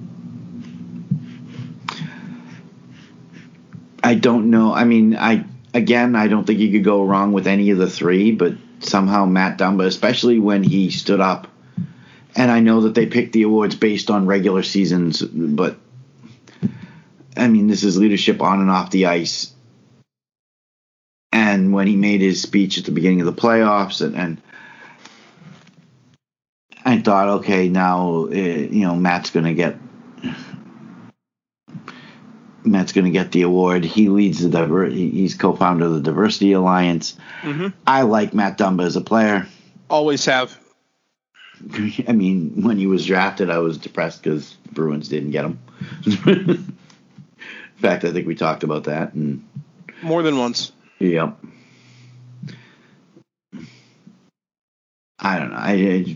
I 4.03 4.15
don't 4.15 4.49
know. 4.49 4.73
I 4.73 4.85
mean, 4.85 5.15
I 5.15 5.45
again, 5.73 6.15
I 6.15 6.27
don't 6.27 6.45
think 6.45 6.59
you 6.59 6.71
could 6.71 6.83
go 6.83 7.03
wrong 7.03 7.33
with 7.33 7.47
any 7.47 7.71
of 7.71 7.77
the 7.77 7.89
three, 7.89 8.31
but 8.31 8.53
somehow 8.79 9.25
Matt 9.25 9.57
Dumba, 9.57 9.85
especially 9.85 10.39
when 10.39 10.63
he 10.63 10.91
stood 10.91 11.19
up. 11.19 11.47
And 12.35 12.49
I 12.49 12.61
know 12.61 12.81
that 12.81 12.95
they 12.95 13.05
picked 13.05 13.33
the 13.33 13.43
awards 13.43 13.75
based 13.75 14.09
on 14.09 14.25
regular 14.25 14.63
seasons, 14.63 15.21
but 15.21 15.77
I 17.37 17.47
mean, 17.47 17.67
this 17.67 17.83
is 17.83 17.97
leadership 17.97 18.41
on 18.41 18.59
and 18.59 18.71
off 18.71 18.91
the 18.91 19.07
ice. 19.07 19.53
When 21.73 21.87
he 21.87 21.95
made 21.95 22.21
his 22.21 22.41
speech 22.41 22.77
at 22.77 22.85
the 22.85 22.91
beginning 22.91 23.19
of 23.21 23.25
the 23.25 23.33
playoffs, 23.33 24.01
and, 24.05 24.15
and 24.15 24.41
I 26.85 26.99
thought, 26.99 27.27
okay, 27.39 27.69
now 27.69 28.25
uh, 28.25 28.29
you 28.29 28.81
know 28.81 28.95
Matt's 28.95 29.29
going 29.31 29.45
to 29.45 29.53
get 29.53 29.77
Matt's 32.65 32.93
going 32.93 33.05
to 33.05 33.11
get 33.11 33.31
the 33.31 33.41
award. 33.41 33.83
He 33.83 34.09
leads 34.09 34.41
the 34.41 34.49
diver- 34.49 34.85
he's 34.85 35.35
co-founder 35.35 35.85
of 35.85 35.93
the 35.93 36.01
Diversity 36.01 36.53
Alliance. 36.53 37.17
Mm-hmm. 37.41 37.67
I 37.85 38.03
like 38.03 38.33
Matt 38.33 38.57
Dumba 38.57 38.85
as 38.85 38.95
a 38.95 39.01
player. 39.01 39.47
Always 39.89 40.23
have. 40.25 40.57
I 42.07 42.13
mean, 42.13 42.63
when 42.63 42.77
he 42.77 42.87
was 42.87 43.05
drafted, 43.05 43.49
I 43.49 43.59
was 43.59 43.77
depressed 43.77 44.23
because 44.23 44.55
Bruins 44.71 45.09
didn't 45.09 45.31
get 45.31 45.45
him. 45.45 45.59
In 46.25 46.75
fact, 47.77 48.05
I 48.05 48.13
think 48.13 48.27
we 48.27 48.35
talked 48.35 48.63
about 48.63 48.85
that. 48.85 49.13
And 49.13 49.45
More 50.01 50.23
than 50.23 50.37
once. 50.37 50.71
yep, 50.99 51.37
I 55.23 55.39
don't 55.39 55.51
know. 55.51 55.57
I, 55.57 56.15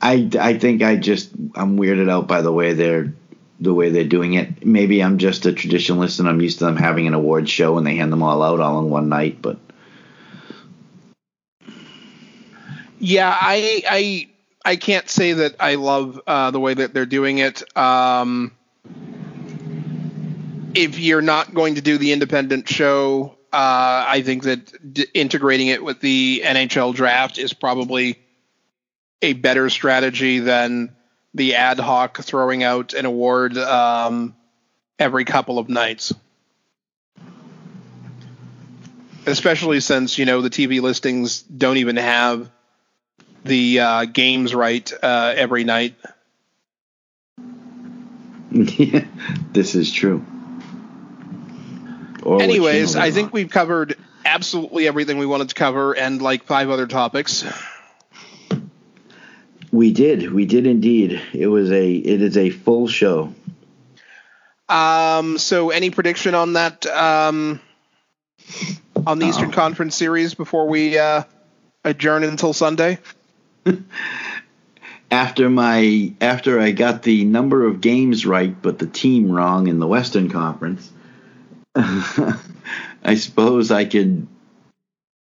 I, 0.00 0.30
I 0.38 0.58
think 0.58 0.82
I 0.82 0.96
just 0.96 1.32
I'm 1.54 1.78
weirded 1.78 2.10
out 2.10 2.28
by 2.28 2.42
the 2.42 2.52
way 2.52 2.74
they're 2.74 3.12
the 3.58 3.72
way 3.72 3.88
they're 3.88 4.04
doing 4.04 4.34
it. 4.34 4.66
Maybe 4.66 5.02
I'm 5.02 5.16
just 5.16 5.46
a 5.46 5.52
traditionalist 5.52 6.20
and 6.20 6.28
I'm 6.28 6.42
used 6.42 6.58
to 6.58 6.66
them 6.66 6.76
having 6.76 7.06
an 7.06 7.14
award 7.14 7.48
show 7.48 7.78
and 7.78 7.86
they 7.86 7.96
hand 7.96 8.12
them 8.12 8.22
all 8.22 8.42
out 8.42 8.60
all 8.60 8.78
in 8.80 8.90
one 8.90 9.08
night. 9.08 9.40
But 9.40 9.58
Yeah, 12.98 13.34
I 13.34 13.82
I 13.88 14.28
I 14.64 14.76
can't 14.76 15.08
say 15.08 15.32
that 15.34 15.56
I 15.60 15.76
love 15.76 16.20
uh, 16.26 16.50
the 16.50 16.60
way 16.60 16.74
that 16.74 16.92
they're 16.92 17.06
doing 17.06 17.38
it. 17.38 17.62
Um, 17.76 18.52
if 20.74 20.98
you're 20.98 21.22
not 21.22 21.54
going 21.54 21.76
to 21.76 21.80
do 21.80 21.98
the 21.98 22.12
independent 22.12 22.68
show, 22.68 23.35
uh, 23.52 24.04
I 24.08 24.22
think 24.22 24.44
that 24.44 24.94
d- 24.94 25.06
integrating 25.14 25.68
it 25.68 25.82
with 25.82 26.00
the 26.00 26.42
NHL 26.44 26.94
draft 26.94 27.38
is 27.38 27.52
probably 27.52 28.18
a 29.22 29.32
better 29.32 29.70
strategy 29.70 30.40
than 30.40 30.94
the 31.34 31.54
ad 31.54 31.78
hoc 31.78 32.18
throwing 32.18 32.62
out 32.62 32.92
an 32.94 33.06
award 33.06 33.56
um, 33.56 34.34
every 34.98 35.24
couple 35.24 35.58
of 35.58 35.68
nights. 35.68 36.12
Especially 39.26 39.80
since 39.80 40.18
you 40.18 40.24
know 40.24 40.40
the 40.40 40.50
TV 40.50 40.80
listings 40.80 41.42
don't 41.42 41.78
even 41.78 41.96
have 41.96 42.50
the 43.44 43.80
uh, 43.80 44.04
games 44.04 44.54
right 44.54 44.92
uh, 45.02 45.34
every 45.36 45.64
night. 45.64 45.94
Yeah, 48.52 49.04
this 49.52 49.74
is 49.74 49.92
true. 49.92 50.24
Or 52.26 52.42
Anyways, 52.42 52.96
I 52.96 53.12
think 53.12 53.26
on. 53.26 53.32
we've 53.34 53.50
covered 53.50 53.96
absolutely 54.24 54.88
everything 54.88 55.18
we 55.18 55.26
wanted 55.26 55.50
to 55.50 55.54
cover 55.54 55.92
and 55.96 56.20
like 56.20 56.42
five 56.42 56.70
other 56.70 56.88
topics. 56.88 57.44
we 59.70 59.92
did. 59.92 60.32
We 60.32 60.44
did 60.44 60.66
indeed. 60.66 61.22
It 61.32 61.46
was 61.46 61.70
a. 61.70 61.92
It 61.92 62.22
is 62.22 62.36
a 62.36 62.50
full 62.50 62.88
show. 62.88 63.32
Um, 64.68 65.38
so, 65.38 65.70
any 65.70 65.90
prediction 65.90 66.34
on 66.34 66.54
that 66.54 66.84
um, 66.86 67.60
on 69.06 69.20
the 69.20 69.26
Eastern. 69.26 69.52
Conference 69.52 69.94
series 69.94 70.34
before 70.34 70.66
we 70.66 70.98
uh, 70.98 71.22
adjourn 71.84 72.24
until 72.24 72.52
Sunday? 72.52 72.98
after 75.12 75.48
my 75.48 76.12
after 76.20 76.58
I 76.58 76.72
got 76.72 77.04
the 77.04 77.24
number 77.24 77.64
of 77.64 77.80
games 77.80 78.26
right 78.26 78.60
but 78.60 78.80
the 78.80 78.88
team 78.88 79.30
wrong 79.30 79.68
in 79.68 79.78
the 79.78 79.86
Western 79.86 80.28
Conference, 80.28 80.90
I 83.04 83.16
suppose 83.16 83.70
I 83.70 83.84
could 83.84 84.26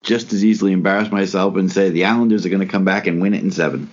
just 0.04 0.32
as 0.32 0.46
easily 0.46 0.72
embarrass 0.72 1.12
myself 1.12 1.56
and 1.58 1.72
say 1.72 1.90
the 1.90 2.06
Islanders 2.06 2.46
are 2.46 2.50
going 2.50 2.62
to 2.62 2.72
come 2.72 2.86
back 2.86 3.08
and 3.08 3.22
win 3.22 3.34
it 3.34 3.44
in 3.44 3.52
seven, 3.52 3.90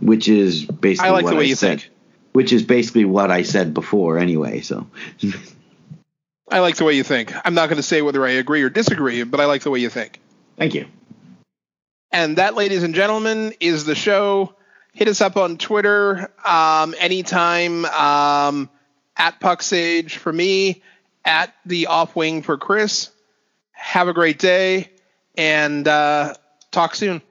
which 0.00 0.28
is 0.28 0.64
basically 0.64 1.08
I 1.08 1.12
like 1.12 1.24
what 1.24 1.30
the 1.30 1.36
way 1.36 1.44
I 1.44 1.48
you 1.48 1.54
said. 1.54 1.80
think. 1.80 1.92
Which 2.32 2.52
is 2.52 2.62
basically 2.62 3.06
what 3.06 3.30
I 3.30 3.42
said 3.42 3.72
before, 3.72 4.18
anyway. 4.18 4.60
So, 4.60 4.86
I 6.50 6.60
like 6.60 6.76
the 6.76 6.84
way 6.84 6.92
you 6.92 7.02
think. 7.02 7.32
I'm 7.44 7.54
not 7.54 7.68
going 7.68 7.78
to 7.78 7.82
say 7.82 8.02
whether 8.02 8.24
I 8.24 8.32
agree 8.32 8.62
or 8.62 8.68
disagree, 8.68 9.22
but 9.22 9.40
I 9.40 9.46
like 9.46 9.62
the 9.62 9.70
way 9.70 9.78
you 9.78 9.88
think. 9.88 10.20
thank 10.56 10.74
you. 10.74 10.86
And 12.10 12.36
that, 12.36 12.54
ladies 12.54 12.82
and 12.82 12.94
gentlemen, 12.94 13.54
is 13.60 13.84
the 13.84 13.94
show. 13.94 14.54
Hit 14.92 15.08
us 15.08 15.20
up 15.20 15.36
on 15.36 15.58
Twitter 15.58 16.30
um, 16.44 16.94
anytime 16.98 17.84
um, 17.86 18.70
at 19.16 19.40
PuckSage 19.40 20.12
for 20.12 20.32
me, 20.32 20.82
at 21.28 21.54
the 21.66 21.86
Off 21.88 22.16
Wing 22.16 22.42
for 22.42 22.56
Chris. 22.56 23.10
Have 23.72 24.08
a 24.08 24.14
great 24.14 24.38
day 24.38 24.90
and 25.36 25.86
uh, 25.86 26.34
talk 26.72 26.94
soon. 26.94 27.22